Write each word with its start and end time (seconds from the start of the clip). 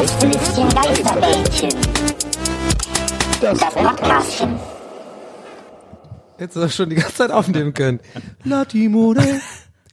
Gästelistchen 0.00 0.68
Geisterbällchen. 0.70 1.70
Das 3.42 3.58
Podcastchen. 3.58 4.58
Hättest 6.38 6.56
du 6.56 6.60
das 6.60 6.74
schon 6.74 6.88
die 6.88 6.96
ganze 6.96 7.16
Zeit 7.16 7.30
aufnehmen 7.30 7.74
können. 7.74 8.00
Latimore. 8.44 9.22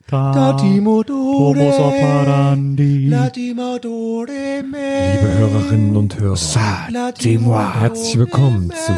Latimodore. 0.10 1.58
Latimodore. 3.10 4.32
Liebe 4.62 5.38
Hörerinnen 5.40 5.98
und 5.98 6.18
Hörer, 6.18 6.88
herzlich 7.82 8.18
willkommen 8.18 8.72
zu 8.72 8.94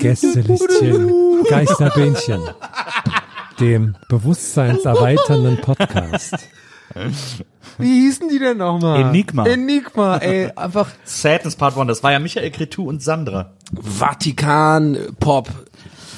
Gästelistchen 0.00 1.44
Geisterbähnchen, 1.48 2.40
dem 3.60 3.94
bewusstseinserweiternden 4.08 5.60
Podcast. 5.60 6.34
Wie 7.78 8.06
hießen 8.06 8.28
die 8.28 8.38
denn 8.38 8.58
nochmal? 8.58 9.00
Enigma. 9.02 9.46
Enigma, 9.46 10.18
ey. 10.18 10.50
Einfach 10.56 10.90
Sadness 11.04 11.56
Part 11.56 11.76
1, 11.76 11.88
das 11.88 12.02
war 12.02 12.12
ja 12.12 12.18
Michael 12.18 12.50
Cretu 12.50 12.88
und 12.88 13.02
Sandra. 13.02 13.52
Vatikan-Pop 13.80 15.48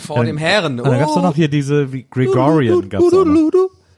vor 0.06 0.24
dem 0.24 0.36
Herren. 0.36 0.80
Und 0.80 0.86
dann 0.88 0.98
gab's 0.98 1.14
doch 1.14 1.22
noch 1.22 1.34
hier 1.34 1.48
diese, 1.48 1.92
wie 1.92 2.06
Gregorian 2.08 2.88
gab's 2.88 3.12
auch 3.12 3.24
noch. 3.24 3.50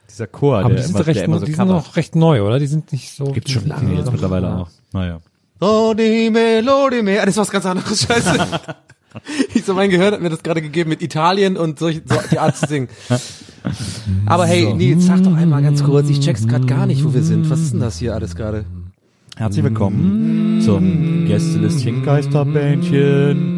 Dieser 0.08 0.26
Chor, 0.28 0.58
Aber 0.58 0.68
der 0.68 0.76
die 0.76 0.82
sind, 0.82 0.94
immer, 0.94 1.04
der 1.04 1.06
recht, 1.14 1.24
immer 1.24 1.38
so 1.40 1.46
die 1.46 1.52
sind 1.52 1.68
noch 1.68 1.96
recht 1.96 2.16
neu, 2.16 2.42
oder? 2.42 2.58
Die 2.58 2.66
sind 2.66 2.92
nicht 2.92 3.12
so. 3.12 3.24
Gibt's 3.32 3.50
schon 3.50 3.64
die 3.64 3.68
lange 3.68 3.88
sind 3.88 3.98
jetzt 3.98 4.12
mittlerweile 4.12 4.56
auch. 4.56 4.68
Naja. 4.92 5.20
Lodime, 5.60 6.60
Lodime. 6.60 7.20
Ah, 7.20 7.26
das 7.26 7.34
ist 7.34 7.38
was 7.38 7.50
ganz 7.50 7.66
anderes, 7.66 8.02
scheiße. 8.02 8.38
ich 9.54 9.64
so 9.64 9.74
mein 9.74 9.90
Gehirn 9.90 10.12
hat 10.12 10.20
mir 10.20 10.30
das 10.30 10.42
gerade 10.42 10.62
gegeben 10.62 10.90
mit 10.90 11.02
Italien 11.02 11.56
und 11.56 11.78
solch, 11.78 12.02
so 12.04 12.16
die 12.30 12.38
Art 12.38 12.56
zu 12.56 12.66
singen. 12.66 12.88
Aber 14.26 14.46
hey, 14.46 14.72
Nils, 14.74 15.06
sag 15.06 15.22
doch 15.22 15.36
einmal 15.36 15.62
ganz 15.62 15.82
kurz, 15.82 16.08
ich 16.08 16.20
check's 16.20 16.46
gerade 16.46 16.66
gar 16.66 16.86
nicht, 16.86 17.04
wo 17.04 17.14
wir 17.14 17.22
sind. 17.22 17.50
Was 17.50 17.60
ist 17.60 17.72
denn 17.72 17.80
das 17.80 17.98
hier 17.98 18.14
alles 18.14 18.36
gerade? 18.36 18.64
Herzlich 19.36 19.64
willkommen 19.64 20.60
zum 20.64 21.26
Gästelistchen 21.26 22.02
Geisterbähnchen. 22.02 23.55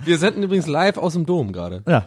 Wir 0.04 0.18
senden 0.18 0.44
übrigens 0.44 0.68
live 0.68 0.98
aus 0.98 1.14
dem 1.14 1.26
Dom 1.26 1.54
gerade. 1.54 1.84
Ja. 1.88 2.04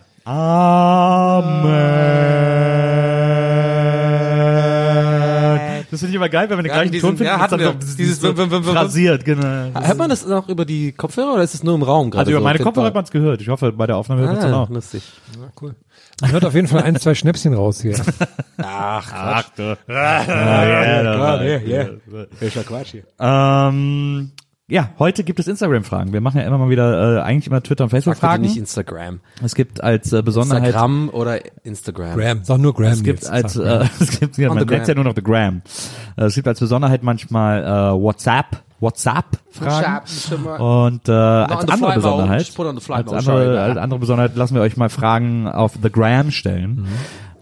Amen. 4.44 5.84
Das 5.90 6.00
finde 6.00 6.10
ich 6.10 6.16
immer 6.16 6.28
geil, 6.28 6.48
wenn 6.50 6.58
wir 6.58 6.62
den 6.62 6.68
Ja, 6.68 6.74
gleichen 6.74 6.92
diesen- 6.92 7.06
Ton 7.08 7.16
finden. 7.18 7.32
ja, 7.32 7.38
hatten 7.38 7.58
dann 7.58 7.80
wir. 7.80 7.94
Dieses 7.96 8.20
so. 8.20 8.34
Phrasiert, 8.34 9.24
genau. 9.24 9.42
Hört 9.80 9.98
man 9.98 10.10
das 10.10 10.26
noch 10.26 10.48
über 10.48 10.64
die 10.64 10.92
Kopfhörer 10.92 11.34
oder 11.34 11.42
ist 11.42 11.54
es 11.54 11.62
nur 11.62 11.74
im 11.74 11.82
Raum 11.82 12.10
gerade? 12.10 12.20
Also 12.22 12.30
über 12.32 12.40
so 12.40 12.44
meine? 12.44 12.58
Kopfhörer 12.58 12.86
hat 12.86 12.94
man 12.94 13.04
es 13.04 13.10
gehört. 13.10 13.40
Ich 13.42 13.48
hoffe, 13.48 13.70
bei 13.72 13.86
der 13.86 13.96
Aufnahme 13.96 14.22
hört 14.22 14.30
man 14.32 14.38
es 14.38 14.44
Ah, 14.52 14.62
auch. 14.62 14.68
lustig. 14.70 15.02
Man 16.20 16.30
hört 16.32 16.44
auf 16.44 16.54
jeden 16.54 16.68
Fall 16.68 16.82
ein, 16.82 16.96
zwei 16.96 17.14
Schnäpschen 17.14 17.54
raus 17.54 17.80
hier. 17.82 17.96
Ach, 18.62 19.44
du. 19.56 19.62
ja, 19.88 20.24
klar, 20.24 21.44
ja, 21.44 21.58
ja, 21.58 21.58
ja. 21.58 21.86
Welcher 22.40 22.62
Quatsch 22.64 22.92
hier. 22.92 23.02
Ähm, 23.20 24.30
ja, 24.68 24.90
heute 24.98 25.24
gibt 25.24 25.38
es 25.40 25.46
Instagram-Fragen. 25.46 26.12
Wir 26.14 26.22
machen 26.22 26.40
ja 26.40 26.46
immer 26.46 26.56
mal 26.56 26.70
wieder, 26.70 27.18
äh, 27.18 27.20
eigentlich 27.22 27.48
immer 27.48 27.62
Twitter 27.62 27.84
und 27.84 27.90
Facebook-Fragen. 27.90 28.42
nicht 28.42 28.56
Instagram. 28.56 29.20
Es 29.42 29.54
gibt 29.54 29.82
als 29.84 30.12
äh, 30.12 30.22
Besonderheit 30.22 30.68
Instagram 30.68 31.10
oder 31.10 31.38
Instagram. 31.64 32.18
Graham, 32.18 32.44
sag 32.44 32.58
nur 32.58 32.72
Graham. 32.72 32.92
Es 32.92 33.02
gibt 33.02 33.20
jetzt. 33.20 33.30
als, 33.30 33.56
äh, 33.56 33.84
es 34.00 34.18
gibt, 34.18 34.38
ja, 34.38 34.48
man 34.48 34.58
nennt 34.58 34.70
ja 34.70 34.78
gram. 34.84 34.94
nur 34.96 35.04
noch 35.04 35.14
the 35.14 35.22
Gram. 35.22 35.60
Äh, 36.16 36.24
Es 36.24 36.34
gibt 36.34 36.48
als 36.48 36.60
Besonderheit 36.60 37.02
manchmal 37.02 37.62
äh, 37.62 38.02
WhatsApp, 38.02 38.62
WhatsApp-Fragen. 38.80 40.46
Und 40.60 41.08
äh, 41.08 41.12
als 41.12 41.60
on 41.60 41.66
the 41.66 41.72
andere. 41.72 41.94
Besonderheit, 41.94 42.58
als 42.58 43.12
andere, 43.12 43.60
als 43.60 43.76
andere 43.76 44.00
Besonderheit 44.00 44.36
lassen 44.36 44.54
wir 44.54 44.62
euch 44.62 44.78
mal 44.78 44.88
Fragen 44.88 45.46
auf 45.46 45.72
the 45.82 45.90
Gram 45.92 46.30
stellen. 46.30 46.88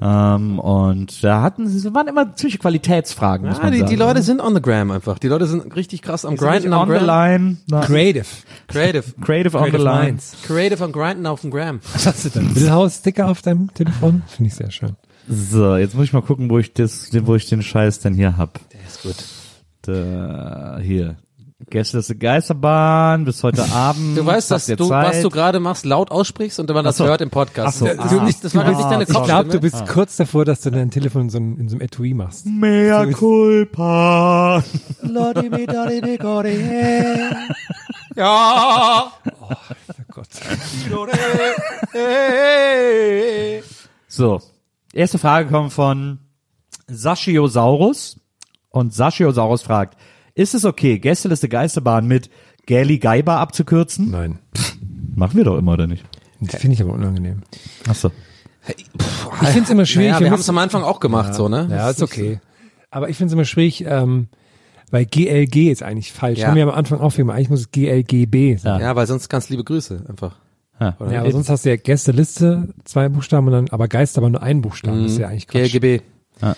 Ähm, 0.05 0.59
und 0.59 1.23
da 1.23 1.43
hatten 1.43 1.69
sie 1.69 1.95
waren 1.95 2.09
immer 2.09 2.35
ziemliche 2.35 2.59
Qualitätsfragen, 2.59 3.49
muss 3.49 3.63
man 3.63 3.71
die, 3.71 3.79
sagen. 3.79 3.91
die 3.91 3.97
Leute 3.97 4.23
sind 4.23 4.41
on 4.41 4.53
the 4.53 4.61
gram 4.61 4.91
einfach. 4.91 5.19
Die 5.21 5.29
Leute 5.29 5.47
sind 5.47 5.77
richtig 5.77 6.03
krass 6.03 6.25
am 6.25 6.33
Die 6.33 6.39
Grinden 6.39 6.73
on 6.73 6.89
the 6.89 6.95
Gram. 6.95 7.57
line. 7.71 7.83
Creative. 7.87 8.27
Creative. 8.67 9.05
Creative 9.21 9.57
on 9.57 9.71
the 9.71 9.77
line. 9.77 10.19
Creative 10.45 10.83
am 10.83 10.91
Grinden 10.91 11.27
auf 11.27 11.43
dem 11.43 11.53
Gram. 11.53 11.79
Was 11.93 12.07
hast 12.07 12.25
du 12.25 12.31
denn? 12.31 12.53
Billhaus-Sticker 12.53 13.29
auf 13.29 13.43
deinem 13.43 13.73
Telefon? 13.75 14.23
Finde 14.27 14.49
ich 14.49 14.55
sehr 14.57 14.73
schön. 14.73 14.97
So, 15.29 15.77
jetzt 15.77 15.95
muss 15.95 16.07
ich 16.07 16.13
mal 16.13 16.23
gucken, 16.23 16.51
wo 16.51 16.59
ich 16.59 16.75
das, 16.75 17.11
wo 17.25 17.37
ich 17.37 17.49
den 17.49 17.63
Scheiß 17.63 18.01
denn 18.01 18.15
hier 18.15 18.37
hab. 18.37 18.59
Der 18.71 18.81
ist 18.81 19.03
gut. 19.03 19.15
Da, 19.83 20.81
hier. 20.83 21.17
Gästeliste 21.71 22.17
Geisterbahn 22.17 23.25
bis 23.25 23.43
heute 23.43 23.65
Abend. 23.73 24.19
Du 24.19 24.27
weißt, 24.27 24.51
dass 24.51 24.67
du, 24.67 24.77
Zeit? 24.89 25.09
was 25.09 25.23
du 25.23 25.31
gerade 25.31 25.59
machst, 25.61 25.85
laut 25.87 26.11
aussprichst 26.11 26.61
und 26.61 26.69
wenn 26.69 26.75
man 26.75 26.85
das 26.85 26.97
so. 26.99 27.05
hört 27.07 27.21
im 27.21 27.31
Podcast. 27.31 27.77
Ach 27.77 27.79
so. 27.81 27.87
Das, 27.87 28.13
Ah. 28.13 28.25
nicht, 28.25 28.45
das 28.45 28.55
war 28.55 28.65
Du 28.65 28.71
nicht 28.73 28.83
deine 28.83 29.05
Ich 29.05 29.09
glaube, 29.09 29.27
Kopfstimme. 29.29 29.53
du 29.53 29.61
bist 29.61 29.87
kurz 29.89 30.17
davor, 30.17 30.45
dass 30.45 30.61
du 30.61 30.71
dein 30.71 30.91
Telefon 30.91 31.23
in 31.23 31.31
so, 31.31 31.39
einem- 31.39 31.59
in 31.59 31.69
so 31.69 31.77
einem 31.77 31.83
Etui 31.83 32.15
machst. 32.15 32.47
Mea 32.47 33.07
culpa. 33.13 34.63
Ja. 38.15 39.13
Oh 39.41 39.55
Gott. 40.13 40.29
So. 44.09 44.41
Erste 44.93 45.19
Frage 45.19 45.49
kommt 45.49 45.73
von 45.73 46.19
Saschiosaurus. 46.89 48.19
Und 48.71 48.95
Saschiosaurus 48.95 49.63
fragt, 49.63 49.99
ist 50.35 50.55
es 50.55 50.65
okay, 50.65 50.99
Gästeliste 50.99 51.49
Geisterbahn 51.49 52.07
mit 52.07 52.31
Gali 52.67 52.99
Geiber 52.99 53.39
abzukürzen? 53.39 54.11
Nein. 54.11 54.39
Machen 55.15 55.37
wir 55.37 55.45
doch 55.45 55.59
immer, 55.59 55.73
oder 55.73 55.87
nicht? 55.87 56.05
Das 56.41 56.61
finde 56.61 56.75
ich 56.75 56.83
aber 56.83 56.93
unangenehm. 56.93 57.43
Ach 57.89 57.95
so. 57.95 58.11
Ich 58.67 59.49
finde 59.49 59.63
es 59.63 59.71
immer 59.71 59.87
schwierig. 59.87 60.13
Naja, 60.13 60.25
wir 60.25 60.31
haben 60.31 60.41
es 60.41 60.49
am 60.49 60.59
Anfang 60.59 60.83
auch 60.83 61.01
gemacht, 61.01 61.35
so, 61.35 61.49
ne? 61.49 61.69
Ja, 61.71 61.91
ist 61.91 62.03
okay. 62.03 62.41
Aber 62.91 63.09
ich 63.09 63.17
finde 63.17 63.29
es 63.29 63.33
immer 63.35 63.45
schwierig, 63.45 63.85
ähm, 63.87 64.29
weil 64.91 65.07
GLG 65.07 65.71
ist 65.71 65.83
eigentlich 65.83 66.13
falsch. 66.13 66.41
Ja. 66.41 66.49
Haben 66.49 66.57
wir 66.57 66.65
am 66.65 66.71
Anfang 66.71 67.01
aufgegeben. 67.01 67.31
Eigentlich 67.31 67.49
muss 67.49 67.61
es 67.61 67.71
GLGB 67.73 68.57
sein. 68.57 68.81
Ja, 68.81 68.95
weil 68.95 69.07
sonst 69.07 69.29
ganz 69.29 69.49
liebe 69.49 69.65
Grüße 69.65 70.05
einfach. 70.09 70.37
Ja. 70.79 70.97
Ja, 71.11 71.21
aber 71.21 71.31
sonst 71.31 71.49
hast 71.49 71.65
du 71.65 71.71
ja 71.71 71.77
Gästeliste, 71.77 72.69
zwei 72.85 73.09
Buchstaben 73.09 73.47
und 73.47 73.53
dann, 73.53 73.69
aber 73.71 73.89
Geist 73.89 74.19
aber 74.19 74.31
nur 74.31 74.43
ein 74.43 74.63
Buchstaben. 74.63 75.03
Das 75.03 75.13
ist 75.13 75.19
ja 75.19 75.29
eigentlich 75.29 75.47
Quatsch. 75.47 75.73
GLGB. 75.73 76.03
Ja. 76.41 76.57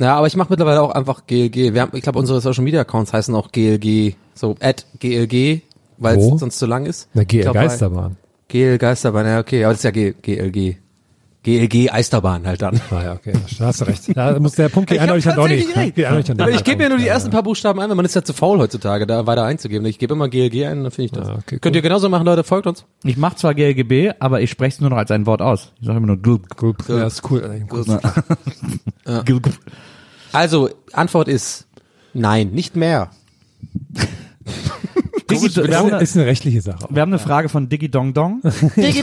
Ja, 0.00 0.16
aber 0.16 0.26
ich 0.26 0.36
mache 0.36 0.48
mittlerweile 0.50 0.80
auch 0.80 0.92
einfach 0.92 1.26
GLG. 1.26 1.74
Wir 1.74 1.82
haben, 1.82 1.94
ich 1.94 2.02
glaube, 2.02 2.18
unsere 2.18 2.40
Social 2.40 2.64
Media 2.64 2.80
Accounts 2.80 3.12
heißen 3.12 3.34
auch 3.34 3.52
GLG, 3.52 4.14
so 4.34 4.56
at 4.58 4.86
GLG, 4.98 5.60
weil 5.98 6.18
es 6.18 6.26
sonst 6.40 6.58
zu 6.58 6.66
lang 6.66 6.86
ist. 6.86 7.08
Na, 7.12 7.24
GL 7.24 7.42
glaub, 7.42 7.54
Geisterbahn. 7.54 8.16
GL 8.48 8.78
Geisterbahn, 8.78 9.26
ja, 9.26 9.38
okay, 9.38 9.62
aber 9.64 9.74
das 9.74 9.80
ist 9.80 9.84
ja 9.84 9.90
G, 9.90 10.14
GLG. 10.22 10.78
GLG 11.42 11.90
Eisterbahn 11.90 12.46
halt 12.46 12.60
dann. 12.60 12.78
Ah 12.90 13.02
ja, 13.02 13.12
okay, 13.14 13.32
da 13.58 13.66
hast 13.66 13.80
du 13.80 13.84
recht. 13.86 14.14
Da 14.14 14.38
muss 14.38 14.52
der 14.52 14.68
Punkt 14.68 14.90
geht 14.90 15.00
eindeutig 15.00 15.26
an 15.28 15.36
Donny. 15.36 15.66
an 15.74 16.40
Aber 16.40 16.50
ich 16.50 16.64
gebe 16.64 16.82
ja 16.82 16.88
nur 16.90 16.98
die 16.98 17.06
ersten 17.06 17.30
paar 17.30 17.42
Buchstaben 17.42 17.80
ein, 17.80 17.88
weil 17.88 17.96
man 17.96 18.04
ist 18.04 18.14
ja 18.14 18.22
zu 18.22 18.34
faul 18.34 18.58
heutzutage, 18.58 19.06
da 19.06 19.26
weiter 19.26 19.44
einzugeben. 19.44 19.86
Ich 19.86 19.98
gebe 19.98 20.12
immer 20.12 20.28
GLG 20.28 20.66
ein, 20.66 20.82
dann 20.82 20.90
finde 20.90 21.06
ich 21.06 21.12
das. 21.12 21.28
Ah, 21.28 21.38
okay, 21.38 21.58
Könnt 21.58 21.76
ihr 21.76 21.82
genauso 21.82 22.10
machen, 22.10 22.26
Leute, 22.26 22.44
folgt 22.44 22.66
uns. 22.66 22.84
Ich 23.04 23.16
mache 23.16 23.36
zwar 23.36 23.54
GLGB, 23.54 24.12
aber 24.18 24.42
ich 24.42 24.50
spreche 24.50 24.74
es 24.74 24.80
nur 24.80 24.90
noch 24.90 24.98
als 24.98 25.10
ein 25.10 25.24
Wort 25.24 25.40
aus. 25.40 25.72
Ich 25.80 25.86
sage 25.86 25.96
immer 25.96 26.08
nur 26.08 26.18
Glub. 26.18 26.56
Gut, 26.56 26.76
ja, 26.88 27.06
ist 27.06 27.22
cool. 27.30 27.66
Glub. 29.24 29.50
Also, 30.32 30.68
Antwort 30.92 31.28
ist 31.28 31.66
nein, 32.12 32.50
nicht 32.50 32.76
mehr. 32.76 33.10
Digi, 35.30 35.56
wir, 35.56 35.64
Ist, 35.64 35.74
haben 35.76 35.92
eine- 35.92 36.02
ist 36.02 36.16
eine 36.16 36.26
rechtliche 36.26 36.60
Sache. 36.60 36.86
wir 36.90 37.00
haben 37.02 37.10
eine 37.12 37.18
Frage 37.18 37.48
von 37.48 37.68
Diggi 37.68 37.88
Dong 37.90 38.12
Dong. 38.12 38.40
Digi 38.42 39.02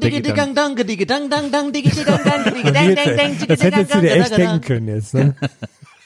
digi 0.00 0.32
dang 0.34 0.54
dang, 0.54 0.74
digi 0.76 1.06
dang 1.06 1.30
dang 1.30 1.50
dang, 1.50 1.72
digi 1.72 1.90
digi 1.90 2.04
dang 2.04 2.22
dang, 2.24 2.44
digi 2.44 2.72
dang 2.72 2.94
dang 2.94 3.16
dang, 3.16 3.32
digi 3.38 3.46
Das 3.46 3.62
hättest 3.62 3.94
du 3.94 4.00
dir 4.00 4.12
echt 4.12 4.36
denken 4.36 4.60
können 4.60 4.88
jetzt, 4.88 5.14
ne? 5.14 5.34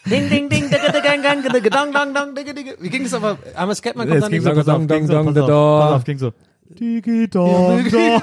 Ding 0.05 0.29
ding 0.29 0.49
ding, 0.49 0.65
digi 0.71 0.89
digi 0.95 1.49
digi 1.55 1.71
dang 1.71 1.93
dang 1.93 2.13
dang, 2.15 2.35
digi 2.35 2.53
digi. 2.55 2.73
Wie 2.81 2.91
ging 2.91 3.05
es 3.05 3.15
aber? 3.15 3.39
Armer 3.55 3.75
Scatman 3.75 4.09
kommt 4.09 4.23
dann 4.23 4.31
nicht 4.31 4.43
so, 4.43 4.51
so. 4.51 4.55
pass 4.57 4.69
auf, 4.69 4.79
Dong, 4.79 4.87
ging 4.89 5.07
so, 5.07 5.13
dong, 5.13 5.27
pass 5.27 5.35
dong, 5.35 5.43
auf, 5.45 5.49
dong. 5.49 5.81
pass 5.81 5.93
auf, 5.97 6.05
ging 6.05 6.19
so. 6.19 6.33
Diggi 6.79 7.29
Dong 7.29 7.91
Dong. 7.91 8.21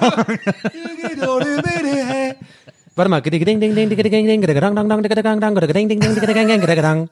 Warte 2.96 3.10
mal, 3.10 3.22
digi 3.22 3.46
ding 3.46 3.60
ding 3.60 3.74
ding, 3.76 3.90
digi 3.90 4.04
ding 4.04 4.26
ding, 4.28 4.42
digi 4.42 4.60
dang 4.60 4.76
dang 4.76 4.88
dang, 4.90 5.02
digi 5.02 5.16
dang 5.22 5.40
dang, 5.40 5.54
digi 5.56 5.74
ding 5.74 5.88
ding 5.88 6.00
ding, 6.00 6.14
digi 6.16 6.34
dang 6.34 6.48
dang, 6.48 6.62
digi 6.62 6.82
dang. 6.82 7.10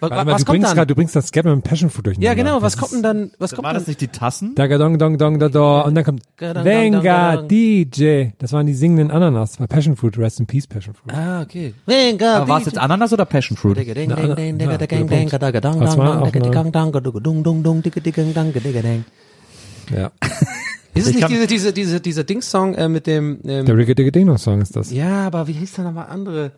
Was, 0.00 0.10
Warte 0.10 0.24
mal, 0.24 0.32
was 0.32 0.42
du 0.42 0.46
kommt 0.46 0.54
bringst 0.58 0.70
dann? 0.70 0.76
grad, 0.76 0.90
du 0.90 0.94
bringst 0.94 1.16
das 1.16 1.26
Scatman 1.28 1.56
mit 1.56 1.64
Passion 1.64 1.90
Fruit 1.90 2.06
durcheinander. 2.06 2.28
Ja, 2.28 2.34
genau, 2.34 2.62
was 2.62 2.74
Das 2.74 2.80
kommt 2.80 2.92
denn 2.92 3.02
dann? 3.02 3.30
Was 3.38 3.50
kommt 3.52 3.64
War 3.64 3.72
dann? 3.72 3.80
das 3.82 3.88
nicht 3.88 4.00
die 4.00 4.06
Tassen? 4.08 4.54
Daga 4.54 4.78
dong 4.78 4.96
dong 4.98 5.18
dong 5.18 5.38
da 5.40 5.48
da 5.48 5.80
und 5.80 5.94
dann 5.96 6.04
kommt 6.04 6.22
dong, 6.36 6.64
Venga 6.64 7.32
dong, 7.32 7.38
dong. 7.40 7.48
DJ. 7.48 8.26
Das 8.38 8.52
waren 8.52 8.66
die 8.66 8.74
singenden 8.74 9.10
Ananas 9.10 9.56
bei 9.56 9.66
Passion 9.66 9.96
Fruit. 9.96 10.16
Rest 10.18 10.38
in 10.40 10.46
Peace 10.46 10.66
Passion 10.66 10.94
Fruit. 10.94 11.12
Ah, 11.12 11.42
okay. 11.42 11.74
Venga, 11.86 12.36
Aber 12.36 12.48
war 12.48 12.58
es 12.60 12.66
jetzt 12.66 12.78
Ananas 12.78 13.12
oder 13.12 13.24
Passion 13.24 13.56
Fruit? 13.56 13.76
Das 13.76 13.86
war 15.98 16.22
auch 16.22 16.32
eine-. 16.34 16.50
Ja. 19.94 20.10
Ist 20.94 21.06
es 21.06 21.08
Ich 21.08 21.14
nicht 21.14 21.20
kann- 21.22 21.30
diese, 21.30 21.46
diese, 21.46 21.72
diese, 21.72 22.00
dieser 22.00 22.24
Dings-Song 22.24 22.74
äh, 22.74 22.88
mit 22.88 23.06
dem, 23.06 23.38
ähm, 23.44 23.66
Der 23.66 23.76
Rigga 23.76 23.94
Digga 23.94 24.10
Ding 24.10 24.36
Song 24.36 24.60
ist 24.60 24.74
das. 24.76 24.90
ja, 24.90 25.26
aber 25.26 25.46
wie 25.46 25.52
hieß 25.52 25.74
der 25.74 25.84
nochmal 25.84 26.06
andere? 26.10 26.52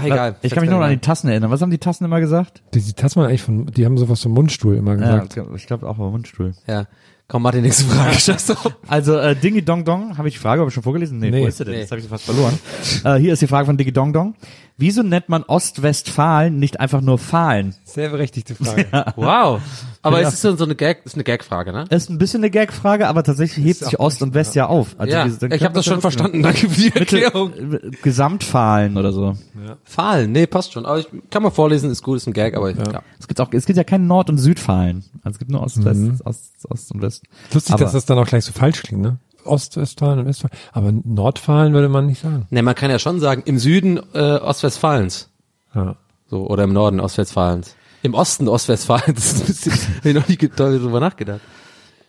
Ach, 0.00 0.04
egal. 0.04 0.36
Ich 0.42 0.52
kann 0.52 0.62
mich 0.62 0.70
nur 0.70 0.78
noch 0.80 0.86
an 0.86 0.92
die 0.92 0.98
Tassen 0.98 1.28
erinnern. 1.28 1.50
Was 1.50 1.60
haben 1.62 1.70
die 1.70 1.78
Tassen 1.78 2.04
immer 2.04 2.20
gesagt? 2.20 2.62
Die, 2.74 2.80
die 2.80 2.92
Tasten 2.92 3.20
waren 3.20 3.28
eigentlich 3.28 3.42
von, 3.42 3.66
die 3.66 3.84
haben 3.84 3.96
sowas 3.98 4.22
vom 4.22 4.32
Mundstuhl 4.32 4.76
immer 4.76 4.96
gesagt. 4.96 5.36
Ja, 5.36 5.44
ich 5.54 5.66
glaube 5.66 5.88
auch 5.88 5.96
beim 5.96 6.10
Mundstuhl. 6.10 6.52
Ja. 6.66 6.86
Komm, 7.26 7.42
Martin, 7.42 7.62
nächste 7.62 7.84
Frage. 7.84 8.74
Also 8.86 9.16
äh, 9.16 9.34
Dingy 9.34 9.62
Dong 9.62 9.84
Dong, 9.86 10.18
habe 10.18 10.28
ich 10.28 10.34
die 10.34 10.40
Frage, 10.40 10.60
habe 10.60 10.68
ich 10.68 10.74
schon 10.74 10.82
vorgelesen? 10.82 11.18
Nee, 11.18 11.30
Nee. 11.30 11.42
wo 11.42 11.46
ist 11.46 11.56
sie 11.56 11.64
denn? 11.64 11.72
Nee. 11.74 11.80
Jetzt 11.80 11.90
habe 11.90 11.98
ich 11.98 12.04
sie 12.04 12.10
fast 12.10 12.24
verloren. 12.24 12.58
äh, 13.04 13.14
hier 13.18 13.32
ist 13.32 13.40
die 13.40 13.46
Frage 13.46 13.64
von 13.64 13.78
Dingy 13.78 13.92
Dong 13.92 14.12
Dong. 14.12 14.34
Wieso 14.76 15.04
nennt 15.04 15.28
man 15.28 15.44
Ostwestfalen 15.44 16.58
nicht 16.58 16.80
einfach 16.80 17.00
nur 17.00 17.18
Fahlen? 17.18 17.74
Sehr 17.84 18.08
berechtigte 18.08 18.56
Frage. 18.56 18.86
Wow. 19.14 19.60
Aber 20.02 20.20
Ja. 20.20 20.26
es 20.28 20.34
ist 20.34 20.40
so 20.42 20.56
so 20.56 20.64
eine 20.64 20.74
Gag, 20.74 21.02
ist 21.04 21.14
eine 21.14 21.22
Gag-Frage, 21.24 21.72
ne? 21.72 21.84
Ist 21.90 22.10
ein 22.10 22.18
bisschen 22.18 22.40
eine 22.40 22.50
Gag-Frage, 22.50 23.06
aber 23.06 23.22
tatsächlich 23.22 23.64
hebt 23.64 23.78
sich 23.84 24.00
Ost 24.00 24.20
und 24.22 24.34
West 24.34 24.54
ja 24.56 24.66
auf. 24.66 24.96
Also 24.98 25.12
ja, 25.14 25.26
dann 25.28 25.52
ich 25.52 25.62
habe 25.62 25.74
das 25.74 25.84
schon 25.84 26.00
verstanden. 26.00 26.42
Danke 26.42 26.68
für 26.68 26.80
die 26.90 26.94
Erklärung. 26.94 27.50
Mittel, 27.50 27.92
Gesamtfahlen 28.02 28.96
oder 28.96 29.12
so. 29.12 29.36
Fahlen, 29.84 30.32
nee, 30.32 30.46
passt 30.46 30.72
schon. 30.72 30.86
Aber 30.86 30.98
ich 30.98 31.06
kann 31.30 31.42
mal 31.42 31.50
vorlesen, 31.50 31.90
ist 31.90 32.02
gut, 32.02 32.16
ist 32.16 32.26
ein 32.26 32.32
Gag, 32.32 32.56
aber 32.56 32.70
ja. 32.70 33.02
Es 33.20 33.28
gibt 33.28 33.40
auch, 33.40 33.52
es 33.52 33.66
gibt 33.66 33.76
ja 33.76 33.84
keinen 33.84 34.06
Nord- 34.08 34.28
und 34.28 34.38
Südfahlen. 34.38 35.04
Also 35.22 35.36
es 35.36 35.38
gibt 35.38 35.50
nur 35.52 35.62
Ost, 35.62 35.84
West, 35.84 36.00
Ost, 36.24 36.50
Ost 36.68 36.92
und 36.92 37.00
West. 37.00 37.22
Lustig, 37.52 37.74
Aber- 37.74 37.84
dass 37.84 37.92
das 37.92 38.06
dann 38.06 38.18
auch 38.18 38.26
gleich 38.26 38.44
so 38.44 38.52
falsch 38.52 38.82
klingt, 38.82 39.02
ne? 39.02 39.18
Ostwestfalen 39.44 40.20
und 40.20 40.26
Westfalen. 40.26 40.52
Aber 40.72 40.92
Nordfalen 40.92 41.72
würde 41.74 41.88
man 41.88 42.06
nicht 42.06 42.20
sagen. 42.20 42.46
Ne, 42.50 42.62
man 42.62 42.74
kann 42.74 42.90
ja 42.90 42.98
schon 42.98 43.20
sagen, 43.20 43.42
im 43.46 43.58
Süden 43.58 44.00
äh, 44.14 44.18
Ostwestfalens. 44.38 45.30
Ja. 45.74 45.96
So, 46.28 46.46
oder 46.48 46.64
im 46.64 46.72
Norden 46.72 47.00
Ostwestfalens. 47.00 47.76
Im 48.02 48.14
Osten 48.14 48.48
Ostwestfalens. 48.48 49.04
Das 49.46 49.48
ist 49.50 49.66
ein 49.66 49.72
bisschen, 49.72 49.96
hab 49.96 50.04
ich 50.06 50.14
noch 50.14 50.28
nie 50.28 50.36
ge- 50.36 50.50
darüber 50.54 51.00
nachgedacht. 51.00 51.40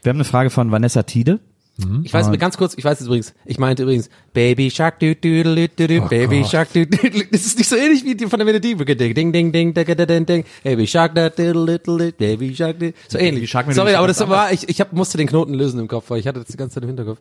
Wir 0.04 0.10
haben 0.10 0.18
eine 0.18 0.26
Frage 0.26 0.50
von 0.50 0.72
Vanessa 0.72 1.04
Tiede. 1.04 1.40
Ich 2.04 2.13
weiß 2.13 2.30
mir 2.30 2.38
ganz 2.38 2.56
kurz, 2.56 2.74
ich 2.77 2.86
weiß 2.86 3.01
es 3.01 3.07
übrigens, 3.07 3.33
ich 3.44 3.60
meinte 3.60 3.83
übrigens, 3.83 4.10
Baby 4.33 4.72
Shark, 4.72 4.98
du, 5.00 5.13
du, 5.13 5.44
du, 5.44 5.68
du, 5.68 5.88
du, 5.88 6.07
Baby 6.07 6.42
Gott. 6.42 6.51
Shark, 6.51 6.72
du, 6.72 6.88
du, 6.88 6.98
du. 6.98 7.25
Das 7.30 7.45
ist 7.45 7.57
nicht 7.57 7.68
so 7.68 7.75
ähnlich 7.75 8.06
wie 8.06 8.16
die 8.16 8.27
von 8.27 8.39
der 8.39 8.45
Melodie. 8.45 8.75
Ding, 8.75 9.13
ding, 9.13 9.33
ding, 9.33 9.51
ding, 9.51 9.74
ding, 9.74 10.07
ding, 10.07 10.25
ding, 10.25 10.45
Baby 10.63 10.88
Shark, 10.88 11.13
da, 11.16 11.30
du, 11.30 11.51
du, 11.51 11.77
du, 11.77 11.98
du, 11.98 12.12
Baby 12.13 12.56
Shark, 12.56 12.80
du. 12.80 12.94
So 13.10 13.18
ähnlich. 13.18 13.50
Shark 13.50 13.74
Sorry, 13.74 13.95
aber 13.95 14.07
das 14.07 14.25
war, 14.27 14.54
ich, 14.54 14.69
ich 14.69 14.80
hab, 14.80 14.94
musste 14.94 15.18
den 15.18 15.27
Knoten 15.27 15.54
lösen 15.54 15.80
im 15.81 15.89
Kopf, 15.89 16.10
weil 16.10 16.19
ich 16.22 16.27
hatte 16.27 16.39
das 16.39 16.48
die 16.48 16.56
ganze 16.57 16.75
Zeit 16.75 16.83
im 16.83 16.89
Hinterkopf. 16.89 17.19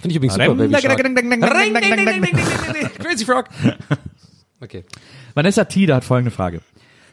Finde 0.00 0.10
ich 0.10 0.16
übrigens 0.16 0.34
super, 0.34 0.54
Baby 0.54 0.74
Shark. 0.80 1.04
Ring, 1.04 1.14
ding, 1.14 1.30
ding, 1.30 1.40
ding, 1.40 1.74
ding, 1.74 1.74
ding, 1.74 2.22
ding, 2.22 2.72
ding. 2.72 2.90
Crazy 3.04 3.24
Frog. 3.26 3.46
Okay. 4.60 4.84
Vanessa 5.34 5.64
Tiede 5.64 5.94
hat 5.94 6.04
folgende 6.04 6.30
Frage. 6.30 6.62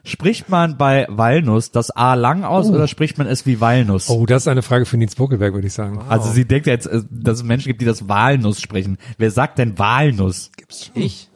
Spricht 0.05 0.49
man 0.49 0.77
bei 0.77 1.05
Walnuss 1.09 1.71
das 1.71 1.91
A 1.91 2.13
lang 2.13 2.43
aus 2.43 2.69
oder 2.69 2.87
spricht 2.87 3.17
man 3.17 3.27
es 3.27 3.45
wie 3.45 3.59
Walnuss? 3.59 4.09
Oh, 4.09 4.25
das 4.25 4.43
ist 4.43 4.47
eine 4.47 4.61
Frage 4.61 4.85
für 4.85 4.97
Nils 4.97 5.15
Buckelberg, 5.15 5.53
würde 5.53 5.67
ich 5.67 5.73
sagen. 5.73 5.99
Also 6.07 6.31
sie 6.31 6.45
denkt 6.45 6.67
ja 6.67 6.73
jetzt, 6.73 6.85
äh, 6.85 7.01
dass 7.09 7.39
es 7.39 7.43
Menschen 7.43 7.67
gibt, 7.69 7.81
die 7.81 7.85
das 7.85 8.07
Walnuss 8.07 8.61
sprechen. 8.61 8.97
Wer 9.17 9.31
sagt 9.31 9.57
denn 9.57 9.77
Walnuss? 9.79 10.51
Ich? 10.93 11.29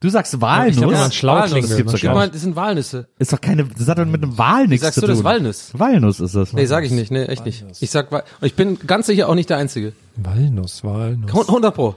Du 0.00 0.08
sagst 0.10 0.32
Ich 0.34 0.40
Walnuss? 0.40 0.76
glaub, 0.76 0.92
wenn 0.92 0.98
man 1.00 1.10
schlau 1.12 1.34
Walnuss. 1.34 1.50
Das 1.68 1.76
gibt's 1.76 1.92
man 1.92 2.00
doch 2.00 2.14
gar 2.14 2.20
nicht. 2.22 2.34
das 2.36 2.40
sind 2.42 2.54
Walnüsse. 2.54 3.08
Ist 3.18 3.32
doch 3.32 3.40
keine, 3.40 3.64
das 3.64 3.88
hat 3.88 3.98
doch 3.98 4.04
mit 4.06 4.22
einem 4.22 4.38
Wal 4.38 4.68
nichts 4.68 4.82
sagst 4.84 4.94
zu 4.94 5.00
du 5.00 5.06
tun. 5.08 5.16
das, 5.16 5.24
Walnuss? 5.24 5.70
Walnuss 5.72 6.20
ist 6.20 6.36
das. 6.36 6.52
Nee, 6.52 6.66
sag 6.66 6.84
ich 6.84 6.92
nicht, 6.92 7.10
nee, 7.10 7.24
echt 7.24 7.44
nicht. 7.44 7.64
Ich 7.80 7.90
sag, 7.90 8.12
Wa- 8.12 8.22
und 8.40 8.46
ich 8.46 8.54
bin 8.54 8.78
ganz 8.86 9.06
sicher 9.06 9.28
auch 9.28 9.34
nicht 9.34 9.50
der 9.50 9.56
Einzige. 9.56 9.92
Walnuss, 10.14 10.84
Walnuss. 10.84 11.32
100 11.48 11.74
pro. 11.74 11.96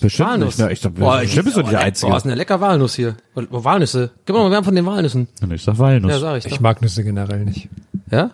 Bestimmt 0.00 0.28
Walnuss. 0.30 0.58
nicht. 0.58 0.66
Ne? 0.66 0.72
Ich 0.72 0.80
glaub, 0.80 0.94
Boah, 0.94 1.20
bestimmt 1.20 1.44
bist 1.44 1.56
du 1.56 1.60
nicht 1.60 1.72
der 1.72 1.78
Boah, 1.78 1.84
Einzige. 1.84 2.16
ist 2.16 2.24
eine 2.24 2.34
lecker 2.34 2.60
Walnuss 2.60 2.94
hier. 2.94 3.16
Walnüsse. 3.34 4.10
Gib 4.26 4.36
mal 4.36 4.48
mehr 4.50 4.62
von 4.64 4.74
den 4.74 4.86
Walnüssen. 4.86 5.28
Ich 5.50 5.62
sag 5.62 5.78
Walnuss. 5.78 6.10
Ja, 6.12 6.18
sag 6.18 6.38
ich 6.38 6.46
Ich 6.46 6.52
doch. 6.52 6.60
mag 6.60 6.80
Nüsse 6.82 7.04
generell 7.04 7.44
nicht. 7.44 7.68
Ja? 8.10 8.30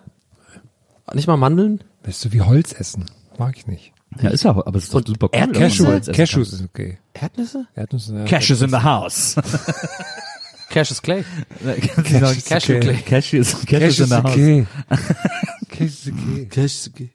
Nicht 1.15 1.27
mal 1.27 1.37
Mandeln? 1.37 1.83
Weißt 2.05 2.25
du, 2.25 2.33
wie 2.33 2.43
Holz 2.43 2.73
essen? 2.79 3.07
Mag 3.39 3.57
ich 3.57 3.67
nicht. 3.67 3.93
Ja, 4.21 4.31
ist 4.31 4.43
ja, 4.45 4.51
aber 4.51 4.75
es 4.77 4.85
ist 4.85 4.95
doch 4.95 5.03
super 5.07 5.27
cool. 5.27 5.41
wenn 5.41 5.51
man 5.51 5.61
Cashew, 5.61 5.87
Holz 5.87 6.09
essen 6.09 6.15
Cashews 6.17 6.53
ist 6.53 6.65
okay. 6.65 6.99
Erdnüsse? 7.15 7.67
Erdnüsse, 7.75 8.17
ja. 8.19 8.25
Cashews 8.25 8.63
in 8.63 8.71
the 8.71 8.77
house. 8.77 9.37
Cassius 10.71 11.01
Clay. 11.01 11.25
Cash 12.05 12.37
ist 12.37 12.49
Cashew 12.49 12.73
okay. 12.77 12.81
Clay. 12.81 12.97
Cashews, 12.97 13.53
Cash 13.67 13.67
Cashews 13.67 13.99
in 13.99 14.05
ist 14.05 14.11
the 14.11 14.17
house. 14.17 14.25
okay. 14.33 14.67
Cash 15.71 15.89
ist 15.89 16.09
okay. 16.09 16.47
Cassius 16.51 16.91
okay. 16.95 17.11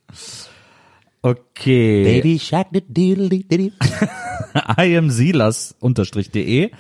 Okay. 1.24 2.04
Baby 2.04 2.38
Shark. 2.38 2.68
I 4.78 4.98
am 4.98 5.10
Silas 5.10 5.74
unterstrich 5.80 6.30
de 6.31 6.72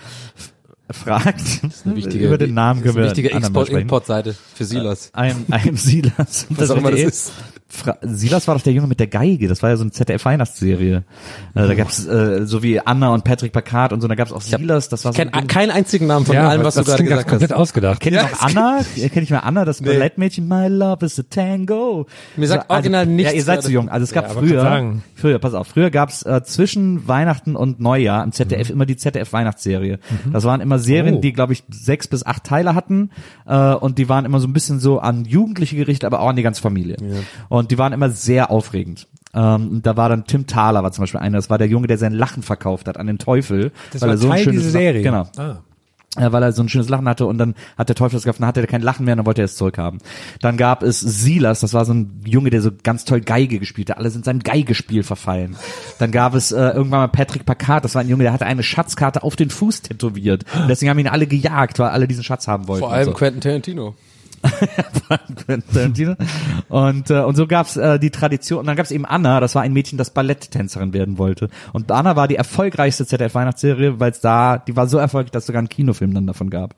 fragt 0.91 1.41
Eine 1.85 1.95
wichtige, 1.95 2.27
über 2.27 2.37
den 2.37 2.53
Namen 2.53 2.81
das 2.81 2.89
ist 2.89 2.93
können 2.95 3.03
wir 3.05 3.09
wichtige. 3.11 3.31
Export-Import-Seite 3.33 4.35
für 4.53 4.65
Silas. 4.65 5.09
Am, 5.13 5.27
I 5.51 5.69
am 5.69 5.77
Silas. 5.77 6.47
Was 6.49 6.69
auch 6.71 6.77
immer 6.77 6.91
das 6.91 6.99
de. 6.99 7.07
ist. 7.09 7.31
Fra 7.69 7.97
Silas 8.03 8.47
war 8.47 8.53
doch 8.53 8.61
der 8.61 8.73
Junge 8.73 8.85
mit 8.87 8.99
der 8.99 9.07
Geige. 9.07 9.47
Das 9.47 9.63
war 9.63 9.71
ja 9.71 9.77
so 9.77 9.81
eine 9.81 9.89
ZDF-Weihnachtsserie. 9.89 10.97
Äh, 10.97 11.67
da 11.67 11.73
gab's 11.73 12.05
äh, 12.05 12.45
so 12.45 12.61
wie 12.61 12.79
Anna 12.79 13.11
und 13.15 13.23
Patrick 13.23 13.51
Packard 13.51 13.93
und 13.93 14.01
so. 14.01 14.07
Da 14.07 14.13
gab's 14.13 14.31
auch 14.31 14.41
Silas. 14.41 14.89
Das 14.89 15.03
war 15.05 15.11
Ich 15.11 15.17
so 15.17 15.23
kenne 15.25 15.47
keinen 15.47 15.71
einzigen 15.71 16.05
Namen 16.05 16.27
von 16.27 16.35
Ja, 16.35 16.49
allem, 16.49 16.63
was 16.63 16.75
du 16.75 16.81
das 16.81 16.89
gerade 16.89 17.03
gesagt 17.03 17.29
komplett 17.29 17.49
hast. 17.51 17.57
ausgedacht. 17.57 17.99
Kennt 17.99 18.15
Ja, 18.15 18.25
ihr 18.25 18.29
noch 18.31 18.41
Anna? 18.41 18.81
Kennt 18.95 19.17
ich 19.23 19.31
mal 19.31 19.39
Anna, 19.39 19.65
das 19.65 19.81
Nee. 19.81 19.87
Ballettmädchen? 19.87 20.47
My 20.47 20.67
love 20.67 21.03
is 21.03 21.17
a 21.19 21.23
tango. 21.27 22.05
Mir 22.37 22.47
sagt 22.47 22.69
also, 22.69 22.73
original 22.75 23.07
nichts 23.07 23.31
Ja, 23.31 23.37
ihr 23.37 23.43
seid 23.43 23.63
zu 23.63 23.71
jung. 23.71 23.89
Also 23.89 24.03
es 24.03 24.11
gab 24.11 24.25
Ja, 24.27 24.33
früher, 24.33 24.93
früher, 25.15 25.39
pass 25.39 25.55
auf, 25.55 25.67
früher 25.69 25.89
gab's 25.89 26.21
äh, 26.23 26.43
zwischen 26.43 27.07
Weihnachten 27.07 27.55
und 27.55 27.79
Neujahr 27.79 28.23
im 28.23 28.33
ZDF 28.33 28.69
immer 28.69 28.85
die 28.85 28.97
ZDF-Weihnachtsserie. 28.97 29.97
Das 30.31 30.43
waren 30.43 30.61
immer 30.61 30.72
Serien, 30.79 31.15
Oh. 31.15 31.19
die, 31.21 31.33
glaube 31.33 31.53
ich, 31.53 31.63
sechs 31.69 32.07
bis 32.07 32.25
acht 32.25 32.43
Teile 32.43 32.75
hatten 32.75 33.09
äh, 33.45 33.73
und 33.73 33.97
die 33.97 34.09
waren 34.09 34.25
immer 34.25 34.39
so 34.39 34.47
ein 34.47 34.53
bisschen 34.53 34.79
so 34.79 34.99
an 34.99 35.25
Jugendliche 35.25 35.75
gerichtet, 35.75 36.05
aber 36.05 36.21
auch 36.21 36.29
an 36.29 36.35
die 36.35 36.43
ganze 36.43 36.61
Familie. 36.61 36.97
Und 37.49 37.71
die 37.71 37.77
waren 37.77 37.93
immer 37.93 38.09
sehr 38.09 38.51
aufregend. 38.51 39.07
Ähm, 39.35 39.81
da 39.81 39.97
war 39.97 40.09
dann 40.09 40.25
Tim 40.25 40.45
Thaler 40.45 40.83
war 40.83 40.91
zum 40.91 41.03
Beispiel 41.03 41.19
einer, 41.19 41.37
das 41.37 41.49
war 41.49 41.57
der 41.57 41.67
Junge, 41.67 41.87
der 41.87 41.97
sein 41.97 42.13
Lachen 42.13 42.43
verkauft 42.43 42.87
hat 42.87 42.97
an 42.97 43.07
den 43.07 43.17
Teufel. 43.17 43.71
Das 43.91 44.01
weil 44.01 44.09
war 44.09 44.13
er 44.15 44.17
so 44.19 44.27
ein 44.27 44.33
Teil 44.35 44.43
schönes 44.43 44.59
dieser 44.61 44.71
Serie. 44.79 45.01
Genau. 45.01 45.27
Ah. 45.37 45.55
Ja, 46.19 46.31
weil 46.31 46.43
er 46.43 46.51
so 46.51 46.61
ein 46.61 46.69
schönes 46.69 46.89
Lachen 46.89 47.09
hatte 47.09 47.25
und 47.25 47.39
dann 47.39 47.55
hat 47.75 47.89
der 47.89 47.95
Teufel 47.95 48.17
das 48.17 48.23
gehabt, 48.23 48.39
dann 48.39 48.47
hatte 48.47 48.61
er 48.61 48.67
kein 48.67 48.83
Lachen 48.83 49.05
mehr 49.05 49.13
und 49.13 49.17
dann 49.17 49.25
wollte 49.25 49.41
er 49.41 49.45
es 49.45 49.55
zurückhaben. 49.55 49.99
Dann 50.41 50.57
gab 50.57 50.83
es 50.83 50.99
Silas, 50.99 51.61
das 51.61 51.73
war 51.73 51.85
so 51.85 51.93
ein 51.93 52.21
Junge, 52.23 52.51
der 52.51 52.61
so 52.61 52.69
ganz 52.83 53.03
toll 53.03 53.21
Geige 53.21 53.57
gespielt 53.57 53.89
hat. 53.89 53.97
Alle 53.97 54.11
sind 54.11 54.23
seinem 54.23 54.41
Geigespiel 54.41 55.01
verfallen. 55.01 55.55
Dann 55.97 56.11
gab 56.11 56.35
es 56.35 56.51
äh, 56.51 56.59
irgendwann 56.59 56.99
mal 56.99 57.07
Patrick 57.07 57.47
Packard, 57.47 57.83
das 57.83 57.95
war 57.95 58.01
ein 58.01 58.09
Junge, 58.09 58.23
der 58.23 58.33
hatte 58.33 58.45
eine 58.45 58.61
Schatzkarte 58.61 59.23
auf 59.23 59.35
den 59.35 59.49
Fuß 59.49 59.81
tätowiert. 59.81 60.45
Und 60.55 60.67
deswegen 60.67 60.91
haben 60.91 60.99
ihn 60.99 61.07
alle 61.07 61.25
gejagt, 61.25 61.79
weil 61.79 61.89
alle 61.89 62.07
diesen 62.07 62.23
Schatz 62.23 62.47
haben 62.47 62.67
wollten. 62.67 62.81
Vor 62.81 62.93
allem 62.93 63.05
so. 63.05 63.13
Quentin 63.13 63.41
Tarantino. 63.41 63.95
Und, 66.69 67.09
äh, 67.09 67.19
und 67.19 67.35
so 67.35 67.47
gab's 67.47 67.77
äh, 67.77 67.99
die 67.99 68.09
Tradition. 68.09 68.59
Und 68.59 68.67
dann 68.67 68.75
gab's 68.75 68.91
eben 68.91 69.05
Anna, 69.05 69.39
das 69.39 69.55
war 69.55 69.61
ein 69.61 69.73
Mädchen, 69.73 69.97
das 69.97 70.09
Balletttänzerin 70.09 70.93
werden 70.93 71.17
wollte. 71.17 71.49
Und 71.71 71.91
Anna 71.91 72.15
war 72.15 72.27
die 72.27 72.35
erfolgreichste 72.35 73.05
ZDF-Weihnachtsserie, 73.05 73.99
weil 73.99 74.11
es 74.11 74.21
da, 74.21 74.57
die 74.57 74.75
war 74.75 74.87
so 74.87 74.97
erfolgreich, 74.97 75.31
dass 75.31 75.43
es 75.43 75.47
sogar 75.47 75.59
einen 75.59 75.69
Kinofilm 75.69 76.13
dann 76.13 76.27
davon 76.27 76.49
gab. 76.49 76.75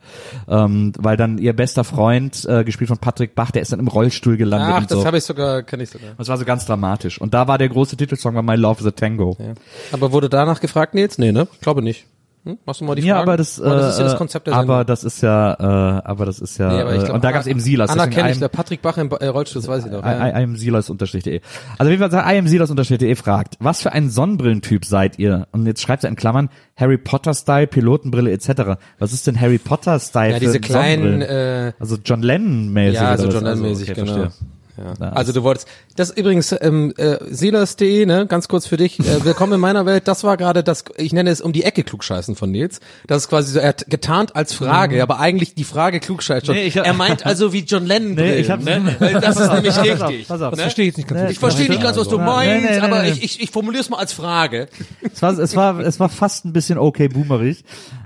Ähm, 0.48 0.94
weil 0.98 1.18
dann 1.18 1.38
ihr 1.38 1.54
bester 1.54 1.84
Freund, 1.84 2.46
äh, 2.46 2.64
gespielt 2.64 2.90
von 2.90 2.98
Patrick 2.98 3.36
Bach, 3.36 3.52
der 3.52 3.62
ist 3.62 3.72
dann 3.72 3.80
im 3.80 3.88
Rollstuhl 3.88 4.38
gelandet 4.38 4.70
Ach, 4.72 4.82
und 4.82 4.92
das 4.92 5.00
so. 5.00 5.06
habe 5.06 5.18
ich 5.18 5.24
sogar, 5.24 5.64
kann 5.64 5.80
ich 5.80 5.90
sogar. 5.90 6.12
Das 6.18 6.28
war 6.28 6.38
so 6.38 6.46
ganz 6.46 6.66
dramatisch. 6.66 7.20
Und 7.20 7.34
da 7.34 7.48
war 7.48 7.58
der 7.58 7.70
große 7.70 7.98
Titelsong 7.98 8.36
war 8.36 8.44
My 8.44 8.56
Love 8.56 8.82
is 8.82 8.88
a 8.88 8.92
Tango. 8.92 9.38
Ja. 9.40 9.54
Aber 9.92 10.12
wurde 10.12 10.30
danach 10.30 10.62
gefragt, 10.62 10.94
Nils? 10.94 11.18
Nee, 11.18 11.32
ne? 11.32 11.48
Glaube 11.62 11.82
nicht. 11.82 12.06
Hm? 12.46 12.60
Machst 12.66 12.80
du 12.80 12.86
mal 12.86 12.96
die 12.96 13.02
Ja, 13.02 13.16
Fragen? 13.16 13.28
aber 13.30 13.38
das, 13.38 13.58
äh, 13.60 13.64
das 13.64 13.94
ist 13.94 13.98
ja 14.00 14.04
das 14.06 14.16
Konzept 14.18 14.46
der 14.48 14.54
aber 14.54 14.62
Sendung. 14.68 14.86
das 14.86 15.04
ist 15.04 15.22
ja, 15.22 15.54
äh, 15.98 16.02
aber 16.06 16.26
das 16.26 16.40
ist 16.40 16.58
ja, 16.60 16.72
Nee, 16.72 16.82
aber 16.82 16.94
äh, 16.94 17.00
glaub, 17.00 17.16
und 17.16 17.24
da 17.24 17.32
gab's 17.32 17.48
eben 17.48 17.60
Silas. 17.60 17.90
Anna 17.90 18.06
kenne 18.08 18.32
ich, 18.32 18.40
der 18.40 18.48
Patrick 18.50 18.82
Bach 18.84 18.98
im 18.98 19.10
äh, 19.10 19.26
Rollstuhl, 19.28 19.62
das 19.64 19.68
weiß 19.70 19.86
ich 19.86 19.92
noch. 19.92 20.04
I, 20.04 20.10
I, 20.10 20.30
I 20.30 20.44
am 20.44 20.56
Silas 20.56 20.90
unterstrich.de. 20.92 21.42
Also 21.80 21.90
jeden 21.90 22.02
Fall 22.02 22.12
sagt 22.12 22.32
I 22.32 22.38
am 22.38 22.48
Silas 22.48 22.70
unterstrich.de 22.70 23.16
fragt, 23.16 23.56
was 23.60 23.82
für 23.82 23.92
ein 23.92 24.10
Sonnenbrillentyp 24.10 24.86
seid 24.86 25.18
ihr? 25.18 25.48
Und 25.52 25.66
jetzt 25.66 25.82
schreibt 25.82 26.04
er 26.04 26.10
in 26.10 26.16
Klammern 26.16 26.50
Harry 26.78 26.98
Potter 27.00 27.34
Style, 27.34 27.68
Pilotenbrille 27.68 28.32
etc. 28.32 28.78
Was 29.00 29.12
ist 29.12 29.26
denn 29.26 29.42
Harry 29.42 29.58
Potter 29.58 30.00
Style? 30.00 30.34
Ja, 30.34 30.40
diese 30.40 30.60
kleinen, 30.60 31.04
Sonnenbrillen? 31.22 31.68
äh, 31.70 31.74
also 31.80 31.98
John 32.06 32.22
Lennon 32.22 32.72
mäßig. 32.72 32.96
ja, 32.96 33.14
oder 33.14 33.18
so 33.18 33.28
was? 33.28 33.34
John 33.34 33.46
Also, 33.48 33.64
okay, 33.66 33.94
genau. 33.94 34.14
verstehe. 34.14 34.32
Ja. 34.78 34.94
Ja, 35.00 35.10
Also 35.14 35.32
du 35.32 35.44
wolltest, 35.44 35.68
das 35.96 36.12
übrigens, 36.12 36.54
ähm, 36.60 36.94
äh, 36.98 37.18
Silas.de, 37.30 38.06
ne, 38.06 38.26
ganz 38.28 38.48
kurz 38.50 38.68
für 38.68 38.76
dich, 38.78 39.00
äh, 39.00 39.24
willkommen 39.24 39.54
in 39.54 39.60
meiner 39.62 39.86
Welt, 39.86 40.08
das 40.08 40.24
war 40.26 40.36
gerade 40.36 40.64
das, 40.64 40.84
ich 40.98 41.14
nenne 41.14 41.30
es 41.30 41.40
um 41.40 41.54
die 41.54 41.64
Ecke 41.64 41.84
klugscheißen 41.84 42.36
von 42.36 42.52
Nils. 42.52 42.82
Das 43.08 43.24
ist 43.24 43.30
quasi 43.30 43.54
so, 43.54 43.60
er 43.60 43.70
hat 43.70 43.86
getarnt 43.90 44.36
als 44.36 44.54
Frage, 44.54 45.02
aber 45.02 45.20
eigentlich 45.20 45.56
die 45.56 45.64
Frage 45.64 46.00
klugscheißt 46.02 46.46
schon. 46.46 46.56
Nee, 46.56 46.66
ich 46.66 46.78
hab- 46.78 46.86
er 46.86 46.94
meint 46.94 47.26
also 47.26 47.54
wie 47.54 47.60
John 47.60 47.86
Lennon 47.86 48.16
Nee, 48.16 48.36
ich 48.36 48.50
hab's- 48.50 48.66
ne? 48.66 48.96
Weil 49.00 49.14
das 49.22 49.40
ist 49.40 49.52
nämlich 49.52 49.74
Pass 49.76 49.80
auf, 49.80 50.10
richtig. 50.10 50.28
pass 50.28 50.42
auf. 50.42 50.50
Das 50.52 50.58
ne? 50.58 50.62
verstehe 50.64 50.84
ich 50.86 50.88
jetzt 50.90 50.98
nicht 50.98 51.08
ganz. 51.10 51.32
Ich 51.32 51.40
verstehe 51.40 51.70
nicht 51.70 51.82
ganz, 51.82 51.98
was 51.98 52.08
du 52.10 52.18
Nee, 52.18 52.26
meinst, 52.26 52.70
nee, 52.70 52.76
nee, 52.76 52.80
aber 52.80 53.04
nee. 53.04 53.10
ich, 53.12 53.24
ich, 53.24 53.42
ich 53.44 53.52
formuliere 53.52 53.82
es 53.82 53.90
mal 53.90 53.98
als 54.00 54.12
Frage. 54.14 54.68
Es 55.14 55.22
war, 55.22 55.38
es 55.40 55.56
war, 55.56 55.80
es 55.80 56.00
war 56.00 56.10
fast 56.10 56.46
ein 56.46 56.52
bisschen 56.54 56.78
okay 56.78 57.08
boomerig. 57.08 57.64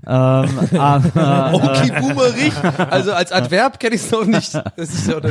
Ähm, 0.09 0.79
aber, 0.79 1.51
Okay, 1.53 1.91
boomerig. 1.99 2.53
Also 2.89 3.13
als 3.13 3.31
Adverb 3.31 3.79
kenne 3.79 3.93
ich 3.95 4.01
es 4.01 4.11
noch 4.11 4.25
nicht. 4.25 4.55
Das 4.55 4.89
ist 4.89 5.07
ja 5.07 5.17
auch. 5.17 5.21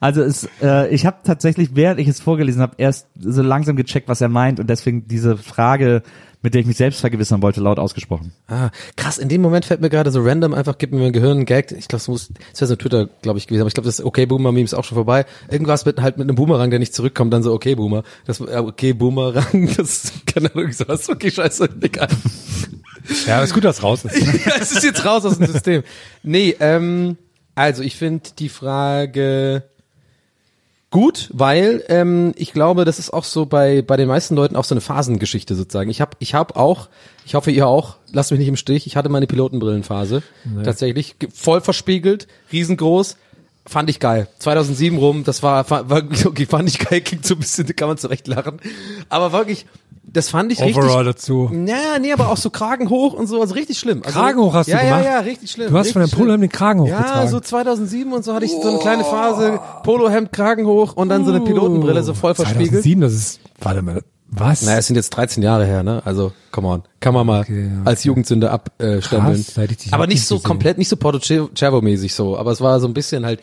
Also 0.00 0.22
es, 0.22 0.48
äh, 0.62 0.94
ich 0.94 1.06
habe 1.06 1.16
tatsächlich, 1.24 1.70
während 1.74 1.98
ich 1.98 2.06
es 2.06 2.20
vorgelesen 2.20 2.60
habe, 2.62 2.74
erst 2.76 3.06
so 3.18 3.42
langsam 3.42 3.76
gecheckt, 3.76 4.08
was 4.08 4.20
er 4.20 4.28
meint 4.28 4.60
und 4.60 4.68
deswegen 4.68 5.08
diese 5.08 5.36
Frage, 5.36 6.02
mit 6.42 6.54
der 6.54 6.60
ich 6.60 6.66
mich 6.66 6.76
selbst 6.76 7.00
vergewissern 7.00 7.42
wollte, 7.42 7.60
laut 7.60 7.78
ausgesprochen. 7.78 8.32
Ah, 8.46 8.70
krass, 8.96 9.18
in 9.18 9.28
dem 9.28 9.42
Moment 9.42 9.64
fällt 9.64 9.80
mir 9.80 9.90
gerade 9.90 10.10
so 10.12 10.20
random 10.22 10.54
einfach, 10.54 10.78
gibt 10.78 10.92
mir 10.92 11.00
mein 11.00 11.12
Gehirn 11.12 11.38
einen 11.38 11.46
Gag. 11.46 11.72
Ich 11.72 11.88
glaube, 11.88 12.00
es 12.00 12.08
muss, 12.08 12.28
das 12.52 12.60
wäre 12.60 12.68
so 12.68 12.76
Twitter, 12.76 13.08
glaube 13.22 13.38
ich, 13.38 13.46
gewesen, 13.46 13.62
aber 13.62 13.68
ich 13.68 13.74
glaube, 13.74 13.86
das 13.86 14.04
Okay 14.04 14.26
Boomer 14.26 14.52
Meme 14.52 14.64
ist 14.64 14.74
auch 14.74 14.84
schon 14.84 14.94
vorbei. 14.94 15.26
Irgendwas 15.50 15.84
mit 15.84 16.00
halt 16.00 16.16
mit 16.16 16.28
einem 16.28 16.36
Boomerang, 16.36 16.70
der 16.70 16.78
nicht 16.78 16.94
zurückkommt, 16.94 17.32
dann 17.32 17.42
so 17.42 17.52
Okay 17.52 17.74
Boomer. 17.74 18.04
Das 18.26 18.40
äh, 18.40 18.56
Okay 18.56 18.92
Boomerang, 18.92 19.68
das 19.76 20.12
keine 20.26 20.54
Ahnung, 20.54 20.70
sowas. 20.72 21.08
Okay, 21.08 21.30
scheiße, 21.30 21.68
egal. 21.80 22.08
Ja, 23.26 23.42
ist 23.42 23.54
gut, 23.54 23.64
dass 23.64 23.82
raus 23.82 24.04
ist. 24.04 24.16
ja, 24.46 24.52
es 24.60 24.72
ist 24.72 24.84
jetzt 24.84 25.04
raus 25.04 25.24
aus 25.24 25.38
dem 25.38 25.46
System. 25.46 25.82
Nee, 26.22 26.54
ähm, 26.60 27.16
also 27.54 27.82
ich 27.82 27.96
finde 27.96 28.30
die 28.38 28.48
Frage 28.48 29.62
gut, 30.90 31.28
weil 31.32 31.84
ähm, 31.88 32.32
ich 32.36 32.52
glaube, 32.52 32.84
das 32.84 32.98
ist 32.98 33.10
auch 33.12 33.24
so 33.24 33.44
bei 33.46 33.82
bei 33.82 33.96
den 33.96 34.08
meisten 34.08 34.34
Leuten 34.34 34.56
auch 34.56 34.64
so 34.64 34.74
eine 34.74 34.80
Phasengeschichte 34.80 35.54
sozusagen. 35.54 35.90
Ich 35.90 36.00
habe 36.00 36.12
ich 36.18 36.34
habe 36.34 36.56
auch, 36.56 36.88
ich 37.26 37.34
hoffe 37.34 37.50
ihr 37.50 37.66
auch, 37.66 37.96
lasst 38.12 38.30
mich 38.30 38.38
nicht 38.38 38.48
im 38.48 38.56
Stich. 38.56 38.86
Ich 38.86 38.96
hatte 38.96 39.08
meine 39.08 39.26
Pilotenbrillenphase 39.26 40.22
tatsächlich 40.64 41.18
ge- 41.18 41.28
voll 41.32 41.60
verspiegelt, 41.60 42.26
riesengroß. 42.52 43.16
Fand 43.66 43.90
ich 43.90 44.00
geil. 44.00 44.28
2007 44.38 44.98
rum, 44.98 45.24
das 45.24 45.42
war, 45.42 45.68
war, 45.68 45.82
okay, 46.24 46.46
fand 46.46 46.68
ich 46.68 46.78
geil, 46.78 47.00
klingt 47.02 47.26
so 47.26 47.34
ein 47.34 47.40
bisschen, 47.40 47.66
da 47.66 47.72
kann 47.74 47.88
man 47.88 47.98
zurecht 47.98 48.26
lachen. 48.26 48.60
Aber 49.10 49.32
wirklich, 49.32 49.66
das 50.10 50.30
fand 50.30 50.50
ich 50.52 50.60
Overall 50.60 51.06
richtig. 51.06 51.22
dazu. 51.22 51.50
Ja, 51.66 51.98
nee, 52.00 52.12
aber 52.12 52.30
auch 52.30 52.36
so 52.38 52.48
Kragen 52.50 52.88
hoch 52.88 53.12
und 53.12 53.26
so, 53.26 53.40
also 53.40 53.54
richtig 53.54 53.78
schlimm. 53.78 54.02
Also, 54.04 54.18
Kragen 54.18 54.40
hoch 54.40 54.54
hast 54.54 54.68
du 54.68 54.72
ja, 54.72 54.82
gemacht? 54.82 55.04
Ja, 55.04 55.10
ja, 55.12 55.20
richtig 55.20 55.50
schlimm. 55.50 55.70
Du 55.70 55.76
hast 55.76 55.92
von 55.92 56.00
deinem 56.00 56.10
Polohemd 56.10 56.42
den 56.42 56.50
Kragen 56.50 56.86
Ja, 56.86 56.98
hochgetragen. 56.98 57.28
so 57.28 57.40
2007 57.40 58.12
und 58.12 58.24
so 58.24 58.34
hatte 58.34 58.46
ich 58.46 58.52
so 58.52 58.68
eine 58.68 58.78
kleine 58.78 59.04
Phase, 59.04 59.60
Polohemd, 59.82 60.32
Kragen 60.32 60.66
hoch 60.66 60.94
und 60.94 61.10
dann 61.10 61.24
so 61.24 61.30
eine 61.30 61.40
Pilotenbrille 61.40 62.02
so 62.02 62.14
voll 62.14 62.34
verspiegelt. 62.34 62.82
2007, 62.82 63.00
das 63.02 63.12
ist, 63.12 63.40
warte 63.60 63.82
mal, 63.82 64.02
was? 64.30 64.62
Naja, 64.62 64.78
es 64.78 64.86
sind 64.86 64.96
jetzt 64.96 65.10
13 65.10 65.42
Jahre 65.42 65.64
her, 65.66 65.82
ne? 65.82 66.02
Also, 66.04 66.32
come 66.52 66.68
on. 66.68 66.82
Kann 67.00 67.14
man 67.14 67.26
mal 67.26 67.40
Okay, 67.42 67.66
ja, 67.66 67.82
als 67.84 68.04
Jugendsünde 68.04 68.50
abstempeln. 68.50 69.44
Dich 69.68 69.92
aber 69.92 70.06
nicht 70.06 70.26
so 70.26 70.36
gesehen. 70.36 70.46
komplett, 70.46 70.78
nicht 70.78 70.88
so 70.88 70.96
Porto 70.96 71.18
Cervo-mäßig 71.18 72.12
so, 72.14 72.36
aber 72.36 72.52
es 72.52 72.60
war 72.60 72.78
so 72.80 72.86
ein 72.86 72.94
bisschen 72.94 73.24
halt, 73.24 73.40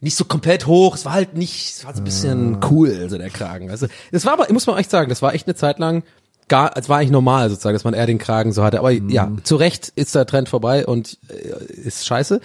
nicht 0.00 0.16
so 0.16 0.24
komplett 0.26 0.66
hoch, 0.66 0.94
es 0.96 1.04
war 1.06 1.12
halt 1.14 1.34
nicht, 1.36 1.70
es 1.76 1.84
war 1.86 1.94
so 1.94 2.00
ein 2.02 2.04
bisschen 2.04 2.56
Ah. 2.56 2.68
cool, 2.70 3.06
so 3.08 3.16
der 3.16 3.30
Kragen. 3.30 3.70
Also, 3.70 3.86
das 4.12 4.26
war 4.26 4.34
aber, 4.34 4.52
muss 4.52 4.66
man 4.66 4.76
echt 4.76 4.90
sagen, 4.90 5.08
das 5.08 5.22
war 5.22 5.32
echt 5.34 5.46
eine 5.46 5.54
Zeit 5.54 5.78
lang, 5.78 6.02
gar, 6.48 6.76
es 6.76 6.90
war 6.90 6.98
eigentlich 6.98 7.10
normal 7.10 7.48
sozusagen, 7.48 7.74
dass 7.74 7.84
man 7.84 7.94
eher 7.94 8.04
den 8.06 8.18
Kragen 8.18 8.52
so 8.52 8.62
hatte. 8.62 8.78
Aber 8.80 8.92
Mhm. 8.92 9.08
ja, 9.08 9.32
zu 9.44 9.56
Recht 9.56 9.92
ist 9.96 10.14
der 10.14 10.26
Trend 10.26 10.50
vorbei 10.50 10.86
und 10.86 11.16
äh, 11.30 11.64
ist 11.72 12.04
scheiße. 12.06 12.40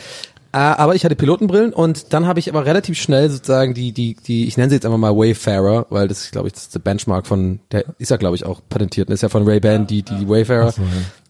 Äh, 0.52 0.58
aber 0.58 0.96
ich 0.96 1.06
hatte 1.06 1.16
Pilotenbrillen 1.16 1.74
und 1.74 2.12
dann 2.14 2.26
habe 2.26 2.40
ich 2.40 2.50
aber 2.50 2.66
relativ 2.66 3.00
schnell 3.00 3.30
sozusagen 3.30 3.76
die, 3.76 3.92
die, 3.92 4.16
die, 4.16 4.48
ich 4.48 4.58
nenne 4.58 4.70
sie 4.70 4.76
jetzt 4.76 4.86
einfach 4.86 4.98
mal 4.98 5.16
Wayfarer, 5.16 5.86
weil 5.90 6.08
das 6.08 6.24
ist, 6.24 6.32
glaube 6.32 6.48
ich, 6.48 6.54
das 6.54 6.64
ist 6.64 6.76
der 6.76 6.80
Benchmark 6.80 7.28
von, 7.28 7.60
der 7.72 7.86
ist 8.00 8.10
ja, 8.10 8.18
glaube 8.18 8.36
ich, 8.36 8.46
auch 8.46 8.62
patentiert, 8.68 9.10
ist 9.12 9.22
ja 9.22 9.30
von 9.30 9.48
Ray-Ban, 9.48 9.86
die, 9.86 10.02
die 10.02 10.28
Wayfarer. 10.28 10.74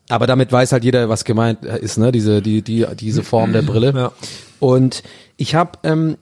Aber 0.09 0.25
damit 0.25 0.51
weiß 0.51 0.71
halt 0.71 0.83
jeder, 0.83 1.09
was 1.09 1.23
gemeint 1.25 1.65
ist, 1.65 1.97
ne? 1.97 2.11
Diese, 2.11 2.41
die, 2.41 2.61
die, 2.61 2.85
diese 2.99 3.23
Form 3.23 3.53
der 3.53 3.61
Brille. 3.61 3.93
Ja. 3.95 4.11
Und 4.59 5.03
ich 5.37 5.53
habe 5.53 5.77
ähm, 5.83 6.17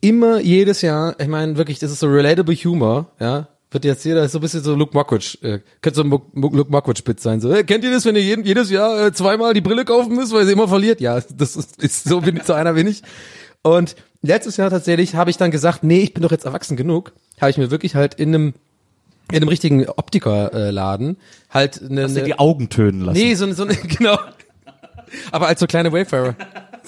immer 0.00 0.40
jedes 0.40 0.82
Jahr, 0.82 1.14
ich 1.18 1.28
meine 1.28 1.56
wirklich, 1.56 1.78
das 1.78 1.90
ist 1.90 2.00
so 2.00 2.08
relatable 2.08 2.54
Humor, 2.54 3.06
ja. 3.18 3.48
Wird 3.72 3.84
jetzt 3.84 4.04
jeder 4.04 4.24
ist 4.24 4.32
so 4.32 4.38
ein 4.38 4.40
bisschen 4.40 4.64
so 4.64 4.74
Luke 4.74 4.92
Mockridge, 4.94 5.38
äh, 5.42 5.60
könnte 5.80 5.96
so 5.96 6.02
ein 6.02 6.08
Mo- 6.08 6.26
Mo- 6.32 6.50
Luke 6.52 6.70
Mockridge 6.72 7.02
Bit 7.04 7.20
sein. 7.20 7.40
So, 7.40 7.52
äh, 7.52 7.62
kennt 7.62 7.84
ihr 7.84 7.92
das, 7.92 8.04
wenn 8.04 8.16
ihr 8.16 8.22
jeden, 8.22 8.44
jedes 8.44 8.68
Jahr 8.70 9.06
äh, 9.06 9.12
zweimal 9.12 9.54
die 9.54 9.60
Brille 9.60 9.84
kaufen 9.84 10.14
müsst, 10.16 10.32
weil 10.32 10.44
sie 10.44 10.52
immer 10.52 10.66
verliert? 10.66 11.00
Ja, 11.00 11.20
das 11.36 11.54
ist, 11.56 11.80
ist 11.82 12.04
so 12.08 12.20
bin 12.20 12.36
ich, 12.36 12.42
so 12.42 12.52
einer 12.52 12.72
bin 12.72 12.86
ich. 12.88 13.02
Und 13.62 13.94
letztes 14.22 14.56
Jahr 14.56 14.70
tatsächlich 14.70 15.14
habe 15.14 15.30
ich 15.30 15.36
dann 15.36 15.50
gesagt, 15.52 15.84
nee, 15.84 16.00
ich 16.00 16.14
bin 16.14 16.22
doch 16.22 16.32
jetzt 16.32 16.46
erwachsen 16.46 16.76
genug. 16.76 17.12
Habe 17.40 17.50
ich 17.50 17.58
mir 17.58 17.70
wirklich 17.70 17.94
halt 17.94 18.14
in 18.14 18.34
einem 18.34 18.54
in 19.30 19.36
einem 19.36 19.48
richtigen 19.48 19.86
Optikerladen 19.88 21.16
halt 21.50 21.80
eine, 21.80 22.02
Hast 22.02 22.16
du 22.16 22.24
die 22.24 22.36
Augen 22.40 22.68
tönen 22.68 23.02
lassen? 23.02 23.16
Nee, 23.18 23.34
so, 23.34 23.44
eine- 23.44 23.54
so 23.54 23.62
eine, 23.62 23.74
genau. 23.76 24.18
Aber 25.30 25.46
als 25.46 25.60
so 25.60 25.68
kleine 25.68 25.92
Wayfarer. 25.92 26.34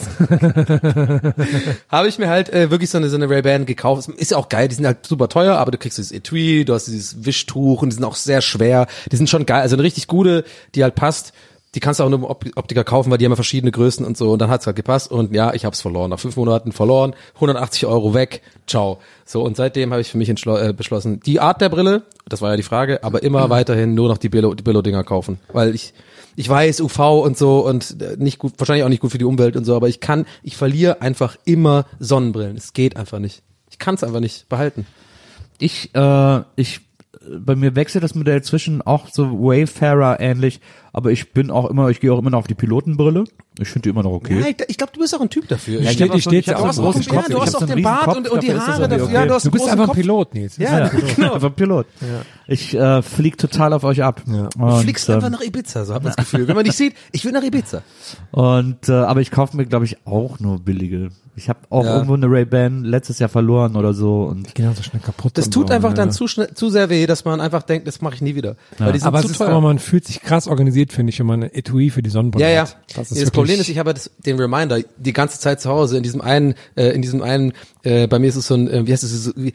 habe 1.89 2.09
ich 2.09 2.19
mir 2.19 2.29
halt 2.29 2.53
äh, 2.53 2.71
wirklich 2.71 2.91
so 2.91 2.99
eine, 2.99 3.09
so 3.11 3.17
eine 3.17 3.29
Ray-Ban 3.29 3.67
gekauft. 3.67 4.09
Ist 4.09 4.31
ja 4.31 4.37
auch 4.37 4.49
geil, 4.49 4.69
die 4.69 4.75
sind 4.75 4.87
halt 4.87 5.07
super 5.07 5.29
teuer, 5.29 5.57
aber 5.57 5.71
du 5.71 5.79
kriegst 5.79 5.99
dieses 5.99 6.13
Etui, 6.13 6.65
du 6.65 6.75
hast 6.75 6.87
dieses 6.87 7.25
Wischtuch 7.25 7.83
und 7.83 7.91
die 7.91 7.95
sind 7.97 8.05
auch 8.05 8.17
sehr 8.17 8.41
schwer. 8.43 8.87
Die 9.11 9.17
sind 9.17 9.29
schon 9.31 9.47
geil, 9.47 9.63
also 9.63 9.77
eine 9.77 9.83
richtig 9.83 10.07
gute, 10.07 10.45
die 10.75 10.83
halt 10.83 10.95
passt. 10.95 11.33
Die 11.75 11.81
kannst 11.81 12.01
du 12.01 12.05
auch 12.05 12.11
nur 12.11 12.19
im 12.19 12.25
Op- 12.27 12.45
Optiker 12.55 12.85
kaufen, 12.85 13.11
weil 13.11 13.17
die 13.17 13.25
haben 13.25 13.33
ja 13.33 13.37
verschiedene 13.37 13.73
Größen 13.73 14.05
und 14.05 14.19
so. 14.19 14.33
Und 14.33 14.41
dann 14.43 14.51
hat's 14.51 14.67
halt 14.67 14.77
gepasst. 14.77 15.11
Und 15.11 15.35
ja, 15.35 15.55
ich 15.55 15.65
hab's 15.65 15.81
verloren. 15.81 16.11
Nach 16.11 16.21
fünf 16.21 16.37
Monaten 16.37 16.71
verloren, 16.73 17.15
180 17.37 17.87
Euro 17.87 18.13
weg. 18.13 18.43
Ciao. 18.67 18.99
So, 19.25 19.43
und 19.43 19.57
seitdem 19.57 19.91
habe 19.91 20.03
ich 20.03 20.11
für 20.11 20.19
mich 20.19 20.29
äh, 20.29 20.73
beschlossen, 20.75 21.21
die 21.21 21.41
Art 21.41 21.63
der 21.63 21.71
Brille, 21.71 22.03
das 22.29 22.43
war 22.43 22.51
ja 22.51 22.57
die 22.59 22.63
Frage, 22.63 23.03
aber 23.03 23.23
immer 23.23 23.49
weiterhin 23.51 23.95
nur 23.95 24.09
noch 24.09 24.19
die 24.19 24.29
Billo- 24.29 24.55
die 24.55 24.63
Billo-Dinger 24.63 25.03
kaufen. 25.03 25.39
Weil 25.51 25.75
ich, 25.75 25.95
ich 26.37 26.49
weiß, 26.49 26.81
UV 26.81 26.99
und 27.25 27.37
so 27.37 27.67
und 27.67 28.01
äh, 28.01 28.17
nicht 28.19 28.39
gut, 28.39 28.55
wahrscheinlich 28.59 28.85
auch 28.85 28.89
nicht 28.89 29.01
gut 29.01 29.13
für 29.13 29.19
die 29.19 29.25
Umwelt 29.25 29.57
und 29.57 29.65
so, 29.65 29.77
aber 29.77 29.89
ich 29.89 30.01
kann, 30.01 30.27
ich 30.43 30.57
verliere 30.57 31.01
einfach 31.03 31.37
immer 31.45 31.87
Sonnenbrillen. 31.99 32.57
Es 32.57 32.73
geht 32.73 32.97
einfach 32.97 33.19
nicht. 33.19 33.43
Ich 33.71 33.79
kann 33.79 33.95
es 33.95 34.05
einfach 34.05 34.21
nicht 34.21 34.49
behalten. 34.49 34.87
Ich, 35.59 35.95
äh, 35.95 36.41
ich, 36.57 36.81
bei 37.29 37.55
mir 37.55 37.77
wechselt 37.77 38.03
das 38.03 38.15
Modell 38.15 38.43
zwischen 38.43 38.83
auch 38.83 39.09
so 39.09 39.31
Wayfarer 39.33 40.21
ähnlich, 40.21 40.61
aber 40.93 41.11
ich 41.11 41.33
bin 41.33 41.51
auch 41.51 41.69
immer, 41.71 41.89
ich 41.89 42.01
gehe 42.01 42.13
auch 42.13 42.19
immer 42.19 42.31
noch 42.31 42.41
auf 42.41 42.47
die 42.47 42.55
Pilotenbrille. 42.55 43.25
Ich 43.59 43.69
finde 43.69 43.83
die 43.85 43.89
immer 43.91 44.03
noch 44.03 44.13
okay. 44.13 44.41
Ja, 44.41 44.47
ich, 44.47 44.57
ich 44.69 44.79
glaube, 44.79 44.93
du 44.95 45.01
bist 45.01 45.15
auch 45.15 45.21
ein 45.21 45.29
Typ 45.29 45.47
dafür. 45.49 45.81
Ja, 45.81 45.91
Ich 45.91 45.97
steht- 45.97 46.15
die 46.15 46.21
steht 46.23 46.47
ich 46.47 46.49
hab 46.49 46.59
ja 46.61 46.71
auch 46.71 46.75
großen 46.75 47.05
Kopf. 47.07 47.29
ja, 47.29 47.29
du 47.29 47.37
ich 47.37 47.43
hast 47.43 47.55
auch 47.57 47.61
so 47.61 47.67
den 47.67 47.83
Bart 47.83 48.17
und, 48.17 48.29
und 48.31 48.43
die 48.43 48.55
Haare 48.55 48.89
dafür. 48.89 49.05
okay. 49.07 49.15
Ja, 49.15 49.27
du 49.27 49.35
hast 49.35 49.47
Du 49.47 49.51
bist 49.51 49.69
einfach 49.69 49.89
ein. 49.91 49.95
Pilot, 49.95 50.35
Nils. 50.35 50.57
Ja, 50.57 50.89
genau. 51.17 51.35
Einfach 51.35 51.55
Pilot. 51.55 51.87
Ich 52.47 52.75
äh, 52.75 53.03
flieg 53.03 53.37
total 53.39 53.73
auf 53.75 53.85
euch 53.85 54.03
ab. 54.03 54.23
Ja. 54.27 54.49
Du 54.57 54.63
Und, 54.65 54.81
fliegst 54.83 55.09
ähm, 55.09 55.17
einfach 55.17 55.31
nach 55.31 55.43
Ibiza, 55.43 55.85
so 55.85 55.95
hat 55.95 56.03
man 56.03 56.13
das 56.17 56.25
Gefühl. 56.25 56.49
Wenn 56.49 56.57
man 56.57 56.65
dich 56.65 56.77
sieht, 56.77 56.95
ich 57.13 57.25
will 57.25 57.33
nach 57.33 57.43
Ibiza. 57.43 57.83
Und 58.31 58.89
äh, 58.89 58.93
aber 58.93 59.21
ich 59.21 59.31
kaufe 59.31 59.57
mir, 59.57 59.67
glaube 59.67 59.85
ich, 59.85 60.07
auch 60.07 60.41
nur 60.41 60.59
billige. 60.61 61.09
Ich 61.35 61.49
habe 61.49 61.61
auch 61.71 61.85
Ja. 61.85 61.95
irgendwo 61.95 62.13
eine 62.15 62.27
Ray-Ban 62.31 62.85
letztes 62.85 63.19
Jahr 63.19 63.31
verloren 63.31 63.75
oder 63.77 63.95
so. 63.95 64.25
Und 64.25 64.55
Genau, 64.55 64.73
so 64.75 64.83
schnell 64.83 65.01
kaputt. 65.01 65.39
Das 65.39 65.49
tut 65.49 65.69
so, 65.69 65.75
einfach 65.75 65.95
dann 65.95 66.11
zu 66.11 66.27
schnell, 66.29 66.53
zu 66.55 66.69
sehr 66.69 66.91
weh, 66.91 67.07
dass 67.07 67.25
man 67.25 67.41
einfach 67.41 67.63
denkt, 67.63 67.87
das 67.87 68.03
mache 68.03 68.17
ich 68.17 68.21
nie 68.23 68.35
wieder. 68.35 68.57
Aber, 68.79 69.61
man 69.63 69.79
fühlt 69.79 70.05
sich 70.07 70.21
krass 70.21 70.47
organisiert, 70.47 70.82
finde 70.91 71.11
ich, 71.11 71.19
wenn 71.19 71.27
man 71.27 71.43
ein 71.43 71.53
Etui 71.55 71.91
für 71.91 72.01
die 72.03 72.09
Sonnenbrille 72.09 72.47
Ja, 72.47 72.51
ja. 72.51 72.61
hat. 72.63 72.77
Das, 72.97 73.11
das 73.11 73.31
Problem 73.31 73.61
ist, 73.61 73.69
ich 73.69 73.77
habe 73.77 73.93
das, 73.93 74.11
den 74.25 74.39
Reminder 74.41 74.81
die 74.97 75.13
ganze 75.13 75.39
Zeit 75.39 75.61
zu 75.61 75.69
Hause 75.69 75.99
in 75.99 76.03
diesem 76.03 76.23
einen, 76.23 76.55
äh, 76.77 76.89
in 76.95 77.03
diesem 77.03 77.21
einen, 77.23 77.53
äh, 77.83 78.07
bei 78.07 78.19
mir 78.19 78.29
ist 78.29 78.37
es 78.37 78.47
so 78.47 78.55
ein, 78.55 78.69
äh, 78.71 78.87
wie 78.87 78.93
heißt 78.93 79.03
es, 79.05 79.25
so, 79.25 79.33
wie, 79.37 79.53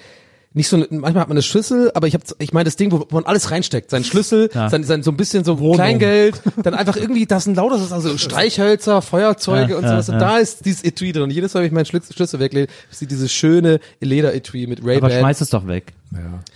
nicht 0.53 0.69
so, 0.69 0.77
eine, 0.77 0.88
manchmal 0.89 1.22
hat 1.22 1.27
man 1.29 1.36
eine 1.38 1.41
Schüssel, 1.43 1.91
aber 1.93 2.07
ich 2.07 2.13
habe, 2.15 2.24
ich 2.39 2.51
meine 2.51 2.63
das 2.65 2.75
Ding, 2.77 2.91
wo 2.91 3.05
man 3.12 3.25
alles 3.25 3.51
reinsteckt, 3.51 3.91
sein 3.91 4.03
Schlüssel, 4.03 4.50
sein, 4.51 4.84
sein 4.84 5.03
so 5.03 5.12
ein 5.12 5.17
bisschen 5.17 5.43
so 5.43 5.55
Kleingeld, 5.74 6.41
dann 6.63 6.74
einfach 6.74 6.96
irgendwie, 6.96 7.25
das 7.27 7.43
sind 7.43 7.55
lauter, 7.57 7.75
also 7.91 8.17
Streichhölzer, 8.17 9.01
Feuerzeuge 9.03 9.74
Ja, 9.74 9.77
und 9.77 9.84
ja, 9.84 9.89
sowas. 9.91 10.07
ja. 10.07 10.13
Und 10.15 10.19
da 10.19 10.38
ist 10.38 10.65
dieses 10.65 10.84
Etui 10.84 11.12
drin. 11.12 11.24
Und 11.24 11.31
jedes 11.31 11.53
Mal, 11.53 11.60
wenn 11.60 11.67
ich 11.67 11.74
meinen 11.74 11.86
Schlüssel, 11.86 12.39
weglege, 12.39 12.72
sieht 12.89 13.12
dieses 13.12 13.31
schöne 13.31 13.79
Leder-Etui 14.00 14.65
mit 14.67 14.79
Aber 14.79 14.89
Ray-Ban. 14.89 15.12
schmeiß 15.12 15.41
es 15.41 15.50
doch 15.51 15.67
weg. 15.67 15.93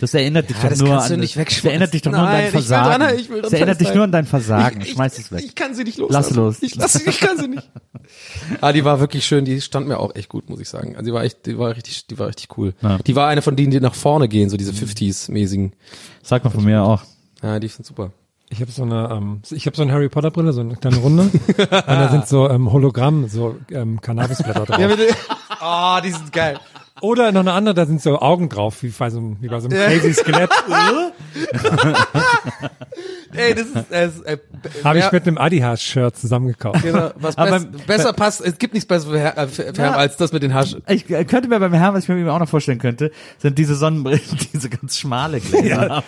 Das 0.00 0.14
erinnert 0.14 0.48
dich 0.48 0.56
Ja, 0.56 0.62
doch 0.64 0.68
das 0.70 0.78
nur 0.80 0.88
kannst 0.88 1.10
du 1.10 1.14
an, 1.14 1.20
nicht 1.20 1.36
das 1.36 1.64
erinnert 1.64 1.92
dich 1.94 2.02
doch 2.02 2.10
nur 2.10 2.20
an 2.20 2.26
Nein, 2.26 2.34
dein 2.36 2.46
ich 2.48 2.54
will 2.54 2.62
Versagen. 2.62 3.04
dran- 3.04 3.18
ich 3.18 3.28
will 3.30 3.42
das 3.42 3.52
erinnert 3.52 3.80
dich 3.80 3.94
nur 3.94 4.04
an 4.04 4.12
dein 4.12 4.24
Versagen. 4.26 4.80
Ich- 4.80 4.88
ich- 4.88 4.92
Schmeiß 4.94 5.18
es 5.18 5.30
weg. 5.30 5.44
Ich 5.44 5.54
kann 5.54 5.74
sie 5.74 5.84
nicht 5.84 5.98
los. 5.98 6.08
Lass 6.10 6.28
sie 6.28 6.34
los. 6.34 6.56
Ich, 6.62 6.74
lass 6.74 6.94
sie, 6.94 7.08
ich 7.08 7.20
kann 7.20 7.36
sie 7.36 7.48
nicht. 7.48 7.70
ah, 8.62 8.72
die 8.72 8.84
war 8.84 8.98
wirklich 9.00 9.26
schön. 9.26 9.44
Die 9.44 9.60
stand 9.60 9.86
mir 9.88 9.98
auch 10.00 10.14
echt 10.16 10.28
gut, 10.30 10.48
muss 10.48 10.58
ich 10.60 10.68
sagen. 10.68 10.96
Also 10.96 11.04
die 11.10 11.12
war 11.12 11.22
echt, 11.24 11.44
die 11.46 11.58
war 11.58 11.76
richtig, 11.76 12.06
die 12.06 12.18
war 12.18 12.28
richtig 12.28 12.56
cool. 12.56 12.72
Ja. 12.80 12.98
Die 12.98 13.14
war 13.14 13.28
eine 13.28 13.42
von 13.42 13.54
denen, 13.54 13.70
die 13.70 13.80
nach 13.80 13.94
vorne 13.94 14.26
gehen, 14.26 14.48
so 14.48 14.56
diese 14.56 14.72
50s-mäßigen. 14.72 15.72
Sag 16.22 16.44
mal 16.44 16.50
von 16.50 16.64
mir 16.64 16.82
auch. 16.82 17.02
Ja, 17.42 17.60
die 17.60 17.68
sind 17.68 17.84
super. 17.84 18.10
Ich 18.48 18.60
habe 18.60 18.70
so 18.70 18.82
eine, 18.82 19.08
ähm, 19.12 19.40
ich 19.50 19.64
habe 19.66 19.74
so 19.76 19.82
eine 19.82 19.92
Harry 19.92 20.08
Potter 20.10 20.30
Brille, 20.30 20.52
so 20.52 20.60
eine 20.60 20.76
kleine 20.76 20.96
Runde. 20.98 21.22
und 21.56 21.58
da 21.70 22.10
sind 22.10 22.26
so 22.28 22.48
ähm, 22.50 22.70
Hologramm, 22.72 23.28
so 23.28 23.56
ähm, 23.70 24.00
Cannabisblätter 24.00 24.64
drauf. 24.66 24.78
Ja, 24.78 24.88
bitte. 24.88 25.08
Ah, 25.64 26.00
die 26.00 26.10
sind 26.10 26.32
geil. 26.32 26.58
Oder 27.00 27.32
noch 27.32 27.40
eine 27.40 27.52
andere, 27.52 27.74
da 27.74 27.86
sind 27.86 28.00
so 28.02 28.20
Augen 28.20 28.48
drauf, 28.48 28.82
wie 28.82 28.88
bei 28.90 29.10
so 29.10 29.18
einem, 29.18 29.36
wie 29.40 29.48
bei 29.48 29.58
so 29.60 29.68
einem 29.68 29.78
crazy 29.78 30.12
Skelett. 30.12 30.50
Ey, 33.34 33.54
das 33.54 33.66
ist, 33.66 33.90
äh, 34.26 34.34
äh, 34.34 34.38
Habe 34.84 34.98
ich 34.98 35.10
mit 35.10 35.26
einem 35.26 35.38
Adidas-Shirt 35.38 36.14
zusammengekauft. 36.16 36.82
Genau, 36.82 37.10
was 37.16 37.38
Aber 37.38 37.50
bess, 37.52 37.64
beim- 37.64 37.86
besser 37.86 38.12
passt, 38.12 38.42
es 38.42 38.58
gibt 38.58 38.74
nichts 38.74 38.86
besseres 38.86 39.10
für, 39.14 39.18
Herr- 39.18 39.38
äh, 39.38 39.48
für, 39.48 39.74
für 39.74 39.82
Herr 39.82 39.96
als 39.96 40.16
das 40.18 40.32
mit 40.32 40.42
den 40.42 40.52
Hasch. 40.52 40.76
Ich 40.86 41.08
äh, 41.10 41.24
könnte 41.24 41.48
mir 41.48 41.58
beim 41.58 41.72
Herrn, 41.72 41.94
was 41.94 42.04
ich 42.04 42.08
mir 42.10 42.30
auch 42.32 42.38
noch 42.38 42.48
vorstellen 42.48 42.78
könnte, 42.78 43.10
sind 43.38 43.56
diese 43.58 43.74
Sonnenbrillen, 43.74 44.20
diese 44.52 44.68
ganz 44.68 44.98
schmale 44.98 45.40
Gläser. 45.40 46.04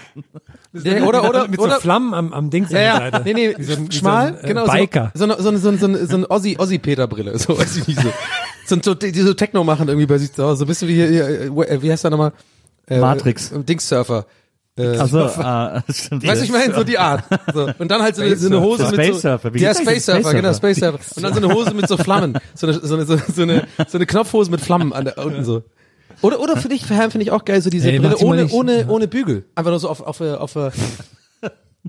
Ja, 0.75 1.03
oder, 1.05 1.27
oder, 1.29 1.49
mit 1.49 1.59
oder, 1.61 1.77
so 1.77 1.81
Flammen 1.81 2.13
am, 2.13 2.33
am 2.35 2.51
Dings 2.51 2.71
ja, 2.71 2.81
ja, 3.09 3.19
nee, 3.25 3.33
nee, 3.33 3.55
so 3.59 3.75
schmal, 3.91 4.33
so 4.35 4.39
ein, 4.41 4.45
äh, 4.45 4.49
genau, 4.49 4.67
Biker. 4.67 5.11
so, 5.15 5.27
so, 5.27 5.49
eine- 5.49 5.59
so, 5.59 5.69
eine- 5.71 5.79
so, 5.79 5.87
eine- 5.87 6.07
so 6.07 6.17
eine 6.17 6.31
Ossi, 6.31 6.57
Ossi-Peter-Brille, 6.59 7.39
so 7.39 7.57
weiß 7.59 7.77
ich 7.79 7.87
nicht, 7.89 8.01
so, 8.03 8.09
so, 8.67 8.77
so 8.83 8.95
die, 8.95 9.13
so 9.13 9.35
Techno 9.35 9.65
machen 9.65 9.89
irgendwie 9.89 10.07
bei 10.07 10.19
sich 10.19 10.33
zu 10.33 10.45
Hause, 10.45 10.59
so 10.59 10.65
ein 10.65 10.69
bisschen 10.69 10.89
wie 10.89 10.95
hier, 10.95 11.41
äh, 11.41 11.83
wie 11.83 11.91
heißt 11.91 12.05
der 12.05 12.11
nochmal? 12.11 12.33
Äh, 12.87 12.99
Matrix. 12.99 13.53
Äh, 13.53 13.63
Dings-Surfer. 13.65 14.27
Äh, 14.77 14.97
Also, 14.97 15.21
äh, 15.21 15.81
stimmt. 15.93 16.27
Weißt 16.27 16.41
du, 16.41 16.45
ich 16.45 16.53
meine, 16.53 16.75
so 16.75 16.85
die 16.85 16.99
Art. 16.99 17.25
So. 17.53 17.71
Und 17.79 17.91
dann 17.91 18.03
halt 18.03 18.17
so 18.17 18.23
eine, 18.23 18.37
so 18.37 18.49
eine 18.49 18.61
Hose 18.61 18.85
mit 18.85 18.95
Space 18.95 19.15
so, 19.15 19.21
Surfer, 19.21 19.55
wie 19.55 19.61
ja, 19.61 19.73
geht's? 19.73 19.83
Space 19.83 20.07
Surfer, 20.07 20.21
Space 20.21 20.35
genau. 20.35 20.53
Space 20.55 20.77
Surfer. 20.79 20.99
Und 21.17 21.23
dann 21.23 21.35
so 21.35 21.41
eine 21.41 21.55
Hose 21.55 21.75
mit 21.75 21.89
so 21.89 21.97
Flammen. 21.97 22.39
So 22.55 22.67
eine, 22.67 22.81
so 22.81 22.95
eine, 22.95 23.05
so, 23.07 23.17
so 23.17 23.43
eine, 23.43 23.67
so 23.87 23.99
eine 23.99 24.07
Knopfhose 24.07 24.51
mit 24.51 24.61
Flammen 24.61 24.93
an 24.93 25.05
der, 25.05 25.19
unten 25.19 25.45
so. 25.45 25.63
Oder, 26.23 26.41
oder 26.41 26.57
finde 26.57 26.77
ich, 26.77 26.87
für 26.87 26.95
Herrn 26.95 27.11
finde 27.11 27.25
ich 27.25 27.31
auch 27.31 27.45
geil, 27.45 27.61
so 27.63 27.71
diese 27.71 27.91
Ey, 27.91 27.99
Brille 27.99 28.19
ohne, 28.19 28.49
ohne, 28.49 28.87
ohne 28.89 29.09
Bügel. 29.09 29.45
Einfach 29.55 29.71
nur 29.71 29.81
so 29.81 29.89
auf, 29.89 30.01
auf, 30.01 30.21
äh, 30.21 30.33
auf, 30.33 30.57
äh, 30.57 30.71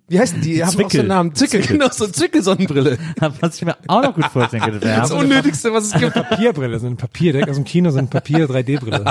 wie 0.08 0.20
heißen 0.20 0.42
die? 0.42 0.54
Die 0.54 0.62
haben 0.62 0.70
auch 0.70 0.74
so 0.74 0.80
Zwickel. 0.80 1.00
einen 1.00 1.10
Namen. 1.10 1.36
Zwickel, 1.36 1.62
genau, 1.62 1.88
so 1.90 2.06
Zwickel-Sonnenbrille. 2.08 2.98
was 3.40 3.56
ich 3.56 3.66
mir 3.66 3.76
auch 3.88 4.04
noch 4.04 4.14
gut 4.14 4.26
vorstellen 4.26 4.62
könnte. 4.62 4.80
Das. 4.80 5.12
Unnötigste, 5.12 5.74
was 5.74 5.86
es 5.86 5.94
gibt. 5.94 6.14
Papierbrille, 6.14 6.78
so 6.80 6.88
ein 6.88 6.98
Papier, 6.98 7.32
direkt 7.32 7.50
aus 7.50 7.56
dem 7.56 7.66
Kino, 7.66 7.90
so 7.90 7.98
ein 7.98 8.10
Papier 8.10 8.48
3D-Brille. 8.48 9.06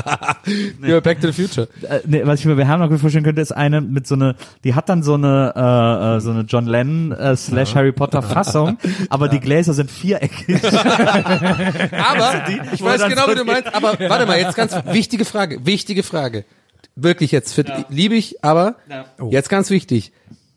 Ja, 0.86 1.00
Back 1.04 1.20
to 1.20 1.32
the 1.32 1.32
Future. 1.32 1.68
Äh, 1.82 2.00
nee, 2.06 2.20
was 2.24 2.40
ich 2.40 2.46
mir 2.46 2.54
bei 2.54 2.64
Herrn 2.64 2.80
noch 2.80 2.90
gut 2.90 3.00
vorstellen 3.00 3.24
könnte, 3.24 3.40
ist 3.40 3.52
eine 3.52 3.80
mit 3.80 4.06
so 4.06 4.14
eine, 4.14 4.36
die 4.62 4.74
hat 4.74 4.88
dann 4.88 5.02
so 5.02 5.14
eine, 5.14 5.52
äh, 5.56 6.16
äh, 6.16 6.20
so 6.20 6.30
eine 6.30 6.42
John 6.42 6.66
Lennon 6.66 7.12
äh, 7.12 7.34
slash 7.34 7.74
Harry 7.74 7.92
Potter 7.92 8.22
Fassung, 8.22 8.78
aber 9.08 9.28
die 9.28 9.40
Gläser 9.40 9.72
sind 9.72 9.90
viereckig. 9.90 10.62
Aber, 10.64 12.44
ich 12.72 12.82
weiß 12.82 13.08
genau, 13.08 13.24
so 13.24 13.30
wie 13.32 13.34
du 13.36 13.44
meinst, 13.44 13.74
aber 13.74 13.98
warte 13.98 14.26
mal, 14.26 14.38
jetzt 14.38 14.54
ganz 14.54 14.74
wichtige 14.86 15.24
Frage, 15.24 15.64
wichtige 15.64 16.02
Frage. 16.02 16.44
Wirklich 16.96 17.32
jetzt, 17.32 17.54
für, 17.54 17.64
liebe 17.88 18.14
ich, 18.14 18.44
aber 18.44 18.76
jetzt 19.30 19.48
ganz 19.48 19.70
wichtig. 19.70 20.12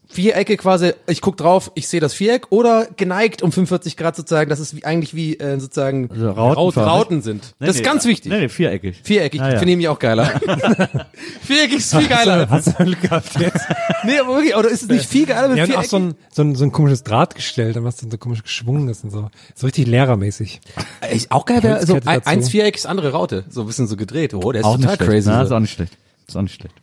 Vierecke 0.09 0.55
quasi, 0.57 0.93
ich 1.07 1.21
guck 1.21 1.37
drauf, 1.37 1.71
ich 1.75 1.87
sehe 1.87 1.99
das 1.99 2.13
Viereck 2.13 2.47
oder 2.49 2.87
geneigt 2.95 3.41
um 3.41 3.51
45 3.51 3.97
Grad 3.97 4.15
sozusagen, 4.15 4.49
dass 4.49 4.59
es 4.59 4.75
wie, 4.75 4.85
eigentlich 4.85 5.13
wie 5.13 5.37
äh, 5.37 5.59
sozusagen 5.59 6.09
Also 6.11 6.29
Rauten. 6.31 6.81
Rauten 6.83 7.21
sind. 7.21 7.53
das 7.59 7.75
ist 7.75 7.83
ganz 7.83 8.05
wichtig. 8.05 8.31
Nee, 8.31 8.39
nee, 8.39 8.49
viereckig. 8.49 9.01
Viereckig, 9.03 9.39
Ja, 9.41 9.49
ja. 9.53 9.57
finde 9.59 9.71
ich 9.71 9.77
mich 9.77 9.87
auch 9.89 9.99
geiler. 9.99 10.25
Viereckig 11.41 11.77
ist 11.77 11.95
viel 11.95 12.07
geiler. 12.07 12.49
Hast 12.49 12.67
du 12.79 12.83
Glück 12.85 13.01
gehabt 13.01 13.39
jetzt? 13.39 13.65
nee, 14.05 14.17
aber 14.19 14.35
wirklich, 14.35 14.55
oder 14.55 14.69
ist 14.69 14.83
es 14.83 14.87
nicht 14.89 15.05
viel 15.09 15.25
geiler 15.25 15.49
mit 15.49 15.57
Ja, 15.57 15.63
und 15.65 15.71
auch 15.71 15.83
Viereckig? 15.83 15.89
so 15.89 15.97
ein, 15.97 16.15
so 16.31 16.41
ein, 16.43 16.55
so 16.55 16.63
ein 16.63 16.71
komisches 16.71 17.03
Drahtgestell, 17.03 17.73
dann 17.73 17.83
was 17.83 17.97
dann 17.97 18.09
so 18.09 18.17
komisch 18.17 18.43
geschwungen 18.43 18.87
ist 18.87 19.03
und 19.03 19.11
so. 19.11 19.29
So 19.55 19.67
richtig 19.67 19.87
lehrermäßig. 19.87 20.61
Echt, 21.01 21.31
auch 21.31 21.45
geil 21.45 21.63
wäre 21.63 21.85
so 21.85 21.95
ein, 21.95 22.07
eins 22.25 22.49
Viereckig, 22.49 22.81
das 22.81 22.89
andere 22.89 23.11
Raute. 23.11 23.45
So 23.49 23.61
ein 23.61 23.67
bisschen 23.67 23.87
so 23.87 23.97
gedreht. 23.97 24.33
Oh, 24.33 24.51
der 24.51 24.61
ist 24.61 24.65
Auch 24.67 24.77
nicht 24.77 24.83
total 24.89 24.97
schlecht. 24.97 25.11
crazy. 25.11 25.29
Na, 25.29 25.39
so. 25.39 25.45
ist 25.45 25.51
auch 25.51 25.59
nicht 25.59 25.73
schlecht. 25.73 25.97
Ist 26.27 26.37
auch 26.37 26.41
nicht 26.41 26.55
schlecht. 26.55 26.75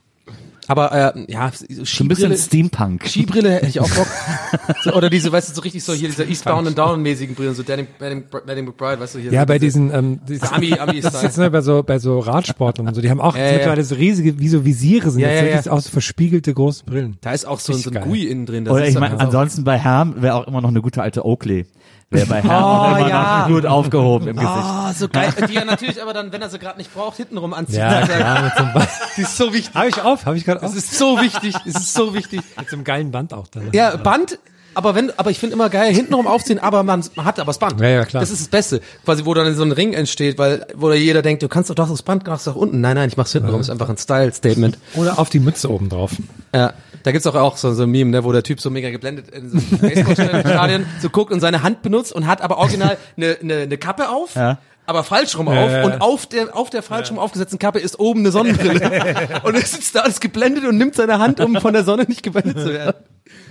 Aber 0.66 1.14
äh, 1.14 1.30
ja, 1.30 1.50
So 1.52 1.64
ein 1.66 1.68
bisschen 1.76 1.87
Skibrille, 1.87 2.37
Steampunk. 2.38 3.06
Skibrille 3.06 3.50
hätte 3.52 3.66
ich 3.66 3.80
auch 3.80 3.88
Bock. 3.90 4.06
so, 4.85 4.94
oder 4.94 5.11
diese, 5.11 5.30
weißt 5.30 5.50
du, 5.50 5.54
so 5.54 5.61
richtig 5.61 5.85
so 5.85 5.92
hier 5.92 6.09
diese 6.09 6.25
Eastbound 6.25 6.66
and 6.66 6.78
Down 6.78 7.02
mäßigen 7.02 7.35
Brillen, 7.35 7.54
so 7.54 7.62
Danny, 7.62 7.87
Danny, 7.99 8.23
Danny 8.47 8.62
McBride, 8.62 8.99
weißt 9.00 9.14
du 9.16 9.18
hier. 9.18 9.30
Ja, 9.33 9.40
so 9.42 9.47
bei 9.47 9.59
diese- 9.59 9.78
diesen, 9.80 9.94
ähm, 9.94 10.21
diese, 10.26 10.50
Ami, 10.52 10.73
Ami 10.78 11.00
das 11.02 11.14
ist 11.14 11.23
jetzt 11.23 11.38
ne, 11.38 11.50
bei 11.50 11.61
so, 11.61 11.83
bei 11.83 11.98
so 11.98 12.18
Radsportlern 12.18 12.88
und 12.88 12.94
so, 12.94 13.00
die 13.03 13.11
haben 13.11 13.20
auch 13.20 13.37
Ja, 13.37 13.44
ja. 13.46 13.53
mittlerweile 13.53 13.85
so 13.85 13.94
riesige, 13.94 14.38
wie 14.38 14.48
so 14.48 14.64
Visiere 14.64 15.11
sind, 15.11 15.20
Ja, 15.20 15.29
jetzt 15.29 15.55
ja, 15.55 15.62
so 15.64 15.70
ja. 15.70 15.77
aus 15.77 15.85
so 15.85 15.90
verspiegelte 15.90 16.55
große 16.55 16.85
Brillen. 16.85 17.18
Da 17.20 17.33
ist 17.33 17.44
auch 17.46 17.61
so, 17.61 17.74
so 17.74 17.90
ein 17.90 17.94
geil. 17.94 18.05
Gui 18.05 18.24
innen 18.24 18.46
drin. 18.46 18.64
das 18.64 18.72
Oder 18.72 18.83
ist 18.85 18.88
ich 18.88 18.94
dann 18.94 19.03
meine, 19.03 19.16
auch- 19.16 19.20
ansonsten 19.20 19.64
bei 19.64 19.79
Herrn 19.79 20.22
wäre 20.22 20.35
auch 20.35 20.46
immer 20.46 20.61
noch 20.62 20.70
eine 20.70 20.81
gute 20.81 21.03
alte 21.03 21.24
Oakley. 21.27 21.66
Wäre 22.14 22.27
bei 22.27 22.42
auch 22.44 22.92
Oh, 22.92 22.96
immer 22.96 23.09
ja. 23.09 23.46
gut 23.48 23.66
aufgehoben 23.66 24.29
im 24.29 24.37
Gesicht. 24.37 24.53
Ah, 24.55 24.92
so 24.96 25.09
geil. 25.09 25.33
Die 25.48 25.57
er 25.57 25.64
natürlich 25.64 26.00
aber 26.03 26.12
dann, 26.14 26.33
wenn 26.33 26.40
er 26.42 26.48
sie 26.48 26.59
gerade 26.59 26.79
nicht 26.79 26.92
braucht, 26.94 27.16
hintenrum 27.16 27.53
anzieht. 27.53 27.77
Ja, 27.79 27.88
Alter. 27.88 28.18
ja, 28.18 28.42
mit 28.42 28.53
so 28.57 28.62
einem, 28.64 28.72
Ba- 28.74 28.88
Die 29.16 29.20
ist 29.22 29.37
so 29.37 29.53
wichtig. 29.53 29.74
hab 29.74 29.87
ich 29.87 30.00
auf, 30.00 30.24
hab 30.27 30.35
ich 30.35 30.44
gerade 30.44 30.61
Das 30.61 30.70
auf. 30.70 30.77
ist 30.77 30.96
so 30.98 31.20
wichtig. 31.20 31.55
Es 31.66 31.74
ist 31.74 31.94
so 31.94 32.14
wichtig. 32.14 32.40
Mit 32.59 32.70
so 32.70 32.77
einem 32.77 32.85
geilen 32.85 33.11
Band 33.11 33.35
auch 33.35 33.46
dann. 33.48 33.68
Ja, 33.72 33.96
Band, 33.96 34.38
aber 34.77 34.94
wenn, 34.96 35.16
aber 35.18 35.31
ich 35.31 35.38
finde 35.38 35.55
immer 35.55 35.68
geil, 35.68 35.92
hintenrum 35.94 36.27
aufziehen, 36.27 36.59
aber 36.59 36.83
man, 36.83 37.05
man 37.14 37.24
hat 37.27 37.38
aber 37.38 37.48
das 37.50 37.59
Band. 37.59 37.81
Ja, 37.81 37.88
ja, 37.88 38.05
klar. 38.05 38.20
Das 38.22 38.31
ist 38.31 38.40
das 38.40 38.48
Beste. 38.48 38.81
Quasi, 39.05 39.24
wo 39.24 39.33
dann 39.35 39.55
so 39.55 39.62
ein 39.62 39.70
Ring 39.72 39.92
entsteht, 39.92 40.37
weil, 40.38 40.66
wo 40.74 40.88
da 40.88 40.94
jeder 40.94 41.22
denkt, 41.22 41.42
du 41.44 41.48
kannst 41.48 41.70
doch 41.70 41.74
doch 41.77 41.88
das 41.88 42.03
Band, 42.03 42.27
machst 42.27 42.46
doch 42.46 42.57
unten. 42.57 42.81
Nein, 42.81 42.96
nein, 42.96 43.09
ich 43.09 43.16
mach's 43.16 43.33
hintenrum. 43.33 43.61
Ist 43.61 43.70
einfach 43.70 43.88
ein 43.88 43.96
Style-Statement. 43.98 44.79
Oder 44.94 45.18
auf 45.18 45.31
die 45.31 45.38
Mütze 45.40 45.70
oben 45.70 45.88
drauf. 45.88 46.12
Ja, 46.55 46.72
da 47.04 47.12
gibt's 47.12 47.26
auch, 47.26 47.34
auch 47.34 47.58
so, 47.58 47.72
so 47.74 47.84
ein 47.84 47.90
Meme, 47.90 48.10
ne, 48.10 48.24
wo 48.24 48.32
der 48.32 48.42
Typ 48.42 48.60
so 48.60 48.70
mega 48.70 48.90
geblendet 48.90 49.28
in 49.28 49.50
so 49.50 49.58
einem 49.58 49.78
Baseballstadion 50.06 50.86
so 51.00 51.10
guckt 51.10 51.32
und 51.32 51.40
seine 51.40 51.62
Hand 51.62 51.82
benutzt 51.82 52.12
und 52.12 52.26
hat 52.26 52.40
aber 52.40 52.56
original 52.56 52.96
eine, 53.16 53.36
eine, 53.40 53.56
eine 53.58 53.78
Kappe 53.78 54.08
auf. 54.08 54.34
Ja. 54.34 54.58
Aber 54.86 55.04
falsch 55.04 55.38
rum 55.38 55.48
auf 55.48 55.70
ja. 55.70 55.84
und 55.84 56.00
auf 56.00 56.26
der 56.26 56.54
auf 56.56 56.68
der 56.68 56.82
falsch 56.82 57.10
rum 57.10 57.18
aufgesetzten 57.18 57.58
Kappe 57.58 57.78
ist 57.78 57.98
oben 57.98 58.20
eine 58.20 58.30
Sonnenbrille 58.30 59.40
und 59.42 59.54
er 59.54 59.62
sitzt 59.62 59.94
da 59.94 60.00
alles 60.00 60.20
geblendet 60.20 60.64
und 60.64 60.76
nimmt 60.76 60.94
seine 60.94 61.18
Hand, 61.18 61.40
um 61.40 61.56
von 61.56 61.72
der 61.72 61.84
Sonne 61.84 62.04
nicht 62.04 62.22
geblendet 62.22 62.58
zu 62.58 62.72
werden. 62.72 62.96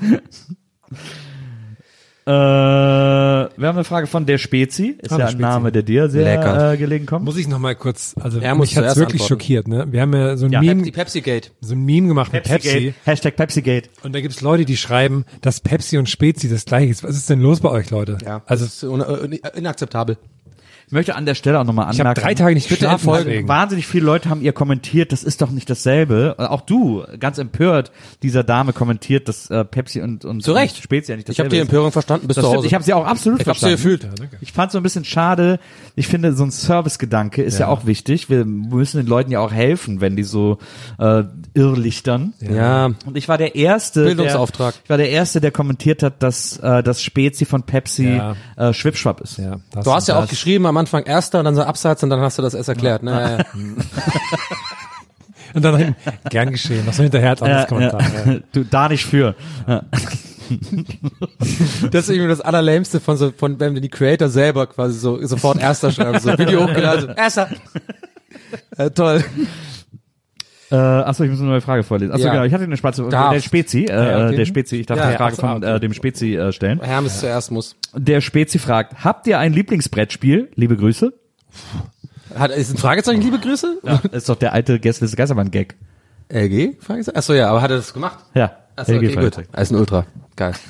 Äh, 2.25 2.29
wir 2.31 3.67
haben 3.67 3.75
eine 3.77 3.83
Frage 3.83 4.07
von 4.07 4.25
der 4.25 4.38
Spezi. 4.38 4.95
Ist 4.99 5.12
Ah, 5.12 5.15
ja 5.15 5.17
der 5.17 5.25
ein 5.27 5.31
Spezi. 5.31 5.41
Name, 5.41 5.71
der 5.71 5.83
dir 5.83 6.09
sehr 6.09 6.23
Lecker. 6.23 6.73
äh, 6.73 6.77
gelegen 6.77 7.05
kommt. 7.05 7.25
Muss 7.25 7.38
ich 7.38 7.47
noch 7.47 7.59
mal 7.59 7.75
kurz, 7.75 8.15
also 8.19 8.39
Er 8.39 8.55
mich 8.55 8.75
hat's 8.77 8.95
wirklich 8.97 9.21
antworten. 9.21 9.41
schockiert, 9.41 9.67
ne? 9.67 9.86
Wir 9.91 10.01
haben 10.01 10.13
ja 10.13 10.38
so 10.38 10.45
ein 10.45 10.51
Ja, 10.51 10.62
Meme, 10.62 10.83
Die 10.83 10.91
Pepsi 10.91 11.21
Gate. 11.21 11.51
so 11.62 11.75
ein 11.75 11.83
Meme 11.83 12.07
gemacht 12.07 12.31
mit 12.33 12.43
Pepsi. 12.43 12.69
Pepsi. 12.69 12.93
Hashtag 13.05 13.36
Pepsigate. 13.36 13.89
Und 14.03 14.13
da 14.15 14.21
gibt's 14.21 14.41
Leute, 14.41 14.65
die 14.65 14.77
schreiben, 14.77 15.25
dass 15.41 15.59
Pepsi 15.59 15.97
und 15.97 16.09
Spezi 16.09 16.49
das 16.49 16.65
gleiche 16.65 16.89
ist. 16.91 17.03
Was 17.03 17.15
ist 17.15 17.29
denn 17.29 17.41
los 17.41 17.59
bei 17.59 17.69
euch, 17.69 17.89
Leute? 17.89 18.17
Ja, 18.25 18.41
Also, 18.45 18.65
das 18.65 18.81
ist 18.81 18.83
äh, 18.83 19.57
inakzeptabel. 19.57 20.17
Ich 20.93 20.95
möchte 20.95 21.15
an 21.15 21.25
der 21.25 21.34
Stelle 21.34 21.60
auch 21.60 21.63
nochmal 21.63 21.86
ich 21.91 21.99
habe 21.99 22.10
anmerken. 22.10 22.21
drei 22.21 22.34
Tage 22.36 22.53
nicht 22.53 22.69
Bitte 22.69 22.86
geschlafen. 22.86 23.47
Wahnsinnig 23.47 23.88
viele 23.88 24.06
Leute 24.06 24.29
haben 24.29 24.41
ihr 24.43 24.53
kommentiert, 24.53 25.12
das 25.12 25.23
ist 25.23 25.41
doch 25.41 25.49
nicht 25.49 25.67
dasselbe. 25.67 26.36
Äh, 26.38 26.43
Auch 26.43 26.62
du, 26.62 27.03
ganz 27.19 27.39
empört, 27.39 27.91
dieser 28.21 28.43
Dame 28.43 28.73
kommentiert, 28.73 29.27
dass 29.27 29.49
äh, 29.49 29.65
Pepsi 29.65 30.01
und, 30.01 30.23
und 30.23 30.41
Zu 30.43 30.51
Recht. 30.51 30.75
und 30.75 30.84
Spezi 30.84 31.10
ja 31.12 31.15
nicht 31.17 31.27
Ich 31.29 31.39
habe 31.39 31.49
dasselbe 31.49 31.56
die 31.56 31.58
ist. 31.58 31.62
Empörung 31.63 31.91
verstanden 31.91 32.27
bis 32.27 32.36
Das 32.36 32.43
zu 32.43 32.47
stimmt, 32.49 32.58
Hause. 32.60 32.67
ich 32.67 32.73
habe 32.75 32.84
sie 32.84 32.93
auch 32.93 33.08
absolut 33.08 33.41
Ich 33.41 33.47
hab 33.47 33.58
sie 33.58 33.75
verstanden. 33.75 34.12
gefühlt. 34.19 34.39
Ich 34.41 34.51
fand 34.53 34.71
so 34.71 34.77
ein 34.77 34.84
bisschen 34.84 35.03
schade. 35.03 35.60
Ich 35.95 36.06
finde, 36.08 36.34
so 36.34 36.43
ein 36.43 36.51
Servicegedanke 36.51 37.41
ist 37.41 37.58
ja. 37.58 37.69
auch 37.69 37.88
wichtig. 37.88 38.29
Wir 38.29 38.45
müssen 38.45 38.97
den 38.97 39.08
Leuten 39.08 39.32
ja 39.32 39.39
auch 39.39 39.51
helfen, 39.51 39.99
wenn 39.99 40.15
die 40.15 40.21
so 40.21 40.60
äh, 40.99 41.23
irrlichtern. 41.56 42.34
Ja, 42.39 42.91
Und 43.08 43.17
ich 43.17 43.27
war 43.27 43.39
der 43.39 43.56
erste, 43.56 44.03
Bildungsauftrag. 44.06 44.73
Der, 44.75 44.82
ich 44.84 44.89
war 44.91 44.97
der 44.97 45.10
erste, 45.10 45.41
der 45.41 45.49
kommentiert 45.49 46.03
hat, 46.03 46.21
dass 46.21 46.58
äh, 46.58 46.84
das 46.84 47.01
Spezi 47.01 47.45
von 47.45 47.63
Pepsi 47.63 48.10
Ja. 48.17 48.36
äh, 48.58 48.73
Schwipschwapp 48.73 49.21
ist. 49.21 49.39
Ja, 49.39 49.58
das 49.71 49.86
Du 49.86 49.91
hast 49.91 50.08
ja 50.08 50.19
auch 50.19 50.27
geschrieben 50.27 50.67
am 50.67 50.77
Anfang 50.84 51.04
erster 51.04 51.39
und 51.39 51.46
dann 51.46 51.56
so 51.56 51.63
Absatz 51.63 52.04
und 52.04 52.10
dann 52.10 52.19
hast 52.22 52.38
du 52.38 52.41
das 52.41 52.54
erst 52.54 52.69
erklärt. 52.69 53.04
Ne? 53.04 53.12
Ja, 53.12 53.38
ja. 53.38 53.46
Und 55.54 55.63
dann 55.63 55.78
hinten, 55.78 55.96
gern 56.32 56.50
geschehen. 56.50 56.82
Was 56.88 56.98
so 56.98 57.04
hinterher 57.04 57.30
als 57.32 57.41
anderes 57.43 57.62
Ja, 57.62 57.67
Kommentar. 57.67 58.02
ja. 58.02 58.39
Du 58.54 58.63
da 58.63 58.89
nicht 58.89 59.06
für. 59.06 59.36
Ja. 59.67 59.84
Das 61.91 62.04
ist 62.04 62.10
irgendwie 62.10 62.28
das 62.28 62.41
Allerlämste 62.41 63.00
von 63.00 63.15
so, 63.17 63.32
von 63.32 63.60
wenn 63.62 63.76
die 63.76 63.89
Creator 63.89 64.28
selber 64.28 64.67
quasi 64.67 65.00
so 65.00 65.26
sofort 65.26 65.60
erster 65.60 65.89
schreiben, 65.91 66.19
so 66.19 66.38
Video 66.38 66.67
hochgeladen, 66.67 67.02
so, 67.08 67.08
erster. 67.13 67.50
Äh, 68.78 68.91
toll. 68.91 69.24
Äh, 70.73 70.77
achso, 70.77 71.23
ich 71.23 71.29
muss 71.29 71.39
eine 71.39 71.49
neue 71.49 71.62
Frage 71.62 71.83
vorlesen. 71.83 72.12
Achso, 72.13 72.25
Ja. 72.25 72.31
genau, 72.33 72.45
ich 72.45 72.53
hatte 72.53 72.63
eine 72.63 72.75
Spaß. 72.77 72.95
Darf. 73.09 73.33
Der 73.33 73.41
Spezi, 73.41 73.83
äh, 73.83 73.91
Ja, 73.91 74.25
okay. 74.27 74.38
der 74.38 74.45
Spezi, 74.45 74.77
ich 74.77 74.86
darf 74.88 74.97
Ja, 74.97 75.05
eine 75.05 75.17
Frage 75.17 75.36
von 75.36 75.62
äh, 75.62 75.79
dem 75.79 75.93
Spezi 75.93 76.36
äh, 76.36 76.51
stellen. 76.51 76.81
Hermes 76.81 77.19
zuerst 77.19 77.51
muss. 77.51 77.75
Der 77.95 78.21
Spezi 78.21 78.57
fragt, 78.57 79.03
habt 79.03 79.27
ihr 79.27 79.38
ein 79.38 79.53
Lieblingsbrettspiel? 79.53 80.49
Liebe 80.55 80.75
Grüße. 80.75 81.13
Hat, 82.36 82.49
ist 82.49 82.71
ein 82.73 82.77
Fragezeichen, 82.77 83.21
liebe 83.21 83.38
Grüße? 83.38 83.81
Ja, 83.83 84.01
ist 84.12 84.27
doch 84.29 84.36
der 84.36 84.53
alte 84.53 84.79
Gästeliste 84.79 85.15
Geisterbahn-Gag. 85.15 85.75
LG? 86.29 86.77
Fragezeichen? 86.79 87.17
Achso, 87.17 87.33
ja, 87.33 87.49
aber 87.49 87.62
hat 87.62 87.69
er 87.69 87.77
das 87.77 87.93
gemacht? 87.93 88.17
Ja, 88.33 88.53
Achso, 88.75 88.93
LG 88.93 89.09
okay, 89.12 89.23
gut. 89.25 89.38
Er 89.51 89.62
ist 89.62 89.71
ein 89.71 89.75
Ultra. 89.75 90.07
Geil. 90.36 90.53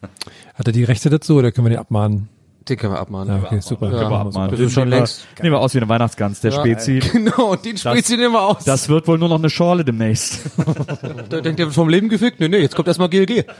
Hat 0.54 0.66
er 0.66 0.72
die 0.72 0.84
Rechte 0.84 1.10
dazu 1.10 1.36
oder 1.36 1.52
können 1.52 1.66
wir 1.66 1.70
den 1.70 1.78
abmahnen? 1.80 2.28
Den 2.68 2.76
können 2.76 2.92
wir 2.92 3.00
abmahnen. 3.00 3.40
Ja, 3.40 3.46
okay, 3.46 3.60
super. 3.60 3.86
Ja, 3.90 3.98
Können 3.98 4.10
wir 4.10 4.18
Abmahnen. 4.20 4.50
Das 4.50 4.60
ist 4.60 4.72
schon 4.72 4.82
Nehmen 4.82 4.92
wir- 4.92 4.98
längst- 4.98 5.26
Nehmen 5.42 5.52
wir 5.54 5.58
aus 5.60 5.74
wie 5.74 5.78
eine 5.78 5.88
Weihnachtsgans, 5.88 6.40
der 6.40 6.50
Spezi. 6.52 6.98
Genau, 7.12 7.56
den 7.56 7.76
Spezi 7.78 8.16
nehmen 8.16 8.34
wir 8.34 8.42
aus. 8.42 8.64
Das 8.64 8.88
wird 8.88 9.08
wohl 9.08 9.18
nur 9.18 9.28
noch 9.28 9.38
eine 9.38 9.50
Schorle 9.50 9.84
demnächst. 9.84 10.40
Da 11.30 11.40
denkt 11.40 11.58
ihr 11.60 11.70
vom 11.70 11.88
Leben 11.88 12.08
gefickt? 12.08 12.38
Nee, 12.40 12.48
nee, 12.48 12.58
jetzt 12.58 12.76
kommt 12.76 12.88
erstmal 12.88 13.08
GLG. 13.08 13.44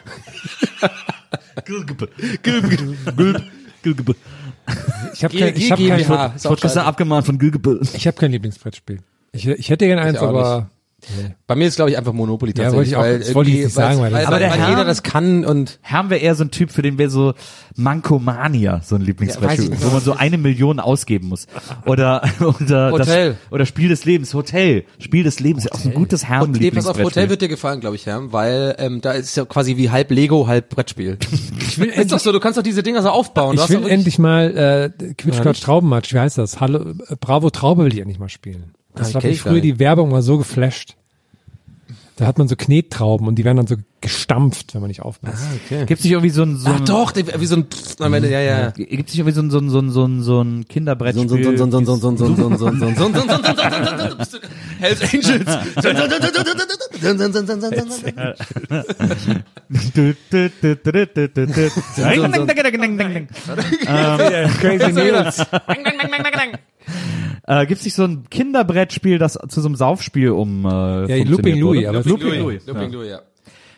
Ich 5.15 5.25
habe 5.25 5.37
kein, 5.39 5.57
ich 5.57 5.71
hab 5.73 5.79
kein, 5.79 5.87
GmbH. 5.99 6.27
ich 6.37 6.43
gestern 6.43 6.59
scheiße. 6.59 6.85
abgemahnt 6.85 7.27
von 7.27 7.39
Gülgebel. 7.39 7.81
hab 7.83 8.17
kein 8.17 8.31
Lieblingsbrettspiel. 8.33 9.01
Ich, 9.33 9.47
ich 9.47 9.71
hätte 9.71 9.87
gerne 9.87 10.03
eins, 10.03 10.19
auch 10.19 10.65
aber 11.03 11.35
Bei 11.47 11.57
mir 11.57 11.67
ist, 11.69 11.77
glaube 11.77 11.91
ich, 11.91 11.99
einfach 11.99 12.13
Monopoly 12.13 12.53
Ja, 12.57 12.65
tatsächlich. 12.65 12.97
wollte 12.97 13.17
ich 13.23 13.31
auch- 13.31 13.35
wollte 13.35 13.51
ich 13.51 13.65
nicht 13.65 13.75
sagen, 13.75 14.01
weil, 14.01 14.13
weil 14.13 14.27
Aber 14.27 14.39
der 14.39 14.51
weil 14.51 14.59
Herr- 14.59 14.69
jeder 14.71 14.85
das 14.85 15.03
kann 15.03 15.45
und 15.45 15.79
Herrn 15.83 16.11
wäre 16.11 16.21
eher 16.21 16.35
so 16.35 16.45
ein 16.45 16.51
Typ, 16.51 16.71
für 16.71 16.83
den 16.83 16.99
wäre 16.99 17.11
so 17.11 17.35
Mankomania 17.77 18.81
so 18.85 18.97
ein 18.97 19.03
Ja, 19.03 19.53
ich 19.65 19.71
nicht. 19.71 19.85
wo 19.85 19.91
man 19.91 20.01
so 20.01 20.13
eine 20.13 20.39
Million 20.39 20.81
ausgeben 20.81 21.29
muss. 21.29 21.47
Oder, 21.87 22.23
oder, 22.61 22.91
Hotel. 22.93 23.31
Das, 23.31 23.53
oder 23.53 23.67
Spiel 23.67 23.89
des 23.89 24.05
Lebens, 24.05 24.35
Hotel. 24.35 24.85
Spiel 24.99 25.25
des 25.25 25.41
Lebens, 25.41 25.65
ist 25.67 25.73
auch 25.73 25.85
ein 25.85 25.95
gutes 25.95 26.25
Und 26.25 26.61
nee, 26.61 26.71
pass 26.71 26.87
auf, 26.87 26.99
Hotel 27.03 27.29
wird 27.31 27.43
dir 27.43 27.49
gefallen, 27.49 27.81
glaube 27.81 27.97
ich, 27.97 28.07
Herr, 28.07 28.33
weil 28.33 28.75
ähm, 28.79 29.01
da 29.01 29.13
ist 29.13 29.37
ja 29.37 29.45
quasi 29.45 29.77
wie 29.77 29.91
halb 29.91 30.11
Lego, 30.11 30.47
halb 30.47 30.69
Brettspiel. 30.69 31.19
Ich 31.71 31.79
will 31.79 31.89
ist 31.89 32.11
doch 32.11 32.19
so, 32.19 32.33
du 32.33 32.41
kannst 32.41 32.59
doch 32.59 32.65
diese 32.65 32.83
Dinger 32.83 33.01
so 33.01 33.11
aufbauen. 33.11 33.55
Ich 33.57 33.69
will 33.69 33.87
endlich 33.89 34.19
mal 34.19 34.91
äh, 34.99 35.15
Quitsch 35.15 35.37
Ja, 35.37 35.43
Quatsch 35.43 35.47
nicht? 35.59 35.65
Traubenmatch, 35.65 36.13
wie 36.13 36.19
heißt 36.19 36.37
das? 36.37 36.61
Hallo, 36.61 36.81
äh, 37.09 37.15
Bravo 37.21 37.51
Traube 37.51 37.85
will 37.85 37.93
ich 37.93 38.01
endlich 38.01 38.19
mal 38.19 38.29
spielen. 38.29 38.73
Das 38.95 39.11
Ah, 39.11 39.15
hat 39.15 39.23
kenn 39.23 39.31
mich 39.31 39.41
früher 39.43 39.61
die 39.61 39.79
Werbung 39.79 40.11
mal 40.11 40.23
so 40.23 40.39
geflasht. 40.39 40.97
Da 42.17 42.27
hat 42.27 42.37
man 42.37 42.49
so 42.49 42.57
Knettrauben 42.57 43.27
und 43.27 43.37
die 43.37 43.45
werden 43.47 43.57
dann 43.57 43.67
so 43.67 43.77
gestampft, 44.03 44.75
wenn 44.75 44.83
man 44.83 44.89
nicht 44.89 45.01
aufpasst. 45.01 45.43
Gibt's 45.87 46.05
nicht 46.05 46.13
irgendwie 46.13 46.29
so 46.29 46.43
ein, 46.43 46.57
so 46.59 46.69
Ach 46.69 46.77
ein 46.81 46.85
doch, 46.85 47.13
der- 47.13 47.41
wie 47.41 47.47
so 47.47 47.57
ein 47.57 47.65
Pfff 47.65 47.99
am 48.01 48.13
Ende, 48.13 48.31
ja, 48.31 48.41
ja. 48.41 48.71
Gibt's 48.73 49.15
nicht 49.15 49.19
irgendwie 49.21 49.33
so 49.35 49.41
ein, 49.41 49.51
so 49.51 49.59
ein, 49.59 49.71
so 49.71 49.79
ein, 49.79 49.91
so 49.91 50.05
ein, 50.05 50.23
so 50.23 50.41
ein 50.43 50.69
Kinderbrettspiel? 50.69 51.27
So, 51.31 51.37
so, 51.37 51.57
so, 51.57 51.71
so, 51.71 51.81
so, 51.81 51.97
so, 51.97 52.17
so, 52.17 52.17
so, 52.17 52.37
so, 52.37 52.59
so, 52.59 52.69
so, 52.69 52.95
so, 52.95 52.95
so, 52.95 53.15
so, 53.15 53.33
so, 53.33 53.55
so, 53.97 54.25
so, 54.25 54.39
Hells 54.81 55.01
Angels. 55.03 55.59
Du, 55.77 55.93
du, 55.95 56.09
du, 56.09 56.09
du, 56.09 56.19
du, 56.21 56.31
du, 56.31 56.43
du, 56.45 56.65
du. 56.67 56.99
Ding, 57.01 57.17
ding, 57.17 57.33
ding, 57.33 57.47
ding, 62.57 62.99
ding, 62.99 62.99
ding. 62.99 63.29
Crazy 64.61 64.93
Nils. 64.93 65.41
Äh, 67.47 67.67
gibt's 67.67 67.85
nicht 67.85 67.95
so 67.95 68.05
ein 68.05 68.25
Kinderbrettspiel, 68.31 69.19
das 69.19 69.39
zu 69.49 69.61
so 69.61 69.69
einem 69.69 69.77
Saufspiel 69.77 70.31
um 70.31 70.65
äh, 70.65 70.69
Ja, 71.19 71.25
Looping 71.25 71.59
Louis, 71.59 71.87
aber 71.87 71.99
Looping 72.03 72.27
Looping 72.27 72.41
Louis. 72.43 72.67
Looping 72.67 72.93
Louis, 72.93 73.09
ja. 73.11 73.21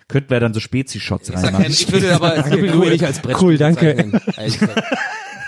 Könnten 0.09 0.31
wir 0.31 0.40
dann 0.40 0.53
so 0.53 0.61
Spezi-Shots 0.61 1.33
reinmachen. 1.33 1.66
ich 1.68 1.90
würde 1.90 2.14
aber 2.14 2.37
Looping 2.37 2.72
Louis 2.72 2.90
nicht 2.90 3.05
als 3.05 3.20
Brettspiel 3.20 3.48
Cool, 3.48 3.57
danke. 3.59 3.94
bezeichnen. 3.94 4.20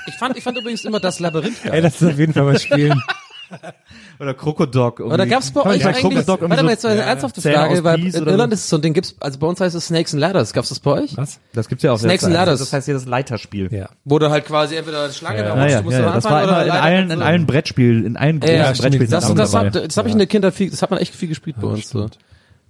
Ich 0.07 0.15
fand, 0.15 0.37
ich 0.37 0.45
fand 0.45 0.59
übrigens 0.59 0.85
immer 0.85 1.01
das 1.01 1.19
Labyrinth 1.21 1.57
Ey, 1.65 1.71
geil. 1.71 1.83
das 1.83 2.01
ist 2.01 2.09
auf 2.13 2.19
jeden 2.19 2.33
Fall 2.33 2.47
was 2.47 2.63
spielen. 2.63 3.03
Oder 4.21 4.35
Krokodok. 4.35 5.01
Oder 5.01 5.27
gab's 5.27 5.51
bei 5.51 5.61
euch 5.63 5.85
eigentlich, 5.87 6.05
irgendwie 6.05 6.27
warte 6.27 6.49
mal, 6.49 6.57
so- 6.63 6.69
jetzt 6.69 6.85
mal 6.85 6.91
eine 6.93 7.03
ernsthafte 7.03 7.41
Zähne 7.41 7.61
aus 7.63 7.67
Frage, 7.81 7.85
weil 7.85 8.01
in 8.01 8.27
Irland 8.27 8.53
so? 8.53 8.55
ist 8.55 8.61
es 8.61 8.69
so 8.69 8.77
ein 8.77 8.83
Ding, 8.83 8.93
gibt's, 8.95 9.17
also 9.21 9.39
bei 9.39 9.47
uns 9.47 9.61
heißt 9.61 9.75
es 9.75 9.87
Snakes 9.87 10.15
and 10.15 10.21
Ladders, 10.21 10.53
gab's 10.53 10.69
das 10.69 10.81
bei 10.81 10.93
euch? 10.93 11.17
Was? 11.17 11.41
Das 11.53 11.69
gibt's 11.69 11.83
ja 11.85 11.93
auch. 11.93 11.99
Snakes 11.99 12.25
and 12.25 12.35
Ladders. 12.35 12.61
Das 12.61 12.73
heißt 12.73 12.85
hier 12.87 12.95
das 12.95 13.07
Leiterspiel. 13.07 13.73
Ja. 13.73 13.89
Wo 14.05 14.19
du 14.19 14.31
halt 14.31 14.45
quasi 14.47 14.77
entweder 14.77 15.05
eine 15.05 15.13
Schlange 15.13 15.43
da 15.43 15.49
Ja, 15.49 15.53
rutschst, 15.55 15.71
ja, 15.71 15.79
du 15.79 15.85
musst 15.85 15.97
ja, 15.97 16.03
du 16.03 16.09
ja. 16.09 16.15
Das 16.15 16.25
war 16.25 16.43
immer 16.45 16.65
in 16.65 16.71
allen, 16.71 17.11
in 17.11 17.23
allen 17.23 17.47
Brettspielen, 17.47 18.07
in 18.07 18.17
allen 18.17 18.41
großen 18.41 18.57
Ja, 18.57 18.73
Brettspielen. 18.73 19.11
das, 19.11 19.35
das, 19.35 19.51
das 19.51 19.97
habe 19.97 20.09
ich 20.09 20.13
in 20.13 20.19
der 20.19 20.27
Kindheit 20.29 20.55
viel, 20.55 20.71
das 20.71 20.83
hat 20.83 20.91
man 20.91 21.01
echt 21.01 21.15
viel 21.15 21.29
gespielt 21.29 21.57
bei 21.61 21.69
uns. 21.69 21.89
So. 21.91 22.09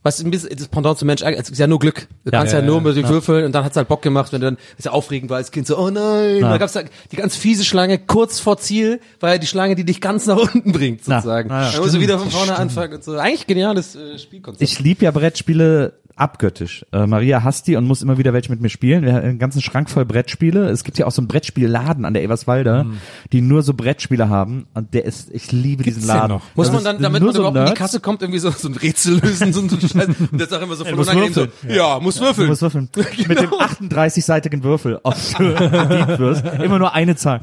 Was 0.05 0.23
ein 0.23 0.31
bisschen, 0.31 0.55
das 0.55 0.69
Pendant 0.69 0.99
zum 0.99 1.07
Mensch, 1.07 1.23
es 1.23 1.49
ist 1.49 1.59
ja 1.59 1.67
nur 1.67 1.79
Glück. 1.79 2.09
Du 2.25 2.31
kannst 2.31 2.53
ja, 2.53 2.59
ja, 2.59 2.65
nur 2.65 2.77
ja, 2.77 2.83
mit 2.83 2.97
den 2.97 3.09
Würfeln 3.09 3.47
und 3.47 3.53
dann 3.53 3.65
hat's 3.65 3.75
halt 3.75 3.89
Bock 3.89 4.03
gemacht, 4.03 4.35
wenn 4.35 4.43
du 4.43 4.49
dann, 4.49 4.59
ist 4.77 4.85
ja 4.85 4.93
aufregend 4.93 5.31
war 5.31 5.39
als 5.39 5.51
Kind 5.51 5.67
so, 5.67 5.79
oh 5.79 5.89
nein, 5.89 6.41
Na. 6.41 6.51
da 6.51 6.59
gab's 6.59 6.75
da 6.75 6.83
die 7.11 7.17
ganz 7.17 7.37
fiese 7.37 7.65
Schlange 7.65 7.99
kurz 7.99 8.39
vor 8.39 8.59
Ziel, 8.59 9.01
war 9.21 9.31
ja 9.31 9.39
die 9.39 9.47
Schlange, 9.47 9.77
die 9.77 9.85
dich 9.85 10.03
ganz 10.03 10.27
nach 10.27 10.37
unten 10.37 10.73
bringt, 10.73 11.01
Na. 11.07 11.23
sozusagen. 11.23 11.49
Na 11.49 11.65
ja. 11.65 11.73
Dann 11.73 11.81
musst 11.81 11.95
du 11.95 12.01
wieder 12.01 12.19
von 12.19 12.31
vorne 12.31 12.55
anfangen 12.55 12.93
und 12.93 13.03
so. 13.03 13.17
Eigentlich 13.17 13.47
geniales 13.47 13.97
äh, 13.97 14.19
Spielkonzept. 14.19 14.63
Ich 14.63 14.79
liebe 14.79 15.07
ja 15.07 15.11
Brettspiele 15.11 15.95
abgöttisch. 16.17 16.85
Äh, 16.93 17.07
Maria 17.07 17.43
hasst 17.43 17.67
die 17.67 17.77
und 17.77 17.87
muss 17.87 18.03
immer 18.03 18.19
wieder 18.19 18.33
welche 18.33 18.51
mit 18.51 18.61
mir 18.61 18.69
spielen. 18.69 19.05
Wir 19.05 19.15
haben 19.15 19.23
einen 19.25 19.39
ganzen 19.39 19.61
Schrank 19.63 19.91
voll 19.91 20.05
Brettspiele. 20.05 20.69
Es 20.71 20.85
gibt 20.85 20.99
ja 20.99 21.07
auch 21.07 21.11
so 21.11 21.21
einen 21.21 21.29
Brettspielladen 21.29 22.05
an 22.05 22.15
der 22.15 22.23
Eberswalde, 22.23 22.87
die 23.33 23.41
nur 23.41 23.63
so 23.63 23.75
Brettspiele 23.75 24.29
haben. 24.29 24.67
Und 24.75 24.95
der 24.95 25.05
ist, 25.05 25.31
ich 25.33 25.51
liebe 25.53 25.83
diesen 25.83 26.03
den 26.03 26.09
Laden. 26.09 26.29
noch? 26.29 26.43
muss 26.55 26.67
Das 26.67 26.73
man 26.73 26.79
ist 26.79 26.85
dann, 26.87 27.03
damit 27.03 27.23
man 27.23 27.33
so 27.33 27.39
überhaupt 27.41 27.57
in 27.57 27.63
die 27.63 27.69
Nerds. 27.69 27.79
Kasse 27.79 28.01
kommt, 28.01 28.23
irgendwie 28.23 28.39
so, 28.39 28.51
so 28.51 28.69
ein 28.69 28.75
Rätsel 28.75 29.21
lösen, 29.21 29.53
so 29.53 29.61
ein 29.63 29.71
Scheiß. 29.81 30.09
Und 30.31 30.41
das 30.41 30.53
auch 30.53 30.63
immer 30.63 30.77
so 30.77 30.85
von 30.85 30.97
muss 30.97 31.09
unangenehm 31.09 31.33
so, 31.35 31.47
ja, 31.69 31.99
muss 32.01 32.21
würfeln. 32.21 32.47
Du 32.47 32.53
musst 32.53 32.63
würfeln. 32.63 32.89
Mit 33.29 33.41
dem 33.41 33.51
38-seitigen 33.51 34.63
Würfel, 34.63 35.01
ob 35.03 35.15
du 35.39 35.45
wirst. 36.19 36.45
Immer 36.63 36.79
nur 36.79 36.95
eine 36.95 37.17
Zahl. 37.17 37.41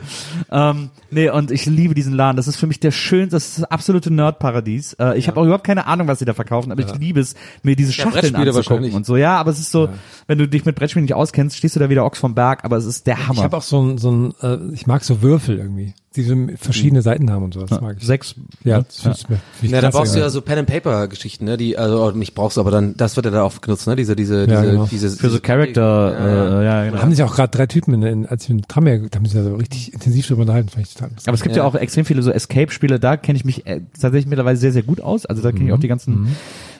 Ähm, 0.51 0.89
nee, 1.09 1.29
und 1.29 1.51
ich 1.51 1.65
liebe 1.65 1.93
diesen 1.93 2.13
Laden. 2.13 2.37
Das 2.37 2.47
ist 2.47 2.55
für 2.57 2.67
mich 2.67 2.79
der 2.79 2.91
schönste, 2.91 3.35
das 3.35 3.47
ist 3.49 3.57
das 3.59 3.71
absolute 3.71 4.11
Nerdparadies. 4.11 4.93
Äh, 4.93 5.17
ich 5.17 5.27
habe 5.27 5.39
auch 5.39 5.43
überhaupt 5.43 5.65
keine 5.65 5.85
Ahnung, 5.87 6.07
was 6.07 6.19
sie 6.19 6.25
da 6.25 6.33
verkaufen, 6.33 6.71
aber 6.71 6.81
ich 6.81 6.93
liebe 6.95 7.19
es, 7.19 7.35
mir 7.63 7.75
diese 7.75 7.91
Ja, 7.91 8.03
Schachteln 8.03 8.33
Brettspiele 8.33 8.60
anzugucken 8.61 8.83
wahrscheinlich. 8.83 8.95
und 8.95 9.05
so. 9.05 9.17
Ja, 9.17 9.37
aber 9.37 9.51
es 9.51 9.59
ist 9.59 9.71
so, 9.71 9.89
wenn 10.27 10.37
du 10.37 10.47
dich 10.47 10.65
mit 10.65 10.75
Brettspielen 10.75 11.03
nicht 11.05 11.13
auskennst, 11.13 11.57
stehst 11.57 11.75
du 11.75 11.79
da 11.79 11.89
wieder 11.89 12.05
Ochs 12.05 12.19
vom 12.19 12.33
Berg, 12.35 12.63
aber 12.63 12.77
es 12.77 12.85
ist 12.85 13.07
der 13.07 13.17
Ich 13.17 13.27
Hammer. 13.27 13.43
habe 13.43 13.57
auch 13.57 13.61
so 13.61 13.81
ein, 13.81 13.97
so 13.97 14.11
ein 14.11 14.33
äh, 14.41 14.57
ich 14.73 14.87
mag 14.87 15.03
so 15.03 15.21
Würfel 15.21 15.57
irgendwie, 15.57 15.93
die 16.15 16.23
so 16.23 16.35
verschiedene 16.57 17.01
Seiten 17.01 17.31
haben 17.31 17.43
und 17.43 17.53
sowas. 17.53 17.69
Das 17.69 17.81
mag 17.81 17.97
ich. 17.99 18.05
Sechs. 18.05 18.35
Ja, 18.63 18.81
das 18.81 19.01
find's 19.01 19.29
mir- 19.29 19.35
find 19.37 19.63
ich 19.63 19.71
Ja, 19.71 19.81
da 19.81 19.89
brauchst 19.89 20.15
du 20.15 20.19
ja 20.19 20.29
so 20.29 20.41
Pen 20.41 20.59
and 20.59 20.67
Paper 20.67 21.07
Geschichten, 21.07 21.45
ne? 21.45 21.57
Die 21.57 21.77
also 21.77 22.11
nicht 22.11 22.35
brauchst, 22.35 22.57
aber 22.57 22.71
dann 22.71 22.95
das 22.97 23.15
wird 23.15 23.25
ja 23.25 23.31
da 23.31 23.43
oft 23.45 23.61
genutzt, 23.61 23.87
ne? 23.87 23.95
Diese 23.95 24.15
diese 24.15 24.41
Ja, 24.41 24.45
diese 24.61 24.71
genau. 24.71 24.87
diese 24.91 25.09
Für 25.09 25.15
so 25.15 25.27
diese- 25.29 25.41
Charakter, 25.41 26.61
äh, 26.61 26.65
ja, 26.65 26.83
genau. 26.85 26.95
Da 26.97 27.01
haben 27.01 27.11
sich 27.13 27.23
auch 27.23 27.35
gerade 27.35 27.55
drei 27.55 27.65
Typen, 27.67 27.93
in, 27.93 28.03
in, 28.03 28.25
als 28.25 28.47
wir 28.49 28.55
in 28.55 28.61
Tram 28.63 28.85
da 28.85 28.91
haben 28.91 29.25
sich 29.25 29.33
ja 29.35 29.43
so 29.43 29.55
richtig 29.55 29.93
intensiv 29.93 30.27
drüber 30.27 30.41
unterhalten. 30.41 30.69
Fand 30.69 30.85
ich 30.87 30.93
total. 30.93 31.11
Aber 31.25 31.33
es 31.35 31.41
gibt 31.43 31.55
ja, 31.55 31.63
Ja. 31.63 31.67
auch 31.69 31.75
extrem 31.75 32.03
viele 32.05 32.21
so 32.23 32.31
Escape-Spiele, 32.31 32.99
da 32.99 33.15
kenne 33.17 33.37
ich 33.37 33.45
mich 33.45 33.65
äh, 33.65 33.81
tatsächlich 33.93 34.27
mittlerweile 34.27 34.57
sehr, 34.57 34.71
sehr 34.71 34.83
gut 34.83 35.01
aus. 35.01 35.25
Also 35.25 35.41
da 35.41 35.51
kenne 35.51 35.65
ich 35.67 35.73
auch 35.73 35.79
die 35.79 35.87
ganzen 35.87 36.35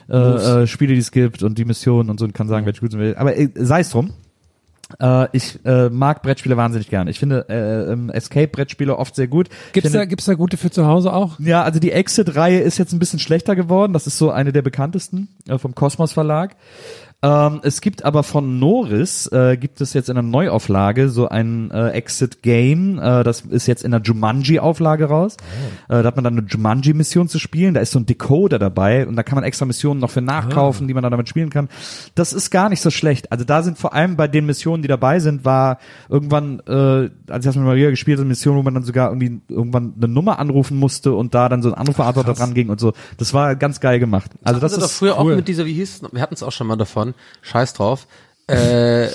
äh, 0.08 0.62
äh, 0.62 0.66
Spiele, 0.66 0.94
die 0.94 1.00
es 1.00 1.10
gibt 1.10 1.42
und 1.42 1.58
die 1.58 1.64
Missionen 1.64 2.10
und 2.10 2.18
so 2.18 2.24
und 2.24 2.34
kann 2.34 2.48
sagen, 2.48 2.66
welche 2.66 2.80
gut 2.80 2.90
sind. 2.92 3.16
Aber 3.16 3.36
äh, 3.36 3.48
sei 3.54 3.80
es 3.80 3.90
drum. 3.90 4.12
Äh, 5.00 5.28
ich 5.32 5.58
äh, 5.64 5.88
mag 5.88 6.22
Brettspiele 6.22 6.56
wahnsinnig 6.56 6.88
gerne. 6.88 7.10
Ich 7.10 7.18
finde 7.18 7.46
äh, 7.48 7.92
ähm, 7.92 8.10
Escape-Brettspiele 8.10 8.96
oft 8.96 9.14
sehr 9.14 9.28
gut. 9.28 9.48
Gibt's 9.72 9.90
finde, 9.90 9.98
da, 9.98 10.04
gibt's 10.04 10.26
da 10.26 10.34
gute 10.34 10.56
für 10.56 10.70
zu 10.70 10.86
Hause 10.86 11.12
auch? 11.12 11.38
ja, 11.38 11.62
also 11.62 11.80
die 11.80 11.92
Exit-Reihe 11.92 12.60
ist 12.60 12.78
jetzt 12.78 12.92
ein 12.92 12.98
bisschen 12.98 13.18
schlechter 13.18 13.56
geworden. 13.56 13.92
Das 13.92 14.06
ist 14.06 14.18
so 14.18 14.30
eine 14.30 14.52
der 14.52 14.62
bekanntesten 14.62 15.28
äh, 15.48 15.58
vom 15.58 15.74
Kosmos 15.74 16.12
Verlag. 16.12 16.56
Ähm, 17.24 17.60
es 17.62 17.80
gibt 17.80 18.04
aber 18.04 18.24
von 18.24 18.58
Norris, 18.58 19.28
äh, 19.28 19.56
gibt 19.56 19.80
es 19.80 19.92
jetzt 19.94 20.08
in 20.08 20.16
einer 20.16 20.26
Neuauflage 20.26 21.08
so 21.08 21.28
ein 21.28 21.70
äh, 21.70 21.90
Exit-Game. 21.90 22.98
Äh, 22.98 23.22
das 23.22 23.42
ist 23.42 23.68
jetzt 23.68 23.84
in 23.84 23.92
der 23.92 24.00
Jumanji-Auflage 24.00 25.04
raus. 25.04 25.36
Äh, 25.88 26.02
da 26.02 26.04
hat 26.04 26.16
man 26.16 26.24
dann 26.24 26.36
eine 26.36 26.46
Jumanji-Mission 26.48 27.28
zu 27.28 27.38
spielen. 27.38 27.74
Da 27.74 27.80
ist 27.80 27.92
so 27.92 28.00
ein 28.00 28.06
Decoder 28.06 28.58
dabei 28.58 29.06
und 29.06 29.14
da 29.14 29.22
kann 29.22 29.36
man 29.36 29.44
extra 29.44 29.66
Missionen 29.66 30.00
noch 30.00 30.10
für 30.10 30.20
nachkaufen, 30.20 30.88
die 30.88 30.94
man 30.94 31.04
dann 31.04 31.12
damit 31.12 31.28
spielen 31.28 31.50
kann. 31.50 31.68
Das 32.16 32.32
ist 32.32 32.50
gar 32.50 32.68
nicht 32.68 32.80
so 32.80 32.90
schlecht. 32.90 33.30
Also 33.30 33.44
da 33.44 33.62
sind 33.62 33.78
vor 33.78 33.94
allem 33.94 34.16
bei 34.16 34.26
den 34.26 34.44
Missionen, 34.46 34.82
die 34.82 34.88
dabei 34.88 35.20
sind, 35.20 35.44
war 35.44 35.78
irgendwann, 36.08 36.60
äh, 36.66 36.72
als 37.30 37.44
ich 37.44 37.48
das 37.48 37.56
mit 37.56 37.64
Maria 37.64 37.90
gespielt 37.90 38.18
habe, 38.18 38.22
eine 38.22 38.30
Mission, 38.30 38.56
wo 38.56 38.62
man 38.62 38.74
dann 38.74 38.82
sogar 38.82 39.10
irgendwie 39.10 39.40
irgendwann 39.48 39.94
eine 39.96 40.08
Nummer 40.08 40.40
anrufen 40.40 40.76
musste 40.76 41.12
und 41.12 41.34
da 41.34 41.48
dann 41.48 41.62
so 41.62 41.68
ein 41.68 41.74
Anrufbeantworter 41.74 42.34
dran 42.34 42.52
ging 42.52 42.68
und 42.68 42.80
so. 42.80 42.94
Das 43.16 43.32
war 43.32 43.54
ganz 43.54 43.78
geil 43.78 44.00
gemacht. 44.00 44.32
Also 44.42 44.58
das 44.58 44.72
Hatten 44.72 44.80
sie 44.80 44.86
ist 44.86 44.92
doch 44.92 44.98
früher 44.98 45.20
cool. 45.20 45.32
auch 45.32 45.36
mit 45.36 45.46
dieser, 45.46 45.66
wie 45.66 45.74
hieß, 45.74 46.02
wir 46.10 46.20
hatten 46.20 46.34
es 46.34 46.42
auch 46.42 46.50
schon 46.50 46.66
mal 46.66 46.76
davon, 46.76 47.11
scheiß 47.42 47.74
drauf. 47.74 48.06
Äh, 48.52 49.08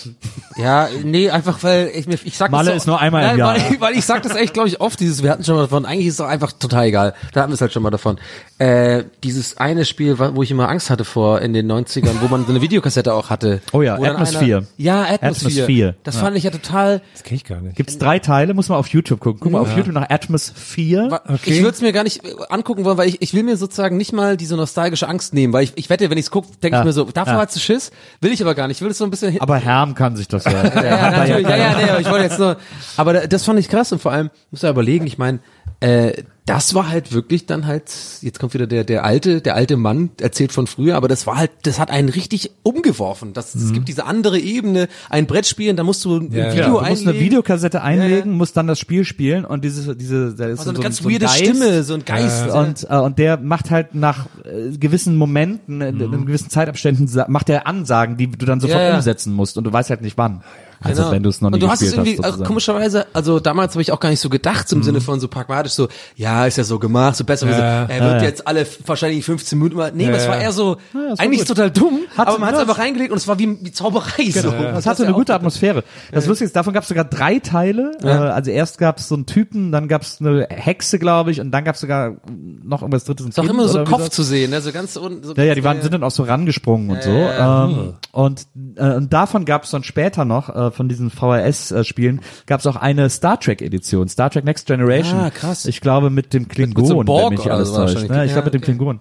ja, 0.58 0.88
nee, 1.04 1.30
einfach 1.30 1.62
weil 1.64 1.92
ich 1.94 2.08
mir, 2.08 2.18
ich 2.24 2.36
sag 2.38 2.50
Malle 2.52 2.72
das 2.72 2.78
ist 2.84 2.88
nur 2.88 3.00
einmal 3.00 3.22
im 3.24 3.28
nein, 3.30 3.38
Jahr. 3.38 3.56
Weil, 3.56 3.80
weil 3.82 3.94
ich 3.98 4.06
sag 4.06 4.24
das 4.24 4.36
echt, 4.36 4.54
glaube 4.54 4.68
ich, 4.68 4.82
oft, 4.82 5.00
dieses, 5.00 5.22
wir 5.24 5.30
hatten 5.30 5.44
schon 5.44 5.56
mal 5.56 5.62
davon, 5.62 5.86
eigentlich 5.86 6.08
ist 6.08 6.14
es 6.14 6.18
doch 6.18 6.28
einfach 6.28 6.52
total 6.52 6.86
egal. 6.88 7.14
Da 7.34 7.42
hatten 7.42 7.52
wir 7.52 7.56
es 7.56 7.62
halt 7.62 7.72
schon 7.74 7.84
mal 7.84 7.90
davon. 7.92 8.18
Äh, 8.58 9.04
dieses 9.24 9.58
eine 9.58 9.86
Spiel, 9.86 10.18
wo 10.18 10.42
ich 10.42 10.50
immer 10.50 10.68
Angst 10.70 10.90
hatte 10.90 11.06
vor 11.06 11.42
in 11.42 11.54
den 11.54 11.72
90ern, 11.72 12.16
wo 12.22 12.28
man 12.28 12.46
so 12.46 12.50
eine 12.52 12.62
Videokassette 12.62 13.14
auch 13.14 13.30
hatte. 13.30 13.62
Oh 13.72 13.82
ja, 13.84 13.96
Atmosphere. 13.96 14.58
Einer, 14.60 14.68
ja, 14.78 15.02
Atmosphere. 15.04 15.52
Atmosphere. 15.64 15.96
Das 16.04 16.18
fand 16.18 16.36
ich 16.38 16.44
ja 16.44 16.50
total, 16.52 17.02
Das 17.14 17.24
kenne 17.24 17.36
ich 17.36 17.44
gar 17.46 17.62
nicht. 17.62 17.76
Gibt's 17.76 17.98
drei 18.00 18.18
Teile, 18.20 18.54
muss 18.56 18.70
man 18.70 18.80
auf 18.80 18.88
YouTube 18.88 19.20
gucken. 19.20 19.40
Guck 19.42 19.52
mal 19.52 19.60
auf 19.60 19.76
YouTube 19.76 19.94
nach 19.94 20.10
Atmos 20.10 20.52
4. 20.56 21.12
Wa- 21.12 21.22
Okay. 21.28 21.52
Ich 21.52 21.58
würde 21.62 21.72
es 21.76 21.82
mir 21.82 21.92
gar 21.94 22.04
nicht 22.04 22.24
äh, 22.26 22.30
angucken 22.50 22.84
wollen, 22.86 22.98
weil 22.98 23.10
ich, 23.10 23.22
ich 23.22 23.34
will 23.34 23.44
mir 23.44 23.58
sozusagen 23.58 23.98
nicht 23.98 24.14
mal 24.14 24.38
diese 24.38 24.56
nostalgische 24.56 25.08
Angst 25.08 25.34
nehmen, 25.34 25.52
weil 25.54 25.64
ich, 25.66 25.74
ich 25.76 25.90
wette, 25.90 26.10
wenn 26.10 26.18
ich 26.18 26.26
es 26.26 26.32
gucke, 26.32 26.48
denke 26.64 26.76
Ja. 26.78 26.82
ich 26.82 26.86
mir 26.86 26.94
so, 26.94 27.04
davor 27.04 27.34
Ja. 27.34 27.46
du 27.46 27.60
Schiss, 27.60 27.92
will 28.22 28.32
ich 28.32 28.42
aber 28.42 28.56
gar 28.56 28.68
nicht. 28.68 28.78
Ich 28.78 28.82
will 28.82 28.90
es 28.92 28.98
so 28.98 29.04
ein 29.04 29.12
bisschen 29.12 29.27
hin- 29.32 29.42
Aber 29.42 29.58
Herm 29.58 29.96
kann 29.96 30.16
sich 30.16 30.28
das 30.28 30.44
ja. 30.46 30.52
ja, 30.52 30.84
ja, 30.86 31.12
natürlich, 31.12 31.48
ja, 31.48 31.56
ja, 31.56 31.76
nee, 31.78 31.90
aber 31.90 32.00
ich 32.00 32.10
wollte 32.10 32.24
jetzt 32.26 32.40
nur, 32.40 32.58
aber 32.98 33.14
da- 33.14 33.28
das 33.28 33.44
fand 33.46 33.60
ich 33.60 33.70
krass 33.70 33.92
und 33.92 34.02
vor 34.02 34.12
allem, 34.12 34.30
muss 34.52 34.62
ja 34.62 34.70
überlegen, 34.70 35.06
ich 35.08 35.18
meine, 35.18 35.40
äh, 35.80 36.24
das 36.48 36.74
war 36.74 36.88
halt 36.88 37.12
wirklich 37.12 37.46
dann 37.46 37.68
halt, 37.68 37.92
jetzt 38.22 38.40
kommt 38.40 38.54
wieder 38.54 38.68
der, 38.68 38.86
der 38.86 39.04
alte, 39.04 39.42
der 39.42 39.56
alte 39.56 39.76
Mann 39.76 40.12
erzählt 40.22 40.54
von 40.54 40.66
früher, 40.66 40.96
aber 40.96 41.10
das 41.10 41.28
war 41.28 41.36
halt, 41.36 41.52
das 41.64 41.78
hat 41.78 41.92
einen 41.92 42.08
richtig 42.08 42.52
umgeworfen. 42.64 43.34
Das, 43.34 43.54
Es 43.54 43.74
gibt 43.74 43.90
diese 43.90 44.06
andere 44.06 44.40
Ebene, 44.40 44.88
ein 45.10 45.28
Brett 45.28 45.46
spielen, 45.46 45.76
da 45.76 45.84
musst 45.84 46.06
du 46.06 46.16
ein 46.18 46.32
Ja, 46.32 46.54
Video 46.54 46.56
ja. 46.56 46.66
Du 46.68 46.72
musst 46.72 46.86
einlegen. 46.86 47.10
eine 47.10 47.20
Videokassette 47.20 47.82
einlegen, 47.82 48.32
Ja, 48.32 48.38
musst 48.38 48.56
dann 48.56 48.66
das 48.66 48.80
Spiel 48.80 49.04
spielen 49.04 49.44
und 49.44 49.66
diese, 49.66 49.94
diese, 49.98 50.34
da 50.36 50.46
ist 50.48 50.64
so 50.64 50.70
eine 50.70 50.80
ganz 50.80 51.00
so 51.00 51.10
weirde 51.10 51.26
Geist. 51.26 51.38
Stimme, 51.38 51.84
so 51.84 51.96
ein 51.96 52.06
Geist. 52.06 52.46
ja. 52.48 52.62
Und, 52.62 52.88
äh, 52.90 52.96
und 52.96 53.20
der 53.20 53.36
macht 53.38 53.70
halt 53.70 53.94
nach 53.94 54.28
äh, 54.46 54.70
gewissen 54.78 55.18
Momenten, 55.18 55.82
in, 55.82 56.00
in 56.00 56.26
gewissen 56.26 56.50
Zeitabständen, 56.50 57.10
macht 57.28 57.50
er 57.50 57.68
Ansagen, 57.68 58.16
die 58.16 58.32
du 58.32 58.46
dann 58.46 58.62
sofort 58.62 58.94
umsetzen 58.96 59.34
musst 59.34 59.58
und 59.58 59.66
du 59.66 59.74
weißt 59.74 59.90
halt 59.90 60.02
nicht 60.02 60.18
wann. 60.18 60.44
Also 60.82 61.02
Genau. 61.02 61.12
wenn 61.14 61.24
du 61.24 61.30
es 61.30 61.42
noch 61.42 61.50
nie 61.50 61.56
Und 61.56 61.64
du 61.64 61.70
hast 61.70 61.82
es 61.82 61.94
gespielt 61.94 62.08
irgendwie, 62.18 62.24
hast. 62.28 62.34
also 62.34 62.44
komischerweise, 62.46 63.06
also 63.14 63.40
damals 63.40 63.74
habe 63.74 63.82
ich 63.82 63.92
auch 63.92 64.00
gar 64.00 64.10
nicht 64.10 64.20
so 64.20 64.30
gedacht, 64.30 64.72
im 64.72 64.84
Sinne 64.84 65.02
von 65.02 65.20
so 65.20 65.28
pragmatisch 65.28 65.74
so, 65.74 65.88
ja, 66.16 66.46
ist 66.46 66.58
ja 66.58 66.64
so 66.64 66.78
gemacht, 66.80 67.16
so 67.16 67.24
besser, 67.24 67.48
Ja. 67.50 67.56
so, 67.56 67.62
er 67.62 67.88
wird 67.90 68.00
Ja, 68.02 68.18
ja. 68.18 68.24
jetzt 68.24 68.48
alle 68.48 68.66
wahrscheinlich 68.86 69.26
15 69.26 69.58
Minuten 69.58 69.78
mal, 69.78 69.92
nee, 69.94 70.06
Ja, 70.06 70.12
das 70.12 70.28
war 70.28 70.36
ja. 70.38 70.44
eher 70.44 70.52
so, 70.52 70.78
Ja, 70.94 71.10
das 71.10 71.18
war 71.20 71.26
eigentlich 71.26 71.40
gut. 71.40 71.48
total 71.48 71.72
dumm, 71.72 72.00
Hat- 72.18 72.28
aber 72.28 72.38
man 72.40 72.48
hat 72.50 72.56
es 72.56 72.62
das- 72.62 72.70
einfach 72.70 72.82
reingelegt 72.84 73.12
und 73.12 73.18
es 73.18 73.28
war 73.28 73.40
wie, 73.40 73.58
wie 73.64 73.72
Zauberei 73.72 74.30
so. 74.32 74.52
Das 74.52 74.86
hatte 74.88 75.04
eine 75.04 75.14
gute 75.14 75.34
Atmosphäre. 75.34 75.84
Das 76.12 76.26
Lustige 76.28 76.46
ist, 76.46 76.56
davon 76.56 76.74
gab 76.74 76.84
es 76.84 76.90
sogar 76.90 77.06
drei 77.06 77.40
Teile. 77.40 77.92
Äh, 78.04 78.08
also 78.10 78.52
erst 78.52 78.78
gab 78.78 79.00
es 79.00 79.08
so 79.08 79.16
einen 79.16 79.26
Typen, 79.26 79.72
dann 79.72 79.88
gab 79.88 80.04
es 80.04 80.20
eine 80.22 80.48
Hexe, 80.50 81.00
glaube 81.00 81.32
ich, 81.32 81.42
und 81.42 81.52
dann 81.52 81.64
gab 81.64 81.76
es 81.76 81.82
sogar 81.82 82.16
noch 82.64 82.82
irgendwas 82.82 83.04
drittes. 83.06 83.26
ein 83.26 83.30
Ist 83.30 83.40
auch 83.40 83.46
immer 83.46 83.68
so 83.68 83.84
Kopf 83.84 84.06
das- 84.06 84.10
zu 84.12 84.24
sehen, 84.24 84.52
ne? 84.52 84.62
so 84.62 84.72
ganz 84.72 84.96
un, 84.98 85.24
so 85.24 85.34
Ja, 85.34 85.44
ja, 85.44 85.56
die 85.56 85.64
waren, 85.64 85.82
sind 85.82 85.94
dann 85.94 86.04
auch 86.04 86.12
so 86.12 86.24
rangesprungen 86.24 86.90
und 86.92 87.02
so. 87.04 87.10
ja, 87.12 87.66
Ähm, 87.66 87.94
und, 88.12 88.48
äh, 88.76 88.94
und 88.96 89.12
davon 89.14 89.46
gab 89.46 89.64
es 89.64 89.72
dann 89.72 89.84
später 89.84 90.26
noch, 90.26 90.50
äh, 90.56 90.67
von 90.72 90.90
diesen 90.90 91.10
VHS-Spielen, 91.10 92.22
gab 92.46 92.60
es 92.60 92.68
auch 92.68 92.76
eine 92.76 93.10
Star 93.10 93.40
Trek-Edition, 93.40 94.08
Star 94.10 94.30
Trek 94.30 94.46
Next 94.46 94.68
Generation. 94.68 95.20
Ah, 95.20 95.30
krass. 95.30 95.66
Ich 95.66 95.82
glaube 95.82 96.10
mit 96.10 96.34
dem 96.34 96.48
Klingon, 96.48 96.86
so 96.86 97.04
Borg 97.04 97.32
wenn 97.32 97.38
mich 97.40 97.52
alles 97.52 97.70
so 97.70 97.76
täuscht. 97.78 98.10
Ne? 98.10 98.26
Ich 98.26 98.32
Ja, 98.32 98.34
glaube 98.42 98.46
mit 98.48 98.54
dem. 98.56 98.62
Klingon. 98.62 99.00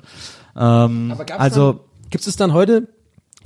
Ähm, 0.56 1.10
Aber 1.12 1.24
gab's 1.24 1.40
also, 1.40 1.80
gibt's 2.10 2.26
es 2.26 2.36
dann 2.36 2.52
heute? 2.52 2.88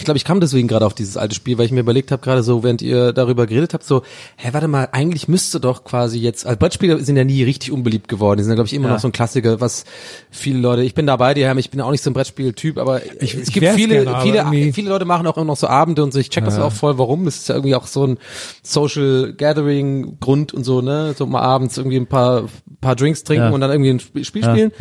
Ich 0.01 0.05
glaube, 0.07 0.17
ich 0.17 0.25
kam 0.25 0.41
deswegen 0.41 0.67
gerade 0.67 0.87
auf 0.87 0.95
dieses 0.95 1.19
alte 1.19 1.35
Spiel, 1.35 1.59
weil 1.59 1.67
ich 1.67 1.73
mir 1.73 1.81
überlegt 1.81 2.11
habe, 2.11 2.23
gerade 2.23 2.43
so, 2.43 2.65
während 2.65 2.81
ihr 2.81 3.13
darüber 3.13 3.47
geredet 3.47 3.75
habt, 3.75 3.85
so, 3.85 4.01
hä, 4.37 4.49
warte 4.53 4.67
mal, 4.67 4.89
eigentlich 4.93 5.29
müsste 5.29 5.61
doch 5.61 5.85
quasi 5.85 6.19
jetzt, 6.19 6.47
also 6.47 6.59
Brettspiele 6.59 6.99
sind 7.05 7.17
ja 7.17 7.25
nie 7.25 7.43
richtig 7.45 7.71
unbeliebt 7.71 8.09
geworden, 8.09 8.39
die 8.39 8.45
sind 8.45 8.51
ja, 8.53 8.55
glaube 8.55 8.67
ich, 8.67 8.73
immer 8.73 8.89
Ja. 8.89 8.95
noch 8.95 9.01
so 9.01 9.09
ein 9.09 9.13
Klassiker, 9.13 9.61
was 9.61 9.85
viele 10.31 10.59
Leute, 10.59 10.83
ich 10.83 10.95
bin 10.95 11.07
da 11.07 11.17
bei 11.17 11.35
dir, 11.35 11.47
Herr, 11.47 11.57
ich 11.59 11.71
bin 11.71 11.83
auch 11.83 11.91
nicht 11.91 12.03
so 12.03 12.09
ein 12.11 12.15
Brettspiel-Typ, 12.15 12.79
aber 12.79 13.03
Ich- 13.21 13.35
es 13.35 13.49
ich 13.49 13.53
gibt 13.55 13.69
viele, 13.75 14.05
gerne, 14.05 14.23
viele, 14.51 14.73
viele 14.73 14.89
Leute 14.89 15.05
machen 15.05 15.27
auch 15.27 15.37
immer 15.37 15.45
noch 15.47 15.57
so 15.59 15.67
Abende 15.67 16.03
und 16.03 16.13
so, 16.15 16.19
ich 16.19 16.31
check 16.31 16.47
das 16.47 16.57
Ja. 16.57 16.65
auch 16.65 16.73
voll, 16.73 16.97
warum, 16.97 17.27
es 17.27 17.37
ist 17.37 17.49
ja 17.51 17.55
irgendwie 17.57 17.75
auch 17.75 17.87
so 17.87 18.07
ein 18.07 18.17
Social 18.63 19.35
Gathering 19.37 20.17
Grund 20.19 20.55
und 20.55 20.65
so, 20.65 20.81
ne, 20.81 21.15
so 21.17 21.27
mal 21.27 21.43
abends 21.43 21.77
irgendwie 21.77 21.99
ein 21.99 22.07
paar, 22.07 22.45
paar 22.81 22.97
Drinks 22.97 23.23
trinken 23.23 23.49
Ja. 23.49 23.51
und 23.51 23.61
dann 23.61 23.71
irgendwie 23.71 23.91
ein 23.91 24.01
Sp- 24.01 24.25
Spiel 24.25 24.43
spielen. 24.45 24.73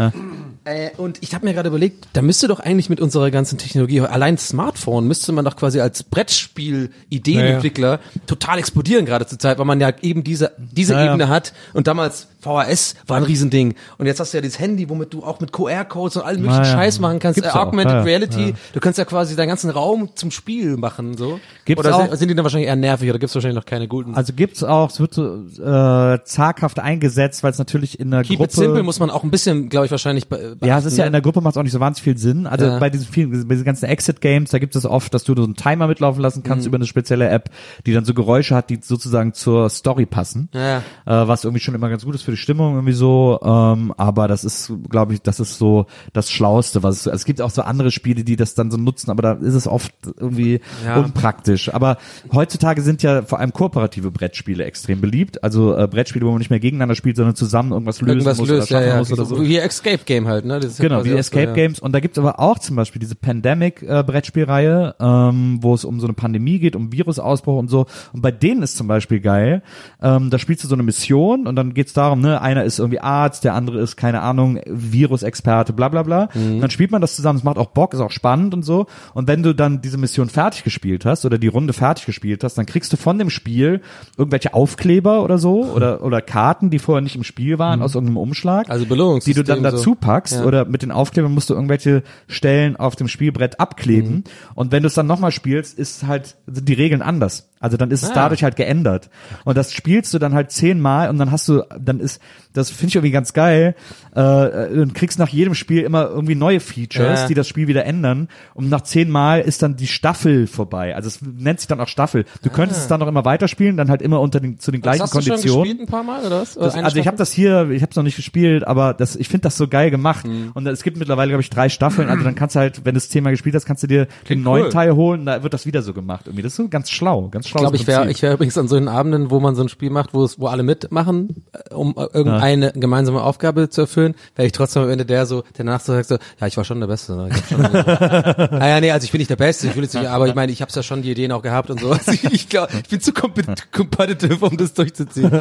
Äh, 0.69 0.91
und 0.97 1.17
ich 1.21 1.34
habe 1.34 1.45
mir 1.45 1.53
gerade 1.53 1.69
überlegt, 1.69 2.08
da 2.13 2.21
müsste 2.21 2.47
doch 2.47 2.60
eigentlich 2.60 2.89
mit 2.89 3.01
unserer 3.01 3.32
ganzen 3.32 3.58
Technologie, 3.58 4.01
allein 4.01 4.38
Smartphone, 4.38 5.08
müsste 5.08 5.32
man 5.32 5.43
doch 5.43 5.55
quasi 5.55 5.79
als 5.79 6.03
Brettspiel-Ideenentwickler 6.03 7.99
total 8.27 8.60
explodieren 8.60 9.05
gerade 9.05 9.25
zur 9.25 9.39
Zeit, 9.39 9.58
weil 9.58 9.65
man 9.65 9.82
ja 9.82 9.91
eben 10.01 10.23
diese, 10.23 10.51
diese 10.58 10.93
Ja, 10.93 11.05
ja. 11.05 11.10
Ebene 11.10 11.27
hat. 11.27 11.53
Und 11.73 11.88
damals 11.88 12.27
VHS 12.41 12.95
war 13.08 13.17
ein 13.17 13.23
Riesending. 13.23 13.75
Und 13.97 14.06
jetzt 14.06 14.19
hast 14.19 14.34
du 14.34 14.38
ja 14.38 14.41
dieses 14.41 14.60
Handy, 14.60 14.89
womit 14.89 15.13
du 15.13 15.23
auch 15.23 15.39
mit 15.39 15.52
QR-Codes 15.52 16.17
und 16.17 16.23
allen 16.23 16.41
möglichen 16.41 16.63
Ja, 16.63 16.69
ja. 16.69 16.73
Scheiß 16.78 16.99
machen 16.99 17.19
kannst. 17.19 17.43
Äh, 17.43 17.47
Augmented 17.49 17.91
ja, 17.93 17.97
ja. 17.99 18.04
Reality. 18.04 18.54
Du 18.73 18.80
kannst 18.80 18.97
ja 18.97 19.06
quasi 19.06 19.36
deinen 19.36 19.49
ganzen 19.49 19.69
Raum 19.69 20.10
zum 20.15 20.32
Spiel 20.32 20.78
machen, 20.78 21.17
so. 21.17 21.39
Gibt's 21.65 21.86
oder 21.86 21.95
auch- 21.95 22.13
sind, 22.15 22.30
die 22.30 22.36
dann 22.36 22.43
wahrscheinlich 22.45 22.67
eher 22.69 22.75
nervig 22.75 23.10
oder 23.10 23.19
gibt's 23.19 23.36
wahrscheinlich 23.36 23.56
noch 23.58 23.65
keine 23.65 23.88
guten? 23.88 24.15
also 24.15 24.34
gibt's 24.34 24.63
auch, 24.63 24.89
es 24.89 24.99
wird 24.99 25.13
so 25.13 25.43
äh, 25.62 26.19
zaghaft 26.23 26.80
eingesetzt, 26.80 27.43
weil 27.43 27.52
es 27.52 27.58
natürlich 27.58 27.99
in 27.99 28.12
der 28.12 28.21
Keep 28.23 28.38
Gruppe 28.38 28.43
it 28.45 28.52
simple 28.56 28.84
muss 28.84 28.99
man 28.99 29.10
auch 29.10 29.23
ein 29.23 29.32
bisschen, 29.32 29.69
glaube 29.69 29.86
ich, 29.86 29.91
wahrscheinlich 29.91 30.28
be 30.28 30.58
Ja, 30.63 30.78
es 30.78 30.86
ist 30.86 30.93
ja 30.93 31.04
beachten, 31.04 31.08
in 31.08 31.12
der 31.13 31.21
Gruppe 31.21 31.41
macht 31.41 31.54
es 31.54 31.58
auch 31.58 31.63
nicht 31.63 31.71
so 31.73 31.80
wahnsinnig 31.80 32.04
viel 32.04 32.17
Sinn. 32.17 32.47
Also 32.47 32.65
Ja. 32.65 32.80
bei 32.80 32.89
diesen 32.89 33.08
vielen, 33.08 33.32
bei 33.47 33.54
diesen 33.56 33.65
ganzen 33.65 33.86
Exit-Games, 33.86 34.52
da 34.52 34.60
gibt 34.60 34.75
es 34.75 34.86
oft, 34.86 35.13
dass 35.13 35.23
du 35.23 35.36
so 35.36 35.43
einen 35.43 35.56
Timer 35.56 35.88
mitlaufen 35.88 36.21
lassen 36.21 36.43
kannst 36.43 36.65
Mhm. 36.65 36.69
über 36.69 36.75
eine 36.78 36.86
spezielle 36.88 37.30
App, 37.30 37.49
die 37.86 37.93
dann 37.93 38.06
so 38.06 38.13
Geräusche 38.13 38.56
hat, 38.56 38.69
die 38.69 38.80
sozusagen 38.82 39.34
zur 39.34 39.69
Story 39.69 40.06
passen. 40.06 40.49
Ja. 40.54 40.78
Äh, 41.06 41.28
was 41.28 41.43
irgendwie 41.43 41.62
schon 41.62 41.75
immer 41.75 41.89
ganz 41.89 42.06
gut 42.06 42.15
ist 42.15 42.23
für 42.29 42.35
die 42.35 42.41
Stimmung 42.41 42.75
irgendwie 42.75 42.93
so. 42.93 43.39
Ähm, 43.43 43.93
aber 43.97 44.27
das 44.27 44.43
ist, 44.43 44.71
glaube 44.89 45.13
ich, 45.13 45.21
das 45.21 45.39
ist 45.39 45.57
so 45.57 45.85
das 46.13 46.31
Schlauste, 46.31 46.83
was 46.83 46.97
es, 47.01 47.07
also 47.07 47.15
es 47.15 47.25
gibt 47.25 47.41
auch 47.41 47.49
so 47.49 47.61
andere 47.63 47.91
Spiele, 47.91 48.23
die 48.23 48.35
das 48.35 48.53
dann 48.55 48.71
so 48.71 48.77
nutzen, 48.77 49.09
aber 49.11 49.21
da 49.21 49.31
ist 49.33 49.53
es 49.55 49.67
oft 49.67 49.93
irgendwie 50.19 50.61
Ja. 50.85 50.97
unpraktisch. 50.99 51.73
Aber 51.73 51.97
heutzutage 52.33 52.81
sind 52.81 53.03
ja 53.03 53.23
vor 53.23 53.39
allem 53.39 53.53
kooperative 53.53 54.11
Brettspiele 54.11 54.63
extrem 54.63 55.01
beliebt. 55.01 55.43
Also 55.43 55.75
äh, 55.75 55.87
Brettspiele, 55.87 56.25
wo 56.25 56.29
man 56.31 56.39
nicht 56.39 56.49
mehr 56.49 56.59
gegeneinander 56.59 56.95
spielt, 56.95 57.15
sondern 57.15 57.35
zusammen 57.35 57.71
irgendwas 57.71 58.01
lösen 58.01 58.09
Irgendwas 58.19 58.37
muss 58.37 58.49
löst, 58.49 58.71
oder 58.71 58.81
ja, 58.81 58.85
schaffen 58.85 58.93
ja. 58.93 58.97
muss 58.99 59.11
oder 59.13 59.25
so. 59.25 59.41
Wie 59.41 59.57
Escape 59.57 60.03
Game 60.05 60.27
halt, 60.27 60.45
ne? 60.45 60.59
Genau, 60.77 61.03
wie 61.05 61.11
Escape 61.11 61.49
so. 61.49 61.53
Games. 61.53 61.79
Und 61.79 61.93
da 61.93 61.99
gibt's 61.99 62.17
aber 62.17 62.39
auch 62.39 62.59
zum 62.59 62.75
Beispiel 62.75 62.99
diese 62.99 63.15
Pandemic-Brettspielreihe, 63.15 64.95
ähm, 64.99 65.59
wo 65.61 65.73
es 65.73 65.85
um 65.85 65.99
so 65.99 66.07
eine 66.07 66.13
Pandemie 66.13 66.59
geht, 66.59 66.75
um 66.75 66.91
Virusausbruch 66.91 67.57
und 67.57 67.69
so. 67.69 67.85
Und 68.13 68.21
bei 68.21 68.31
denen 68.31 68.61
ist 68.63 68.77
zum 68.77 68.87
Beispiel 68.87 69.19
geil, 69.19 69.63
ähm, 70.01 70.29
da 70.29 70.39
spielst 70.39 70.63
du 70.63 70.67
so 70.67 70.75
eine 70.75 70.83
Mission 70.83 71.47
und 71.47 71.55
dann 71.55 71.73
geht's 71.73 71.93
darum, 71.93 72.18
ne, 72.19 72.41
einer 72.41 72.63
ist 72.63 72.79
irgendwie 72.79 72.99
Arzt, 72.99 73.43
der 73.43 73.53
andere 73.55 73.79
ist, 73.79 73.95
keine 73.97 74.21
Ahnung, 74.21 74.60
Virusexperte, 74.67 75.73
bla 75.73 75.89
bla 75.89 76.03
bla. 76.03 76.29
Mhm. 76.34 76.62
Dann 76.62 76.69
spielt 76.69 76.91
man 76.91 77.01
das 77.01 77.15
zusammen, 77.15 77.38
es 77.39 77.43
macht 77.43 77.58
auch 77.58 77.67
Bock, 77.71 77.93
ist 77.93 77.99
auch 77.99 78.12
spannend 78.12 78.53
und 78.53 78.63
so. 78.63 78.86
Und 79.13 79.27
wenn 79.27 79.43
du 79.43 79.53
dann 79.53 79.82
diese 79.82 79.97
Mission 79.97 80.29
fertig 80.29 80.63
gespielt 80.63 81.05
hast 81.05 81.25
oder 81.25 81.38
die 81.38 81.47
Runde 81.47 81.73
fertig 81.73 82.05
gespielt 82.05 82.43
hast, 82.43 82.58
dann 82.58 82.65
kriegst 82.65 82.91
du 82.93 82.97
von 82.97 83.17
dem 83.17 83.29
Spiel 83.29 83.82
irgendwelche 84.17 84.53
Aufkleber 84.53 85.23
oder 85.23 85.38
so 85.38 85.63
oder, 85.65 86.03
oder 86.03 86.21
Karten, 86.21 86.69
die 86.69 86.79
vorher 86.79 87.01
nicht 87.01 87.15
im 87.15 87.23
Spiel 87.23 87.60
waren, 87.60 87.82
aus 87.82 87.95
irgendeinem 87.95 88.17
Umschlag. 88.17 88.67
Mhm. 88.67 88.71
Also 88.71 88.86
die 88.86 88.89
Belohnungssystem 88.89 89.43
du 89.43 89.53
dann 89.53 89.63
dazu 89.63 89.77
so. 89.91 89.95
packst 89.95 90.34
Ja. 90.36 90.45
oder 90.45 90.65
mit 90.65 90.82
den 90.82 90.91
Aufklebern 90.91 91.34
musst 91.34 91.49
du 91.49 91.53
irgendwelche 91.53 92.03
Stellen 92.27 92.75
auf 92.75 92.95
dem 92.95 93.08
Spielbrett 93.08 93.60
abkleben 93.60 94.10
Mhm. 94.10 94.23
und 94.55 94.71
wenn 94.71 94.84
du 94.84 94.88
es 94.88 94.93
dann 94.93 95.08
nochmal 95.08 95.32
spielst, 95.32 95.77
ist 95.77 96.05
halt 96.08 96.36
sind 96.47 96.67
die 96.69 96.73
Regeln 96.73 97.01
anders. 97.01 97.48
Also 97.60 97.76
dann 97.78 97.91
ist 97.91 98.04
es 98.04 98.12
Ah. 98.12 98.13
dadurch 98.15 98.43
halt 98.43 98.56
geändert 98.56 99.10
und 99.45 99.58
das 99.58 99.74
spielst 99.74 100.13
du 100.13 100.19
dann 100.19 100.34
halt 100.34 100.52
zehnmal 100.52 101.10
und 101.10 101.17
dann 101.17 101.32
hast 101.32 101.48
du, 101.50 101.63
dann 101.78 102.00
ist, 102.00 102.22
das 102.60 102.69
finde 102.72 102.89
ich 102.89 102.95
irgendwie 102.95 103.12
ganz 103.12 103.34
geil, 103.34 103.76
äh, 104.15 104.67
und 104.80 104.93
kriegst 104.93 105.19
nach 105.19 105.30
jedem 105.30 105.56
Spiel 105.56 105.82
immer 105.84 106.08
irgendwie 106.10 106.36
neue 106.36 106.60
Features, 106.60 107.22
Ja. 107.22 107.28
die 107.28 107.34
das 107.34 107.48
Spiel 107.48 107.67
wieder 107.67 107.86
ändern 107.86 108.28
und 108.54 108.69
nach 108.69 108.82
zehnmal 108.82 109.41
ist 109.41 109.62
dann 109.63 109.76
die 109.76 109.88
Staffel 109.88 110.48
vorbei. 110.48 110.95
Also 110.95 111.08
es 111.08 111.19
nennt 111.22 111.60
sich 111.60 111.67
dann 111.67 111.80
auch 111.80 111.88
Staffel. 111.88 112.26
Du 112.43 112.50
könntest 112.50 112.82
es 112.82 112.88
dann 112.88 113.00
noch 113.00 113.08
immer 113.08 113.26
weiterspielen, 113.26 113.78
dann 113.78 113.89
halt 113.89 114.02
immer 114.02 114.19
unter 114.22 114.39
den, 114.39 114.60
zu 114.60 114.72
den 114.72 114.82
Ah. 114.84 114.91
Das 114.91 114.98
gleichen 114.98 115.04
hast 115.04 115.15
du 115.15 115.22
schon 115.22 115.30
Konditionen. 115.36 115.63
gespielt 115.63 115.88
ein 115.88 115.91
paar 115.91 116.04
Mal 116.04 116.26
oder 116.26 116.41
was? 116.41 116.58
Oder 116.58 116.65
Das, 116.67 116.76
also 116.76 116.98
ich 116.98 117.08
habe 117.08 117.17
das 117.17 117.32
hier, 117.32 117.69
ich 117.69 117.82
habe 117.82 117.89
es 117.91 117.95
noch 117.95 118.04
nicht 118.04 118.15
gespielt, 118.15 118.65
aber 118.65 118.93
das, 118.93 119.15
ich 119.15 119.28
finde 119.28 119.43
das 119.43 119.58
so 119.58 119.67
geil 119.67 119.91
gemacht. 119.91 120.26
Mhm. 120.28 120.52
Und 120.54 120.67
es 120.67 120.84
gibt 120.84 120.98
mittlerweile, 120.98 121.30
glaube 121.30 121.41
ich, 121.41 121.50
drei 121.50 121.69
Staffeln. 121.69 122.10
Also 122.10 122.24
dann 122.24 122.36
kannst 122.36 122.56
du 122.56 122.60
halt, 122.60 122.86
wenn 122.86 122.93
du 122.93 122.98
es 122.98 123.10
zehnmal 123.10 123.34
gespielt 123.34 123.56
hast, 123.56 123.65
kannst 123.65 123.84
du 123.84 123.88
dir 123.88 124.06
den 124.06 124.10
Klingt 124.26 124.43
neuen 124.43 124.63
cool. 124.65 124.69
Teil 124.72 124.95
holen. 124.95 125.26
Da 125.26 125.43
wird 125.43 125.54
das 125.54 125.65
wieder 125.65 125.82
so 125.82 125.93
gemacht. 125.93 126.28
Irgendwie, 126.28 126.41
das 126.41 126.54
ist 126.54 126.58
so 126.58 126.67
ganz 126.67 126.89
schlau, 126.89 127.28
ganz 127.30 127.48
schlau. 127.48 127.60
Ich 127.60 127.63
glaube, 127.63 127.76
ich 127.78 127.88
wäre 127.88 128.10
ich 128.10 128.22
wär 128.22 128.34
übrigens 128.34 128.58
an 128.58 128.67
solchen 128.67 128.88
Abenden, 128.88 129.30
wo 129.32 129.39
man 129.39 129.56
so 129.56 129.62
ein 129.62 129.69
Spiel 129.69 129.89
macht, 129.89 130.13
wo 130.13 130.24
es, 130.24 130.39
wo 130.39 130.48
alle 130.48 130.63
mitmachen, 130.63 131.43
äh, 131.54 131.74
um 131.74 131.93
äh, 131.98 132.02
irgendeine 132.49 132.79
gemeinsame 132.79 133.21
Aufgabe 133.21 133.69
zu 133.69 133.81
erfüllen, 133.81 134.15
wäre 134.35 134.45
ich 134.45 134.51
trotzdem 134.51 134.83
am 134.83 134.89
Ende 134.89 135.05
der 135.05 135.25
so, 135.25 135.41
der 135.57 135.65
danach 135.65 135.79
so 135.81 135.93
sagt 135.93 136.07
so, 136.09 136.17
ja, 136.39 136.47
ich 136.47 136.57
war 136.57 136.63
schon 136.63 136.79
der 136.79 136.88
Beste. 136.88 137.15
Ne? 137.15 137.29
Ich 137.29 137.47
schon 137.47 137.62
naja, 137.62 138.79
nee, 138.81 138.91
also 138.91 139.05
ich 139.05 139.12
bin 139.12 139.19
nicht 139.19 139.29
der 139.29 139.35
Beste, 139.35 139.67
ich 139.67 139.75
will 139.75 139.83
jetzt 139.83 139.95
nicht, 139.95 140.07
aber 140.07 140.27
ich 140.27 140.35
meine, 140.35 140.51
ich 140.51 140.62
habe 140.62 140.71
ja 140.73 140.83
schon 140.83 141.01
die 141.01 141.12
Ideen 141.12 141.31
auch 141.31 141.41
gehabt 141.41 141.69
und 141.69 141.79
so. 141.79 141.91
Also 141.91 142.12
ich, 142.31 142.49
glaube, 142.49 142.73
ich 142.81 142.89
bin 142.89 142.99
zu 143.01 143.12
compet- 143.12 143.63
competitive, 143.71 144.45
um 144.45 144.57
das 144.57 144.73
durchzuziehen. 144.73 145.31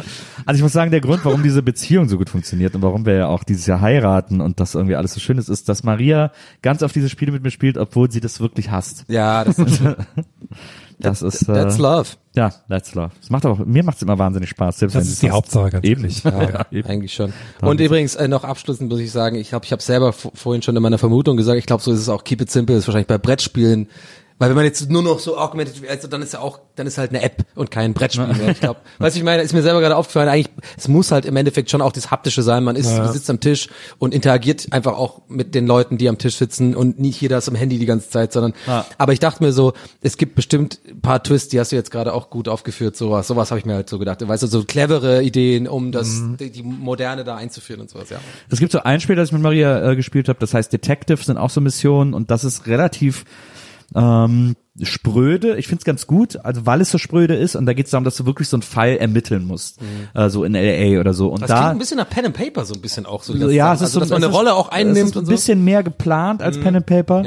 Also 0.45 0.57
ich 0.57 0.61
muss 0.61 0.73
sagen, 0.73 0.91
der 0.91 1.01
Grund, 1.01 1.23
warum 1.25 1.43
diese 1.43 1.61
Beziehung 1.61 2.09
so 2.09 2.17
gut 2.17 2.29
funktioniert 2.29 2.75
und 2.75 2.81
warum 2.81 3.05
wir 3.05 3.13
ja 3.13 3.27
auch 3.27 3.43
dieses 3.43 3.65
Jahr 3.65 3.81
heiraten 3.81 4.41
und 4.41 4.59
das 4.59 4.75
irgendwie 4.75 4.95
alles 4.95 5.13
so 5.13 5.19
schön 5.19 5.37
ist, 5.37 5.49
ist, 5.49 5.69
dass 5.69 5.83
Maria 5.83 6.31
ganz 6.61 6.83
auf 6.83 6.91
diese 6.91 7.09
Spiele 7.09 7.31
mit 7.31 7.43
mir 7.43 7.51
spielt, 7.51 7.77
obwohl 7.77 8.11
sie 8.11 8.19
das 8.19 8.39
wirklich 8.39 8.71
hasst. 8.71 9.05
Ja, 9.07 9.43
das 9.43 9.57
ist, 9.59 9.81
Das 10.99 11.21
ist 11.21 11.43
äh, 11.43 11.53
that's 11.53 11.77
love. 11.77 12.09
Ja, 12.35 12.51
that's 12.67 12.93
love. 12.93 13.11
Das 13.19 13.29
macht 13.29 13.45
aber 13.45 13.65
mir 13.65 13.83
macht 13.83 13.97
es 13.97 14.03
immer 14.03 14.19
wahnsinnig 14.19 14.49
Spaß. 14.49 14.79
Selbst 14.79 14.95
Das 14.95 15.05
wenn 15.05 15.11
ist 15.13 15.21
die. 15.21 15.31
Hauptsache, 15.31 15.69
ganz 15.71 15.85
Eben. 15.85 16.01
ehrlich. 16.01 16.23
Ja, 16.23 16.43
ja, 16.49 16.65
eben. 16.71 16.89
Eigentlich 16.89 17.13
schon. 17.13 17.33
Und 17.61 17.79
übrigens 17.79 18.15
äh, 18.15 18.27
noch 18.27 18.43
abschließend 18.43 18.89
muss 18.89 18.99
ich 18.99 19.11
sagen, 19.11 19.37
ich 19.37 19.53
habe 19.53 19.65
ich 19.65 19.71
hab 19.71 19.81
selber 19.81 20.13
vorhin 20.13 20.61
schon 20.61 20.75
in 20.75 20.83
meiner 20.83 20.97
Vermutung 20.97 21.37
gesagt, 21.37 21.57
ich 21.57 21.65
glaube, 21.65 21.81
so 21.81 21.91
ist 21.91 21.99
es 21.99 22.09
auch 22.09 22.23
Keep 22.23 22.41
It 22.41 22.51
Simple, 22.51 22.75
ist 22.75 22.87
wahrscheinlich 22.87 23.07
bei 23.07 23.17
Brettspielen, 23.17 23.87
weil 24.39 24.49
wenn 24.49 24.55
man 24.55 24.65
jetzt 24.65 24.89
nur 24.89 25.03
noch 25.03 25.19
so 25.19 25.37
augmented, 25.37 25.87
also 25.89 26.07
dann 26.07 26.21
ist 26.21 26.33
ja 26.33 26.39
auch, 26.39 26.59
dann 26.75 26.87
ist 26.87 26.97
halt 26.97 27.11
eine 27.11 27.21
App 27.21 27.45
und 27.55 27.69
kein 27.69 27.93
Brettspiel 27.93 28.25
mehr. 28.27 28.49
Ich 28.49 28.59
glaube, 28.61 28.79
was 28.97 29.15
ich 29.15 29.23
meine, 29.23 29.43
ist 29.43 29.53
mir 29.53 29.61
selber 29.61 29.81
gerade 29.81 29.95
aufgefallen, 29.95 30.29
eigentlich, 30.29 30.49
es 30.77 30.87
muss 30.87 31.11
halt 31.11 31.25
im 31.25 31.35
Endeffekt 31.35 31.69
schon 31.69 31.81
auch 31.81 31.91
das 31.91 32.09
haptische 32.09 32.41
sein. 32.41 32.63
Man 32.63 32.75
ist, 32.75 32.89
Ja. 32.89 33.07
sitzt 33.11 33.29
am 33.29 33.39
Tisch 33.39 33.67
und 33.99 34.13
interagiert 34.13 34.67
einfach 34.71 34.93
auch 34.97 35.21
mit 35.27 35.53
den 35.55 35.67
Leuten, 35.67 35.97
die 35.97 36.09
am 36.09 36.17
Tisch 36.17 36.37
sitzen 36.37 36.75
und 36.75 36.99
nicht 36.99 37.19
jeder 37.21 37.37
ist 37.37 37.49
am 37.49 37.55
Handy 37.55 37.77
die 37.77 37.85
ganze 37.85 38.09
Zeit, 38.09 38.33
sondern, 38.33 38.53
Ja. 38.65 38.85
aber 38.97 39.13
ich 39.13 39.19
dachte 39.19 39.43
mir 39.43 39.51
so, 39.51 39.73
es 40.01 40.17
gibt 40.17 40.35
bestimmt 40.35 40.79
ein 40.89 41.01
paar 41.01 41.21
Twists, 41.21 41.49
die 41.49 41.59
hast 41.59 41.71
du 41.71 41.75
jetzt 41.75 41.91
gerade 41.91 42.13
auch 42.13 42.29
gut 42.29 42.47
aufgeführt, 42.47 42.95
sowas, 42.95 43.27
sowas 43.27 43.51
habe 43.51 43.59
ich 43.59 43.65
mir 43.65 43.75
halt 43.75 43.89
so 43.89 43.99
gedacht. 43.99 44.25
Weißt 44.25 44.41
du, 44.43 44.47
so 44.47 44.63
clevere 44.63 45.21
Ideen, 45.21 45.67
um 45.67 45.91
das, 45.91 46.07
Mhm. 46.07 46.37
die, 46.37 46.49
die 46.49 46.63
Moderne 46.63 47.23
da 47.25 47.35
einzuführen 47.35 47.81
und 47.81 47.89
sowas, 47.89 48.09
ja. 48.09 48.19
Es 48.49 48.59
gibt 48.59 48.71
so 48.71 48.79
ein 48.83 49.01
Spiel, 49.01 49.15
das 49.17 49.27
ich 49.29 49.33
mit 49.33 49.41
Maria 49.41 49.91
äh, 49.91 49.95
gespielt 49.97 50.29
habe, 50.29 50.39
das 50.39 50.53
heißt 50.53 50.71
Detective, 50.71 51.21
sind 51.21 51.37
auch 51.37 51.49
so 51.49 51.59
Missionen 51.59 52.13
und 52.13 52.31
das 52.31 52.45
ist 52.45 52.67
relativ 52.67 53.25
Ähm, 53.95 54.55
spröde, 54.81 55.57
ich 55.57 55.67
find's 55.67 55.83
ganz 55.83 56.07
gut, 56.07 56.37
also 56.45 56.65
weil 56.65 56.79
es 56.81 56.91
so 56.91 56.97
spröde 56.97 57.35
ist 57.35 57.55
und 57.55 57.65
da 57.65 57.73
geht's 57.73 57.91
darum, 57.91 58.05
dass 58.05 58.15
du 58.15 58.25
wirklich 58.25 58.47
so 58.47 58.55
einen 58.55 58.61
Fall 58.61 58.95
ermitteln 58.97 59.45
musst, 59.45 59.79
äh, 60.13 60.29
so 60.29 60.43
in 60.43 60.53
LA 60.53 60.99
oder 60.99 61.13
so. 61.13 61.27
Und 61.27 61.41
Das 61.41 61.49
da 61.49 61.55
klingt 61.57 61.71
ein 61.71 61.77
bisschen 61.79 61.97
nach 61.97 62.09
Pen 62.09 62.27
and 62.27 62.35
Paper 62.37 62.63
so 62.65 62.75
ein 62.75 62.81
bisschen 62.81 63.05
auch 63.05 63.23
so. 63.23 63.33
ja, 63.33 63.73
es 63.73 63.81
ist 63.81 63.87
also, 63.87 63.93
so, 63.95 63.99
dass 64.01 64.09
man 64.09 64.23
eine 64.23 64.31
Rolle 64.31 64.53
auch 64.53 64.69
einnimmt 64.69 64.97
es 64.97 65.09
ist 65.11 65.17
ein 65.17 65.25
so. 65.25 65.31
bisschen 65.31 65.63
mehr 65.63 65.83
geplant 65.83 66.41
als 66.41 66.59
Pen 66.59 66.77
and 66.77 66.85
Paper, 66.85 67.23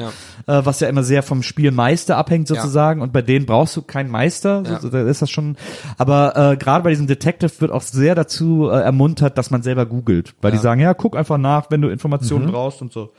äh, 0.47 0.61
was 0.65 0.81
ja 0.81 0.89
immer 0.89 1.03
sehr 1.03 1.23
vom 1.23 1.43
Spielmeister 1.43 2.17
abhängt 2.17 2.49
sozusagen. 2.49 3.03
Und 3.03 3.13
bei 3.13 3.23
denen 3.23 3.45
brauchst 3.45 3.77
du 3.77 3.83
keinen 3.83 4.11
Meister, 4.11 4.63
Ja. 4.67 4.81
so, 4.81 4.89
da 4.89 5.03
ist 5.07 5.21
das 5.23 5.31
schon. 5.31 5.57
Aber 5.99 6.53
äh, 6.53 6.57
gerade 6.57 6.85
bei 6.85 6.91
diesem 6.91 7.07
Detective 7.07 7.53
wird 7.61 7.71
auch 7.71 7.83
sehr 7.83 8.15
dazu 8.15 8.69
äh, 8.71 8.81
ermuntert, 8.81 9.37
dass 9.37 9.51
man 9.51 9.63
selber 9.63 9.85
googelt, 9.87 10.35
weil 10.41 10.53
die 10.53 10.59
sagen, 10.59 10.81
ja, 10.81 10.95
guck 10.95 11.17
einfach 11.17 11.39
nach, 11.39 11.71
wenn 11.71 11.83
du 11.83 11.89
Informationen 11.89 12.51
brauchst 12.51 12.81
und 12.83 12.93
so. 12.93 13.13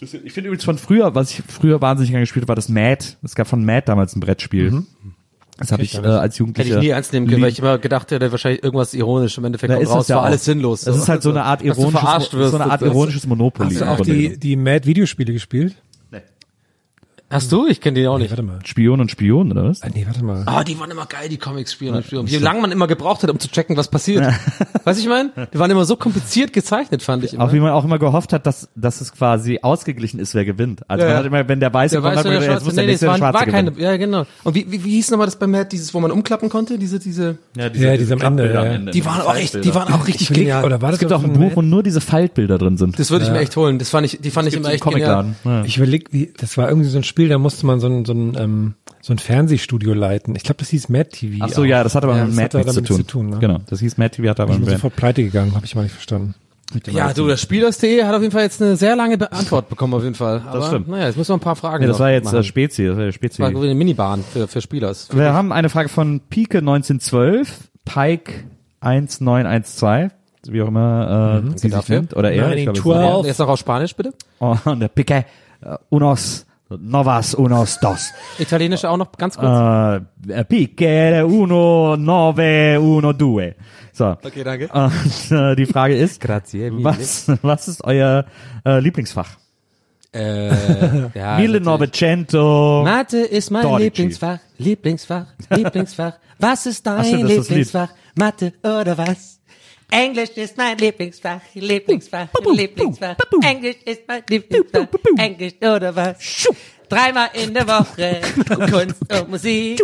Das- 0.00 0.12
Ich 0.14 0.32
finde 0.32 0.48
übrigens 0.48 0.64
von 0.64 0.78
früher, 0.78 1.14
was 1.14 1.30
ich 1.30 1.42
früher 1.48 1.80
wahnsinnig 1.80 2.10
gerne 2.10 2.22
gespielt 2.24 2.42
habe, 2.44 2.48
war 2.48 2.56
das 2.56 2.68
Mad. 2.68 3.04
Es 3.22 3.34
gab 3.34 3.46
von 3.46 3.64
Mad 3.64 3.82
damals 3.86 4.14
ein 4.14 4.20
Brettspiel. 4.20 4.82
Das 5.58 5.72
habe 5.72 5.82
ich 5.84 5.94
äh, 5.94 5.98
als 6.00 6.34
Hätte 6.34 6.38
Jugendlicher. 6.40 6.76
ich 6.76 6.82
nie 6.82 6.88
ernst 6.90 7.14
nehmen 7.14 7.28
können, 7.28 7.40
weil 7.40 7.48
ich 7.50 7.60
immer 7.60 7.78
gedacht 7.78 8.10
hätte, 8.10 8.30
wahrscheinlich 8.30 8.62
irgendwas 8.62 8.92
ironisch. 8.92 9.38
Im 9.38 9.44
Endeffekt 9.46 9.70
Da 9.72 9.76
kommt 9.76 9.88
raus, 9.88 10.08
ja 10.08 10.16
war 10.16 10.22
auch. 10.22 10.26
alles 10.26 10.44
sinnlos. 10.44 10.82
Das 10.82 10.98
ist 10.98 11.08
halt 11.08 11.22
so 11.22 11.30
eine 11.30 11.44
Art 11.44 11.62
ironisches, 11.62 12.32
wirst 12.34 12.50
so 12.50 12.56
eine 12.58 12.70
Art 12.70 12.82
ironisches 12.82 13.26
Monopoly. 13.26 13.70
Hast 13.70 13.80
du 13.80 13.88
auch 13.88 14.00
die, 14.02 14.38
die 14.38 14.54
Mad-Videospiele 14.56 15.32
gespielt? 15.32 15.74
Hast 17.28 17.50
du? 17.50 17.66
Ich 17.66 17.80
kenne 17.80 17.98
die 17.98 18.06
auch 18.06 18.18
Nee, 18.18 18.22
nicht. 18.24 18.30
warte 18.30 18.42
mal. 18.44 18.58
Spion 18.64 19.00
und 19.00 19.10
Spion, 19.10 19.50
oder 19.50 19.64
was? 19.68 19.82
Ah, 19.82 19.88
nee, 19.92 20.04
warte 20.06 20.24
mal. 20.24 20.44
Ah, 20.46 20.62
die 20.62 20.78
waren 20.78 20.90
immer 20.92 21.06
geil, 21.06 21.28
die 21.28 21.38
Comics 21.38 21.72
spielen 21.72 21.94
und 21.96 22.04
spielen. 22.06 22.28
Wie 22.28 22.36
lange 22.36 22.60
man 22.60 22.70
immer 22.70 22.86
gebraucht 22.86 23.24
hat, 23.24 23.30
um 23.30 23.40
zu 23.40 23.48
checken, 23.50 23.76
was 23.76 23.88
passiert. 23.88 24.24
weißt 24.84 24.98
du, 24.98 25.02
ich 25.02 25.08
meine? 25.08 25.30
Die 25.52 25.58
waren 25.58 25.68
immer 25.72 25.84
so 25.84 25.96
kompliziert 25.96 26.52
gezeichnet, 26.52 27.02
fand 27.02 27.24
ich 27.24 27.34
immer. 27.34 27.42
Auch 27.44 27.52
wie 27.52 27.58
man 27.58 27.72
auch 27.72 27.84
immer 27.84 27.98
gehofft 27.98 28.32
hat, 28.32 28.46
dass, 28.46 28.68
dass 28.76 29.00
es 29.00 29.12
quasi 29.12 29.58
ausgeglichen 29.60 30.20
ist, 30.20 30.36
wer 30.36 30.44
gewinnt. 30.44 30.88
Also 30.88 31.02
Ja, 31.02 31.08
man 31.08 31.12
ja. 31.14 31.18
hat 31.18 31.26
immer, 31.26 31.48
wenn 31.48 31.58
der 31.58 31.74
Weiße 31.74 31.94
der 31.96 32.00
gewonnen 32.00 32.16
weiß, 32.16 32.24
hat, 32.24 32.32
der 32.32 32.42
Schwarze, 32.42 32.64
muss 32.64 32.74
nee, 32.74 32.80
der 32.82 32.86
nächste 32.86 33.06
war, 33.08 33.18
Schwarze 33.18 33.38
war 33.40 33.46
keine, 33.46 33.70
gewinnen. 33.72 33.84
ja 33.90 33.96
genau. 33.96 34.26
Und 34.44 34.54
wie, 34.54 34.70
wie, 34.70 34.84
wie 34.84 34.90
hieß 34.90 35.10
nochmal 35.10 35.26
das 35.26 35.36
bei 35.36 35.48
Matt, 35.48 35.72
dieses, 35.72 35.92
wo 35.94 35.98
man 35.98 36.12
umklappen 36.12 36.48
konnte, 36.48 36.78
diese, 36.78 37.00
diese, 37.00 37.38
Ja, 37.56 37.64
Ja, 37.72 37.96
diese 37.96 38.14
am 38.14 38.20
Ende, 38.20 38.52
ja. 38.52 38.60
am 38.60 38.66
Ende. 38.66 38.92
die 38.92 39.04
waren 39.04 39.22
auch 39.22 39.34
echt, 39.34 39.64
die 39.64 39.74
waren 39.74 39.92
auch 39.92 40.06
richtig 40.06 40.30
Ich 40.30 40.36
genial. 40.36 40.64
Oder 40.64 40.80
war 40.80 40.90
das 40.90 40.96
Es 40.96 41.00
gibt 41.00 41.12
auch 41.12 41.24
ein 41.24 41.32
Buch, 41.32 41.50
wo 41.56 41.62
nur 41.62 41.82
diese 41.82 42.00
Faltbilder 42.00 42.56
drin 42.58 42.76
sind. 42.76 42.96
Das 43.00 43.10
würde 43.10 43.24
ich 43.24 43.32
mir 43.32 43.40
echt 43.40 43.56
holen. 43.56 43.80
Das 43.80 43.88
fand 43.90 44.06
ich, 44.06 44.20
die 44.20 44.30
fand 44.30 44.46
ich 44.46 44.54
immer 44.54 44.68
echt 44.70 44.84
genial. 44.84 45.24
Comicladen. 45.24 45.36
Ja. 45.44 45.64
Ich 45.64 45.76
überleg, 45.76 46.12
wie, 46.12 46.32
das 46.36 46.56
war 46.56 46.68
irgendwie 46.68 46.88
so 46.88 46.98
ein 46.98 47.02
Spiel, 47.16 47.28
da 47.30 47.38
musste 47.38 47.64
man 47.64 47.80
so 47.80 47.86
ein, 47.86 48.04
so 48.04 48.12
ein, 48.12 48.36
ähm, 48.38 48.74
so 49.00 49.14
ein 49.14 49.18
Fernsehstudio 49.18 49.94
leiten. 49.94 50.36
Ich 50.36 50.42
glaube, 50.42 50.58
das 50.58 50.68
hieß 50.68 50.90
Mad 50.90 51.08
TV. 51.10 51.38
Ach 51.42 51.48
so, 51.48 51.62
auch. 51.62 51.64
ja, 51.66 51.82
das 51.82 51.94
hat 51.94 52.04
aber 52.04 52.14
Ja, 52.18 52.26
mit 52.26 52.34
das 52.34 52.36
Mad 52.36 52.56
nichts 52.58 52.74
zu 52.74 52.80
damit 52.80 52.88
tun. 52.88 52.96
zu 52.98 53.02
tun, 53.04 53.30
ne? 53.30 53.38
Genau, 53.38 53.58
das 53.70 53.80
hieß 53.80 53.96
Mad 53.96 54.14
TV, 54.14 54.28
hat 54.28 54.38
aber 54.38 54.52
Ich 54.52 54.58
Brand. 54.58 54.72
sofort 54.72 54.96
pleite 54.96 55.22
gegangen, 55.22 55.54
habe 55.54 55.64
ich 55.64 55.74
mal 55.74 55.82
nicht 55.84 55.92
verstanden. 55.92 56.34
Ja, 56.90 57.14
du, 57.14 57.26
das 57.28 57.40
Spielers.de 57.40 58.04
hat 58.04 58.14
auf 58.14 58.20
jeden 58.20 58.32
Fall 58.32 58.42
jetzt 58.42 58.60
eine 58.60 58.76
sehr 58.76 58.96
lange 58.96 59.16
Be- 59.16 59.32
Antwort 59.32 59.70
bekommen, 59.70 59.94
auf 59.94 60.02
jeden 60.02 60.14
Fall. 60.16 60.42
Aber, 60.46 60.66
stimmt. 60.66 60.88
Naja, 60.88 61.06
jetzt 61.06 61.16
müssen 61.16 61.30
wir 61.30 61.36
ein 61.36 61.40
paar 61.40 61.56
Fragen 61.56 61.80
Nee, 61.84 61.86
das 61.88 61.98
noch 61.98 62.04
war 62.04 62.10
jetzt 62.10 62.24
machen. 62.26 62.38
äh, 62.38 62.42
Spezi, 62.42 62.84
das 62.86 62.96
war 62.98 63.04
ja 63.04 63.12
Spezi. 63.12 63.40
Das 63.40 63.54
war 63.54 63.62
eine 63.62 63.74
Minibahn 63.74 64.22
für, 64.32 64.46
für 64.48 64.60
Spielers. 64.60 65.08
Wir 65.12 65.32
haben 65.32 65.52
eine 65.52 65.70
Frage 65.70 65.88
von 65.88 66.20
Pike 66.28 66.58
1912, 66.58 67.70
Pike 67.86 68.32
1912, 68.80 70.12
wie 70.48 70.60
auch 70.62 70.68
immer 70.68 71.42
äh, 71.54 71.58
sie 71.58 71.70
sich 71.70 71.88
nennt, 71.88 72.14
oder 72.16 72.30
er. 72.32 72.54
ich 72.56 72.64
glaube, 72.64 72.78
es 72.78 72.84
ist 72.84 72.86
1912. 72.86 73.26
Jetzt 73.26 73.38
noch 73.38 73.48
auf 73.48 73.58
Spanisch, 73.58 73.94
bitte. 73.96 74.12
er. 74.40 74.60
Und 74.66 74.80
der 74.80 74.88
Pike 74.88 75.24
äh, 75.62 75.76
unos 75.88 76.46
novas 76.68 77.34
unos 77.34 77.78
dos. 77.80 78.12
Italienisch 78.38 78.84
auch 78.84 78.96
noch 78.96 79.12
ganz 79.12 79.36
kurz. 79.36 80.00
Äh, 80.28 80.44
Pike 80.44 81.24
uno 81.24 81.96
nove 81.96 82.80
uno 82.80 83.12
due. 83.12 83.54
So. 83.92 84.16
Okay, 84.22 84.44
danke. 84.44 84.68
Und 84.68 85.30
äh, 85.30 85.54
die 85.56 85.66
Frage 85.66 85.96
ist, 85.96 86.20
Grazie. 86.20 86.70
was, 86.82 87.30
was 87.42 87.68
ist 87.68 87.84
euer 87.84 88.26
äh, 88.64 88.80
Lieblingsfach? 88.80 89.28
Äh, 90.12 90.50
ja, 91.14 91.38
Mille. 91.38 91.60
Novecento. 91.60 92.82
Mathe 92.84 93.18
ist 93.18 93.50
mein 93.50 93.62
Dorici. 93.62 93.84
Lieblingsfach, 93.84 94.38
Lieblingsfach, 94.58 95.26
Lieblingsfach. 95.50 96.14
Was 96.38 96.66
ist 96.66 96.86
dein 96.86 97.26
Lied. 97.26 97.38
Lieblingsfach? 97.38 97.88
Mathe 98.14 98.52
oder 98.62 98.98
was? 98.98 99.35
Englisch 99.90 100.30
ist 100.30 100.56
mein 100.56 100.76
Lieblingsfach, 100.78 101.40
Lieblingsfach, 101.54 102.28
Lieblingsfach. 102.52 103.16
Englisch 103.42 103.76
ist 103.84 104.02
mein 104.08 104.22
Lieblingsfach, 104.28 104.86
Englisch 105.16 105.54
oder 105.62 105.94
was? 105.94 106.46
Dreimal 106.88 107.30
in 107.34 107.54
der 107.54 107.66
Woche 107.66 108.20
Kunst 108.70 109.12
und 109.12 109.30
Musik. 109.30 109.80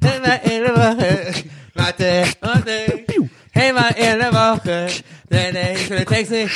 Dreimal 0.00 0.40
in 0.44 0.62
der 0.62 0.76
Woche 0.76 1.34
Mathe 1.74 2.24
und 2.40 2.64
Musik. 2.64 3.30
Einmal 3.54 3.90
in 3.96 4.18
der 4.18 4.32
Woche 4.32 4.88
nee, 5.30 5.72
ich 5.74 5.90
will 5.90 6.04
Texte. 6.04 6.48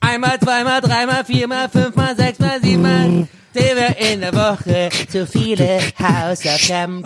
Einmal, 0.00 0.38
zweimal, 0.40 0.80
dreimal, 0.80 1.24
viermal, 1.24 1.68
fünfmal, 1.68 2.16
sechsmal, 2.16 2.60
siebenmal. 2.62 3.28
Zehnmal 3.52 3.96
in 3.98 4.20
der 4.20 4.34
Woche 4.34 4.88
zu 5.08 5.26
viele 5.26 5.80
Hausaufgaben. 5.98 7.02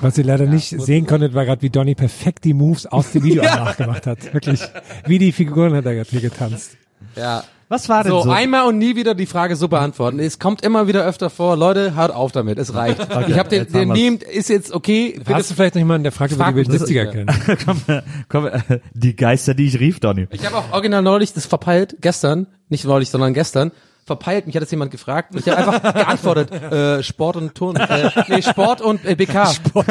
Was 0.00 0.18
ihr 0.18 0.24
leider 0.24 0.46
nicht 0.46 0.68
sehen 0.80 1.06
konntet, 1.06 1.34
war 1.34 1.44
gerade, 1.46 1.62
wie 1.62 1.70
Donny 1.70 1.94
perfekt 1.94 2.44
die 2.44 2.54
Moves 2.54 2.86
aus 2.86 3.12
dem 3.12 3.24
Video 3.24 3.42
nachgemacht 3.44 4.06
hat. 4.06 4.32
Wirklich. 4.34 4.60
Wie 5.06 5.18
die 5.18 5.32
Figuren 5.32 5.74
hat 5.74 5.86
er 5.86 5.94
gerade 5.94 6.10
hier 6.10 6.20
getanzt. 6.20 6.76
Ja. 7.16 7.44
Was 7.68 7.88
war 7.88 8.04
denn 8.04 8.12
So, 8.12 8.22
so? 8.22 8.30
einmal 8.30 8.68
und 8.68 8.78
nie 8.78 8.94
wieder 8.94 9.16
die 9.16 9.26
Frage 9.26 9.56
so 9.56 9.66
beantworten. 9.66 10.20
Es 10.20 10.38
kommt 10.38 10.62
immer 10.62 10.86
wieder 10.86 11.04
öfter 11.04 11.30
vor. 11.30 11.56
Leute, 11.56 11.96
hört 11.96 12.12
auf 12.14 12.30
damit. 12.30 12.58
Es 12.58 12.74
reicht. 12.74 13.00
ich 13.28 13.36
habe 13.38 13.48
den, 13.48 13.66
den. 13.72 13.88
Meme 13.88 14.18
ist 14.18 14.48
jetzt 14.48 14.72
okay. 14.72 15.20
Hast 15.28 15.50
du 15.50 15.54
vielleicht 15.54 15.74
noch 15.74 15.80
jemanden, 15.80 16.04
der 16.04 16.12
fragt, 16.12 16.32
über 16.32 16.46
die 16.52 16.56
wir 16.56 16.68
mich, 16.68 16.82
70er 16.82 17.04
das- 17.04 17.12
kennen? 17.46 17.58
komm, 17.64 18.02
komm, 18.28 18.46
äh, 18.46 18.80
die 18.94 19.16
Geister, 19.16 19.54
die 19.54 19.66
ich 19.66 19.80
rief, 19.80 19.98
Donny. 19.98 20.28
Ich 20.30 20.46
habe 20.46 20.56
auch 20.58 20.72
original 20.72 21.02
neulich 21.02 21.32
das 21.32 21.46
verpeilt, 21.46 21.96
gestern, 22.00 22.46
nicht 22.68 22.84
neulich, 22.84 23.10
sondern 23.10 23.34
gestern, 23.34 23.72
verpeilt, 24.06 24.46
mich 24.46 24.54
hat 24.54 24.62
das 24.62 24.70
jemand 24.70 24.92
gefragt 24.92 25.34
und 25.34 25.40
ich 25.40 25.48
habe 25.52 25.58
einfach 25.58 25.82
geantwortet, 25.94 26.52
äh, 26.52 27.02
Sport 27.02 27.36
und 27.36 27.54
Turn, 27.54 27.76
äh, 27.76 28.10
nee, 28.28 28.40
Sport 28.40 28.80
und 28.80 29.04
äh, 29.04 29.16
BK. 29.16 29.46
Sport. 29.52 29.86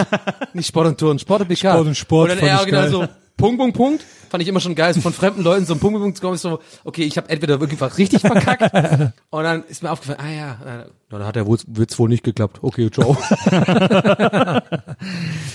Nicht 0.54 0.68
Sport 0.68 0.88
und 0.88 0.98
Turn, 0.98 1.20
Sport 1.20 1.42
und 1.42 1.48
BK. 1.50 1.72
Sport 1.72 1.88
und 1.88 1.96
Sport 1.96 2.32
Und 2.32 2.40
dann 2.40 2.40
fand 2.40 2.50
er 2.50 2.56
ich 2.56 2.60
original 2.62 2.84
geil. 2.84 2.92
so, 2.92 3.08
Punkt, 3.38 3.60
Punkt, 3.60 3.76
Punkt, 3.76 4.06
fand 4.30 4.42
ich 4.42 4.48
immer 4.48 4.62
schon 4.62 4.76
geil, 4.76 4.94
so 4.94 5.02
von 5.02 5.12
fremden 5.12 5.44
Leuten 5.44 5.66
so 5.66 5.74
ein 5.74 5.80
Punkt, 5.80 6.00
Punkt, 6.00 6.16
zu 6.16 6.22
kommen, 6.22 6.36
ist 6.36 6.44
so, 6.44 6.60
okay, 6.86 7.04
ich 7.04 7.18
habe 7.18 7.28
entweder 7.30 7.60
wirklich 7.60 7.82
was 7.82 7.98
richtig 7.98 8.22
verkackt 8.22 8.74
und 9.30 9.44
dann 9.44 9.66
ist 9.66 9.84
mir 9.84 9.92
aufgefallen, 9.92 10.20
ah 10.22 10.30
ja, 10.32 10.52
äh, 10.82 10.86
dann 11.10 11.26
hat 11.26 11.36
der 11.36 11.46
Witz, 11.46 12.00
wohl 12.00 12.08
nicht 12.08 12.24
geklappt. 12.24 12.60
Okay, 12.62 12.90
ciao. 12.90 13.18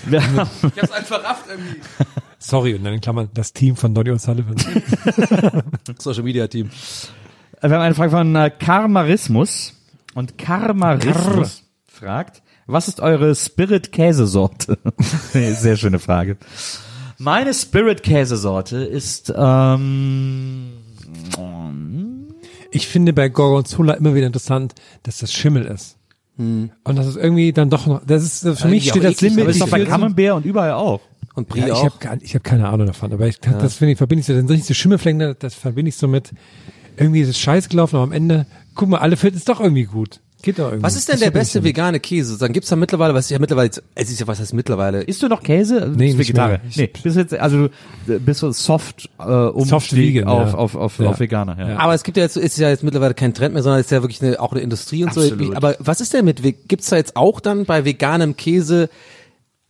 Ich 0.06 0.14
hab's 0.14 0.92
einfach 0.92 1.24
rafft 1.24 1.46
irgendwie. 1.48 1.80
Sorry, 2.38 2.74
und 2.74 2.84
dann 2.84 2.94
in 2.94 3.00
Klammern 3.00 3.30
das 3.34 3.52
Team 3.52 3.76
von 3.76 3.94
Donny 3.94 4.10
O'Sullivan. 4.10 4.56
Social 5.98 6.22
Media 6.22 6.46
Team. 6.46 6.70
Wir 7.68 7.70
haben 7.76 7.82
eine 7.82 7.94
Frage 7.94 8.10
von 8.10 8.34
äh, 8.36 8.50
Karmarismus. 8.50 9.74
Und 10.14 10.38
Karmarismus 10.38 11.62
fragt, 11.86 12.42
was 12.66 12.88
ist 12.88 13.00
eure 13.00 13.34
Spirit-Käsesorte? 13.34 14.78
Sehr 15.32 15.76
schöne 15.76 15.98
Frage. 15.98 16.36
Meine 17.18 17.52
Spirit-Käsesorte 17.54 18.76
ist, 18.78 19.32
ähm, 19.36 20.70
Ich 22.70 22.88
finde 22.88 23.12
bei 23.12 23.28
Gorgonzola 23.28 23.94
immer 23.94 24.14
wieder 24.14 24.26
interessant, 24.26 24.74
dass 25.02 25.18
das 25.18 25.32
Schimmel 25.32 25.64
ist. 25.66 25.96
Und 26.38 26.70
das 26.84 27.06
ist 27.06 27.16
irgendwie 27.16 27.52
dann 27.52 27.68
doch 27.68 27.86
noch, 27.86 28.00
das 28.06 28.22
ist, 28.22 28.58
für 28.58 28.68
mich 28.68 28.86
Irgendwie 28.86 28.88
steht 28.88 29.04
das 29.04 29.20
Limit. 29.20 29.40
aber 29.42 29.50
ist 29.50 29.60
doch 29.60 29.68
bei 29.68 29.84
Camembert 29.84 30.36
und 30.36 30.46
überall 30.46 30.72
auch. 30.72 31.00
Und 31.34 31.48
Brie 31.48 31.60
Ja, 31.60 31.66
ich 31.66 31.72
auch. 31.72 31.84
habe 31.84 31.94
gar, 32.00 32.16
ich 32.22 32.34
hab 32.34 32.42
keine 32.42 32.66
Ahnung 32.68 32.86
davon, 32.86 33.12
aber 33.12 33.26
ich 33.28 33.38
das 33.40 33.74
finde 33.74 33.92
ich, 33.92 33.98
verbinde 33.98 34.20
ich 34.20 34.26
so, 34.26 34.32
dann 34.32 34.48
sind 34.48 34.64
so 34.64 34.72
Schimmelflecken, 34.72 35.36
das 35.38 35.54
verbinde 35.54 35.90
ich 35.90 35.96
so 35.96 36.08
mit, 36.08 36.32
irgendwie 36.96 37.20
ist 37.20 37.28
es 37.28 37.38
scheiße 37.38 37.68
gelaufen, 37.68 37.96
aber 37.96 38.04
am 38.04 38.12
Ende, 38.12 38.46
guck 38.74 38.88
mal, 38.88 38.98
alle 38.98 39.16
finden 39.16 39.38
es 39.38 39.44
doch 39.44 39.60
irgendwie 39.60 39.84
gut. 39.84 40.20
Geht 40.42 40.58
doch 40.58 40.68
irgendwie. 40.68 40.82
Was 40.84 40.96
ist 40.96 41.06
denn 41.06 41.16
Das 41.16 41.20
der 41.20 41.30
beste 41.32 41.58
damit. 41.58 41.68
vegane 41.68 42.00
Käse? 42.00 42.38
Dann 42.38 42.54
gibt's 42.54 42.70
da 42.70 42.76
mittlerweile, 42.76 43.12
was 43.12 43.26
ist 43.26 43.30
ja 43.30 43.38
mittlerweile, 43.38 43.68
es 43.94 44.10
ist 44.10 44.20
ja 44.20 44.26
was 44.26 44.40
heißt 44.40 44.54
mittlerweile. 44.54 45.02
Isst 45.02 45.22
du 45.22 45.28
noch 45.28 45.42
Käse? 45.42 45.80
Du 45.82 45.88
Nee, 45.88 46.06
bist 46.14 46.18
nicht 46.18 46.18
Vegetarier. 46.28 46.60
Nee, 46.76 46.90
bist 47.02 47.16
jetzt, 47.16 47.34
also 47.34 47.68
du 48.06 48.18
bist 48.20 48.40
so 48.40 48.50
soft 48.50 49.10
äh, 49.18 49.22
um 49.22 49.66
Soft 49.66 49.94
vegan, 49.94 50.26
auf, 50.26 50.52
ja. 50.52 50.54
auf, 50.54 50.74
auf, 50.76 50.98
Ja. 50.98 51.10
auf 51.10 51.20
Veganer. 51.20 51.58
Ja. 51.58 51.68
Ja. 51.68 51.76
Aber 51.78 51.92
es 51.92 52.04
gibt 52.04 52.16
ja 52.16 52.22
jetzt, 52.22 52.38
ist 52.38 52.56
ja 52.56 52.70
jetzt 52.70 52.82
mittlerweile 52.82 53.12
kein 53.12 53.34
Trend 53.34 53.52
mehr, 53.52 53.62
sondern 53.62 53.80
es 53.80 53.86
ist 53.88 53.92
ja 53.92 54.00
wirklich 54.02 54.22
eine, 54.22 54.40
auch 54.40 54.52
eine 54.52 54.62
Industrie 54.62 55.04
und 55.04 55.12
so. 55.12 55.20
Absolut. 55.20 55.54
Aber 55.56 55.76
was 55.78 56.00
ist 56.00 56.14
denn 56.14 56.24
mit, 56.24 56.40
gibt's 56.68 56.88
da 56.88 56.96
jetzt 56.96 57.16
auch 57.16 57.40
dann 57.40 57.66
bei 57.66 57.84
veganem 57.84 58.34
Käse 58.34 58.88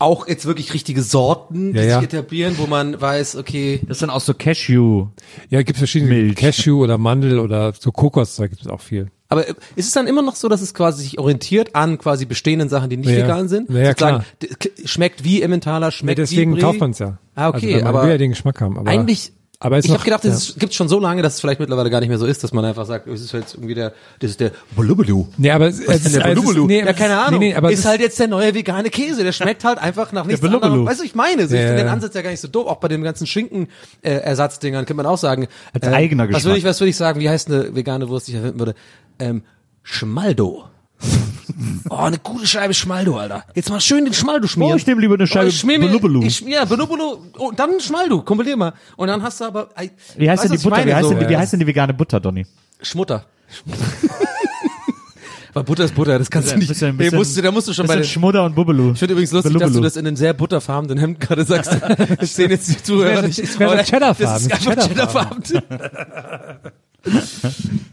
auch 0.01 0.27
jetzt 0.29 0.47
wirklich 0.47 0.73
richtige 0.75 1.03
Sorten, 1.03 1.73
die 1.73 1.79
Ja, 1.79 1.85
ja. 1.85 1.95
sich 2.01 2.05
etablieren, 2.13 2.55
wo 2.59 2.67
man 2.67 3.01
weiß, 3.01 3.37
okay, 3.37 3.81
Das 3.87 3.99
sind 4.01 4.11
auch 4.11 4.21
so 4.21 4.35
Cashew. 4.35 5.07
Ja, 5.51 5.59
gibt 5.63 5.73
es 5.77 5.79
verschiedene 5.79 6.13
Milch. 6.13 6.37
Cashew 6.37 6.83
oder 6.83 6.99
Mandel 6.99 7.39
oder 7.39 7.73
so 7.79 7.93
Kokoszeug 7.93 8.51
gibt 8.51 8.63
es 8.63 8.69
auch 8.69 8.81
viel. 8.81 9.11
aber 9.29 9.49
äh, 9.49 9.55
ist 9.77 9.87
es 9.87 9.93
dann 9.93 10.07
immer 10.09 10.23
noch 10.23 10.35
so, 10.37 10.49
dass 10.49 10.61
es 10.63 10.75
quasi 10.75 11.03
sich 11.05 11.19
orientiert 11.19 11.75
an 11.77 11.99
quasi 11.99 12.25
bestehenden 12.27 12.69
Sachen, 12.69 12.91
die 12.91 12.97
nicht 12.97 13.11
Ja. 13.11 13.25
vegan 13.25 13.49
sind? 13.49 13.71
Ja, 13.71 13.79
ja, 13.79 13.87
Sozusagen, 13.91 14.25
klar. 14.41 14.59
schmeckt 14.85 15.23
wie 15.25 15.43
Emmentaler, 15.43 15.87
Ja, 15.87 15.91
schmeckt 15.93 16.19
deswegen 16.19 16.53
wie 16.53 16.57
Brie. 16.57 16.63
kauft 16.63 16.81
man 16.81 16.91
es 16.91 16.99
ja. 16.99 17.19
Ah, 17.37 17.49
okay, 17.51 17.57
also, 17.57 17.67
weil 17.69 17.83
man 17.85 17.87
aber 17.95 18.03
will 18.05 18.11
ja 18.11 18.19
den 18.19 18.31
Geschmack 18.31 18.61
haben. 18.61 18.77
Aber 18.79 18.91
Eigentlich, 18.91 19.33
Aber 19.63 19.79
Ich 19.79 19.91
habe 19.91 20.03
gedacht, 20.03 20.25
ja. 20.25 20.31
es 20.33 20.55
gibt 20.59 20.73
schon 20.73 20.89
so 20.89 20.99
lange, 20.99 21.21
dass 21.21 21.35
es 21.35 21.41
vielleicht 21.41 21.61
mittlerweile 21.61 21.91
gar 21.91 22.01
nicht 22.01 22.09
mehr 22.09 22.17
so 22.17 22.25
ist, 22.25 22.43
dass 22.43 22.51
man 22.55 22.65
einfach 22.65 22.87
sagt, 22.87 23.07
es 23.07 23.21
ist 23.21 23.33
jetzt 23.33 23.53
irgendwie 23.55 23.75
der, 23.75 23.93
das 24.19 24.31
ist 24.31 24.41
der 24.41 24.53
Blubbedu. 24.75 25.29
Nee, 25.37 25.51
aber 25.51 25.67
es, 25.69 25.81
es, 25.81 26.07
ist 26.07 26.17
der 26.17 26.25
ist- 26.29 26.33
Blubbedu? 26.33 26.67
nee, 26.67 26.79
ja, 26.79 26.95
keine 26.95 27.19
Ahnung. 27.21 27.41
Nee, 27.41 27.51
nee, 27.51 27.55
aber 27.55 27.71
es 27.71 27.81
ist 27.81 27.85
halt 27.85 28.01
jetzt 28.01 28.19
der 28.19 28.29
neue 28.29 28.55
vegane 28.55 28.89
Käse. 28.89 29.23
Der 29.23 29.33
schmeckt 29.33 29.63
halt 29.65 29.79
einfach 29.79 30.13
nach 30.13 30.25
nichts 30.25 30.43
anderem. 30.43 30.87
Weißt 30.87 31.01
du, 31.01 31.05
ich 31.05 31.15
meine, 31.15 31.47
so, 31.47 31.55
ich 31.55 31.61
Ja, 31.61 31.67
finde 31.69 31.83
den. 31.85 31.89
Ansatz 31.93 32.15
ja 32.15 32.23
gar 32.23 32.31
nicht 32.31 32.41
so 32.41 32.49
doof. 32.49 32.67
Auch 32.69 32.77
bei 32.77 32.89
den 32.89 33.03
ganzen 33.03 33.27
Schinken-Ersatzdingern 33.27 34.87
könnte 34.87 34.95
man 34.95 35.05
auch 35.05 35.19
sagen. 35.19 35.47
Als 35.75 35.87
eigener 35.87 36.23
was 36.33 36.45
würde 36.45 36.57
ich, 36.57 36.63
Geschmack. 36.65 36.71
was 36.71 36.81
würde 36.81 36.89
ich 36.91 36.97
sagen? 36.97 37.21
Wie 37.21 37.29
heißt 37.29 37.49
eine 37.49 37.75
vegane 37.77 38.09
Wurst, 38.09 38.29
die 38.29 38.33
ich 38.33 38.39
erfinden 38.39 38.59
würde? 38.61 38.75
Ähm, 39.19 39.43
Schmaldo. 39.83 40.65
Oh, 41.91 41.97
eine 41.97 42.19
gute 42.19 42.47
Scheibe 42.47 42.75
Schmaldo, 42.75 43.17
Alter. 43.19 43.45
Jetzt 43.55 43.71
mal 43.71 43.81
schön 43.81 44.05
den 44.05 44.15
Schmaldo 44.15 44.47
schmieren. 44.47 44.73
Oh, 44.75 44.77
ich 44.77 44.87
nehme 44.87 45.01
lieber 45.01 45.15
eine 45.15 45.27
Scheibe 45.27 45.49
ich 45.49 45.63
Belubbelu. 45.67 46.23
Ich, 46.23 46.41
ja, 46.41 46.65
Belubbelu. 46.65 47.19
Oh, 47.39 47.51
dann 47.55 47.81
Schmaldo. 47.81 48.23
Kompilier 48.23 48.57
mal. 48.57 48.73
Und 48.97 49.09
dann 49.09 49.23
hast 49.23 49.41
du 49.41 49.45
aber, 49.45 49.69
ey, 49.77 49.91
Wie 50.17 50.31
heißt 50.31 50.45
denn 50.45 50.51
die 50.53 50.57
ich 50.59 50.63
Butter? 50.63 50.77
Wie 50.77 50.81
meine? 50.81 50.95
heißt, 50.97 51.05
So, 51.09 51.11
denn, 51.15 51.21
die- 51.25 51.29
wie 51.29 51.37
heißt 51.37 51.53
denn 51.53 51.61
die 51.61 51.67
vegane 51.67 51.95
Butter, 51.95 52.21
Donny? 52.21 52.47
Schmutter. 52.83 53.25
Weil 55.53 55.65
Butter 55.65 55.85
ist 55.85 55.97
Butter, 55.97 56.17
das 56.17 56.31
kannst 56.31 56.53
du 56.53 56.57
nicht. 56.59 56.69
Bisschen- 56.69 56.97
bisschen- 56.97 57.19
musst 57.19 57.37
du, 57.37 57.43
da 57.43 57.51
musst 57.51 57.67
du 57.67 57.73
schon 57.73 57.87
bei 57.89 57.97
den, 57.97 58.05
Schmudder 58.05 58.45
und 58.45 58.55
Bubbelu. 58.55 58.93
Ich 58.93 59.01
finde 59.01 59.15
übrigens 59.15 59.33
lustig, 59.33 59.59
dass 59.59 59.73
du 59.73 59.81
das 59.81 59.97
in 59.97 60.07
einem 60.07 60.15
sehr 60.15 60.33
butterfarbenen 60.33 60.97
Hemd 60.99 61.19
gerade 61.19 61.45
sagst. 61.45 61.77
Das 62.21 62.35
sehen 62.37 62.51
jetzt 62.51 62.69
die 62.69 62.81
Zuhörer 62.81 63.23
nicht. 63.23 63.39
es 63.41 63.59
wäre 63.59 63.71
so 63.71 63.75
Aber 63.75 63.85
Cheddarfarben, 63.85 64.49
Das 64.49 64.61
ist 64.61 64.69
einfach 64.69 64.87
Cheddarfarben. 64.87 65.43
Cheddarfarben. 65.43 66.73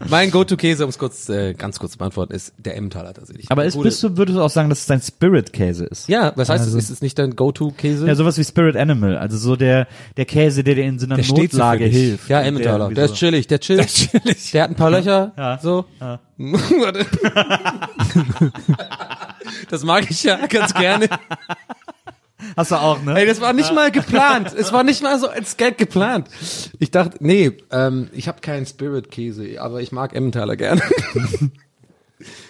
Mein 0.08 0.30
Go-To-Käse, 0.30 0.84
um 0.84 0.90
es 0.90 0.98
kurz, 0.98 1.28
äh, 1.28 1.54
ganz 1.54 1.78
kurz 1.78 1.92
zu 1.92 1.98
beantworten, 1.98 2.32
ist 2.34 2.52
der 2.58 2.76
Emmentaler 2.76 3.14
tatsächlich. 3.14 3.50
Aber 3.50 3.64
ist, 3.64 3.74
Gute- 3.74 3.88
bist 3.88 4.02
du, 4.02 4.16
würdest 4.16 4.36
du 4.38 4.42
auch 4.42 4.50
sagen, 4.50 4.68
dass 4.68 4.80
es 4.80 4.86
dein 4.86 5.00
Spirit-Käse 5.00 5.84
ist? 5.86 6.08
Ja, 6.08 6.32
was 6.36 6.48
heißt 6.48 6.64
Also- 6.64 6.76
das? 6.76 6.84
Ist 6.84 6.90
es 6.90 7.02
nicht 7.02 7.18
dein 7.18 7.34
Go-To-Käse? 7.36 8.06
Ja, 8.06 8.14
sowas 8.14 8.36
wie 8.38 8.44
Spirit 8.44 8.76
Animal, 8.76 9.16
also 9.18 9.36
so 9.38 9.56
der 9.56 9.86
der 10.16 10.24
Käse, 10.24 10.62
der 10.64 10.74
dir 10.74 10.84
in 10.84 10.98
so 10.98 11.06
einer 11.06 11.16
Der 11.16 11.26
Notlage 11.26 11.84
hilft. 11.86 12.28
Ja, 12.28 12.40
Emmentaler. 12.42 12.88
Der, 12.90 13.08
so- 13.08 13.14
ist 13.14 13.18
chillig, 13.18 13.46
der 13.46 13.60
chillt. 13.60 13.78
Der, 13.80 13.86
chillig. 13.86 14.50
der 14.52 14.62
hat 14.64 14.70
ein 14.70 14.76
paar 14.76 14.90
Löcher. 14.90 15.32
Ja. 15.36 15.58
So. 15.62 15.84
Warte. 16.38 17.04
das 19.70 19.84
mag 19.84 20.08
ich 20.10 20.22
ja 20.22 20.46
ganz 20.46 20.72
gerne. 20.74 21.08
Hast 22.56 22.70
du 22.70 22.76
auch, 22.76 23.02
ne? 23.02 23.18
Ey, 23.18 23.26
das 23.26 23.40
war 23.40 23.52
nicht 23.52 23.72
mal 23.72 23.90
geplant. 23.90 24.54
Es 24.56 24.72
war 24.72 24.84
nicht 24.84 25.02
mal 25.02 25.18
so 25.18 25.28
als 25.28 25.56
Gag 25.56 25.76
geplant. 25.76 26.28
Ich 26.78 26.90
dachte, 26.90 27.18
nee, 27.20 27.52
ähm, 27.70 28.08
ich 28.12 28.28
habe 28.28 28.40
keinen 28.40 28.66
Spirit-Käse, 28.66 29.60
aber 29.60 29.80
ich 29.80 29.92
mag 29.92 30.14
Emmentaler 30.14 30.56
gerne. 30.56 30.82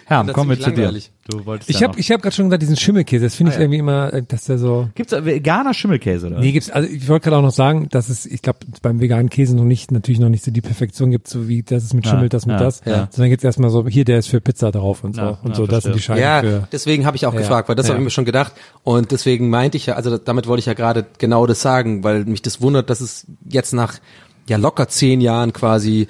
Herm, 0.09 0.25
das 0.25 0.33
kommen 0.33 0.49
wir 0.49 0.59
zu 0.59 0.71
dir. 0.71 0.91
Du 1.27 1.45
wolltest 1.45 1.69
Ich 1.69 1.79
ja 1.79 1.87
habe 1.87 1.99
ich 1.99 2.11
hab 2.11 2.23
gerade 2.23 2.35
schon 2.35 2.45
gesagt, 2.45 2.63
diesen 2.63 2.75
Schimmelkäse, 2.75 3.25
das 3.25 3.35
finde 3.35 3.51
ich 3.51 3.57
Ah, 3.57 3.59
ja. 3.59 3.63
irgendwie 3.65 3.77
immer, 3.79 4.11
äh, 4.11 4.23
dass 4.27 4.45
der 4.45 4.57
so. 4.57 4.89
Gibt's 4.95 5.11
da 5.11 5.23
veganer 5.23 5.75
Schimmelkäse 5.75 6.25
oder? 6.27 6.39
Nee, 6.39 6.51
gibt's, 6.51 6.71
also 6.71 6.89
ich 6.89 7.07
wollte 7.07 7.25
gerade 7.25 7.37
auch 7.37 7.43
noch 7.43 7.51
sagen, 7.53 7.87
dass 7.91 8.09
es, 8.09 8.25
ich 8.25 8.41
glaube, 8.41 8.59
beim 8.81 8.99
veganen 8.99 9.29
Käse 9.29 9.55
noch 9.55 9.65
nicht, 9.65 9.91
natürlich 9.91 10.19
noch 10.19 10.29
nicht 10.29 10.43
so 10.43 10.49
die 10.49 10.61
Perfektion 10.61 11.11
gibt, 11.11 11.27
so 11.27 11.47
wie 11.47 11.61
das 11.61 11.83
ist 11.83 11.93
mit 11.93 12.05
Ja, 12.05 12.11
Schimmel, 12.13 12.29
das 12.29 12.47
mit 12.47 12.55
ja, 12.59 12.65
das, 12.65 12.81
ja. 12.85 13.07
sondern 13.11 13.29
jetzt 13.29 13.43
erstmal 13.45 13.69
so, 13.69 13.87
hier, 13.87 14.03
der 14.03 14.17
ist 14.17 14.27
für 14.29 14.41
Pizza 14.41 14.71
drauf 14.71 15.03
und 15.03 15.15
so. 15.15 15.21
Ja, 15.21 15.37
und 15.43 15.49
ja, 15.49 15.55
so, 15.55 15.67
das 15.67 15.83
sind 15.83 15.95
die. 15.95 16.01
Scheiben 16.01 16.21
Ja, 16.21 16.41
für. 16.41 16.67
deswegen 16.71 17.05
habe 17.05 17.15
ich 17.15 17.27
auch 17.27 17.33
Ja. 17.35 17.41
gefragt, 17.41 17.69
weil 17.69 17.75
das 17.75 17.85
Ja. 17.85 17.93
habe 17.93 18.01
ich 18.01 18.05
mir 18.05 18.09
schon 18.11 18.25
gedacht. 18.25 18.53
Und 18.83 19.11
deswegen 19.11 19.51
meinte 19.51 19.77
ich 19.77 19.85
ja, 19.85 19.93
also 19.93 20.17
damit 20.17 20.47
wollte 20.47 20.59
ich 20.61 20.65
ja 20.65 20.73
gerade 20.73 21.05
genau 21.19 21.45
das 21.45 21.61
sagen, 21.61 22.03
weil 22.03 22.25
mich 22.25 22.41
das 22.41 22.59
wundert, 22.61 22.89
dass 22.89 23.01
es 23.01 23.27
jetzt 23.47 23.73
nach 23.73 23.99
ja 24.47 24.57
locker 24.57 24.87
zehn 24.87 25.21
Jahren 25.21 25.53
quasi 25.53 26.07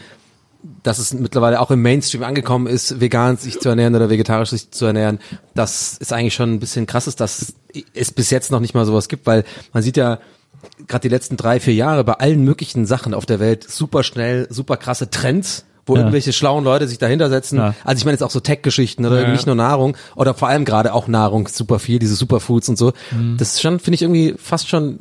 dass 0.84 1.00
es 1.00 1.14
mittlerweile 1.14 1.60
auch 1.62 1.72
im 1.72 1.82
Mainstream 1.82 2.24
angekommen 2.24 2.68
ist, 2.68 3.00
vegan 3.00 3.38
sich 3.38 3.60
zu 3.60 3.70
ernähren 3.70 3.96
oder 3.96 4.10
vegetarisch 4.10 4.50
sich 4.50 4.72
zu 4.72 4.86
ernähren, 4.86 5.20
das 5.56 5.98
ist 5.98 6.12
eigentlich 6.12 6.34
schon 6.34 6.54
ein 6.54 6.60
bisschen 6.60 6.86
krass 6.86 7.08
ist, 7.08 7.20
dass 7.22 7.54
es 7.94 8.12
bis 8.12 8.30
jetzt 8.30 8.52
noch 8.52 8.60
nicht 8.60 8.74
mal 8.74 8.86
sowas 8.86 9.08
gibt, 9.08 9.26
weil 9.26 9.46
man 9.74 9.84
sieht 9.84 9.96
ja 9.98 10.20
gerade 10.88 11.04
die 11.04 11.14
letzten 11.14 11.38
drei, 11.38 11.60
vier 11.62 11.74
Jahre 11.74 12.04
bei 12.04 12.14
allen 12.14 12.44
möglichen 12.44 12.86
Sachen 12.86 13.14
auf 13.14 13.26
der 13.26 13.40
Welt 13.40 13.70
super 13.70 14.04
schnell, 14.04 14.48
super 14.50 14.76
krasse 14.76 15.10
Trends, 15.10 15.64
wo 15.86 15.94
Ja. 15.96 16.02
irgendwelche 16.02 16.34
schlauen 16.34 16.66
Leute 16.66 16.88
sich 16.90 16.98
dahinter 16.98 17.30
setzen. 17.30 17.58
Ja. 17.58 17.74
Also 17.86 18.00
ich 18.00 18.06
meine 18.06 18.16
jetzt 18.16 18.24
auch 18.24 18.30
so 18.30 18.42
Tech-Geschichten 18.42 19.06
oder 19.06 19.22
Ja. 19.22 19.32
nicht 19.32 19.46
nur 19.46 19.56
Nahrung 19.56 19.96
oder 20.18 20.34
vor 20.34 20.50
allem 20.50 20.66
gerade 20.66 20.94
auch 20.94 21.08
Nahrung, 21.08 21.48
super 21.48 21.80
viel, 21.80 22.00
diese 22.00 22.16
Superfoods 22.16 22.68
und 22.68 22.78
so. 22.78 22.92
Mhm. 23.12 23.38
Das 23.38 23.54
ist 23.54 23.62
schon, 23.62 23.80
finde 23.80 23.96
ich 23.96 24.02
irgendwie 24.02 24.36
fast 24.38 24.68
schon 24.68 25.00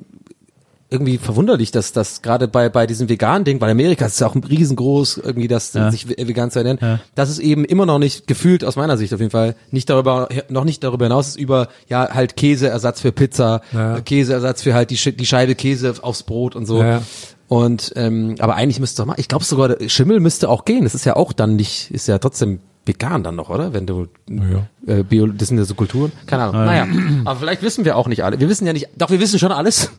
irgendwie 0.91 1.19
verwunderlich, 1.19 1.71
dass 1.71 1.93
das 1.93 2.23
gerade 2.23 2.49
bei 2.49 2.69
bei 2.71 2.87
diesem 2.87 3.09
veganen 3.11 3.45
Ding, 3.45 3.61
weil 3.61 3.71
Amerika 3.71 4.07
ist 4.07 4.21
ja 4.21 4.27
auch 4.27 4.35
riesengroß, 4.37 5.19
irgendwie 5.19 5.49
das 5.49 5.73
Ja. 5.75 5.91
sich 5.91 6.09
ve- 6.09 6.17
vegan 6.17 6.51
zu 6.51 6.61
ernähren, 6.61 6.79
Ja. 6.81 7.01
dass 7.15 7.29
es 7.29 7.39
eben 7.39 7.65
immer 7.65 7.85
noch 7.87 7.99
nicht 7.99 8.27
gefühlt 8.27 8.65
aus 8.65 8.77
meiner 8.77 8.97
Sicht 8.97 9.13
auf 9.13 9.21
jeden 9.21 9.31
Fall 9.31 9.55
nicht 9.71 9.91
darüber 9.91 10.29
noch 10.49 10.65
nicht 10.65 10.83
darüber 10.83 11.05
hinaus 11.05 11.29
ist 11.29 11.37
über 11.37 11.69
ja 11.89 12.09
halt 12.15 12.37
Käseersatz 12.37 13.01
für 13.03 13.13
Pizza, 13.13 13.61
Ja. 13.73 14.01
Käseersatz 14.01 14.63
für 14.63 14.73
halt 14.73 14.91
die 14.91 15.17
die 15.17 15.27
Scheibe 15.27 15.55
Käse 15.55 15.95
aufs 16.01 16.23
Brot 16.23 16.57
und 16.57 16.65
so. 16.67 16.83
Ja. 16.83 17.03
Und 17.49 17.93
ähm, 17.97 18.35
aber 18.39 18.57
eigentlich 18.57 18.81
müsste 18.81 19.03
doch 19.03 19.07
mal, 19.07 19.15
ich 19.19 19.29
glaube 19.29 19.45
sogar 19.45 19.77
Schimmel 19.89 20.21
müsste 20.21 20.49
auch 20.49 20.65
gehen. 20.65 20.85
Das 20.85 20.95
ist 20.95 21.05
ja 21.05 21.17
auch 21.17 21.33
dann 21.33 21.57
nicht, 21.57 21.91
ist 21.91 22.07
ja 22.09 22.19
trotzdem 22.19 22.61
vegan 22.87 23.23
dann 23.23 23.37
noch, 23.37 23.51
oder? 23.51 23.75
Wenn 23.75 23.85
du 23.87 24.07
äh, 24.87 25.03
Bio, 25.03 25.27
das 25.27 25.49
sind 25.49 25.59
ja 25.59 25.65
so 25.65 25.75
Kulturen. 25.75 26.13
Keine 26.27 26.45
Ahnung. 26.45 26.65
Naja, 26.65 26.87
aber 27.27 27.39
vielleicht 27.41 27.63
wissen 27.63 27.85
wir 27.85 27.97
auch 27.97 28.09
nicht 28.09 28.25
alle. 28.25 28.41
Wir 28.41 28.49
wissen 28.49 28.67
ja 28.67 28.73
nicht, 28.73 28.89
doch 28.97 29.11
wir 29.11 29.21
wissen 29.21 29.39
schon 29.39 29.53
alles. 29.53 29.91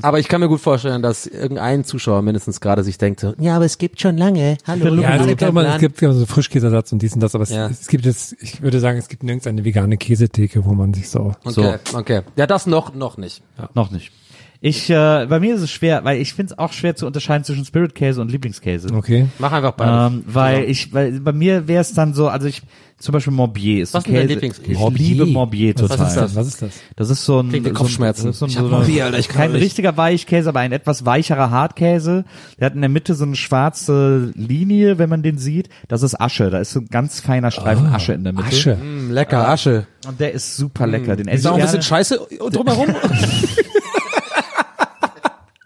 Aber 0.00 0.20
ich 0.20 0.28
kann 0.28 0.40
mir 0.40 0.48
gut 0.48 0.60
vorstellen, 0.60 1.02
dass 1.02 1.26
irgendein 1.26 1.84
Zuschauer 1.84 2.22
mindestens 2.22 2.60
gerade 2.60 2.84
sich 2.84 2.98
denkt, 2.98 3.20
so, 3.20 3.34
ja, 3.38 3.56
aber 3.56 3.64
es 3.64 3.78
gibt 3.78 4.00
schon 4.00 4.16
lange. 4.16 4.56
Hallo. 4.66 4.94
Ja, 4.94 5.14
es 5.16 5.20
alle 5.22 5.28
gibt 5.30 5.42
immer, 5.42 5.74
es 5.74 5.80
gibt 5.80 6.00
immer 6.02 6.12
so 6.14 6.24
Frischkäseersatz 6.26 6.92
und 6.92 7.02
dies 7.02 7.14
und 7.14 7.20
das, 7.20 7.34
aber 7.34 7.42
es, 7.42 7.50
Ja. 7.50 7.66
es 7.66 7.88
gibt 7.88 8.04
jetzt, 8.06 8.36
ich 8.40 8.62
würde 8.62 8.78
sagen, 8.78 8.98
es 8.98 9.08
gibt 9.08 9.24
nirgends 9.24 9.46
eine 9.48 9.64
vegane 9.64 9.96
Käsetheke, 9.96 10.64
wo 10.64 10.72
man 10.74 10.94
sich 10.94 11.08
so. 11.10 11.34
Okay, 11.44 11.76
okay. 11.94 12.20
Ja, 12.36 12.46
das 12.46 12.66
noch 12.66 12.94
noch 12.94 13.16
nicht. 13.16 13.42
Noch 13.74 13.90
nicht. 13.90 14.12
Ich, 14.60 14.90
äh, 14.90 15.26
bei 15.28 15.38
mir 15.38 15.54
ist 15.54 15.62
es 15.62 15.70
schwer, 15.70 16.02
weil 16.04 16.20
ich 16.20 16.34
finde 16.34 16.52
es 16.52 16.58
auch 16.58 16.72
schwer 16.72 16.96
zu 16.96 17.06
unterscheiden 17.06 17.44
zwischen 17.44 17.64
Spirit-Käse 17.64 18.20
und 18.20 18.32
Lieblingskäse. 18.32 18.92
Okay. 18.92 19.28
Mach 19.38 19.52
einfach 19.52 19.72
beides. 19.72 20.12
Ähm, 20.14 20.24
weil 20.26 20.56
Genau. 20.56 20.68
ich, 20.70 20.92
weil 20.92 21.20
bei 21.20 21.32
mir 21.32 21.68
wäre 21.68 21.80
es 21.80 21.92
dann 21.94 22.12
so, 22.12 22.26
also 22.26 22.48
ich, 22.48 22.62
zum 22.98 23.12
Beispiel 23.12 23.32
Morbier 23.32 23.84
ist 23.84 23.94
Was 23.94 24.04
ein 24.04 24.10
ist 24.12 24.16
Käse. 24.20 24.26
Lieblingskäse? 24.32 24.72
Ich 24.72 24.78
Morbier. 24.78 25.08
liebe 25.10 25.26
Morbier 25.26 25.74
Was 25.76 25.82
total. 25.88 26.06
ist 26.08 26.14
das? 26.16 26.34
Was 26.34 26.46
ist 26.48 26.62
das? 26.62 26.70
Das 26.96 27.08
ist 27.10 27.24
so 27.24 27.38
ein, 27.38 27.52
ihr 27.54 27.62
so 27.62 27.68
ein- 27.68 27.74
Kopfschmerzen? 27.74 28.26
das 28.26 28.34
ist 28.34 28.38
so 28.40 28.46
ein, 28.46 28.48
Ich 28.48 28.54
so 28.56 28.60
hab 28.62 28.66
eine- 28.66 28.78
Morbier, 28.78 29.04
Alter, 29.04 29.18
ich 29.20 29.28
kann 29.28 29.42
kein 29.42 29.52
nicht. 29.52 29.62
richtiger 29.62 29.96
Weichkäse, 29.96 30.48
aber 30.48 30.58
ein 30.58 30.72
etwas 30.72 31.06
weicherer 31.06 31.50
Hartkäse. 31.52 32.24
Der 32.58 32.66
hat 32.66 32.74
in 32.74 32.80
der 32.80 32.90
Mitte 32.90 33.14
so 33.14 33.24
eine 33.24 33.36
schwarze 33.36 34.32
Linie, 34.34 34.98
wenn 34.98 35.08
man 35.08 35.22
den 35.22 35.38
sieht. 35.38 35.68
Das 35.86 36.02
ist 36.02 36.20
Asche. 36.20 36.50
Da 36.50 36.58
ist 36.58 36.72
so 36.72 36.80
ein 36.80 36.88
ganz 36.90 37.20
feiner 37.20 37.52
Streifen 37.52 37.86
Asche 37.86 38.14
in 38.14 38.24
der 38.24 38.32
Mitte. 38.32 38.48
Asche. 38.48 38.74
Mm, 38.74 39.12
lecker 39.12 39.48
Asche. 39.48 39.86
Und 40.08 40.18
der 40.18 40.32
ist 40.32 40.56
super 40.56 40.88
lecker. 40.88 41.14
Den 41.14 41.28
esse 41.28 41.36
Ist 41.36 41.44
ich 41.44 41.48
auch 41.50 41.54
ein 41.54 41.60
bisschen 41.62 41.82
Scheiße 41.82 42.18
drumherum. 42.50 42.88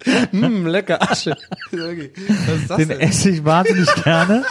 mm, 0.32 0.66
lecker 0.66 1.00
Asche. 1.02 1.36
Was 1.70 1.80
ist 1.82 2.70
das 2.70 2.76
Den 2.78 2.88
denn? 2.88 3.00
esse 3.00 3.30
ich 3.30 3.44
wahnsinnig 3.44 3.88
gerne. 4.04 4.44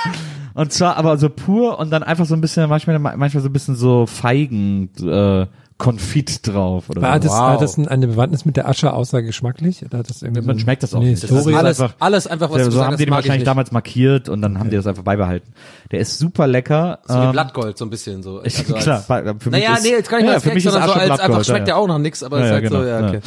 Und 0.54 0.74
zwar 0.74 0.98
aber 0.98 1.18
so 1.18 1.30
pur 1.30 1.80
und 1.80 1.92
dann 1.92 2.04
einfach 2.04 2.26
so 2.26 2.34
ein 2.36 2.42
bisschen, 2.42 2.68
manchmal, 2.70 3.00
manchmal 3.00 3.42
so 3.42 3.48
ein 3.50 3.54
bisschen 3.54 3.76
so 3.76 4.06
Feigen, 4.06 4.90
äh, 5.02 5.48
Konfit 5.78 6.46
drauf 6.46 6.92
oder 6.92 7.02
War 7.02 7.20
das, 7.20 7.32
Wow. 7.32 7.40
war 7.40 7.58
das 7.58 7.76
ein- 7.76 7.88
eine 7.88 8.06
Bewandtnis 8.06 8.46
mit 8.46 8.56
der 8.56 8.70
Asche 8.70 8.94
außer 8.94 9.24
geschmacklich? 9.24 9.84
Oder 9.84 9.98
hat 10.00 10.10
das 10.12 10.22
irgendwie 10.22 10.42
Man 10.46 10.56
so 10.58 10.62
schmeckt 10.62 10.84
das 10.84 10.94
auch 10.94 11.00
nicht. 11.00 11.24
Das 11.24 11.32
ist 11.32 11.48
alles, 11.48 11.82
einfach- 11.82 11.96
alles 12.00 12.28
einfach, 12.28 12.52
was 12.52 12.58
Ja, 12.60 12.66
du 12.66 12.66
so 12.66 12.70
gesagt 12.72 12.86
haben 12.86 12.92
hast, 12.94 13.00
die 13.00 13.06
den 13.06 13.12
ich 13.12 13.16
wahrscheinlich 13.16 13.40
nicht. 13.40 13.48
damals 13.48 13.72
markiert 13.72 14.30
und 14.30 14.44
dann 14.44 14.60
haben 14.60 14.70
die 14.70 14.76
das 14.76 14.86
einfach 14.86 15.02
beibehalten. 15.02 15.54
Der 15.90 16.00
ist 16.02 16.20
super 16.20 16.46
lecker. 16.46 17.00
So 17.08 17.16
wie 17.16 17.24
Ähm, 17.26 17.32
Blattgold, 17.32 17.80
so 17.80 17.86
ein 17.86 17.90
bisschen 17.90 18.22
so. 18.22 18.42
ich, 18.44 18.60
Also 18.60 18.76
als- 18.76 18.84
klar, 18.84 19.02
für 19.02 19.24
mich 19.24 19.46
Naja, 19.64 19.74
ist, 19.74 19.84
nee, 19.84 19.90
jetzt 19.90 20.10
gar 20.10 20.18
nicht 20.18 20.26
ja, 20.26 20.32
mal 20.32 20.36
als 20.36 20.44
für 20.44 20.50
mich 20.54 20.66
ist 20.66 20.72
sondern 20.72 20.90
so 20.90 20.94
Asche 20.96 21.02
als 21.12 21.20
einfach 21.20 21.44
schmeckt 21.46 21.60
ja, 21.60 21.66
der 21.66 21.78
auch 21.78 21.88
noch 21.88 21.98
nix, 21.98 22.22
aber 22.22 22.38
ja, 22.38 22.44
es 22.44 22.46
ist 22.46 22.50
ja, 22.50 22.56
halt 22.58 22.64
genau, 22.66 22.82
so, 22.84 22.88
ja, 22.88 23.08
okay. 23.08 23.20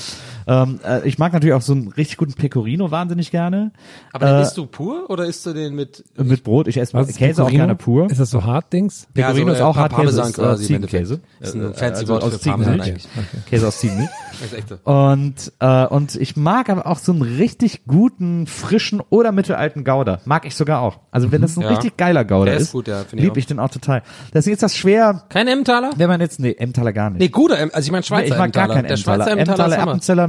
Ähm, 0.47 0.81
äh, 0.85 1.07
ich 1.09 1.19
mag 1.19 1.33
natürlich 1.33 1.55
auch 1.55 1.63
so 1.63 1.73
einen 1.73 1.89
richtig 1.89 2.17
guten 2.19 2.35
Pecorino 2.35 2.91
wahnsinnig 2.91 3.31
gerne. 3.31 3.73
Aber 4.13 4.27
den 4.27 4.37
Äh, 4.37 4.43
isst 4.43 4.57
du 4.57 4.67
pur 4.67 5.09
oder 5.11 5.25
isst 5.25 5.45
du 5.47 5.53
den 5.53 5.75
mit 5.75 6.05
Mit 6.17 6.45
Brot. 6.45 6.69
Ich 6.69 6.77
esse 6.77 6.97
ist 6.99 7.17
Käse 7.19 7.43
auch 7.43 7.47
Pecorino? 7.47 7.51
gerne 7.65 7.75
pur. 7.77 8.11
Ist 8.11 8.21
das 8.21 8.31
so 8.31 8.45
hart, 8.45 8.73
Dings? 8.73 9.07
Pecorino 9.15 9.47
Ja, 9.49 9.53
ist 9.53 9.59
so, 9.59 9.65
äh, 9.65 9.67
auch 9.67 9.77
Hartkäse. 9.77 9.97
Parmesan 10.21 10.27
ist, 10.31 10.39
äh, 10.39 10.43
quasi 10.43 10.63
im 10.63 10.67
Ziegenkäse. 10.69 11.21
Ist 11.41 11.55
ein 11.55 11.61
Äh, 11.61 11.75
fancy 11.75 12.01
also 12.01 12.13
Wort 12.15 12.23
aus 12.25 12.37
für 12.37 12.51
Parmesan 12.51 12.81
Ziegenmilch. 12.81 13.09
eigentlich. 13.17 13.45
Käse 13.47 13.69
aus 13.69 13.79
Ziegenmilch. 13.79 14.11
Das 14.35 14.53
ist. 14.53 14.73
Und, 14.85 15.53
äh, 15.61 15.87
und 15.87 16.17
ich 16.17 16.37
mag 16.37 16.69
aber 16.69 16.89
auch 16.89 16.99
so 16.99 17.13
einen 17.13 17.23
richtig 17.23 17.85
guten, 17.87 18.49
frischen 18.49 19.01
oder 19.09 19.31
mittelalten 19.31 19.85
Gouda. 19.85 20.19
Mag 20.25 20.45
ich 20.45 20.57
sogar 20.57 20.81
auch. 20.81 20.99
Also 21.13 21.31
wenn 21.31 21.41
das 21.41 21.57
ein 21.57 21.63
Ja. 21.63 21.69
richtig 21.69 21.97
geiler 21.97 22.25
Gouda 22.25 22.47
Der 22.47 22.57
ist 22.57 22.63
ist, 22.65 22.73
gut, 22.73 22.89
ja, 22.89 23.03
ich 23.03 23.13
lieb 23.13 23.31
auch. 23.33 23.37
ich 23.37 23.47
den 23.47 23.61
auch 23.61 23.71
total. 23.71 24.03
Deswegen 24.35 24.55
ist 24.55 24.63
das 24.65 24.77
schwer, 24.77 25.23
Kein 25.29 25.47
Emmentaler? 25.47 25.91
wenn 25.97 26.09
man 26.09 26.21
jetzt, 26.21 26.41
nee, 26.41 26.51
Emmentaler 26.59 26.93
gar 26.93 27.11
nicht. 27.11 27.21
Nee, 27.21 27.29
guter, 27.29 27.55
also 27.55 27.79
ich 27.79 27.93
meine 27.93 28.01
Nee, 28.01 28.07
Schweizer 28.07 28.25
ich 28.25 28.31
mag 28.31 28.53
gar 28.53 28.65
Emmentaler. 28.65 28.75
keinen 28.75 28.83
Der 28.89 28.91
Emmentaler. 28.91 29.17
Schweizer 29.25 29.31
Emmentaler 29.31 29.65
Emmentaler, 29.65 29.77
ist 29.77 29.79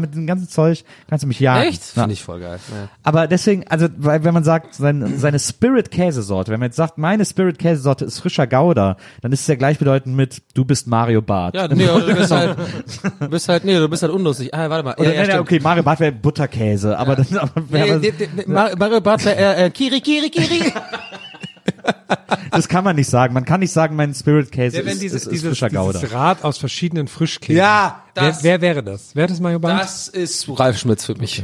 mit 0.07 0.15
dem 0.15 0.27
ganzen 0.27 0.49
Zeug, 0.49 0.83
kannst 1.09 1.23
du 1.23 1.27
mich 1.27 1.39
jagen. 1.39 1.69
Echt? 1.69 1.95
Ja. 1.95 2.03
Finde 2.03 2.13
ich 2.13 2.23
voll 2.23 2.39
geil. 2.39 2.59
Ja. 2.71 2.89
Aber 3.03 3.27
deswegen, 3.27 3.67
also 3.67 3.87
weil 3.97 4.23
wenn 4.23 4.33
man 4.33 4.43
sagt, 4.43 4.75
sein, 4.75 5.17
seine 5.17 5.39
Spirit-Käsesorte, 5.39 6.51
wenn 6.51 6.59
man 6.59 6.67
jetzt 6.67 6.77
sagt, 6.77 6.97
meine 6.97 7.25
Spirit-Käsesorte 7.25 8.05
ist 8.05 8.19
frischer 8.19 8.47
Gouda, 8.47 8.97
dann 9.21 9.31
ist 9.31 9.41
es 9.41 9.47
ja 9.47 9.55
gleichbedeutend 9.55 10.15
mit, 10.15 10.41
du 10.53 10.65
bist 10.65 10.87
Mario 10.87 11.21
Barth. 11.21 11.55
Ja, 11.55 11.67
nee, 11.67 11.85
du 11.85 12.15
bist 12.15 12.31
halt, 12.31 12.57
du 13.19 13.29
bist 13.29 13.49
halt, 13.49 13.65
nee, 13.65 13.77
du 13.77 13.89
bist 13.89 14.03
halt 14.03 14.13
unlustig. 14.13 14.53
Ah, 14.53 14.69
warte 14.69 14.83
mal. 14.83 14.95
Oder 14.97 15.13
ja, 15.13 15.21
nee, 15.21 15.33
nee, 15.33 15.39
okay, 15.39 15.59
Mario 15.61 15.83
Barth 15.83 15.99
wäre 15.99 16.11
Butterkäse, 16.11 16.97
aber 16.97 17.15
dann 17.15 17.37
aber, 17.37 17.61
Nee, 17.69 18.13
aber, 18.47 18.75
Mario 18.77 19.01
Barth, 19.01 19.25
äh, 19.25 19.65
äh, 19.65 19.69
Kiri, 19.69 20.01
Kiri, 20.01 20.29
Kiri. 20.29 20.73
das 22.51 22.67
kann 22.67 22.83
man 22.83 22.95
nicht 22.95 23.09
sagen. 23.09 23.33
Man 23.33 23.45
kann 23.45 23.59
nicht 23.59 23.71
sagen, 23.71 23.95
mein 23.95 24.13
Spirit-Käse 24.13 24.73
Wer 24.77 24.83
ist, 24.83 24.89
wenn 24.89 24.99
dieses, 24.99 25.21
ist, 25.21 25.27
ist 25.27 25.31
dieses, 25.33 25.49
frischer 25.59 25.69
Gouda. 25.69 25.99
dieses 25.99 26.13
Rad 26.13 26.43
aus 26.43 26.57
verschiedenen 26.57 27.07
Frischkäsen. 27.07 27.57
Ja, 27.57 28.03
wer, 28.15 28.23
das- 28.29 28.43
wer 28.43 28.61
wäre 28.61 28.83
das? 28.83 29.15
Wäre 29.15 29.27
das 29.27 29.39
Mario 29.39 29.59
Barth? 29.59 29.81
Das 29.81 30.07
ist 30.07 30.47
Ralf 30.59 30.77
Schmitz 30.77 31.05
für 31.05 31.15
mich. 31.15 31.43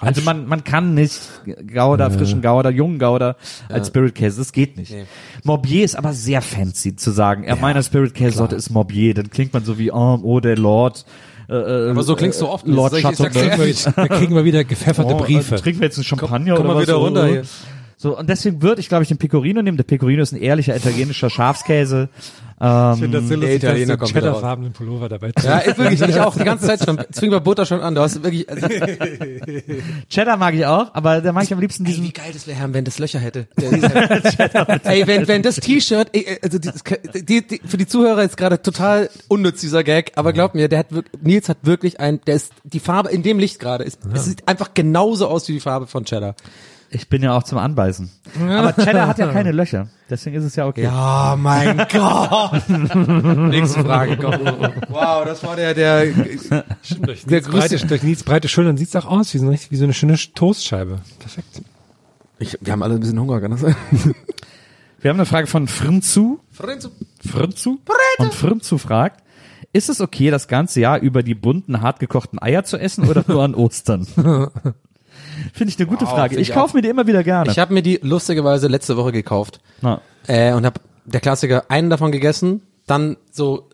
Also 0.00 0.22
man, 0.22 0.46
man 0.46 0.62
kann 0.62 0.94
nicht 0.94 1.18
Gouda, 1.74 2.08
frischen 2.10 2.40
Gouda, 2.40 2.70
jungen 2.70 3.00
Gouda 3.00 3.34
als 3.68 3.88
Spirit 3.88 4.14
Käse, 4.14 4.38
das 4.38 4.52
geht 4.52 4.76
nicht. 4.76 4.94
Morbier 5.42 5.84
ist 5.84 5.96
aber 5.96 6.12
sehr 6.12 6.40
fancy 6.40 6.94
zu 6.94 7.10
sagen. 7.10 7.42
Ja, 7.42 7.56
meiner 7.56 7.82
Spirit 7.82 8.14
Käse 8.14 8.36
Sorte 8.38 8.54
ist 8.54 8.70
Morbier, 8.70 9.14
dann 9.14 9.28
klingt 9.30 9.52
man 9.54 9.64
so 9.64 9.76
wie, 9.76 9.90
oh, 9.90 10.18
oh 10.22 10.38
der 10.38 10.56
Lord. 10.56 11.04
Äh, 11.48 11.90
Aber 11.90 12.02
so 12.04 12.14
klingst 12.14 12.40
du 12.42 12.46
oft. 12.46 12.64
nicht. 12.66 12.76
Lord 12.76 12.92
ehrlich. 12.92 13.84
Da 13.96 14.06
kriegen 14.06 14.34
wir 14.36 14.44
wieder 14.44 14.62
gepfefferte 14.64 15.14
Oh, 15.14 15.18
Briefe. 15.18 15.56
äh, 15.56 15.58
trinken 15.58 15.80
wir 15.80 15.86
jetzt 15.86 15.96
einen 15.96 16.04
Champagner 16.04 16.54
komm 16.54 16.66
oder 16.66 16.74
mal 16.74 16.80
was? 16.80 16.82
wieder 16.82 16.92
so, 16.94 17.00
runter 17.04 17.26
hier. 17.26 17.42
So, 18.00 18.16
und 18.16 18.28
deswegen 18.28 18.62
würde 18.62 18.80
ich, 18.80 18.88
glaube 18.88 19.02
ich, 19.02 19.08
den 19.08 19.18
Pecorino 19.18 19.60
nehmen. 19.60 19.76
Der 19.76 19.82
Pecorino 19.82 20.22
ist 20.22 20.30
ein 20.30 20.40
ehrlicher 20.40 20.76
italienischer 20.76 21.30
Schafskäse. 21.30 22.08
Ähm, 22.60 22.92
Ich 22.92 22.98
finde 23.00 23.20
das 23.20 23.28
so 23.28 23.34
lustig, 23.34 23.56
Italiener 23.56 23.96
dass 23.96 24.08
du 24.08 24.14
wieder 24.14 24.26
cheddarfarbenen 24.28 24.72
Pullover 24.72 25.08
dabei 25.08 25.32
Ja, 25.42 25.58
ist 25.58 25.78
wirklich, 25.78 26.00
ich 26.00 26.20
auch 26.20 26.36
die 26.36 26.44
ganze 26.44 26.66
Zeit 26.66 26.84
schon. 26.84 26.96
Zwingen 27.10 27.32
wir 27.32 27.40
Butter 27.40 27.66
schon 27.66 27.80
an. 27.80 27.96
Du 27.96 28.00
hast 28.00 28.22
wirklich, 28.22 28.48
also, 28.48 28.68
Cheddar 30.08 30.36
mag 30.36 30.54
ich 30.54 30.64
auch, 30.64 30.94
aber 30.94 31.20
da 31.20 31.32
mag 31.32 31.42
ich 31.42 31.52
am 31.52 31.58
liebsten 31.58 31.84
Ey, 31.84 31.90
diesen 31.90 32.04
wie 32.04 32.12
geil 32.12 32.30
das 32.32 32.46
wäre, 32.46 32.56
Herr, 32.56 32.72
wenn 32.72 32.84
das 32.84 33.00
Löcher 33.00 33.18
hätte. 33.18 33.48
Ey, 34.84 35.04
wenn, 35.08 35.26
wenn 35.26 35.42
das 35.42 35.56
T-Shirt, 35.56 36.10
ey, 36.12 36.38
also 36.40 36.60
dieses, 36.60 36.84
die, 37.14 37.44
die, 37.44 37.60
für 37.66 37.78
die 37.78 37.86
Zuhörer 37.88 38.22
ist 38.22 38.36
gerade 38.36 38.62
total 38.62 39.10
unnütz 39.26 39.60
dieser 39.60 39.82
Gag, 39.82 40.12
aber 40.14 40.32
glaub 40.32 40.54
mir, 40.54 40.68
der 40.68 40.78
hat 40.78 40.92
wirklich, 40.92 41.20
Nils 41.20 41.48
hat 41.48 41.58
wirklich 41.62 41.98
ein, 41.98 42.20
der 42.28 42.36
ist, 42.36 42.52
die 42.62 42.78
Farbe 42.80 43.10
in 43.10 43.24
dem 43.24 43.40
Licht 43.40 43.58
gerade 43.58 43.82
ist, 43.82 43.98
es 44.12 44.24
sieht 44.24 44.46
einfach 44.46 44.72
genauso 44.72 45.26
aus 45.26 45.48
wie 45.48 45.54
die 45.54 45.60
Farbe 45.60 45.88
von 45.88 46.04
Cheddar. 46.04 46.36
Ich 46.90 47.08
bin 47.08 47.22
ja 47.22 47.36
auch 47.36 47.42
zum 47.42 47.58
Anbeißen. 47.58 48.10
Aber 48.48 48.72
Cheddar 48.72 49.08
hat 49.08 49.18
ja 49.18 49.30
keine 49.30 49.52
Löcher. 49.52 49.88
Deswegen 50.08 50.36
ist 50.36 50.44
es 50.44 50.56
ja 50.56 50.66
okay. 50.66 50.84
Ja, 50.84 51.36
mein 51.38 51.76
Gott. 51.92 52.68
Nächste 52.68 53.84
Frage, 53.84 54.16
komm. 54.16 54.32
Wow, 54.88 55.24
das 55.26 55.44
war 55.44 55.54
der, 55.56 55.74
der, 55.74 56.06
Durch 56.06 57.24
der 57.26 57.40
breite, 57.42 57.50
größte. 57.50 57.86
durch 57.86 58.02
Nils 58.02 58.22
breite 58.22 58.48
Schultern 58.48 58.78
sieht's 58.78 58.96
auch 58.96 59.04
aus 59.04 59.34
wie 59.34 59.38
so, 59.38 59.50
wie 59.52 59.76
so 59.76 59.84
eine 59.84 59.92
schöne 59.92 60.16
Toastscheibe. 60.34 61.00
Perfekt. 61.18 61.62
Ich, 62.38 62.56
wir 62.60 62.72
haben 62.72 62.82
alle 62.82 62.94
ein 62.94 63.00
bisschen 63.00 63.20
Hunger, 63.20 63.40
kann 63.40 63.50
das 63.50 63.60
sein? 63.60 63.76
Wir 65.00 65.10
haben 65.10 65.18
eine 65.18 65.26
Frage 65.26 65.46
von 65.46 65.68
Frinzu. 65.68 66.40
Frinzu? 66.50 67.80
Und 68.18 68.34
Frinzu 68.34 68.78
fragt, 68.78 69.22
ist 69.72 69.88
es 69.88 70.00
okay, 70.00 70.30
das 70.30 70.48
ganze 70.48 70.80
Jahr 70.80 71.00
über 71.00 71.22
die 71.22 71.34
bunten, 71.34 71.82
hartgekochten 71.82 72.40
Eier 72.40 72.64
zu 72.64 72.78
essen 72.78 73.06
oder 73.08 73.24
nur 73.26 73.44
an 73.44 73.54
Ostern? 73.54 74.06
Finde 75.52 75.72
ich 75.72 75.78
eine 75.78 75.86
gute 75.88 76.04
Wow, 76.06 76.10
Frage. 76.12 76.36
Ich 76.36 76.48
ich 76.48 76.54
kaufe 76.54 76.76
mir 76.76 76.82
die 76.82 76.88
immer 76.88 77.06
wieder 77.06 77.22
gerne. 77.24 77.50
Ich 77.50 77.58
habe 77.58 77.72
mir 77.74 77.82
die 77.82 77.98
lustigerweise 78.02 78.68
letzte 78.68 78.96
Woche 78.96 79.12
gekauft. 79.12 79.60
Na, 79.82 80.00
Äh, 80.26 80.52
und 80.52 80.64
habe 80.66 80.80
der 81.04 81.20
Klassiker 81.20 81.64
einen 81.70 81.90
davon 81.90 82.12
gegessen, 82.12 82.62
dann 82.86 83.16
so 83.30 83.68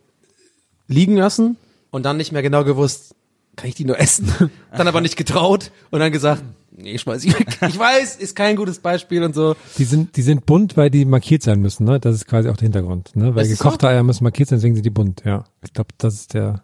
liegen 0.87 1.17
lassen 1.17 1.57
und 1.91 2.05
dann 2.05 2.17
nicht 2.17 2.33
mehr 2.33 2.43
genau 2.43 2.65
gewusst, 2.65 3.15
kann 3.57 3.69
ich 3.69 3.75
die 3.75 3.85
nur 3.85 3.99
essen? 3.99 4.33
dann 4.77 4.89
aber 4.89 5.01
nicht 5.01 5.17
getraut 5.17 5.71
und 5.91 6.01
dann 6.01 6.13
gesagt, 6.13 6.43
nee, 6.77 6.99
schmeiß 6.99 7.25
ich 7.25 7.39
weg. 7.39 7.47
Ich 7.69 7.79
weiß, 7.79 8.17
ist 8.17 8.35
kein 8.37 8.57
gutes 8.57 8.79
Beispiel 8.81 9.23
und 9.23 9.35
so. 9.35 9.55
Die 9.79 9.85
sind, 9.85 10.17
die 10.17 10.23
sind 10.23 10.45
bunt, 10.47 10.77
weil 10.77 10.91
die 10.91 11.05
markiert 11.05 11.43
sein 11.43 11.61
müssen, 11.61 11.85
ne? 11.85 11.99
Das 12.01 12.15
ist 12.15 12.27
quasi 12.27 12.49
auch 12.49 12.57
der 12.57 12.67
Hintergrund, 12.67 13.15
ne? 13.17 13.35
Weil 13.35 13.47
gekochte 13.49 13.89
Eier 13.89 14.03
müssen 14.03 14.25
markiert 14.25 14.49
sein, 14.49 14.59
deswegen 14.59 14.75
sind 14.75 14.85
die 14.85 14.91
bunt, 14.91 15.23
ja. 15.25 15.45
Ich 15.65 15.73
glaube, 15.73 15.91
das 15.99 16.15
ist 16.15 16.35
der, 16.35 16.63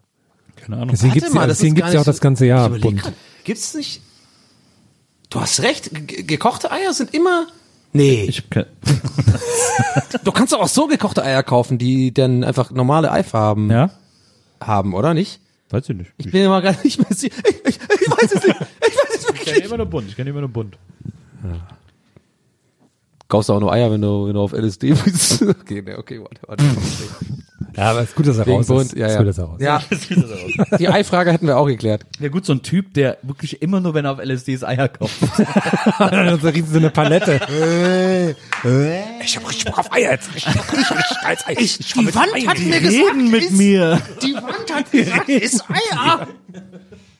keine 0.56 0.76
Ahnung. 0.76 0.88
deswegen 0.90 1.10
Warte 1.10 1.20
gibt's, 1.20 1.34
mal, 1.34 1.46
deswegen 1.48 1.76
ja 1.76 2.00
auch 2.00 2.04
das 2.04 2.16
so- 2.16 2.22
ganze 2.22 2.46
Jahr 2.46 2.68
bunt. 2.70 3.02
grad, 3.02 3.14
Gibt's 3.44 3.74
nicht? 3.74 4.02
Du 5.30 5.40
hast 5.40 5.62
recht, 5.62 5.90
ge- 5.92 6.22
gekochte 6.24 6.70
Eier 6.70 6.92
sind 6.92 7.14
immer 7.14 7.46
Nee, 7.92 8.24
Ich 8.28 8.38
hab 8.38 8.50
kein, 8.50 8.66
du 10.24 10.30
kannst 10.32 10.52
doch 10.52 10.60
auch 10.60 10.68
so 10.68 10.86
gekochte 10.86 11.24
Eier 11.24 11.42
kaufen, 11.42 11.76
die 11.78 12.12
dann 12.14 12.44
einfach 12.44 12.70
normale 12.70 13.10
Eifarben 13.10 13.68
ja? 13.70 13.90
haben, 14.60 14.94
oder 14.94 15.12
nicht? 15.14 15.40
Weiß 15.70 15.88
ich 15.88 15.96
nicht. 15.96 16.12
Ich 16.18 16.30
bin 16.30 16.44
immer 16.44 16.62
gar 16.62 16.76
nicht 16.84 16.98
mehr 16.98 17.12
sicher. 17.16 17.34
Ich, 17.48 17.56
ich, 17.68 17.78
ich 18.00 18.10
weiß 18.10 18.32
es 18.32 18.44
nicht. 18.44 18.56
Ich 18.60 18.96
weiß 18.96 19.08
es 19.14 19.16
Ich 19.22 19.26
wirklich 19.26 19.44
kenne 19.44 19.56
nicht. 19.58 19.66
immer 19.66 19.76
nur 19.78 19.86
bunt. 19.86 20.08
Ich 20.08 20.16
kenne 20.16 20.30
immer 20.30 20.40
nur 20.40 20.48
bunt. 20.50 20.76
Kaufst 23.30 23.48
du 23.48 23.52
auch 23.54 23.60
nur 23.60 23.72
Eier, 23.72 23.90
wenn 23.92 24.02
du, 24.02 24.26
wenn 24.26 24.34
du 24.34 24.40
auf 24.40 24.52
LSD 24.52 24.92
bist? 25.04 25.40
okay, 25.42 25.82
nee, 25.86 25.94
okay, 25.94 26.20
warte, 26.20 26.40
warte. 26.46 26.64
Ja, 27.76 27.92
aber 27.92 28.02
ist 28.02 28.16
gut, 28.16 28.26
dass 28.26 28.36
er 28.38 28.46
Wegen 28.46 28.56
raus 28.58 28.66
Bund, 28.66 28.92
ist. 28.92 28.96
ja, 28.96 29.06
Ist 29.06 29.12
ja. 29.12 29.18
gut, 29.18 29.28
dass 29.28 29.38
er 29.38 29.44
raus 29.44 29.60
Ja, 29.60 29.82
die 30.78 30.88
Eifrage 30.88 31.32
hätten 31.32 31.46
wir 31.46 31.56
auch 31.56 31.66
geklärt. 31.66 32.04
Ja 32.18 32.28
gut, 32.28 32.44
so 32.44 32.52
ein 32.52 32.62
Typ, 32.62 32.92
der 32.94 33.18
wirklich 33.22 33.62
immer 33.62 33.78
nur, 33.78 33.94
wenn 33.94 34.04
er 34.04 34.12
auf 34.12 34.18
LSD 34.18 34.52
ist, 34.54 34.64
Eier 34.64 34.88
kauft. 34.88 35.14
ist. 35.22 36.42
so 36.42 36.48
riesen 36.48 36.72
so 36.72 36.78
eine 36.78 36.90
Palette. 36.90 38.36
Ich 39.24 39.36
hab 39.36 39.48
richtig 39.48 39.64
Bock 39.66 39.78
auf 39.78 39.92
Eier 39.92 40.10
jetzt. 40.10 40.28
Ich 40.34 40.44
hab 40.48 40.56
richtig, 40.72 40.90
richtig 40.98 41.20
geiles 41.22 41.46
Ei. 41.46 41.54
Ich, 41.58 41.78
die 41.78 42.14
Wand 42.14 42.48
hat 42.48 42.58
mir 42.58 42.74
Reden 42.80 43.30
mit 43.30 43.52
mir. 43.52 44.00
die 44.22 44.34
Wand 44.34 44.74
hat 44.74 44.90
gesagt, 44.90 45.28
ist 45.28 45.64
Eier. 45.70 46.26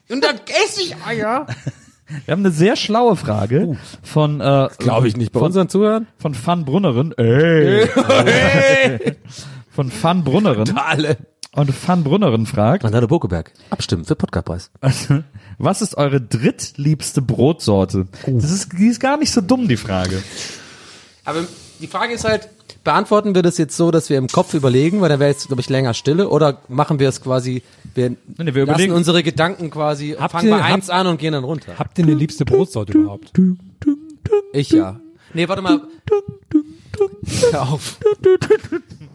Und 0.09 0.21
dann 0.21 0.35
esse 0.65 0.81
ich 0.81 0.95
Eier. 1.07 1.47
Wir 2.25 2.31
haben 2.31 2.41
eine 2.41 2.51
sehr 2.51 2.75
schlaue 2.75 3.15
Frage 3.15 3.77
von 4.03 4.41
äh, 4.41 4.69
Glaube 4.77 5.07
ich 5.07 5.17
nicht. 5.17 5.31
Bei 5.31 5.39
von, 5.39 5.47
unseren 5.47 5.69
Zuhörern? 5.69 6.07
von 6.17 6.33
Fan 6.33 6.65
Brunnerin. 6.65 7.13
Ey. 7.17 7.87
von 9.69 9.91
Fan 9.91 10.23
Brunnerin. 10.23 10.75
Alle. 10.77 11.17
Und 11.53 11.71
Fan 11.73 12.03
Brunnerin 12.03 12.45
fragt, 12.45 12.83
Manado 12.83 13.07
Bokeberg. 13.07 13.51
Abstimmen 13.69 14.05
für 14.05 14.15
Podcastpreis. 14.15 14.71
was 15.57 15.81
ist 15.81 15.97
eure 15.97 16.21
drittliebste 16.21 17.21
Brotsorte? 17.21 18.07
Das 18.25 18.51
ist, 18.51 18.71
die 18.77 18.87
ist 18.87 19.01
gar 19.01 19.17
nicht 19.17 19.31
so 19.31 19.41
dumm, 19.41 19.67
die 19.67 19.75
Frage. 19.75 20.23
Aber 21.25 21.43
die 21.81 21.87
Frage 21.87 22.13
ist 22.13 22.23
halt, 22.23 22.47
beantworten 22.83 23.35
wir 23.35 23.41
das 23.41 23.57
jetzt 23.57 23.75
so, 23.77 23.91
dass 23.91 24.09
wir 24.09 24.17
im 24.17 24.27
Kopf 24.27 24.53
überlegen, 24.53 25.01
weil 25.01 25.09
dann 25.09 25.19
wäre 25.19 25.29
jetzt, 25.29 25.47
glaube 25.47 25.61
ich, 25.61 25.69
länger 25.69 25.93
Stille, 25.93 26.29
oder 26.29 26.57
machen 26.67 26.99
wir 26.99 27.09
es 27.09 27.21
quasi, 27.21 27.61
wir, 27.93 28.09
Nee, 28.11 28.15
nee, 28.37 28.45
wir 28.53 28.65
lassen 28.65 28.69
überlegen- 28.69 28.93
unsere 28.93 29.23
Gedanken 29.23 29.69
quasi, 29.69 30.15
Habt 30.19 30.31
fangen 30.31 30.47
ihr- 30.49 30.55
bei 30.57 30.63
eins 30.63 30.89
an 30.89 31.07
und 31.07 31.19
gehen 31.19 31.33
dann 31.33 31.43
runter. 31.43 31.73
Habt 31.77 31.97
ihr 31.99 32.05
eine 32.05 32.13
liebste 32.13 32.45
Brotsorte 32.45 32.97
überhaupt? 32.97 33.31
Ich 34.53 34.71
ja. 34.71 34.99
Nee, 35.33 35.47
warte 35.47 35.61
mal. 35.61 35.81
Hör 37.51 37.61
auf. 37.71 37.97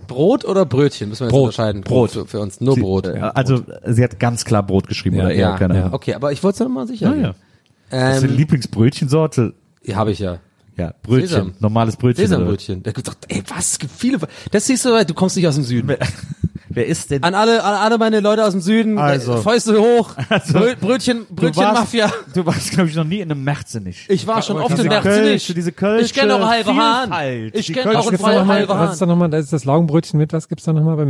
Brot 0.08 0.44
oder 0.44 0.64
Brötchen? 0.64 1.08
Müssen 1.08 1.20
wir 1.20 1.26
jetzt 1.26 1.32
Brot. 1.32 1.42
unterscheiden. 1.44 1.82
Brot. 1.82 2.10
Für, 2.12 2.26
für 2.26 2.40
uns. 2.40 2.60
Nur 2.60 2.76
Brot. 2.76 3.06
Ja, 3.06 3.30
also 3.30 3.62
sie 3.86 4.02
hat 4.02 4.18
ganz 4.20 4.44
klar 4.44 4.62
Brot 4.62 4.88
geschrieben 4.88 5.16
Ja, 5.16 5.24
oder 5.24 5.32
eher, 5.34 5.40
Ja, 5.50 5.56
keine 5.58 5.76
ja. 5.76 5.92
Okay, 5.92 6.14
aber 6.14 6.32
ich 6.32 6.42
wollte 6.42 6.54
es 6.56 6.60
noch 6.60 6.74
mal 6.74 6.86
sicher. 6.86 7.14
Ja, 7.14 7.22
ja. 7.22 7.34
Das 7.90 8.16
ist 8.16 8.22
die 8.24 8.28
Ähm, 8.28 8.36
Lieblingsbrötchensorte. 8.36 9.54
ja, 9.84 9.96
habe 9.96 10.10
ich 10.12 10.18
ja. 10.20 10.38
Ja, 10.76 10.92
Brötchen. 11.02 11.28
Sesam. 11.28 11.54
Normales 11.58 11.96
Brötchen. 11.96 12.26
Sesambrötchen. 12.26 12.82
Der 12.82 12.92
sagt, 12.92 13.24
ey, 13.28 13.42
was? 13.48 13.72
Es 13.72 13.78
gibt 13.78 13.92
viele. 13.96 14.18
Das 14.50 14.66
siehst 14.66 14.84
du, 14.84 15.04
du 15.04 15.14
kommst 15.14 15.36
nicht 15.36 15.46
aus 15.48 15.54
dem 15.54 15.64
Süden. 15.64 15.96
Wer 16.68 16.86
ist 16.86 17.10
denn? 17.10 17.22
An 17.22 17.34
alle, 17.34 17.64
an 17.64 17.74
alle 17.74 17.96
meine 17.96 18.20
Leute 18.20 18.44
aus 18.44 18.52
dem 18.52 18.60
Süden, 18.60 18.98
Also. 18.98 19.36
Fäuste 19.38 19.80
hoch, 19.80 20.14
Also, 20.28 20.52
Brö 20.58 20.74
Brötchen, 20.78 21.24
Brötchenmafia. 21.30 22.12
Du 22.34 22.44
warst, 22.44 22.70
glaube 22.72 22.90
ich, 22.90 22.96
noch 22.96 23.04
nie 23.04 23.20
in 23.20 23.30
einem 23.30 23.42
Merzenich. 23.42 24.04
Ich 24.10 24.26
war 24.26 24.42
schon 24.42 24.58
oft 24.58 24.78
in. 24.78 24.90
Kölsche, 24.90 25.54
diese 25.54 25.72
Kölsche 25.72 26.04
Ich 26.04 26.12
kenne 26.12 26.34
auch 26.34 26.46
halbe 26.46 26.76
Hahn. 26.76 27.50
Ich 27.54 27.72
kenne 27.72 27.92
auch 27.92 27.94
Was 28.00 28.04
in 28.06 28.10
gibt's 28.10 28.26
da 28.26 28.34
nochmal? 28.40 28.56
halbe 28.58 28.68
Was 28.68 28.78
Hahn. 28.78 28.92
ist 28.92 29.00
da 29.00 29.06
nochmal? 29.06 29.30
Da 29.30 29.38
ist 29.38 29.52
das 29.54 29.64
Laugenbrötchen 29.64 30.18
mit. 30.18 30.34
Was 30.34 30.48
gibt's 30.48 30.64
da 30.64 30.74
nochmal 30.74 30.96
bei 30.96 31.06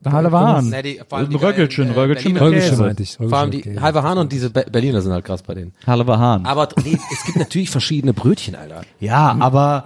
Merzenich? 0.00 0.12
Halle 0.12 0.32
Wahn. 0.32 0.70
Nee, 0.70 0.82
die- 0.82 1.00
vor 1.06 1.18
allem 1.18 1.30
die 1.30 1.36
Röckelchen, 1.36 1.88
äh, 1.90 1.92
Röckelchen 1.92 2.34
Käse. 2.34 2.82
meinte 2.82 3.02
ich. 3.02 3.16
Vor 3.16 3.32
allem 3.32 3.50
die 3.50 3.58
okay. 3.58 3.80
halbe 3.80 4.02
Hahn 4.02 4.18
und 4.18 4.32
diese 4.32 4.50
Be 4.50 4.64
Berliner 4.70 5.02
sind 5.02 5.12
halt 5.12 5.24
krass 5.24 5.42
bei 5.42 5.54
denen. 5.54 5.72
Halle 5.86 6.06
Wahn. 6.06 6.46
Aber 6.46 6.68
nee, 6.84 6.98
es 7.12 7.24
gibt 7.24 7.36
natürlich 7.38 7.70
verschiedene 7.70 8.14
Brötchen, 8.14 8.54
Alter. 8.54 8.82
Ja, 8.98 9.36
aber 9.38 9.84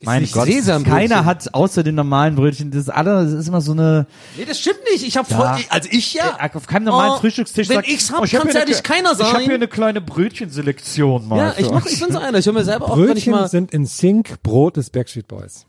mein 0.00 0.28
Gott, 0.30 0.48
keiner 0.84 1.24
hat 1.24 1.52
außer 1.54 1.82
den 1.82 1.96
normalen 1.96 2.36
Brötchen, 2.36 2.70
das 2.70 2.82
ist 2.82 2.88
alle, 2.88 3.24
das 3.24 3.32
ist 3.32 3.48
immer 3.48 3.60
so 3.60 3.72
eine, 3.72 4.06
Nee, 4.36 4.44
das 4.44 4.60
stimmt 4.60 4.78
nicht. 4.92 5.04
Ich 5.04 5.16
habe 5.16 5.28
voll, 5.28 5.56
also 5.70 5.88
ich 5.90 6.14
ja. 6.14 6.38
Äh, 6.40 6.56
auf 6.56 6.68
keinem 6.68 6.84
normalen 6.84 7.14
Oh, 7.14 7.18
Frühstückstisch 7.18 7.68
wenn 7.68 7.76
sagt, 7.76 7.88
ich's 7.88 8.12
hab, 8.12 8.20
oh, 8.20 8.24
ich 8.24 8.34
hab 8.36 8.42
kann's 8.42 8.52
hier 8.52 8.60
ja 8.60 8.66
eine 8.66 8.70
nicht 8.70 8.84
keiner 8.84 9.10
Ich 9.18 9.32
habe 9.32 9.42
hier 9.42 9.54
eine 9.54 9.66
kleine 9.66 10.00
Brötchenselektion 10.00 11.26
mal. 11.26 11.38
Ja, 11.38 11.54
ich 11.58 11.68
mach, 11.68 11.84
ich 11.86 11.98
bin 11.98 12.12
so 12.12 12.18
einer. 12.18 12.38
Ich 12.38 12.46
höre 12.46 12.52
mir 12.52 12.64
selber 12.64 12.92
auch, 12.92 12.96
wenn 12.96 13.04
ich 13.06 13.24
Brötchen 13.24 13.32
mal. 13.32 13.48
sind 13.48 13.72
in 13.72 13.86
Sync 13.86 14.40
Brot 14.44 14.76
des 14.76 14.90
Backstreet 14.90 15.26
Boys. 15.26 15.66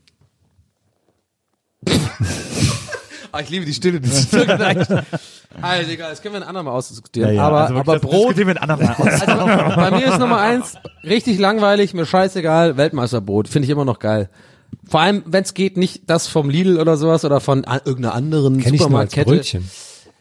Ah, 3.32 3.40
ich 3.42 3.50
liebe 3.50 3.66
die 3.66 3.74
Stille. 3.74 4.00
Das 4.02 4.12
ist 4.26 4.34
echt- 4.34 4.92
Also 5.62 5.92
egal, 5.92 6.10
das 6.12 6.22
können 6.22 6.36
wir 6.36 6.42
ein 6.42 6.48
andermal 6.48 6.74
ausdiskutieren. 6.74 7.30
Ja, 7.30 7.36
ja, 7.36 7.44
aber 7.48 7.62
also 7.62 7.76
aber 7.76 8.00
Brot. 8.00 8.38
wir 8.38 8.48
ein 8.48 8.58
andermal 8.58 8.96
aus. 8.98 9.22
Also, 9.22 9.46
bei 9.76 9.92
mir 9.92 10.08
ist 10.08 10.20
Nummer 10.20 10.40
eins 10.40 10.76
richtig 11.04 11.40
langweilig, 11.40 11.94
mir 11.94 12.06
scheißegal. 12.06 12.78
Weltmeisterbrot 12.78 13.48
finde 13.48 13.66
ich 13.66 13.70
immer 13.72 13.86
noch 13.86 14.00
geil. 14.00 14.30
Vor 14.88 15.00
allem, 15.02 15.24
wenn 15.26 15.44
es 15.44 15.54
geht, 15.54 15.78
nicht 15.78 16.04
das 16.08 16.28
vom 16.28 16.50
Lidl 16.50 16.80
oder 16.80 16.98
sowas 16.98 17.26
oder 17.26 17.40
von 17.42 17.64
irgendeiner 17.86 18.14
anderen 18.14 18.60
Kenn 18.60 18.74
ich 18.74 18.80
nur 18.82 19.00
als 19.00 19.12
Supermarktkette. 19.12 19.30
Brötchen. 19.32 19.70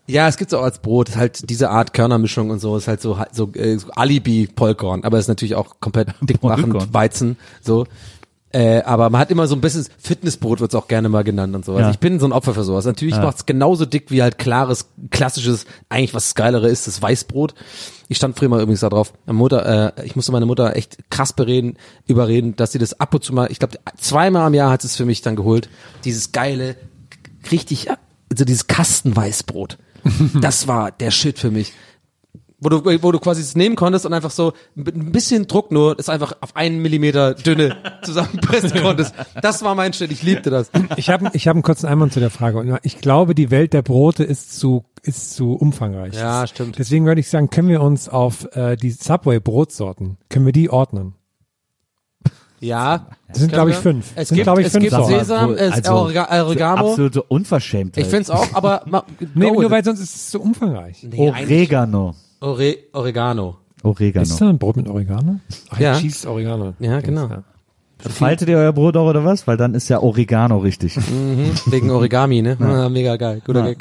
Ja, 0.06 0.26
es 0.26 0.38
gibt's 0.38 0.54
auch 0.54 0.62
als 0.62 0.78
Brot. 0.78 1.16
Halt 1.16 1.50
diese 1.50 1.68
Art 1.68 1.92
Körnermischung 1.92 2.48
und 2.48 2.60
so 2.60 2.76
ist 2.78 2.88
halt 2.88 3.02
so 3.02 3.18
so, 3.30 3.50
äh, 3.54 3.76
so 3.78 3.88
Alibi 3.90 4.46
Polkorn, 4.54 5.04
aber 5.04 5.18
ist 5.18 5.28
natürlich 5.28 5.54
auch 5.54 5.80
komplett 5.80 6.08
dickmachend. 6.22 6.94
Weizen 6.94 7.36
so. 7.60 7.86
Äh, 8.50 8.80
aber 8.82 9.10
man 9.10 9.20
hat 9.20 9.30
immer 9.30 9.46
so 9.46 9.54
ein 9.54 9.60
bisschen 9.60 9.86
Fitnessbrot 9.98 10.60
wird's 10.60 10.74
auch 10.74 10.88
gerne 10.88 11.10
mal 11.10 11.22
genannt 11.22 11.54
und 11.54 11.66
so. 11.66 11.72
Also 11.72 11.84
Ja. 11.84 11.90
ich 11.90 11.98
bin 11.98 12.18
so 12.18 12.26
ein 12.26 12.32
Opfer 12.32 12.54
für 12.54 12.64
sowas. 12.64 12.86
Natürlich 12.86 13.16
macht's 13.16 13.44
genauso 13.44 13.84
dick 13.84 14.10
wie 14.10 14.22
halt 14.22 14.38
klares, 14.38 14.86
klassisches, 15.10 15.66
eigentlich 15.90 16.14
was 16.14 16.34
Geilere 16.34 16.68
ist, 16.68 16.86
das 16.86 17.02
Weißbrot. 17.02 17.54
Ich 18.08 18.16
stand 18.16 18.38
früher 18.38 18.48
mal 18.48 18.62
übrigens 18.62 18.80
da 18.80 18.88
drauf. 18.88 19.12
Meine 19.26 19.36
Mutter, 19.36 19.96
äh, 19.98 20.06
ich 20.06 20.16
musste 20.16 20.32
meine 20.32 20.46
Mutter 20.46 20.76
echt 20.76 21.10
krass 21.10 21.34
bereden, 21.34 21.76
überreden, 22.06 22.56
dass 22.56 22.72
sie 22.72 22.78
das 22.78 22.98
ab 22.98 23.12
und 23.12 23.22
zu 23.22 23.34
mal, 23.34 23.50
ich 23.50 23.58
glaube 23.58 23.78
zweimal 23.98 24.46
am 24.46 24.54
Jahr 24.54 24.70
hat 24.70 24.80
sie 24.80 24.88
es 24.88 24.96
für 24.96 25.04
mich 25.04 25.20
dann 25.20 25.36
geholt. 25.36 25.68
Dieses 26.06 26.32
geile, 26.32 26.76
richtig, 27.52 27.90
also 28.30 28.46
dieses 28.46 28.66
Kastenweißbrot. 28.66 29.76
das 30.40 30.66
war 30.68 30.90
der 30.90 31.10
Shit 31.10 31.38
für 31.38 31.50
mich. 31.50 31.72
Wo 32.60 32.70
du, 32.70 32.84
wo 33.04 33.12
du 33.12 33.20
quasi 33.20 33.40
es 33.40 33.54
nehmen 33.54 33.76
konntest 33.76 34.04
und 34.04 34.12
einfach 34.12 34.32
so 34.32 34.52
mit 34.74 34.96
ein 34.96 35.12
bisschen 35.12 35.46
Druck 35.46 35.70
nur, 35.70 35.96
es 35.96 36.08
einfach 36.08 36.32
auf 36.40 36.56
einen 36.56 36.82
Millimeter 36.82 37.34
dünne 37.34 37.76
zusammenpressen 38.02 38.80
konntest. 38.82 39.14
Das 39.40 39.62
war 39.62 39.76
mein 39.76 39.92
Shit, 39.92 40.10
ich 40.10 40.24
liebte 40.24 40.50
das. 40.50 40.70
Ich 40.96 41.08
habe 41.08 41.30
ich 41.34 41.46
hab 41.46 41.54
einen 41.54 41.62
kurzen 41.62 41.86
Einwand 41.86 42.12
zu 42.12 42.18
der 42.18 42.30
Frage. 42.30 42.80
Ich 42.82 42.98
glaube, 43.00 43.36
die 43.36 43.52
Welt 43.52 43.74
der 43.74 43.82
Brote 43.82 44.24
ist 44.24 44.58
zu, 44.58 44.84
ist 45.02 45.34
zu 45.36 45.52
umfangreich. 45.52 46.14
Ja, 46.14 46.48
stimmt. 46.48 46.78
Deswegen 46.80 47.06
würde 47.06 47.20
ich 47.20 47.28
sagen, 47.30 47.48
können 47.48 47.68
wir 47.68 47.80
uns 47.80 48.08
auf 48.08 48.48
äh, 48.56 48.74
die 48.76 48.90
Subway-Brotsorten, 48.90 50.16
können 50.28 50.44
wir 50.46 50.52
die 50.52 50.68
ordnen? 50.68 51.14
Ja. 52.60 53.06
Das 53.28 53.38
sind, 53.38 53.52
glaube 53.52 53.70
ich, 53.70 53.76
fünf. 53.76 54.10
Es 54.16 54.30
sind, 54.30 54.34
gibt, 54.36 54.46
glaube 54.46 54.62
ich, 54.62 54.66
es 54.66 54.72
fünf 54.72 54.82
gibt 54.82 54.96
Sorten. 54.96 55.14
Sesam, 55.20 55.52
es 55.54 55.74
Also, 55.74 55.92
Orega- 55.92 56.42
Oregano. 56.44 56.88
Absolute 56.90 57.22
Unverschämtheit. 57.22 58.02
Ich 58.04 58.10
find's 58.10 58.30
auch, 58.30 58.46
aber 58.54 58.82
ma, 58.86 59.04
Nee, 59.34 59.50
nur 59.52 59.70
weil 59.70 59.84
sonst 59.84 60.00
ist 60.00 60.16
es 60.16 60.30
zu 60.30 60.40
umfangreich. 60.40 61.04
Nee, 61.04 61.30
eigentlich- 61.30 61.46
Oregano. 61.60 62.16
Ore, 62.40 62.76
Oregano. 62.92 63.58
Oregano. 63.82 64.22
Ist 64.22 64.40
da 64.40 64.48
ein 64.48 64.58
Brot 64.58 64.76
mit 64.76 64.88
Oregano? 64.88 65.40
Ach, 65.70 65.80
Ja. 65.80 65.94
Cheese 65.98 66.28
Oregano. 66.30 66.74
Ja, 66.78 67.00
genau. 67.00 67.28
Ja. 67.28 67.42
Faltet 67.98 68.48
ihr 68.48 68.56
euer 68.58 68.72
Brot 68.72 68.96
auch 68.96 69.08
oder 69.08 69.24
was? 69.24 69.46
Weil 69.48 69.56
dann 69.56 69.74
ist 69.74 69.88
ja 69.88 70.00
Oregano 70.00 70.58
richtig. 70.58 70.96
Wegen 71.66 71.90
Origami, 71.90 72.42
ne? 72.42 72.56
Ah, 72.60 72.88
mega 72.88 73.16
geil. 73.16 73.42
Guter 73.44 73.74
Gag. 73.74 73.78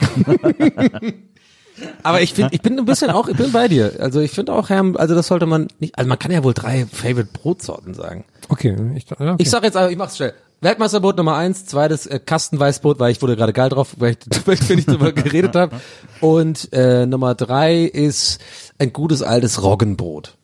Aber 2.02 2.22
ich 2.22 2.34
finde, 2.34 2.56
ich 2.56 2.62
bin 2.64 2.80
ein 2.80 2.86
bisschen 2.86 3.12
auch, 3.12 3.28
ich 3.28 3.38
bin 3.38 3.52
bei 3.52 3.68
dir. 3.68 3.94
Also 4.00 4.20
ich 4.20 4.32
finde 4.32 4.54
auch, 4.54 4.70
Herr, 4.70 4.84
also 4.96 5.14
das 5.14 5.28
sollte 5.28 5.46
man 5.46 5.68
nicht, 5.80 5.96
also 5.98 6.08
man 6.10 6.18
kann 6.18 6.32
ja 6.32 6.44
wohl 6.44 6.56
drei 6.56 6.88
Favorite 6.88 7.30
Brotsorten 7.32 7.94
sagen. 7.94 8.26
Okay, 8.50 8.76
ich, 8.96 9.08
ja, 9.08 9.16
okay. 9.20 9.36
Ich 9.38 9.50
sag 9.52 9.64
jetzt 9.64 9.78
aber, 9.78 9.92
ich 9.92 9.98
mach's 9.98 10.18
schnell. 10.18 10.34
Weltmeisterbrot 10.62 11.18
Nummer 11.18 11.36
eins, 11.36 11.66
zweites 11.66 12.08
äh, 12.08 12.20
Kastenweißbrot, 12.20 13.00
weil 13.00 13.12
ich 13.12 13.22
wurde 13.22 13.36
gerade 13.36 13.54
geil 13.54 13.70
drauf, 13.70 13.96
weil 13.98 14.12
ich, 14.12 14.48
weil 14.48 14.56
ich 14.80 14.86
drüber 14.86 15.12
geredet 15.12 15.56
habe. 15.56 15.76
Und 16.20 16.72
äh, 16.74 17.06
Nummer 17.06 17.36
drei 17.36 17.84
ist 17.84 18.40
ein 18.80 18.92
gutes 18.92 19.22
altes 19.22 19.62
Roggenbrot. 19.62 20.38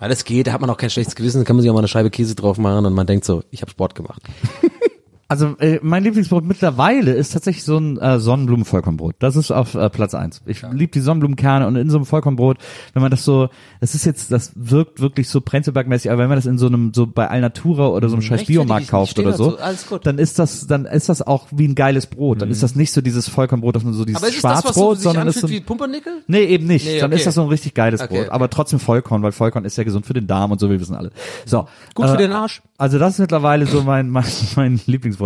Weil 0.00 0.08
das 0.08 0.24
geht, 0.24 0.48
da 0.48 0.52
hat 0.52 0.60
man 0.60 0.68
auch 0.68 0.76
kein 0.76 0.90
schlechtes 0.90 1.14
Gewissen, 1.14 1.38
da 1.38 1.44
kann 1.44 1.54
man 1.54 1.62
sich 1.62 1.70
auch 1.70 1.74
mal 1.74 1.80
eine 1.80 1.88
Scheibe 1.88 2.10
Käse 2.10 2.34
drauf 2.34 2.58
machen 2.58 2.86
und 2.86 2.92
man 2.92 3.06
denkt 3.06 3.24
so, 3.24 3.44
ich 3.50 3.62
habe 3.62 3.70
Sport 3.70 3.94
gemacht. 3.94 4.20
Also 5.32 5.56
äh, 5.60 5.78
mein 5.80 6.04
Lieblingsbrot 6.04 6.44
mittlerweile 6.44 7.12
ist 7.12 7.32
tatsächlich 7.32 7.64
so 7.64 7.78
ein 7.78 7.96
äh, 7.96 8.18
Sonnenblumenvollkornbrot. 8.18 9.14
Das 9.18 9.34
ist 9.34 9.50
auf 9.50 9.74
äh, 9.74 9.88
Platz 9.88 10.12
eins. 10.12 10.42
Ich 10.44 10.60
liebe 10.60 10.92
die 10.92 11.00
Sonnenblumenkerne 11.00 11.66
und 11.66 11.76
in 11.76 11.88
so 11.88 11.96
einem 11.96 12.04
Vollkornbrot, 12.04 12.58
wenn 12.92 13.00
man 13.00 13.10
das 13.10 13.24
so, 13.24 13.48
das 13.80 13.94
ist 13.94 14.04
jetzt, 14.04 14.30
das 14.30 14.52
wirkt 14.56 15.00
wirklich 15.00 15.30
so 15.30 15.38
Prenzlberg-mäßig, 15.38 16.10
aber 16.10 16.20
wenn 16.20 16.28
man 16.28 16.36
das 16.36 16.44
in 16.44 16.58
so 16.58 16.66
einem, 16.66 16.92
so 16.92 17.06
bei 17.06 17.28
Alnatura 17.28 17.88
oder 17.88 18.10
so 18.10 18.16
einem 18.16 18.20
scheiß 18.20 18.40
Rechtfertig 18.40 18.56
Biomarkt 18.56 18.88
kauft 18.88 19.18
oder 19.18 19.32
so, 19.32 19.56
dann 20.02 20.18
ist 20.18 20.38
das, 20.38 20.66
dann 20.66 20.84
ist 20.84 21.08
das 21.08 21.22
auch 21.22 21.46
wie 21.50 21.66
ein 21.66 21.76
geiles 21.76 22.08
Brot. 22.08 22.42
Dann 22.42 22.50
ist 22.50 22.62
das 22.62 22.76
nicht 22.76 22.92
so 22.92 23.00
dieses 23.00 23.30
Vollkornbrot, 23.30 23.74
das 23.74 23.84
man 23.84 23.94
so 23.94 24.04
dieses 24.04 24.22
es 24.22 24.28
das, 24.28 24.34
so 24.34 24.40
Schwarzbrot, 24.40 25.00
sondern 25.00 25.28
ist 25.28 25.40
so, 25.40 25.48
wie 25.48 25.60
Pumpernickel? 25.60 26.24
Nee, 26.26 26.44
eben 26.44 26.66
nicht. 26.66 26.84
Nee, 26.84 27.00
Dann 27.00 27.10
okay. 27.10 27.16
ist 27.16 27.26
das 27.26 27.36
so 27.36 27.40
ein 27.40 27.48
richtig 27.48 27.72
geiles 27.72 28.02
Okay, 28.02 28.24
Brot. 28.24 28.28
Aber 28.28 28.50
trotzdem 28.50 28.80
Vollkorn, 28.80 29.22
weil 29.22 29.32
Vollkorn 29.32 29.64
ist 29.64 29.78
ja 29.78 29.84
gesund 29.84 30.04
für 30.04 30.12
den 30.12 30.26
Darm 30.26 30.52
und 30.52 30.60
so, 30.60 30.68
wir 30.68 30.78
wissen 30.78 30.94
alle. 30.94 31.10
So. 31.46 31.68
Gut 31.94 32.10
für 32.10 32.18
den 32.18 32.32
Arsch. 32.32 32.60
Also 32.76 32.98
das 32.98 33.14
ist 33.14 33.18
mittlerweile 33.20 33.64
so 33.64 33.82
mein, 33.82 34.10
mein, 34.10 34.26
mein 34.56 34.78
Lieblingsbrot. 34.86 35.21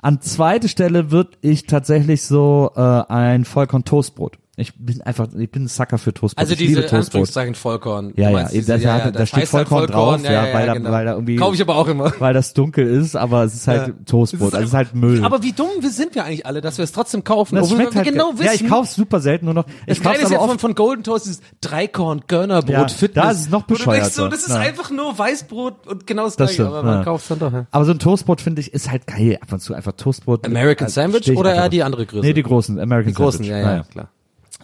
An 0.00 0.20
zweite 0.20 0.68
Stelle 0.68 1.10
würde 1.10 1.30
ich 1.40 1.66
tatsächlich 1.66 2.22
so 2.22 2.70
äh, 2.76 2.80
ein 2.80 3.44
Vollkorn-Toastbrot. 3.44 4.38
Ich 4.58 4.74
bin 4.76 5.00
einfach, 5.02 5.28
ich 5.38 5.50
bin 5.50 5.64
ein 5.64 5.68
Sucker 5.68 5.98
für 5.98 6.12
Toastbrot. 6.12 6.40
Also 6.40 6.52
ich 6.54 6.58
liebe 6.60 6.70
diese 6.70 6.80
Toastbrot. 6.82 7.04
Anführungszeichen 7.06 7.54
Vollkorn. 7.54 8.12
Ja, 8.16 8.30
ja, 8.30 8.48
diese- 8.48 8.76
das 8.78 8.84
hat- 8.84 9.04
da 9.06 9.10
das 9.12 9.28
steht 9.28 9.38
halt 9.40 9.48
Vollkorn 9.48 9.86
drauf, 9.86 10.22
ja, 10.24 10.52
weil 10.52 10.66
da- 10.66 10.74
genau. 10.74 10.90
weil 10.90 11.04
da 11.04 11.12
irgendwie- 11.14 11.36
Kaufe 11.36 11.54
ich 11.54 11.62
aber 11.62 11.76
auch 11.76 11.86
immer. 11.88 12.12
Weil 12.18 12.34
das 12.34 12.54
dunkel 12.54 12.86
ist, 12.86 13.16
aber 13.16 13.44
es 13.44 13.54
ist 13.54 13.68
halt 13.68 13.94
Toastbrot. 14.06 14.54
Also 14.54 14.58
es 14.64 14.70
ist 14.70 14.74
halt 14.74 14.94
Müll. 14.94 15.24
Aber 15.24 15.42
wie 15.42 15.52
dumm 15.52 15.68
sind 15.82 16.14
wir 16.14 16.24
eigentlich 16.24 16.44
alle, 16.44 16.60
dass 16.60 16.76
wir 16.78 16.82
es 16.84 16.92
trotzdem 16.92 17.24
kaufen, 17.24 17.54
das 17.56 17.64
obwohl 17.70 17.78
wir 17.86 17.94
halt 17.94 18.04
genau 18.06 18.30
ge- 18.30 18.40
wissen. 18.40 18.46
Ja, 18.46 18.52
ich 18.52 18.66
kauf's 18.68 18.94
super 18.96 19.20
selten 19.20 19.44
nur 19.46 19.54
noch. 19.54 19.64
das 19.86 19.98
Ich 19.98 20.02
kauf's 20.02 20.14
Geile 20.16 20.24
ist 20.26 20.32
ja 20.32 20.38
von, 20.40 20.58
von 20.58 20.74
Golden 20.74 21.04
Toast 21.04 21.26
dieses 21.26 21.40
Dreikorn-Körnerbrot 21.60 22.70
Ja, 22.70 22.88
Fitness. 22.88 23.24
da 23.24 23.30
ist 23.30 23.40
es 23.40 23.50
noch 23.50 23.62
bescheuerter. 23.62 24.10
so, 24.10 24.28
das 24.28 24.40
ist 24.40 24.50
Ja. 24.50 24.56
einfach 24.56 24.90
nur 24.90 25.18
Weißbrot 25.18 25.86
und 25.86 26.06
genau 26.06 26.24
das, 26.24 26.36
Das 26.36 26.50
gleiche, 26.54 26.66
aber 26.66 26.82
man 26.82 26.98
ja. 26.98 27.04
kauft 27.04 27.30
dann 27.30 27.38
doch. 27.38 27.52
Ja. 27.52 27.66
Aber 27.70 27.84
so 27.84 27.92
ein 27.92 27.98
Toastbrot 27.98 28.40
finde 28.40 28.60
ich 28.60 28.72
ist 28.72 28.90
halt 28.90 29.06
geil. 29.06 29.38
Ab 29.40 29.52
und 29.52 29.60
zu 29.60 29.74
einfach 29.74 29.92
Toastbrot. 29.92 30.44
American 30.46 30.86
Also, 30.86 31.00
Sandwich 31.00 31.30
oder 31.36 31.54
eher 31.54 31.68
die 31.68 31.82
andere 31.82 32.06
Größe? 32.06 32.26
Nee, 32.26 32.32
die 32.32 32.42
großen. 32.42 32.78
American 32.78 33.12
Die 33.12 33.16
großen, 33.16 33.44
Sandwich. 33.44 33.64
ja, 33.64 33.76
ja, 33.76 33.82
klar. 33.84 34.08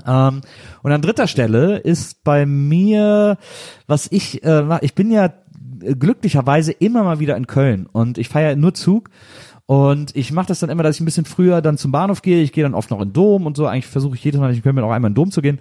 Ähm, 0.07 0.40
und 0.82 0.92
an 0.92 1.03
dritter 1.03 1.26
Stelle 1.26 1.78
ist 1.78 2.24
bei 2.24 2.47
mir, 2.47 3.38
was 3.86 4.09
ich, 4.11 4.42
äh, 4.45 4.78
ich 4.82 4.95
bin 4.95 5.11
ja 5.11 5.32
glücklicherweise 5.80 6.72
immer 6.72 7.05
mal 7.05 7.20
wieder 7.20 7.36
in 7.36 7.47
Köln 7.47 7.86
und 7.90 8.18
ich 8.18 8.28
fahre 8.28 8.57
nur 8.57 8.74
Zug 8.74 9.11
und 9.67 10.15
ich 10.15 10.31
mache 10.31 10.49
das 10.49 10.61
dann 10.61 10.69
immer, 10.69 10.83
dass 10.83 10.97
ich 10.97 11.01
ein 11.01 11.07
bisschen 11.07 11.25
früher 11.25 11.62
dann 11.62 11.79
zum 11.79 11.91
Bahnhof 11.91 12.21
gehe. 12.21 12.43
Ich 12.43 12.53
gehe 12.53 12.65
dann 12.65 12.75
oft 12.75 12.91
noch 12.91 13.01
in 13.01 13.09
den 13.09 13.12
Dom 13.15 13.47
und 13.47 13.57
so. 13.57 13.67
Eigentlich 13.67 13.87
versuche 13.87 14.15
ich 14.15 14.23
jedes 14.23 14.39
Mal, 14.39 14.53
ich 14.53 14.62
Köln 14.62 14.75
bin, 14.75 14.85
auch 14.85 14.91
einmal 14.91 15.09
in 15.09 15.15
den 15.15 15.23
Dom 15.23 15.31
zu 15.31 15.41
gehen. 15.41 15.59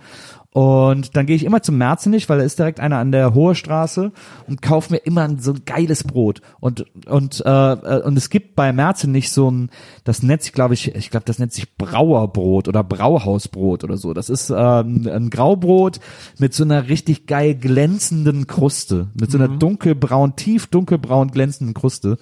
Und 0.52 1.16
dann 1.16 1.26
gehe 1.26 1.38
ich 1.38 1.46
immer 1.46 1.64
zum 1.64 1.78
Merzenich, 1.78 2.28
weil 2.28 2.38
da 2.38 2.44
ist 2.44 2.60
direkt 2.60 2.82
einer 2.82 2.98
an 2.98 3.12
der 3.14 3.34
Hohe 3.34 3.56
Straße 3.56 4.12
und 4.48 4.62
kaufe 4.62 4.94
mir 4.94 5.00
immer 5.00 5.28
so 5.40 5.54
ein 5.54 5.62
geiles 5.66 6.04
Brot. 6.04 6.42
Und 6.60 6.86
und 7.08 7.42
äh, 7.46 7.50
äh, 7.50 8.04
und 8.04 8.18
es 8.18 8.30
gibt 8.30 8.56
bei 8.56 8.74
Merzenich 8.74 9.32
so 9.32 9.50
ein, 9.50 9.70
das 10.04 10.22
nennt 10.22 10.44
sich, 10.44 10.52
glaube 10.52 10.74
ich, 10.74 10.94
ich 10.94 11.10
glaube, 11.10 11.26
das 11.26 11.40
nennt 11.40 11.54
sich 11.54 11.76
Brauerbrot 11.78 12.68
oder 12.68 12.84
Brauhausbrot 12.84 13.86
oder 13.86 13.96
so. 13.96 14.14
Das 14.14 14.30
ist 14.30 14.50
ähm, 14.50 15.10
ein 15.12 15.30
Graubrot 15.30 16.02
mit 16.38 16.54
so 16.54 16.66
einer 16.66 16.90
richtig 16.90 17.26
geil 17.26 17.56
glänzenden 17.56 18.48
Kruste, 18.48 19.08
mit 19.20 19.32
so 19.32 19.38
einer 19.38 19.48
dunkelbraun, 19.48 20.36
tief 20.36 20.68
dunkelbraun 20.68 21.32
glänzenden 21.32 21.74
Kruste. 21.74 22.18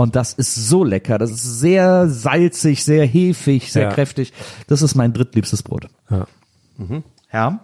Und 0.00 0.16
das 0.16 0.32
ist 0.32 0.54
so 0.54 0.82
lecker. 0.82 1.18
Das 1.18 1.30
ist 1.30 1.60
sehr 1.60 2.08
salzig, 2.08 2.84
sehr 2.84 3.04
hefig, 3.06 3.70
sehr 3.70 3.82
Ja. 3.84 3.92
kräftig. 3.92 4.32
Das 4.66 4.80
ist 4.80 4.94
mein 4.94 5.12
drittliebstes 5.12 5.62
Brot. 5.62 5.88
Ja. 6.10 6.26
Ja. 7.32 7.60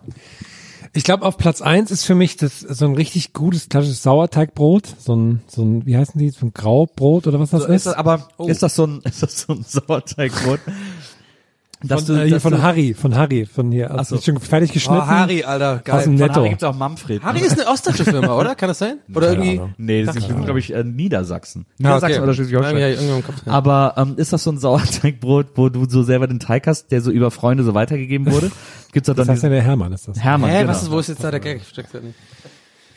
Ich 0.92 1.02
glaube, 1.04 1.24
auf 1.24 1.38
Platz 1.38 1.62
eins 1.62 1.90
ist 1.90 2.04
für 2.04 2.14
mich 2.14 2.36
das 2.36 2.60
so 2.60 2.84
ein 2.86 2.94
richtig 2.94 3.32
gutes 3.32 3.68
klassisches 3.68 4.02
Sauerteigbrot, 4.02 4.86
so 4.98 5.14
ein, 5.16 5.40
so 5.46 5.62
ein, 5.62 5.86
wie 5.86 5.96
heißen 5.96 6.18
die, 6.18 6.28
so 6.30 6.46
ein 6.46 6.52
Graubrot 6.54 7.26
oder 7.26 7.40
was 7.40 7.50
das 7.50 7.62
So, 7.62 7.68
ist. 7.68 7.74
ist 7.76 7.86
das, 7.86 7.94
aber 7.94 8.28
ist 8.46 8.62
das 8.62 8.74
so 8.74 8.86
ein, 8.86 9.00
ist 9.04 9.22
das 9.22 9.40
so 9.40 9.52
ein 9.54 9.64
Sauerteigbrot? 9.66 10.60
Dass 11.82 12.04
von, 12.04 12.16
äh, 12.18 12.26
hier 12.26 12.40
von 12.40 12.62
Harry, 12.62 12.94
von 12.94 13.14
Harry, 13.14 13.44
von 13.44 13.70
hier. 13.70 13.90
Also 13.90 14.14
so. 14.14 14.16
ist 14.16 14.24
schon 14.24 14.40
fertig 14.40 14.72
geschnitten. 14.72 15.02
Oh, 15.02 15.06
Harry, 15.06 15.44
Alter, 15.44 15.74
Aus 15.74 15.84
geil. 15.84 16.02
dem 16.04 16.04
Von 16.04 16.14
Netto. 16.14 16.34
Harry 16.36 16.48
gibt's 16.48 16.64
auch 16.64 16.74
Manfred. 16.74 17.22
Harry 17.22 17.40
ist 17.40 17.60
eine 17.60 17.68
ostdeutsche 17.68 18.04
Firma, 18.04 18.34
oder? 18.38 18.54
Kann 18.54 18.68
das 18.68 18.78
sein? 18.78 18.98
Oder 19.14 19.28
Keine 19.28 19.44
irgendwie? 19.44 19.58
Ahnung. 19.60 19.74
Nee, 19.76 20.04
das 20.04 20.16
ist, 20.16 20.28
glaube 20.28 20.58
ich, 20.58 20.72
äh, 20.72 20.84
Niedersachsen. 20.84 21.66
Ah, 21.68 21.74
Niedersachsen 21.78 22.14
okay. 22.16 22.22
oder 22.22 22.34
Schleswig-Holstein. 22.34 22.78
Ja, 22.78 22.88
ja, 22.88 23.00
ja. 23.00 23.22
Aber 23.52 23.94
ähm, 23.98 24.14
ist 24.16 24.32
das 24.32 24.42
so 24.42 24.50
ein 24.50 24.58
Sauerteigbrot, 24.58 25.48
wo 25.56 25.68
du 25.68 25.88
so 25.88 26.02
selber 26.02 26.26
den 26.26 26.40
Teig 26.40 26.66
hast, 26.66 26.90
der 26.92 27.02
so 27.02 27.10
über 27.10 27.30
Freunde 27.30 27.62
so 27.62 27.74
weitergegeben 27.74 28.30
wurde? 28.32 28.50
Gibt's 28.92 29.08
doch 29.08 29.14
Das 29.14 29.26
dann 29.26 29.34
heißt 29.34 29.42
ja 29.42 29.50
der 29.50 29.62
Hermann 29.62 29.92
ist 29.92 30.08
das. 30.08 30.18
Hermann, 30.18 30.50
Hä, 30.50 30.60
genau. 30.60 30.70
was 30.70 30.82
ist, 30.82 30.90
wo 30.90 30.98
ist 30.98 31.08
jetzt 31.08 31.22
da 31.22 31.30
der 31.30 31.40
Gag? 31.40 31.60
Steckt 31.70 31.92
da 31.94 32.00
nicht. 32.00 32.14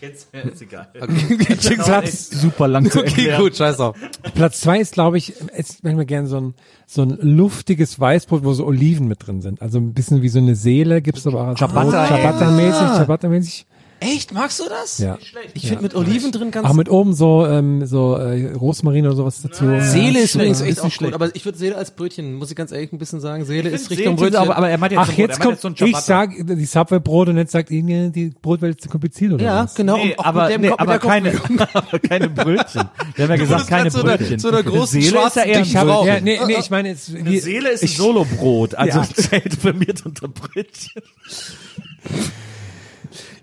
Ist 0.01 0.61
egal. 0.61 0.87
Platz, 1.83 2.29
Super 2.29 2.67
lang 2.67 2.89
zu 2.89 2.99
Okay, 2.99 3.07
erklären. 3.07 3.41
gut, 3.41 3.55
scheiß 3.55 3.77
drauf. 3.77 3.97
Platz 4.35 4.61
zwei 4.61 4.79
ist, 4.79 4.93
glaube 4.93 5.17
ich, 5.17 5.33
ist 5.57 5.83
manchmal 5.83 6.05
gern 6.05 6.27
so 6.27 6.37
ein, 6.37 6.53
so 6.85 7.01
ein 7.03 7.17
luftiges 7.21 7.99
Weißbrot, 7.99 8.43
wo 8.43 8.53
so 8.53 8.65
Oliven 8.65 9.07
mit 9.07 9.25
drin 9.25 9.41
sind. 9.41 9.61
Also 9.61 9.77
ein 9.79 9.93
bisschen 9.93 10.21
wie 10.21 10.29
so 10.29 10.39
eine 10.39 10.55
Seele 10.55 11.01
gibt's 11.01 11.25
aber 11.27 11.49
auch. 11.51 11.55
Ciabatta. 11.55 12.05
Ciabatta-mäßig, 12.07 12.97
Ciabatta-mäßig. 12.97 13.65
Echt? 14.01 14.33
Magst 14.33 14.59
du 14.59 14.63
das? 14.69 14.97
Ja. 14.99 15.17
Ich 15.53 15.67
finde 15.67 15.83
mit 15.83 15.95
Oliven 15.95 16.31
drin 16.31 16.51
ganz 16.51 16.67
Auch 16.67 16.73
mit 16.73 16.89
oben 16.89 17.13
so, 17.13 17.45
ähm, 17.45 17.85
so 17.85 18.15
äh, 18.15 18.53
Rosmarin 18.53 19.05
oder 19.05 19.15
sowas 19.15 19.41
dazu. 19.41 19.65
Seele 19.81 20.19
ist 20.21 20.35
übrigens 20.35 20.61
echt 20.61 20.79
auch 20.79 20.83
gut, 20.83 20.93
schlecht. 20.93 21.13
aber 21.13 21.35
ich 21.35 21.43
würde 21.43 21.57
Seele 21.57 21.75
als 21.75 21.91
Brötchen, 21.91 22.35
muss 22.35 22.49
ich 22.49 22.55
ganz 22.55 22.71
ehrlich 22.71 22.93
ein 22.93 22.97
bisschen 22.97 23.19
sagen. 23.19 23.45
Seele 23.45 23.69
ist 23.69 23.89
Richtung 23.89 24.15
Brötchen. 24.15 24.37
Aber, 24.37 24.55
aber 24.57 24.69
er 24.69 24.77
meint 24.77 24.93
jetzt 24.93 25.01
Ach, 25.01 25.07
so 25.07 25.11
ein 25.11 25.17
Brot, 25.17 25.29
jetzt 25.29 25.39
er 25.39 25.39
meint 25.39 25.41
kommt, 25.41 25.53
jetzt 25.53 25.79
so 25.79 25.85
ein 25.85 25.89
ich 25.89 25.97
sag 25.97 26.31
die 26.57 26.65
Subway-Brot 26.65 27.29
und 27.29 27.37
jetzt 27.37 27.51
sagt 27.51 27.71
ihnen, 27.71 28.11
die 28.11 28.29
Brotwelt 28.41 28.75
ist 28.77 28.83
zu 28.83 28.89
kompliziert 28.89 29.33
oder 29.33 29.43
ja, 29.43 29.63
was? 29.63 29.75
genau. 29.75 29.97
Nee, 29.97 30.15
aber, 30.17 30.57
nee, 30.57 30.69
Kopf- 30.69 30.79
aber, 30.79 30.99
keine, 30.99 31.33
aber 31.73 31.99
keine 31.99 32.29
Brötchen. 32.29 32.89
Wir 33.15 33.23
haben 33.25 33.31
ja 33.31 33.37
gesagt, 33.37 33.67
keine 33.67 33.89
grad 33.89 33.91
so 33.93 34.01
einer- 34.03 34.17
Brötchen. 34.17 34.39
so 34.39 34.47
einer 34.47 34.63
großen, 34.63 35.01
Seele 35.01 35.05
ist 35.05 35.13
ja 35.13 35.19
schwarzen, 35.19 35.49
eher 35.49 35.61
Ich 35.61 35.73
ja, 35.73 36.19
nee, 36.21 36.39
nee, 36.47 36.55
ich 36.59 36.69
meine 36.69 36.89
jetzt, 36.89 37.05
Seele 37.07 37.69
ist 37.71 37.83
ein 37.83 37.87
Solobrot, 37.87 38.75
also 38.75 39.01
zählt 39.13 39.55
firmiert 39.55 40.05
unter 40.05 40.27
Brötchen. 40.27 41.01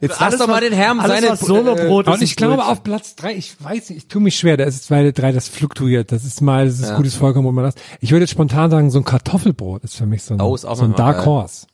Jetzt 0.01 0.21
Alles, 0.21 0.39
lass 0.39 0.47
doch 0.47 0.53
mal 0.53 0.61
den 0.61 0.73
Herrn 0.73 1.01
seine 1.07 1.31
was 1.31 1.41
Solobrot 1.41 2.07
Und 2.07 2.15
ist, 2.15 2.23
ich 2.23 2.31
ist 2.31 2.37
glaube 2.37 2.65
auf 2.65 2.83
Platz 2.83 3.15
drei, 3.17 3.35
ich 3.35 3.55
weiß 3.63 3.91
nicht, 3.91 3.99
ich 3.99 4.09
tue 4.09 4.21
mich 4.21 4.37
schwer, 4.39 4.57
da 4.57 4.65
ist 4.65 4.81
es 4.83 4.91
weil 4.91 5.13
drei, 5.13 5.33
das 5.33 5.49
fluktuiert. 5.49 6.13
Das 6.13 6.25
ist 6.25 6.41
mal, 6.43 6.67
das 6.67 6.81
ist 6.81 6.89
Ja. 6.91 6.97
gutes 6.97 7.15
Vollkorn, 7.15 7.45
wo 7.45 7.53
man 7.53 7.65
das. 7.65 7.75
Ich 8.01 8.11
würde 8.11 8.25
jetzt 8.25 8.31
spontan 8.33 8.71
sagen, 8.71 8.91
so 8.91 8.99
ein 8.99 9.05
Kartoffelbrot 9.05 9.85
ist 9.85 9.97
für 9.97 10.07
mich 10.07 10.23
so 10.23 10.35
ein, 10.35 10.41
Oh, 10.41 10.55
ist 10.55 10.65
auch 10.65 10.77
so 10.77 10.85
ein 10.85 10.95
Dark 10.95 11.19
geil. 11.19 11.27
Horse. 11.27 11.67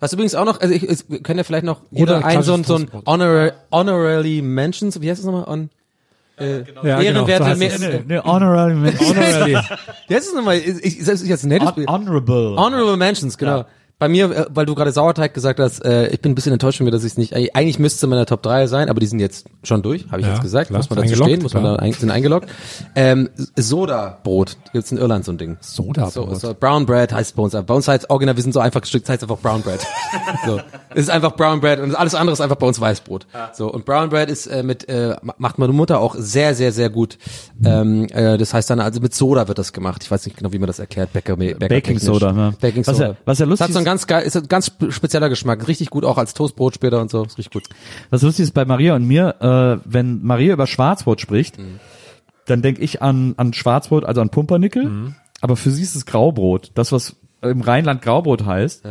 Was 0.00 0.12
übrigens 0.12 0.34
auch 0.34 0.44
noch, 0.44 0.60
also 0.60 0.74
ich, 0.74 0.82
es- 0.82 1.08
wir 1.08 1.20
können 1.22 1.38
ja 1.38 1.44
vielleicht 1.44 1.64
noch 1.64 1.80
Oder 1.90 1.98
jeder 2.18 2.24
ein 2.26 2.42
so 2.42 2.52
ein, 2.54 2.64
so 2.64 2.74
ein 2.76 2.86
klassisches 2.90 3.06
Honor, 3.08 3.52
Honorary 3.72 4.42
Mentions, 4.42 5.00
wie 5.00 5.08
heißt 5.10 5.20
das 5.20 5.24
nochmal? 5.26 5.44
On, 5.48 5.70
äh, 6.38 6.64
Ja, 6.82 7.00
Ehrenwerte, 7.00 7.44
genau, 7.54 7.78
so. 7.78 7.86
Nee, 7.88 8.02
nee, 8.08 8.18
honorary 8.18 8.74
mention. 8.74 9.08
Honorary. 9.16 9.52
das 10.08 10.34
nochmal? 10.34 10.58
Ich, 10.58 10.84
ich, 11.00 11.00
ich 11.22 11.30
als 11.30 11.44
nettes 11.44 11.68
Hon- 11.76 11.86
Honorable. 11.86 12.56
Honorable 12.56 12.96
Mentions, 12.98 13.38
genau. 13.38 13.64
Bei 13.98 14.08
mir, 14.08 14.30
äh, 14.30 14.46
weil 14.50 14.66
du 14.66 14.74
gerade 14.74 14.90
Sauerteig 14.92 15.32
gesagt 15.34 15.60
hast, 15.60 15.84
äh, 15.84 16.08
ich 16.08 16.20
bin 16.20 16.32
ein 16.32 16.34
bisschen 16.34 16.52
enttäuscht 16.52 16.78
von 16.78 16.84
mir, 16.84 16.90
dass 16.90 17.04
ich 17.04 17.12
es 17.12 17.16
nicht. 17.18 17.34
Eigentlich 17.34 17.78
müsste 17.78 17.98
es 17.98 18.02
in 18.02 18.10
meiner 18.10 18.26
Top 18.26 18.42
3 18.42 18.66
sein, 18.66 18.88
aber 18.90 18.98
die 19.00 19.06
sind 19.06 19.20
jetzt 19.20 19.46
schon 19.62 19.82
durch, 19.82 20.06
habe 20.10 20.20
ich 20.20 20.26
Ja, 20.26 20.34
jetzt 20.34 20.42
gesagt. 20.42 20.68
klar, 20.68 20.78
muss 20.78 20.90
man 20.90 20.98
dazu 21.00 21.14
stehen, 21.14 21.40
muss 21.42 21.54
man 21.54 21.62
da 21.64 21.76
ein, 21.76 21.92
sind 21.92 22.10
eingeloggt. 22.10 22.48
Ähm, 22.96 23.30
Soda-Brot, 23.56 24.56
gibt's 24.72 24.92
in 24.92 24.98
Irland 24.98 25.24
so 25.24 25.32
ein 25.32 25.38
Ding. 25.38 25.56
Soda-Brot. 25.60 26.12
So, 26.12 26.34
so 26.34 26.54
Brown 26.58 26.86
Bread 26.86 27.12
heißt 27.12 27.34
bei 27.36 27.42
uns. 27.42 27.52
Bei 27.52 27.74
uns 27.74 27.88
heißt 27.88 28.10
original, 28.10 28.36
wir 28.36 28.42
sind 28.42 28.52
so 28.52 28.60
einfach 28.60 28.80
gestrickt, 28.80 29.08
heißt 29.08 29.22
einfach 29.22 29.38
Brown 29.38 29.62
Bread. 29.62 29.80
so. 30.46 30.60
Es 30.90 31.02
ist 31.02 31.10
einfach 31.10 31.34
Brown 31.36 31.60
Bread 31.60 31.80
und 31.80 31.94
alles 31.94 32.14
andere 32.14 32.32
ist 32.34 32.40
einfach 32.40 32.56
bei 32.56 32.66
uns 32.66 32.80
Weißbrot. 32.80 33.26
So 33.52 33.70
und 33.72 33.84
Brown 33.84 34.10
Bread 34.10 34.30
ist 34.30 34.46
äh, 34.46 34.62
mit 34.62 34.88
äh, 34.88 35.16
ma- 35.22 35.34
macht 35.38 35.58
meine 35.58 35.72
Mutter 35.72 35.98
auch 36.00 36.14
sehr 36.18 36.54
sehr 36.54 36.72
sehr 36.72 36.90
gut. 36.90 37.18
Ähm, 37.64 38.06
äh, 38.12 38.38
das 38.38 38.54
heißt 38.54 38.70
dann 38.70 38.80
also 38.80 39.00
mit 39.00 39.14
Soda 39.14 39.48
wird 39.48 39.58
das 39.58 39.72
gemacht. 39.72 40.02
Ich 40.04 40.10
weiß 40.10 40.24
nicht 40.26 40.36
genau, 40.36 40.52
wie 40.52 40.58
man 40.58 40.66
das 40.66 40.78
erklärt. 40.78 41.12
Bäcker, 41.12 41.36
Bäcker 41.36 41.68
Baking 41.68 41.98
Soda, 41.98 42.32
ne? 42.32 42.54
Baking 42.60 42.86
Was 42.86 42.96
Soda. 42.96 43.08
ja- 43.10 43.16
was 43.24 43.38
ja 43.38 43.46
lustig 43.46 43.68
ist- 43.68 43.74
ganz 43.94 44.06
geil, 44.06 44.22
ist 44.24 44.36
ein 44.36 44.48
ganz 44.48 44.66
spe- 44.66 44.90
spezieller 44.92 45.28
Geschmack, 45.28 45.68
richtig 45.68 45.90
gut 45.90 46.04
auch 46.04 46.18
als 46.18 46.34
Toastbrot 46.34 46.74
später 46.74 47.00
und 47.00 47.10
so, 47.10 47.22
ist 47.24 47.38
richtig 47.38 47.52
gut. 47.52 47.64
Was 48.10 48.22
lustig 48.22 48.44
ist 48.44 48.52
bei 48.54 48.64
Maria 48.64 48.94
und 48.96 49.04
mir, 49.06 49.36
äh, 49.40 49.80
wenn 49.90 50.22
Maria 50.22 50.52
über 50.54 50.66
Schwarzbrot 50.66 51.20
spricht, 51.20 51.56
dann 52.46 52.60
denke 52.62 52.82
ich 52.82 53.00
an, 53.02 53.34
an 53.36 53.52
Schwarzbrot, 53.52 54.04
also 54.04 54.20
an 54.20 54.30
Pumpernickel, 54.30 55.14
aber 55.40 55.56
für 55.56 55.70
sie 55.70 55.82
ist 55.82 55.94
es 55.94 56.06
Graubrot. 56.06 56.72
Das, 56.74 56.92
was 56.92 57.16
im 57.42 57.60
Rheinland 57.60 58.02
Graubrot 58.02 58.44
heißt, 58.44 58.82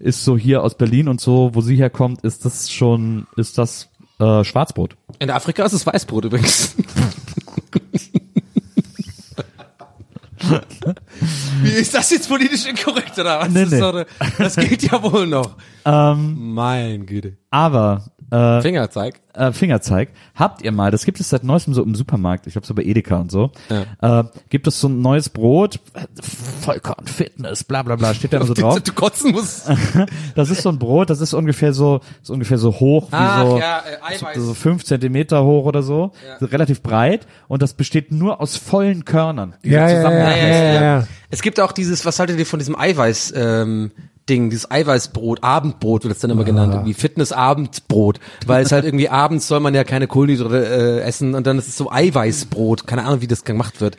ist 0.00 0.24
so 0.24 0.36
hier 0.36 0.62
aus 0.62 0.76
Berlin 0.76 1.08
und 1.08 1.20
so, 1.20 1.50
wo 1.54 1.60
sie 1.60 1.76
herkommt, 1.76 2.22
ist 2.24 2.44
das 2.44 2.70
schon, 2.70 3.26
ist 3.36 3.58
das 3.58 3.88
äh, 4.20 4.44
Schwarzbrot. 4.44 4.96
In 5.20 5.30
Afrika 5.30 5.64
ist 5.64 5.72
es 5.72 5.86
Weißbrot 5.86 6.24
übrigens. 6.26 6.74
Wie 11.62 11.70
ist 11.70 11.94
das 11.94 12.10
jetzt 12.10 12.28
politisch 12.28 12.66
inkorrekt 12.66 13.18
oder 13.18 13.40
was? 13.40 13.48
Nee, 13.50 13.66
das, 13.66 13.94
nee. 13.94 14.04
das 14.38 14.56
geht 14.56 14.82
ja 14.82 15.02
wohl 15.02 15.26
noch. 15.26 15.56
Ähm, 15.84 16.54
Mein 16.54 17.06
Güte. 17.06 17.36
aber 17.50 18.04
äh, 18.30 18.60
Fingerzeig. 18.62 19.20
äh, 19.34 19.52
Fingerzeig, 19.52 20.10
habt 20.34 20.62
ihr 20.62 20.72
mal, 20.72 20.90
das 20.90 21.04
gibt 21.04 21.18
es 21.20 21.30
seit 21.30 21.44
neuestem 21.44 21.74
so 21.74 21.82
im 21.82 21.94
Supermarkt, 21.94 22.46
ich 22.46 22.52
glaube 22.54 22.66
so 22.66 22.74
bei 22.74 22.82
Edeka 22.82 23.16
und 23.16 23.30
so, 23.30 23.50
äh, 24.00 24.24
gibt 24.50 24.66
es 24.66 24.80
so 24.80 24.88
ein 24.88 25.00
neues 25.00 25.28
Brot, 25.28 25.80
Vollkorn, 26.60 27.06
Fitness, 27.06 27.64
bla 27.64 27.82
bla 27.82 27.96
bla, 27.96 28.14
steht 28.14 28.32
da 28.32 28.38
immer 28.38 28.46
so 28.46 28.54
drauf. 28.54 28.80
Du 28.80 28.92
kotzen 28.92 29.32
musst. 29.32 29.68
Das 30.34 30.50
ist 30.50 30.62
so 30.62 30.68
ein 30.68 30.78
Brot, 30.78 31.10
das 31.10 31.20
ist 31.20 31.32
ungefähr 31.34 31.72
so, 31.72 32.00
ist 32.22 32.30
ungefähr 32.30 32.58
so 32.58 32.72
hoch 32.72 33.08
wie 33.10 33.16
Ach, 33.16 33.46
so, 33.46 33.58
ja, 33.58 33.78
äh, 33.80 34.14
Eiweiß. 34.14 34.36
so 34.38 34.54
fünf 34.54 34.84
Zentimeter 34.84 35.44
hoch 35.44 35.64
oder 35.64 35.82
so, 35.82 36.12
so 36.38 36.46
relativ 36.46 36.82
breit 36.82 37.26
und 37.48 37.62
das 37.62 37.74
besteht 37.74 38.12
nur 38.12 38.40
aus 38.40 38.56
vollen 38.56 39.04
Körnern. 39.04 39.54
die 39.64 39.70
Ja, 39.70 39.88
so 39.88 39.94
ja, 39.94 40.10
ja, 40.12 40.36
ja, 40.36 40.46
ja, 40.46 40.82
ja. 40.82 41.06
Es 41.30 41.42
gibt 41.42 41.60
auch 41.60 41.72
dieses, 41.72 42.04
was 42.06 42.18
haltet 42.18 42.38
ihr 42.38 42.46
von 42.46 42.58
diesem 42.58 42.78
Eiweiß, 42.78 43.32
ähm, 43.36 43.90
Ding, 44.28 44.50
dieses 44.50 44.70
Eiweißbrot, 44.70 45.42
Abendbrot 45.42 46.04
wird 46.04 46.14
es 46.14 46.20
dann 46.20 46.30
immer 46.30 46.44
genannt, 46.44 46.72
irgendwie 46.74 46.94
Fitness-Abendbrot, 46.94 48.20
weil 48.46 48.62
es 48.64 48.72
halt 48.72 48.84
irgendwie 48.84 49.08
abends 49.10 49.48
soll 49.48 49.60
man 49.60 49.74
ja 49.74 49.84
keine 49.84 50.06
Kohlenhydrate 50.06 50.66
äh, 50.66 51.00
essen 51.00 51.34
und 51.34 51.46
dann 51.46 51.58
ist 51.58 51.68
es 51.68 51.76
so 51.76 51.90
Eiweißbrot, 51.90 52.86
keine 52.86 53.04
Ahnung, 53.04 53.20
wie 53.20 53.26
das 53.26 53.44
gemacht 53.44 53.80
wird. 53.80 53.96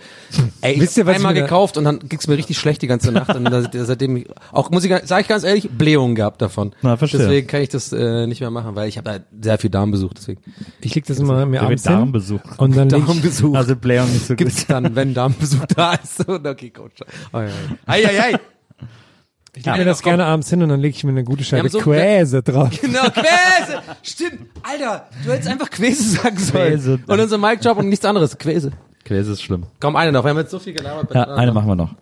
Ey, 0.61 0.73
ich 0.73 0.82
Wisst 0.82 0.97
ihr, 0.97 1.01
habe 1.03 1.11
was 1.11 1.17
ich 1.17 1.25
einmal 1.25 1.34
da- 1.36 1.41
gekauft 1.41 1.77
und 1.77 1.84
dann 1.84 1.99
ging's 2.07 2.27
mir 2.27 2.38
richtig 2.38 2.57
schlecht 2.57 2.82
die 2.82 2.88
ganze 2.88 3.11
Nacht 3.11 3.36
und 3.36 3.45
da, 3.45 3.63
seitdem 3.86 4.23
auch 4.51 4.69
muss 4.71 4.84
ich 4.86 4.93
sage 5.05 5.21
ich 5.21 5.27
ganz 5.27 5.43
ehrlich 5.43 5.69
Blähungen 5.69 6.15
gehabt 6.15 6.41
davon. 6.41 6.73
Na, 6.82 6.97
verstehe. 6.97 7.19
Deswegen 7.21 7.47
kann 7.47 7.61
ich 7.61 7.69
das 7.69 7.91
äh, 7.91 8.27
nicht 8.27 8.41
mehr 8.41 8.51
machen, 8.51 8.75
weil 8.75 8.88
ich 8.89 8.97
habe 8.97 9.09
da 9.09 9.19
sehr 9.41 9.57
viel 9.57 9.69
Darmbesuch, 9.69 10.13
deswegen 10.13 10.41
Ich 10.82 10.95
leg 10.95 11.05
das 11.05 11.19
immer 11.19 11.45
mir 11.45 11.61
abends 11.61 11.84
hin 11.88 11.93
Darmbesuch. 11.93 12.39
und 12.57 12.75
dann 12.75 12.88
ich, 12.93 13.05
Darmbesuch. 13.05 13.55
Also 13.55 13.75
Blähung 13.75 14.11
nicht 14.11 14.25
so 14.25 14.34
gut. 14.34 14.38
gibt's 14.38 14.67
dann, 14.67 14.95
wenn 14.95 15.13
Darmbesuch 15.13 15.65
da 15.75 15.93
ist. 15.93 16.27
Und 16.27 16.45
okay, 16.47 16.69
Coach. 16.69 17.01
Oh, 17.34 17.38
ja, 17.39 17.45
ja. 17.45 17.51
Ei, 17.86 18.05
ei, 18.05 18.21
ei. 18.34 18.39
Ich 19.56 19.66
leg 19.66 19.78
mir 19.78 19.86
das 19.86 20.02
gerne 20.02 20.26
abends 20.26 20.50
hin 20.50 20.62
und 20.64 20.70
dann 20.70 20.80
lege 20.80 20.95
ich 20.95 21.04
mir 21.04 21.12
eine 21.12 21.24
gute 21.24 21.43
Scheibe 21.43 21.70
so- 21.70 21.80
Käse 21.80 22.41
drauf. 22.43 22.70
Genau, 22.82 23.10
Quäse. 23.10 23.82
Stimmt. 24.04 24.47
Alter, 24.64 25.08
du 25.26 25.32
hättest 25.32 25.50
einfach 25.50 25.70
Quäse 25.70 26.04
sagen 26.04 26.38
sollen. 26.38 26.74
Quäse. 26.74 27.00
Und 27.08 27.20
unser 27.20 27.38
Mic-Job 27.38 27.78
und 27.78 27.89
nichts 27.89 28.06
anderes. 28.06 28.38
Quäse. 28.38 28.72
Käse 29.04 29.32
ist 29.32 29.41
schlimm. 29.41 29.64
Komm, 29.80 29.95
eine 29.95 30.12
noch. 30.12 30.24
Wir 30.24 30.30
haben 30.32 30.38
jetzt 30.38 30.52
so 30.52 30.60
viel 30.60 30.74
gelabert. 30.74 31.14
Ja, 31.14 31.24
eine 31.36 31.52
machen 31.52 31.68
wir 31.68 31.76
noch. 31.76 31.95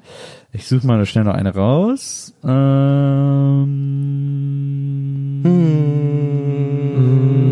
Ich 0.51 0.67
suche 0.67 0.85
mal 0.87 1.05
schnell 1.05 1.23
noch 1.25 1.33
eine 1.35 1.53
raus. 1.53 2.33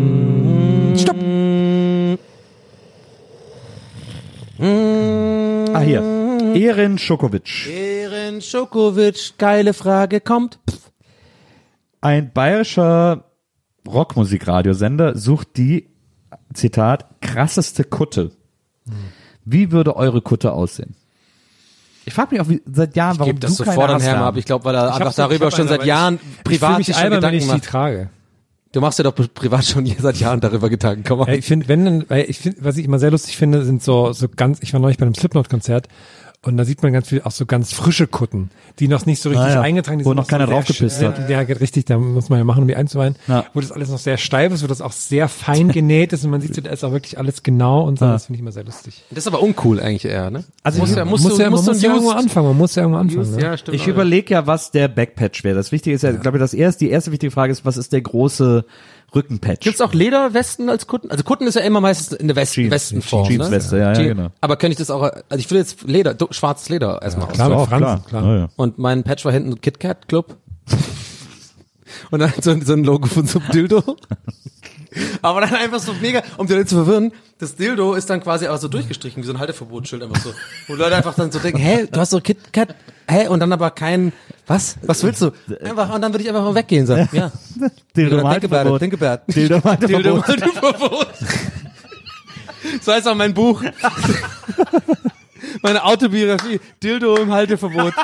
Ähm, 0.06 0.94
Stopp! 0.96 1.16
Ah, 4.58 5.80
hier. 5.80 6.02
Erin 6.54 6.98
Schokowitsch. 6.98 7.68
Ehren 8.36 8.42
Schokowitsch, 8.42 9.32
geile 9.38 9.72
Frage, 9.72 10.20
kommt. 10.20 10.58
Ein 12.02 12.32
bayerischer 12.32 13.24
Rockmusikradiosender 13.88 15.16
sucht 15.16 15.56
die, 15.56 15.88
Zitat, 16.52 17.06
krasseste 17.22 17.84
Kutte. 17.84 18.32
Wie 19.44 19.72
würde 19.72 19.96
eure 19.96 20.20
Kutte 20.20 20.52
aussehen? 20.52 20.94
Ich 22.04 22.12
frage 22.12 22.34
mich 22.34 22.40
auch 22.40 22.48
wie, 22.48 22.62
seit 22.70 22.94
Jahren, 22.94 23.18
warum 23.18 23.32
Gib 23.32 23.40
das 23.40 23.56
du 23.56 23.64
sofort 23.64 23.88
keine 23.88 23.94
an 23.94 24.02
Jan. 24.02 24.22
ab. 24.22 24.36
Ich 24.36 24.44
glaube, 24.44 24.64
weil 24.66 24.74
er 24.74 24.88
Ich 24.88 24.94
einfach 24.94 25.10
ich 25.10 25.16
darüber 25.16 25.50
schon 25.50 25.60
eine, 25.62 25.68
seit 25.70 25.84
Jahren 25.86 26.16
ich, 26.16 26.20
ich 26.36 26.42
privat 26.44 26.78
mich 26.78 26.94
albern, 26.94 27.22
wenn 27.22 27.34
ich 27.34 27.40
Gedanken 27.40 27.62
die 27.62 27.64
macht. 27.64 27.64
trage. 27.64 28.10
Du 28.72 28.80
machst 28.80 28.98
dir 28.98 29.04
doch 29.04 29.14
privat 29.14 29.64
schon 29.64 29.86
seit 29.98 30.16
Jahren 30.16 30.40
darüber 30.40 30.68
Gedanken. 30.68 31.04
Komm 31.04 31.20
mal. 31.20 31.28
Ja, 31.28 31.34
ich 31.34 31.46
finde, 31.46 31.68
wenn, 31.68 32.08
weil 32.10 32.26
ich 32.28 32.38
finde, 32.38 32.58
was 32.62 32.76
ich 32.76 32.84
immer 32.84 32.98
sehr 32.98 33.10
lustig 33.10 33.36
finde, 33.36 33.64
sind 33.64 33.82
so, 33.82 34.12
so 34.12 34.28
ganz, 34.28 34.58
ich 34.60 34.72
war 34.74 34.80
neulich 34.80 34.98
bei 34.98 35.06
einem 35.06 35.14
Slipknot-Konzert 35.14 35.88
und 36.46 36.56
da 36.56 36.64
sieht 36.64 36.82
man 36.82 36.92
ganz 36.92 37.08
viel, 37.08 37.22
auch 37.22 37.30
so 37.30 37.44
ganz 37.46 37.72
frische 37.72 38.06
Kutten, 38.06 38.50
die 38.78 38.88
noch 38.88 39.04
nicht 39.06 39.20
so 39.20 39.28
richtig 39.30 39.46
Ah 39.46 39.50
ja, 39.54 39.60
eingetragen 39.60 39.98
die 39.98 40.04
wo 40.04 40.10
sind 40.10 40.16
noch 40.16 40.24
so 40.24 40.30
keiner 40.30 40.46
draufgepisst 40.46 41.02
hat. 41.02 41.28
Ja, 41.28 41.42
geht 41.44 41.60
richtig, 41.60 41.84
da 41.86 41.98
muss 41.98 42.28
man 42.28 42.38
ja 42.38 42.44
machen, 42.44 42.62
um 42.62 42.68
die 42.68 42.76
einzuweihen. 42.76 43.16
Ja. 43.26 43.44
Wo 43.54 43.60
das 43.60 43.72
alles 43.72 43.90
noch 43.90 43.98
sehr 43.98 44.16
steif 44.16 44.52
ist, 44.52 44.62
wo 44.62 44.66
das 44.66 44.80
auch 44.80 44.92
sehr 44.92 45.28
fein 45.28 45.68
genäht 45.68 46.12
ist 46.12 46.24
und 46.24 46.30
man 46.30 46.40
sieht, 46.40 46.54
so, 46.54 46.60
da 46.60 46.70
ist 46.70 46.84
auch 46.84 46.92
wirklich 46.92 47.18
alles 47.18 47.42
genau 47.42 47.82
und 47.82 47.98
so, 47.98 48.04
Ah. 48.04 48.12
das 48.12 48.26
finde 48.26 48.36
ich 48.36 48.40
immer 48.42 48.52
sehr 48.52 48.64
lustig. 48.64 49.02
Das 49.10 49.18
ist 49.18 49.26
aber 49.26 49.42
uncool 49.42 49.80
eigentlich 49.80 50.04
eher, 50.04 50.30
ne? 50.30 50.44
Also 50.62 50.78
muss 50.80 50.90
ich- 50.90 50.96
ja, 50.96 51.04
muss 51.04 51.22
du, 51.22 51.28
ja, 51.30 51.44
man 51.44 51.50
musst 51.52 51.66
du 51.66 51.72
muss 51.72 51.82
ja 51.82 51.90
irgendwo 51.92 52.10
anfangen, 52.12 52.46
man 52.48 52.56
muss 52.56 52.74
ja 52.74 52.82
irgendwo 52.82 53.00
anfangen. 53.00 53.22
Used- 53.24 53.36
Ne? 53.36 53.42
Ja, 53.42 53.56
stimmt. 53.56 53.74
Ich 53.76 53.86
überlege 53.86 54.34
ja, 54.34 54.46
was 54.46 54.70
der 54.70 54.88
Backpatch 54.88 55.42
wäre. 55.44 55.56
Das 55.56 55.72
Wichtige 55.72 55.94
ist 55.96 56.02
ja, 56.02 56.12
ich 56.12 56.20
glaube, 56.20 56.38
das 56.38 56.54
erste, 56.54 56.84
die 56.84 56.90
erste 56.90 57.12
wichtige 57.12 57.30
Frage 57.30 57.52
ist, 57.52 57.64
was 57.64 57.76
ist 57.76 57.92
der 57.92 58.00
große 58.02 58.64
Rückenpatch? 59.16 59.60
Gibt's 59.60 59.80
auch 59.80 59.92
Lederwesten 59.92 60.68
als 60.68 60.86
Kutten? 60.86 61.10
Also 61.10 61.24
Kutten 61.24 61.46
ist 61.48 61.54
ja 61.56 61.62
immer 61.62 61.80
meistens 61.80 62.12
in 62.16 62.28
der 62.28 62.36
West 62.36 62.52
Jeans. 62.54 62.70
Westenform. 62.70 63.28
Jeansweste, 63.28 63.74
ne? 63.76 63.80
ja, 63.82 63.92
ja, 63.94 63.98
Je- 64.00 64.08
genau. 64.08 64.28
Aber 64.40 64.56
könnte 64.56 64.72
ich 64.72 64.78
das 64.78 64.90
auch, 64.90 65.02
also 65.02 65.22
ich 65.38 65.50
will 65.50 65.58
jetzt 65.58 65.82
Leder, 65.82 66.14
du- 66.14 66.28
schwarzes 66.30 66.68
Leder 66.68 67.02
erstmal 67.02 67.26
klar, 67.28 67.66
Fransen, 67.66 68.04
klar. 68.06 68.24
Ja, 68.24 68.36
ja. 68.38 68.48
Und 68.54 68.78
mein 68.78 69.02
Patch 69.02 69.24
war 69.24 69.32
hinten 69.32 69.60
KitKat 69.60 70.06
Club. 70.08 70.36
Und 72.10 72.20
dann 72.20 72.32
so, 72.40 72.50
ein- 72.50 72.64
so 72.64 72.72
ein 72.74 72.84
Logo 72.84 73.06
von 73.08 73.26
so 73.26 73.40
einem 73.40 73.50
Dildo. 73.50 73.82
Aber 75.22 75.40
dann 75.40 75.54
einfach 75.54 75.80
so 75.80 75.92
mega, 75.94 76.22
um 76.36 76.46
die 76.46 76.54
Leute 76.54 76.66
zu 76.66 76.76
verwirren, 76.76 77.12
das 77.38 77.56
Dildo 77.56 77.94
ist 77.94 78.08
dann 78.08 78.22
quasi 78.22 78.48
auch 78.48 78.58
so 78.58 78.68
durchgestrichen, 78.68 79.22
wie 79.22 79.26
so 79.26 79.32
ein 79.32 79.38
Halteverbotsschild 79.38 80.02
einfach 80.02 80.22
so. 80.22 80.32
Wo 80.68 80.74
Leute 80.74 80.96
einfach 80.96 81.14
dann 81.14 81.30
so 81.30 81.38
denken, 81.38 81.58
hä, 81.58 81.86
du 81.90 82.00
hast 82.00 82.10
so 82.10 82.20
KitKat, 82.20 82.74
hä, 83.08 83.28
und 83.28 83.40
dann 83.40 83.52
aber 83.52 83.70
kein, 83.70 84.12
was? 84.46 84.76
Was 84.82 85.02
willst 85.02 85.22
du? 85.22 85.32
Einfach, 85.62 85.92
und 85.94 86.00
dann 86.00 86.12
würde 86.12 86.22
ich 86.22 86.28
einfach 86.28 86.44
mal 86.44 86.54
weggehen, 86.54 86.86
sagen, 86.86 87.08
ja. 87.12 87.30
Dildo 87.96 88.18
im 88.18 88.28
Denkebärte, 88.28 88.28
Halteverbot. 88.28 88.80
Denkebärte. 88.80 89.32
Dildo 89.32 89.56
im 89.56 89.64
Halteverbot. 89.64 90.02
Dildo 90.04 90.26
Halteverbot. 90.26 91.08
So 92.82 92.92
heißt 92.92 93.06
auch 93.06 93.14
mein 93.14 93.32
Buch. 93.32 93.62
Meine 95.62 95.84
Autobiografie. 95.84 96.60
Dildo 96.82 97.16
im 97.16 97.32
Halteverbot. 97.32 97.94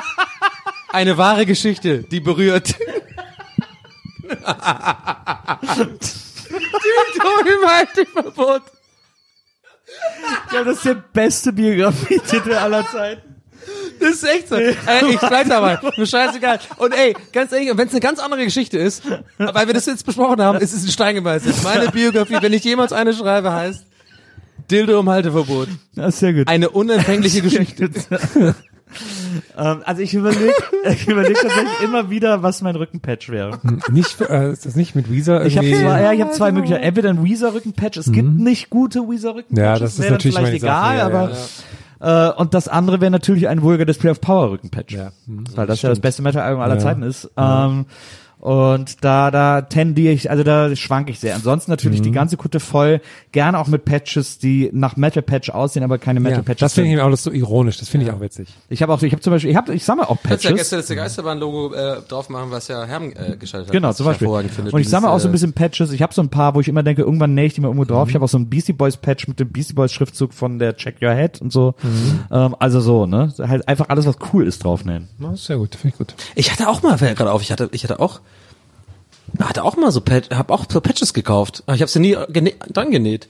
Eine 0.89 1.17
wahre 1.17 1.45
Geschichte, 1.45 2.03
die 2.03 2.21
berührt. 2.21 2.75
Dildo 6.59 7.61
im 7.61 7.69
Halteverbot. 7.69 8.61
Ja, 10.51 10.63
das 10.63 10.77
ist 10.77 10.85
der 10.85 10.95
beste 10.95 11.51
Biografietitel 11.53 12.53
aller 12.53 12.87
Zeiten. 12.87 13.33
Das 13.99 14.11
ist 14.11 14.23
echt 14.23 14.49
so. 14.49 14.55
Ey, 14.55 14.73
ich 15.09 15.19
bleib 15.19 15.47
dabei. 15.47 15.79
Mir 15.97 16.05
scheißegal. 16.05 16.59
Und 16.77 16.93
ey, 16.93 17.15
ganz 17.31 17.51
ehrlich, 17.51 17.69
wenn 17.75 17.87
es 17.87 17.93
eine 17.93 18.01
ganz 18.01 18.19
andere 18.19 18.43
Geschichte 18.43 18.77
ist, 18.77 19.03
weil 19.37 19.67
wir 19.67 19.73
das 19.73 19.85
jetzt 19.85 20.05
besprochen 20.05 20.41
haben, 20.41 20.59
ist 20.59 20.73
es 20.73 20.83
ein 20.83 20.89
Stein 20.91 21.15
gemeißelt. 21.15 21.63
Meine 21.63 21.89
Biografie, 21.89 22.37
wenn 22.41 22.53
ich 22.53 22.63
jemals 22.63 22.91
eine 22.91 23.13
schreibe, 23.13 23.51
heißt 23.51 23.85
Dildo 24.69 24.99
im 24.99 25.09
Halteverbot. 25.09 25.69
Das 25.95 26.15
ist 26.15 26.19
sehr 26.19 26.33
gut. 26.33 26.47
Eine 26.47 26.69
unempfängliche 26.69 27.41
Geschichte. 27.41 27.89
ähm, 29.57 29.81
also 29.85 30.01
ich 30.01 30.13
überlege 30.13 30.53
ich 30.91 31.07
überleg 31.07 31.35
tatsächlich 31.35 31.81
immer 31.83 32.09
wieder, 32.09 32.43
was 32.43 32.61
mein 32.61 32.75
Rückenpatch 32.75 33.29
wäre. 33.29 33.59
Nicht, 33.91 34.21
äh, 34.21 34.51
ist 34.51 34.65
das 34.65 34.75
nicht 34.75 34.95
mit 34.95 35.11
Weezer 35.11 35.45
Ich 35.45 35.57
habe 35.57 35.69
zwei, 35.69 36.01
ja, 36.01 36.11
ich 36.13 36.21
habe 36.21 36.31
zwei 36.31 36.51
Möglichkeiten. 36.51 36.83
Entweder 36.83 37.09
ein 37.09 37.23
Weezer 37.23 37.53
Rückenpatch. 37.53 37.97
Es 37.97 38.11
gibt 38.11 38.29
nicht 38.29 38.69
gute 38.69 39.01
Weezer 39.01 39.35
Rückenpatches. 39.35 39.57
Mhm. 39.57 39.63
Ja, 39.63 39.79
das 39.79 39.93
ist 39.93 39.99
wäre 39.99 40.07
dann 40.07 40.13
natürlich 40.13 40.37
vielleicht 40.37 40.53
egal, 40.63 40.97
Sache, 40.97 40.97
ja, 40.97 41.05
aber 41.05 41.31
Äh, 42.03 42.31
und 42.37 42.53
das 42.53 42.67
andere 42.67 42.99
wäre 42.99 43.11
natürlich 43.11 43.47
ein 43.47 43.61
Vulgar 43.61 43.85
Display 43.85 44.11
of 44.11 44.19
Power 44.19 44.51
Rückenpatch. 44.51 44.93
Ja, 44.93 45.11
hm, 45.25 45.45
weil 45.55 45.67
das 45.67 45.81
ja 45.81 45.89
das 45.89 46.01
beste 46.01 46.21
Metal-Album 46.21 46.61
aller 46.61 46.75
Ja. 46.75 46.79
Zeiten 46.81 47.01
ist. 47.01 47.29
Ähm, 47.37 47.85
Und 48.43 49.05
da, 49.05 49.31
da 49.31 49.61
tendiere 49.61 50.11
ich, 50.11 50.29
also 50.29 50.43
da 50.43 50.75
schwanke 50.75 51.11
ich 51.11 51.19
sehr. 51.21 51.33
Ansonsten 51.33 51.71
natürlich 51.71 52.01
Mhm. 52.01 52.03
die 52.03 52.11
ganze 52.11 52.35
Kutte 52.35 52.59
voll, 52.59 52.99
gerne 53.31 53.57
auch 53.57 53.67
mit 53.67 53.85
Patches, 53.85 54.37
die 54.37 54.69
nach 54.73 54.97
Metal 54.97 55.23
Patch 55.23 55.49
aussehen, 55.49 55.81
aber 55.81 55.97
keine 55.97 56.19
Metal 56.19 56.39
Ja, 56.39 56.43
Patches 56.43 56.59
das 56.59 56.73
finde 56.73 56.91
ich 56.91 56.99
auch 56.99 57.05
alles 57.05 57.23
so 57.23 57.31
ironisch. 57.31 57.77
Das 57.77 57.87
finde 57.87 58.05
ich 58.05 58.11
auch 58.11 58.19
witzig. 58.19 58.49
Ich 58.67 58.81
habe 58.81 58.91
auch, 58.93 59.01
ich 59.01 59.13
habe 59.13 59.21
zum 59.21 59.31
Beispiel, 59.31 59.49
ich 59.51 59.55
habe, 59.55 59.73
ich 59.73 59.85
sammle 59.85 60.09
auch 60.09 60.17
Kannst 60.21 60.43
ja 60.43 60.49
Patches. 60.51 60.69
Gäste 60.71 60.75
des 60.75 60.89
Geisterbahn-Logo 60.89 61.73
äh, 61.73 62.01
drauf 62.09 62.27
machen, 62.27 62.51
was 62.51 62.67
ja 62.67 62.83
Herm 62.83 63.13
äh, 63.15 63.37
geschaltet 63.37 63.69
hat. 63.69 63.71
Genau, 63.71 63.93
zum 63.93 64.07
Beispiel. 64.07 64.27
Und 64.27 64.79
ich 64.81 64.89
sammle 64.89 65.09
auch 65.09 65.19
so 65.19 65.29
ein 65.29 65.31
Dieses, 65.31 65.47
bisschen 65.47 65.53
Patches. 65.53 65.93
Ich 65.93 66.01
habe 66.01 66.13
so 66.13 66.21
ein 66.21 66.27
paar, 66.29 66.53
wo 66.53 66.59
ich 66.59 66.67
immer 66.67 66.83
denke, 66.83 67.03
irgendwann 67.03 67.33
nähe 67.35 67.45
ich 67.45 67.53
die 67.53 67.61
mal 67.61 67.69
irgendwo 67.69 67.85
drauf. 67.85 68.09
Ich 68.09 68.15
habe 68.15 68.25
auch 68.25 68.29
so 68.29 68.37
ein 68.37 68.49
Beastie 68.49 68.73
Boys 68.73 68.97
Patch 68.97 69.29
mit 69.29 69.39
dem 69.39 69.53
Beastie 69.53 69.73
Boys 69.73 69.93
Schriftzug 69.93 70.33
von 70.33 70.59
der 70.59 70.75
Check 70.75 70.97
Your 71.01 71.13
Head 71.13 71.39
und 71.39 71.53
so. 71.53 71.75
Ähm, 72.29 72.55
also 72.59 72.81
so, 72.81 73.05
ne? 73.05 73.31
Halt 73.39 73.69
einfach 73.69 73.87
alles, 73.87 74.05
was 74.05 74.17
cool 74.33 74.45
ist, 74.45 74.65
draufnähen. 74.65 75.07
Das 75.19 75.35
ist 75.35 75.45
sehr 75.45 75.55
gut, 75.55 75.75
finde 75.75 75.93
ich 75.93 75.97
gut. 75.97 76.11
äh, 76.11 76.39
Ich 76.41 76.51
hatte 76.51 76.67
auch 76.67 76.83
mal, 76.83 76.97
fällt 76.97 77.17
gerade 77.17 77.31
auf, 77.31 77.41
ich 77.41 77.53
hatte, 77.53 77.69
ich 77.71 77.85
hatte 77.85 78.01
auch, 78.01 78.19
hatte 79.41 79.63
auch 79.63 79.77
mal 79.77 79.91
so 79.91 80.01
hab 80.31 80.51
auch 80.51 80.65
so 80.69 80.81
Patches 80.81 81.13
gekauft. 81.13 81.63
Aber 81.65 81.75
ich 81.75 81.81
habe 81.81 81.89
sie 81.89 81.99
nie 81.99 82.17
gene 82.29 82.53
dran 82.71 82.91
genäht. 82.91 83.27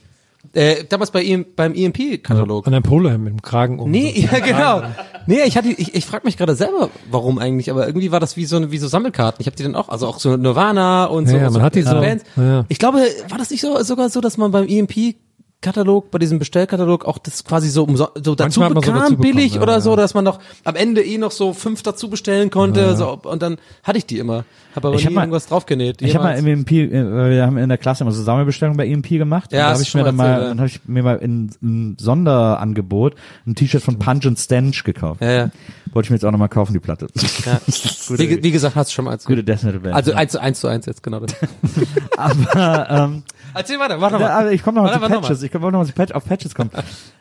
Äh, 0.52 0.84
damals 0.88 1.10
bei 1.10 1.24
EM, 1.24 1.46
beim 1.56 1.74
EMP-Katalog. 1.74 2.66
Und 2.66 2.74
ein 2.74 2.82
Polohemd 2.82 3.24
mit 3.24 3.32
dem 3.32 3.42
Kragen 3.42 3.78
um. 3.78 3.90
Nee, 3.90 4.28
ja 4.32 4.38
genau. 4.40 4.82
Nee, 5.26 5.42
ich 5.46 5.56
hatte, 5.56 5.68
ich, 5.68 5.94
ich 5.94 6.04
frage 6.04 6.26
mich 6.26 6.36
gerade 6.36 6.54
selber, 6.54 6.90
warum 7.10 7.38
eigentlich, 7.38 7.70
aber 7.70 7.86
irgendwie 7.86 8.12
war 8.12 8.20
das 8.20 8.36
wie 8.36 8.44
so 8.44 8.70
wie 8.70 8.78
so 8.78 8.86
Sammelkarten. 8.86 9.40
Ich 9.40 9.46
habe 9.46 9.56
die 9.56 9.62
dann 9.62 9.74
auch, 9.74 9.88
also 9.88 10.06
auch 10.06 10.20
so 10.20 10.36
Nirvana 10.36 11.06
und 11.06 11.28
so. 11.28 11.36
Ja, 11.36 11.48
so 11.50 11.58
man 11.58 11.62
hat 11.62 11.74
die 11.74 11.82
so, 11.82 11.92
Bands. 11.92 12.24
ja. 12.36 12.66
Ich 12.68 12.78
glaube, 12.78 12.98
war 13.28 13.38
das 13.38 13.50
nicht 13.50 13.62
so 13.62 13.82
sogar 13.82 14.10
so, 14.10 14.20
dass 14.20 14.36
man 14.36 14.50
beim 14.50 14.68
EMP 14.68 15.16
Katalog, 15.64 16.10
bei 16.10 16.18
diesem 16.18 16.38
Bestellkatalog 16.38 17.04
auch 17.06 17.18
das 17.18 17.42
quasi 17.42 17.70
so, 17.70 17.84
umso- 17.84 18.10
so 18.14 18.34
dazu 18.34 18.60
Manchmal 18.60 18.68
so 18.68 18.74
bekam, 18.74 18.94
bekommen, 18.94 19.16
billig 19.18 19.54
ja, 19.54 19.62
oder 19.62 19.72
ja. 19.74 19.80
so, 19.80 19.96
dass 19.96 20.14
man 20.14 20.24
noch 20.24 20.38
am 20.62 20.76
Ende 20.76 21.02
eh 21.02 21.18
noch 21.18 21.30
so 21.30 21.52
fünf 21.54 21.82
dazu 21.82 22.08
bestellen 22.10 22.50
konnte, 22.50 22.96
so, 22.96 23.18
und 23.22 23.42
dann 23.42 23.56
hatte 23.82 23.98
ich 23.98 24.06
die 24.06 24.18
immer. 24.18 24.44
Habe 24.76 24.88
aber 24.88 24.96
Ich 24.96 25.02
nie 25.02 25.06
hab 25.06 25.12
mal- 25.14 25.22
irgendwas 25.22 25.46
draufgenäht. 25.46 26.02
Ich 26.02 26.14
habe 26.14 26.24
mal 26.24 26.38
im 26.38 26.46
EMP, 26.46 26.70
äh, 26.72 27.30
wir 27.30 27.46
haben 27.46 27.56
in 27.58 27.68
der 27.68 27.78
Klasse 27.78 28.04
immer 28.04 28.12
so 28.12 28.22
Sammelbestellungen 28.22 28.76
bei 28.76 28.86
EMP 28.86 29.08
gemacht. 29.18 29.52
Ja, 29.52 29.70
habe 29.70 29.82
ich 29.82 29.94
mir 29.94 30.04
dann 30.04 30.16
mal 30.16 30.24
mal, 30.24 30.28
erzählt, 30.30 30.42
ja. 30.42 30.48
dann 30.50 30.58
habe 30.58 30.68
ich 30.68 30.80
mir 30.86 31.02
mal 31.02 31.16
in 31.16 31.50
ein 31.62 31.96
Sonderangebot 31.98 33.14
ein 33.46 33.54
T-Shirt 33.54 33.82
von 33.82 33.98
Punch 33.98 34.26
and 34.26 34.38
Stench 34.38 34.84
gekauft. 34.84 35.22
Ja, 35.22 35.30
ja. 35.32 35.50
Wollte 35.92 36.06
ich 36.06 36.10
mir 36.10 36.16
jetzt 36.16 36.24
auch 36.24 36.32
nochmal 36.32 36.48
kaufen, 36.48 36.72
die 36.72 36.80
Platte. 36.80 37.06
ja. 37.46 37.60
wie, 38.18 38.42
wie 38.42 38.50
gesagt, 38.50 38.74
hast 38.76 38.90
du 38.90 38.94
schon 38.94 39.04
mal 39.04 39.12
als 39.12 39.24
Gute 39.24 39.44
Death 39.44 39.62
Metal 39.62 39.80
Band. 39.80 39.94
Also 39.94 40.10
ja. 40.10 40.16
eins 40.16 40.32
zu 40.32 40.40
eins 40.40 40.60
zu 40.60 40.66
eins 40.68 40.86
jetzt, 40.86 41.02
genau. 41.02 41.20
Das. 41.20 41.34
aber, 42.16 42.90
ähm, 42.90 43.22
Erzähl 43.54 43.78
weiter, 43.78 43.96
mach 43.98 44.10
Ja, 44.10 44.18
nochmal. 44.18 44.30
also 44.32 44.50
ich 44.50 44.62
komme 44.62 44.76
noch 44.82 44.84
mal 44.84 44.92
zu 45.10 45.20
Patches. 45.20 45.42
Ich 45.42 45.52
komme 45.52 45.70
noch 45.70 45.78
mal 45.78 45.86
zu 45.86 45.92
Patch, 45.92 46.12
auf 46.12 46.24
Patches 46.24 46.54
kommen. 46.54 46.70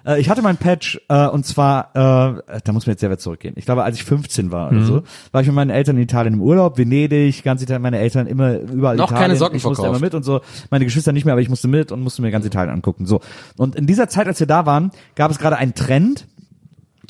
äh, 0.05 0.19
ich 0.19 0.29
hatte 0.29 0.41
mein 0.41 0.57
Patch 0.57 0.99
äh, 1.09 1.27
und 1.27 1.45
zwar, 1.45 1.89
äh, 1.95 2.59
da 2.63 2.71
muss 2.71 2.85
man 2.85 2.93
jetzt 2.93 3.01
sehr 3.01 3.09
weit 3.11 3.21
zurückgehen. 3.21 3.53
Ich 3.57 3.65
glaube, 3.65 3.83
als 3.83 3.95
ich 3.97 4.03
15 4.03 4.51
war 4.51 4.71
oder 4.71 4.81
so, 4.83 5.03
war 5.31 5.41
ich 5.41 5.47
mit 5.47 5.55
meinen 5.55 5.69
Eltern 5.69 5.95
in 5.97 6.03
Italien 6.03 6.33
im 6.35 6.41
Urlaub, 6.41 6.77
Venedig, 6.77 7.43
ganz 7.43 7.61
Italien, 7.61 7.81
meine 7.83 7.99
Eltern 7.99 8.27
immer 8.27 8.57
überall 8.59 8.95
Noch 8.95 9.09
Italien. 9.11 9.21
keine 9.27 9.35
Socken 9.37 9.57
Ich 9.57 9.63
musste 9.63 9.83
verkauft. 9.83 9.97
immer 9.97 10.05
mit 10.05 10.15
und 10.15 10.23
so. 10.23 10.41
Meine 10.71 10.85
Geschwister 10.85 11.11
nicht 11.11 11.25
mehr, 11.25 11.33
aber 11.33 11.41
ich 11.41 11.49
musste 11.49 11.67
mit 11.67 11.91
und 11.91 12.01
musste 12.01 12.21
mir 12.21 12.31
ganz 12.31 12.45
Italien 12.45 12.73
angucken. 12.73 13.05
So. 13.05 13.21
Und 13.57 13.75
in 13.75 13.85
dieser 13.85 14.07
Zeit, 14.09 14.27
als 14.27 14.39
wir 14.39 14.47
da 14.47 14.65
waren, 14.65 14.91
gab 15.15 15.29
es 15.31 15.39
gerade 15.39 15.57
einen 15.57 15.75
Trend. 15.75 16.27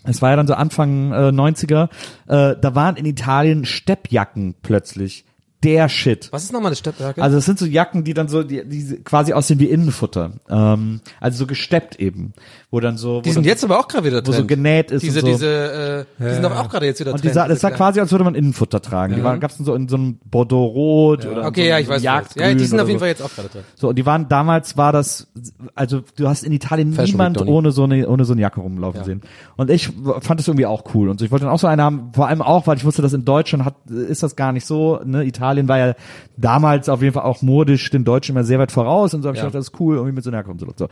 Es 0.06 0.22
war 0.22 0.32
ja 0.32 0.36
dann 0.36 0.48
so 0.48 0.54
Anfang 0.56 1.14
äh, 1.14 1.16
90er. 1.30 1.84
Äh, 2.28 2.56
da 2.60 2.76
waren 2.76 2.98
in 2.98 3.06
Italien 3.06 3.64
Steppjacken 3.64 4.56
plötzlich 4.62 5.24
der 5.64 5.90
Shit. 5.90 6.28
Was 6.32 6.44
ist 6.44 6.54
nochmal 6.54 6.70
eine 6.70 6.76
Steppjacke? 6.76 7.22
Also 7.22 7.38
es 7.38 7.46
sind 7.46 7.58
so 7.60 7.66
Jacken, 7.66 8.04
die 8.04 8.14
dann 8.14 8.28
so, 8.28 8.44
die, 8.44 8.64
die 8.68 8.98
quasi 9.04 9.34
aussehen 9.34 9.60
wie 9.60 9.66
Innenfutter. 9.66 10.34
Ähm, 10.50 11.02
also 11.20 11.38
so 11.40 11.48
gesteppt 11.48 12.00
eben. 12.00 12.34
Wo 12.72 12.80
dann 12.80 12.98
so. 12.98 13.22
die 13.22 13.30
wo 13.30 13.34
sind 13.34 13.46
jetzt 13.46 13.64
aber 13.64 13.80
auch 13.80 13.88
gerade 13.88 14.06
wieder 14.06 14.18
wo 14.18 14.22
Trend. 14.22 14.36
so 14.38 14.46
genäht 14.48 14.90
ist 14.92 15.04
Diese, 15.04 15.20
und 15.20 15.26
so. 15.28 15.32
diese, 15.34 16.06
äh, 16.20 16.24
die 16.24 16.34
sind 16.34 16.44
doch 16.44 16.58
auch 16.58 16.70
gerade 16.70 16.88
jetzt 16.88 17.00
wieder 17.00 17.12
und 17.14 17.22
Trend. 17.22 17.32
die 17.32 17.34
sah, 17.36 17.48
das 17.48 17.62
sah 17.62 17.70
quasi, 17.72 18.00
als 18.00 18.12
würde 18.12 18.24
man 18.24 18.34
Innenfutter 18.36 18.82
tragen. 18.82 19.16
Die 19.16 19.24
waren, 19.24 19.40
gab's 19.40 19.58
dann 19.58 19.66
so 19.66 19.76
in 19.76 19.88
so 19.88 19.96
einem 19.96 20.18
Bordeaux-Rot 20.26 21.26
oder 21.28 21.42
in 21.42 21.48
Okay, 21.48 21.64
so 21.66 21.70
ja, 21.70 21.80
ich 21.80 21.88
weiß. 21.88 21.98
was. 21.98 22.04
Jagdgrün 22.04 22.44
Ja, 22.44 22.54
die 22.56 22.66
sind 22.66 22.74
oder 22.74 22.84
auf 22.84 22.90
jeden 22.90 23.00
so. 23.00 23.04
Fall 23.04 23.10
jetzt 23.10 23.22
auch 23.22 23.34
gerade 23.36 23.50
drin. 23.50 23.62
So, 23.76 23.90
und 23.90 23.96
die 23.96 24.06
waren, 24.08 24.28
damals 24.28 24.76
war 24.76 24.92
das, 24.92 25.28
also 25.76 26.02
du 26.16 26.28
hast 26.28 26.44
in 26.44 26.52
Italien 26.52 26.94
Fashion 26.94 27.14
niemand 27.14 27.42
ohne 27.46 27.72
so 27.72 27.84
eine, 27.84 28.08
ohne 28.08 28.26
so 28.26 28.34
eine 28.34 28.42
Jacke 28.42 28.60
rumlaufen 28.60 29.02
Ja. 29.02 29.06
sehen. 29.06 29.22
Und 29.56 29.70
ich 29.70 29.90
fand 30.22 30.40
das 30.40 30.48
irgendwie 30.48 30.66
auch 30.66 30.84
cool. 30.96 31.10
Und 31.10 31.20
so, 31.20 31.26
ich 31.26 31.32
wollte 31.32 31.46
dann 31.46 31.54
auch 31.54 31.60
so 31.60 31.68
eine 31.68 31.84
haben, 31.84 32.10
vor 32.14 32.28
allem 32.28 32.42
auch, 32.42 32.66
weil 32.66 32.78
ich 32.78 32.86
wusste, 32.86 33.04
dass 33.04 33.14
in 33.14 33.24
Deutschland 33.24 33.66
hat, 33.66 33.76
ist 33.88 34.24
das 34.24 34.36
gar 34.36 34.52
nicht 34.52 34.66
so, 34.66 35.00
ne, 35.06 35.24
Italien 35.26 35.53
war 35.68 35.78
ja 35.78 35.94
damals 36.38 36.90
auf 36.90 37.02
jeden 37.02 37.14
Fall 37.14 37.24
auch 37.24 37.42
modisch 37.42 37.90
den 37.90 38.04
Deutschen 38.04 38.36
immer 38.36 38.44
sehr 38.44 38.60
weit 38.60 38.72
voraus 38.72 39.14
und 39.14 39.22
so 39.22 39.28
habe 39.30 39.36
ich 39.38 39.42
Ja. 39.44 39.48
gedacht, 39.50 39.60
das 39.60 39.70
ist 39.70 39.80
cool, 39.80 39.96
irgendwie 39.96 40.16
mit 40.16 40.24
so 40.24 40.30
einer 40.30 40.38
Jacke 40.38 40.50
rumzulaufen. 40.50 40.78
So. 40.78 40.88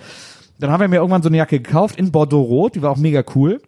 Dann 0.60 0.72
haben 0.72 0.82
wir 0.82 0.88
mir 0.88 0.98
irgendwann 0.98 1.24
so 1.24 1.30
eine 1.30 1.38
Jacke 1.38 1.60
gekauft 1.60 1.98
in 1.98 2.12
Bordeaux 2.12 2.42
Rot, 2.42 2.76
die 2.76 2.82
war 2.82 2.92
auch 2.92 2.98
mega 2.98 3.24
cool. 3.36 3.62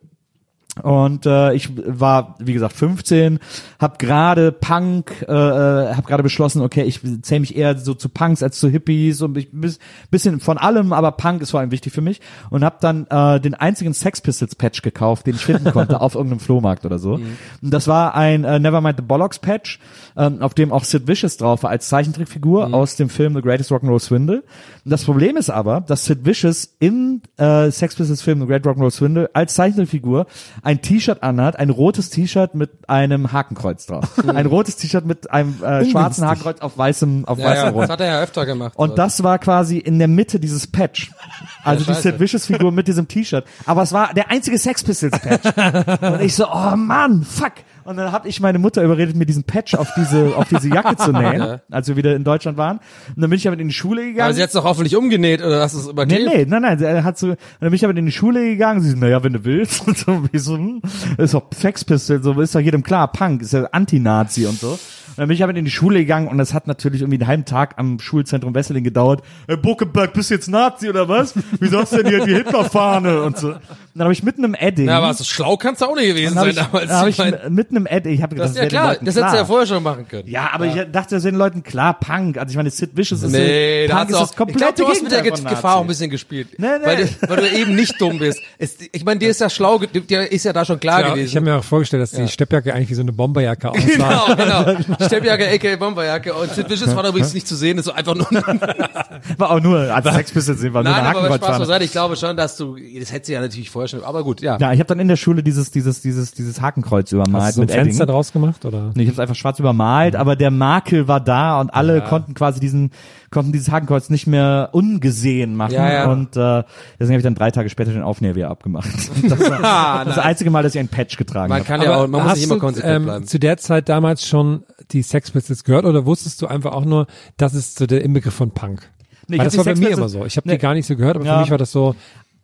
Und 0.81 1.27
äh, 1.27 1.53
ich 1.53 1.69
war, 1.75 2.35
wie 2.39 2.53
gesagt, 2.53 2.73
15, 2.73 3.37
hab 3.79 3.99
gerade 3.99 4.51
Punk, 4.51 5.23
äh, 5.27 5.31
äh, 5.31 5.93
hab 5.93 6.07
gerade 6.07 6.23
beschlossen, 6.23 6.63
okay, 6.63 6.81
ich 6.81 6.99
zähle 7.21 7.41
mich 7.41 7.55
eher 7.55 7.77
so 7.77 7.93
zu 7.93 8.09
Punks 8.09 8.41
als 8.41 8.59
zu 8.59 8.69
Hippies 8.69 9.21
und 9.21 9.37
ich 9.37 9.49
bis, 9.51 9.77
bisschen 10.09 10.39
von 10.39 10.57
allem, 10.57 10.91
aber 10.91 11.11
Punk 11.11 11.43
ist 11.43 11.51
vor 11.51 11.59
allem 11.59 11.69
wichtig 11.69 11.93
für 11.93 12.01
mich 12.01 12.21
und 12.49 12.63
hab 12.63 12.79
dann 12.79 13.05
äh, 13.11 13.39
den 13.39 13.53
einzigen 13.53 13.93
Sex 13.93 14.21
Pistols 14.21 14.55
Patch 14.55 14.81
gekauft, 14.81 15.27
den 15.27 15.35
ich 15.35 15.45
finden 15.45 15.71
konnte 15.71 16.01
auf 16.01 16.15
irgendeinem 16.15 16.39
Flohmarkt 16.39 16.85
oder 16.85 16.97
so. 16.97 17.13
Und 17.13 17.71
das 17.71 17.87
war 17.87 18.15
ein 18.15 18.43
äh, 18.43 18.57
Nevermind 18.57 18.97
the 18.97 19.03
Bollocks 19.03 19.37
Patch, 19.37 19.79
ähm, 20.17 20.41
auf 20.41 20.55
dem 20.55 20.71
auch 20.71 20.85
Sid 20.85 21.07
Vicious 21.07 21.37
drauf 21.37 21.61
war 21.61 21.69
als 21.69 21.87
Zeichentrickfigur 21.87 22.73
aus 22.73 22.95
dem 22.95 23.09
Film 23.09 23.35
The 23.35 23.41
Greatest 23.43 23.71
Rock'n'Roll 23.71 23.99
Swindle. 23.99 24.43
Und 24.85 24.91
das 24.91 25.03
Problem 25.03 25.37
ist 25.37 25.51
aber, 25.51 25.81
dass 25.81 26.05
Sid 26.05 26.25
Vicious 26.25 26.75
im 26.79 27.21
äh, 27.37 27.69
Sex 27.69 27.95
Pistols 27.95 28.23
Film 28.23 28.41
The 28.41 28.47
Great 28.47 28.65
Rock'n'Roll 28.65 28.91
Swindle 28.91 29.29
als 29.33 29.53
Zeichentrickfigur 29.53 30.25
ein 30.63 30.81
T-Shirt 30.81 31.21
anhat, 31.23 31.57
ein 31.59 31.69
rotes 31.69 32.09
T-Shirt 32.09 32.55
mit 32.55 32.71
einem 32.89 33.31
Hakenkreuz 33.33 33.85
drauf. 33.85 34.05
ein 34.27 34.45
rotes 34.45 34.77
T-Shirt 34.77 35.05
mit 35.05 35.29
einem 35.29 35.61
äh, 35.61 35.85
schwarzen 35.85 36.25
Hakenkreuz 36.25 36.61
auf 36.61 36.77
weißem, 36.77 37.25
auf 37.25 37.37
Ja, 37.37 37.45
weißem 37.45 37.65
ja, 37.65 37.71
Grund. 37.71 37.83
das 37.83 37.89
hat 37.89 37.99
er 38.01 38.07
ja 38.07 38.21
öfter 38.21 38.45
gemacht. 38.45 38.73
Und 38.77 38.97
das 38.97 39.23
war 39.23 39.39
quasi 39.39 39.77
in 39.77 39.99
der 39.99 40.07
Mitte 40.07 40.39
dieses 40.39 40.67
Patch. 40.67 41.11
Also 41.65 41.85
die 41.85 41.93
scheiße. 41.93 42.01
Sid 42.01 42.19
Vicious 42.19 42.45
Figur 42.45 42.73
mit 42.73 42.89
diesem 42.89 43.07
T-Shirt. 43.07 43.45
Aber 43.65 43.83
es 43.83 43.93
war 43.93 44.13
der 44.13 44.29
einzige 44.29 44.57
Sex 44.59 44.83
Pistols 44.83 45.17
Patch. 45.17 45.45
Und 46.01 46.21
ich 46.21 46.35
so, 46.35 46.45
oh 46.51 46.75
Mann, 46.75 47.23
fuck. 47.23 47.53
Und 47.85 47.97
dann 47.97 48.11
habe 48.11 48.27
ich 48.29 48.39
meine 48.39 48.59
Mutter 48.59 48.83
überredet, 48.83 49.15
mir 49.15 49.25
diesen 49.25 49.43
Patch 49.43 49.75
auf 49.75 49.89
diese, 49.95 50.35
auf 50.35 50.47
diese 50.49 50.69
Jacke 50.69 50.95
zu 50.95 51.11
nähen, 51.11 51.33
Ja. 51.41 51.59
als 51.71 51.87
wir 51.87 51.95
wieder 51.95 52.15
in 52.15 52.23
Deutschland 52.23 52.57
waren. 52.57 52.77
Und 53.15 53.21
dann 53.21 53.29
bin 53.29 53.37
ich 53.37 53.43
damit 53.43 53.59
in 53.59 53.67
die 53.67 53.73
Schule 53.73 54.01
gegangen. 54.03 54.21
Aber 54.21 54.33
sie 54.33 54.41
hat's 54.43 54.53
doch 54.53 54.63
hoffentlich 54.63 54.95
umgenäht 54.95 55.41
oder 55.41 55.61
hast 55.61 55.73
du 55.75 55.79
es 55.79 55.85
Nee, 55.85 55.91
überklebt? 55.91 56.25
nee, 56.33 56.45
nein, 56.45 56.61
nein, 56.61 56.81
er 56.81 57.03
hat 57.03 57.17
so, 57.17 57.27
und 57.29 57.37
dann 57.59 57.69
bin 57.69 57.73
ich 57.75 57.83
aber 57.85 57.95
in 57.97 58.05
die 58.05 58.11
Schule 58.11 58.41
gegangen, 58.45 58.81
sie 58.81 58.91
so, 58.91 58.97
naja, 58.97 59.23
wenn 59.23 59.33
du 59.33 59.43
willst, 59.45 59.85
und 59.87 59.97
so, 59.97 60.23
wie 60.31 60.37
so, 60.39 60.55
hm, 60.55 60.81
ist 61.17 61.33
doch 61.33 61.43
Sex 61.53 61.83
Pistol, 61.85 62.21
so, 62.23 62.39
ist 62.39 62.55
doch 62.55 62.59
jedem 62.59 62.83
klar, 62.83 63.11
Punk, 63.11 63.41
ist 63.41 63.53
ja 63.53 63.65
Anti-Nazi 63.71 64.45
und 64.45 64.59
so. 64.59 64.77
Und 65.15 65.19
dann 65.19 65.27
bin 65.27 65.35
ich 65.35 65.43
aber 65.43 65.53
in 65.55 65.63
die 65.65 65.71
Schule 65.71 65.99
gegangen 65.99 66.27
und 66.27 66.37
das 66.39 66.53
hat 66.53 66.65
natürlich 66.67 67.01
irgendwie 67.01 67.19
einen 67.19 67.27
halben 67.27 67.45
Tag 67.45 67.75
am 67.77 67.99
Schulzentrum 67.99 68.55
Wesseling 68.55 68.83
gedauert. 68.83 69.21
Hey, 69.47 69.57
Buckeberg, 69.57 70.11
bist 70.13 70.31
du 70.31 70.33
jetzt 70.35 70.47
Nazi 70.49 70.89
oder 70.89 71.07
was? 71.07 71.33
Wieso 71.59 71.79
hast 71.79 71.93
du 71.93 71.97
denn 72.03 72.07
hier 72.07 72.25
die 72.25 72.33
Hitlerfahne 72.33 73.21
und 73.21 73.37
so? 73.37 73.49
Und 73.49 73.59
dann 73.99 74.05
habe 74.05 74.13
ich 74.13 74.23
mitten 74.23 74.43
im 74.43 74.55
Edding, 74.55 74.87
Ja, 74.87 74.97
aber 74.97 75.13
so 75.13 75.23
schlau 75.23 75.55
kannst 75.55 75.81
du 75.81 75.85
auch 75.85 75.95
nicht 75.95 76.07
gewesen 76.07 76.33
sein 76.33 76.49
ich, 76.49 76.55
damals. 76.55 76.87
dann 76.87 76.97
hab 76.99 77.07
Ich 77.07 77.19
ich 77.19 77.31
mein, 77.31 77.53
mitten 77.53 77.75
im 77.75 77.85
Edding, 77.85 78.13
ich 78.15 78.23
habe 78.23 78.33
gedacht, 78.33 78.49
das 78.49 78.55
ist 78.55 78.61
ja 78.63 78.67
klar, 78.67 78.95
das 78.99 79.15
hättest 79.15 79.33
du 79.33 79.37
ja 79.37 79.45
vorher 79.45 79.67
schon 79.67 79.83
machen 79.83 80.07
können. 80.07 80.27
Ja, 80.27 80.49
aber 80.51 80.65
ich 80.65 80.73
dachte, 80.91 81.15
das 81.15 81.21
sind 81.23 81.33
den 81.33 81.37
Leuten 81.37 81.61
klar, 81.61 81.99
Punk. 81.99 82.37
Also 82.39 82.49
ich 82.49 82.57
meine, 82.57 82.71
Sid 82.71 82.97
Vicious 82.97 83.21
ist 83.21 83.31
Nee, 83.31 83.85
so, 83.85 83.93
da 83.93 83.97
Punk 83.99 84.09
ist 84.09 84.15
du 84.15 84.19
das 84.19 84.27
auch, 84.27 84.31
ich 84.31 84.37
komplette 84.37 84.59
glaube, 84.59 84.73
du 84.81 84.87
hast 84.87 85.03
mit 85.03 85.11
der 85.11 85.21
Gegenteil 85.21 85.43
von 85.47 85.55
Gefahr 85.55 85.75
auch 85.77 85.81
ein 85.81 85.87
bisschen 85.87 86.09
gespielt. 86.09 86.47
Nee, 86.57 86.67
nee. 86.79 86.85
Weil, 86.85 86.97
du, 87.05 87.29
weil 87.29 87.37
du 87.37 87.49
eben 87.55 87.75
nicht 87.75 88.01
dumm 88.01 88.17
bist. 88.17 88.39
Es, 88.57 88.77
ich 88.91 89.05
meine, 89.05 89.19
dir 89.19 89.29
ist 89.29 89.41
ja 89.41 89.49
schlau, 89.51 89.77
dir 89.77 90.31
ist 90.31 90.43
ja 90.45 90.53
da 90.53 90.65
schon 90.65 90.79
klar 90.79 91.01
Ja, 91.01 91.09
gewesen. 91.09 91.27
ich 91.27 91.35
habe 91.35 91.45
mir 91.45 91.57
auch 91.57 91.63
vorgestellt, 91.63 92.01
dass 92.01 92.11
die 92.11 92.27
Steppjacke 92.27 92.73
eigentlich 92.73 92.89
wie 92.89 92.95
so 92.95 93.01
eine 93.03 93.13
Bomberjacke 93.13 93.69
aussah. 93.69 94.35
Genau, 94.35 94.35
genau. 94.35 94.97
Steppjacke, 95.07 95.47
aka 95.53 95.75
Bomberjacke. 95.77 96.33
Und 96.33 96.51
Sid 96.51 96.69
Vicious 96.69 96.95
war 96.95 97.03
da 97.03 97.09
übrigens 97.09 97.33
nicht 97.33 97.47
zu 97.47 97.55
sehen, 97.55 97.77
ist 97.77 97.85
so 97.85 97.91
einfach 97.91 98.15
nur. 98.15 98.27
War 99.37 99.51
auch 99.51 99.59
nur, 99.61 99.79
als 99.93 100.05
Sex 100.13 100.31
Pistols 100.31 100.59
sehen, 100.59 100.73
war 100.73 100.83
nur 100.83 100.91
Nein, 100.91 101.05
eine 101.05 101.17
aber 101.17 101.35
Spaß 101.35 101.59
beiseite. 101.59 101.85
Ich 101.85 101.91
glaube 101.91 102.15
schon, 102.15 102.35
dass 102.35 102.57
du, 102.57 102.75
das 102.99 103.11
hättest 103.11 103.29
du 103.29 103.33
ja 103.33 103.41
natürlich 103.41 103.69
vorher 103.69 103.87
schon, 103.87 104.03
aber 104.03 104.23
gut, 104.23 104.41
ja. 104.41 104.57
Ja, 104.59 104.73
ich 104.73 104.79
habe 104.79 104.87
dann 104.87 104.99
in 104.99 105.07
der 105.07 105.15
Schule 105.15 105.43
dieses 105.43 105.71
dieses 105.71 106.01
dieses 106.01 106.31
dieses 106.33 106.61
Hakenkreuz 106.61 107.11
übermalt 107.11 107.43
Hast 107.45 107.57
du 107.57 107.61
ein 107.61 107.65
mit 107.65 107.71
Edding. 107.71 107.85
Fenster 107.85 108.05
draus 108.05 108.33
gemacht 108.33 108.65
oder? 108.65 108.91
Nee, 108.95 109.03
ich 109.03 109.07
habe 109.09 109.13
es 109.13 109.19
einfach 109.19 109.35
schwarz 109.35 109.59
übermalt, 109.59 110.15
aber 110.15 110.35
der 110.35 110.51
Makel 110.51 111.07
war 111.07 111.19
da 111.19 111.59
und 111.61 111.73
alle 111.73 112.01
konnten 112.01 112.33
quasi 112.33 112.59
diesen 112.59 112.91
konnten 113.31 113.51
dieses 113.51 113.71
Hakenkreuz 113.71 114.09
nicht 114.09 114.27
mehr 114.27 114.69
ungesehen 114.73 115.55
machen 115.55 115.73
Ja, 115.73 115.91
ja. 115.91 116.11
und 116.11 116.35
äh, 116.37 116.63
deswegen 116.99 117.13
habe 117.13 117.17
ich 117.17 117.23
dann 117.23 117.35
drei 117.35 117.49
Tage 117.51 117.69
später 117.69 117.91
den 117.91 118.03
Aufnäher 118.03 118.35
wieder 118.35 118.49
abgemacht. 118.49 118.89
Das 119.23 119.39
war 119.39 120.05
das 120.05 120.19
einzige 120.19 120.51
Mal, 120.51 120.63
dass 120.63 120.75
ich 120.75 120.79
einen 120.79 120.89
Patch 120.89 121.17
getragen 121.17 121.49
Man 121.49 121.59
habe. 121.59 121.67
kann 121.67 121.81
ja 121.81 121.95
auch, 121.95 122.07
man 122.07 122.23
muss 122.23 122.35
nicht 122.35 122.43
immer 122.43 122.55
du, 122.55 122.59
konsequent 122.59 122.95
ähm, 122.95 123.03
bleiben. 123.05 123.25
zu 123.27 123.39
der 123.39 123.57
Zeit 123.57 123.89
damals 123.89 124.27
schon 124.27 124.63
die 124.93 125.01
Sex 125.03 125.31
Pistols 125.31 125.63
gehört 125.63 125.85
oder 125.85 126.05
wusstest 126.05 126.41
du 126.41 126.47
einfach 126.47 126.71
auch 126.73 126.85
nur, 126.85 127.07
das 127.37 127.53
ist 127.53 127.77
so 127.79 127.85
der 127.87 128.03
Inbegriff 128.03 128.33
von 128.33 128.51
Punk? 128.51 128.89
Nee, 129.27 129.37
Weil 129.37 129.45
das 129.45 129.57
war 129.57 129.63
bei 129.63 129.75
mir 129.75 129.89
immer 129.89 130.09
so. 130.09 130.25
Ich 130.25 130.35
habe 130.37 130.47
Nee. 130.49 130.55
die 130.55 130.61
gar 130.61 130.73
nicht 130.73 130.85
so 130.85 130.95
gehört, 130.97 131.15
aber 131.15 131.25
Ja. 131.25 131.35
für 131.35 131.41
mich 131.41 131.51
war 131.51 131.57
das 131.57 131.71
so, 131.71 131.95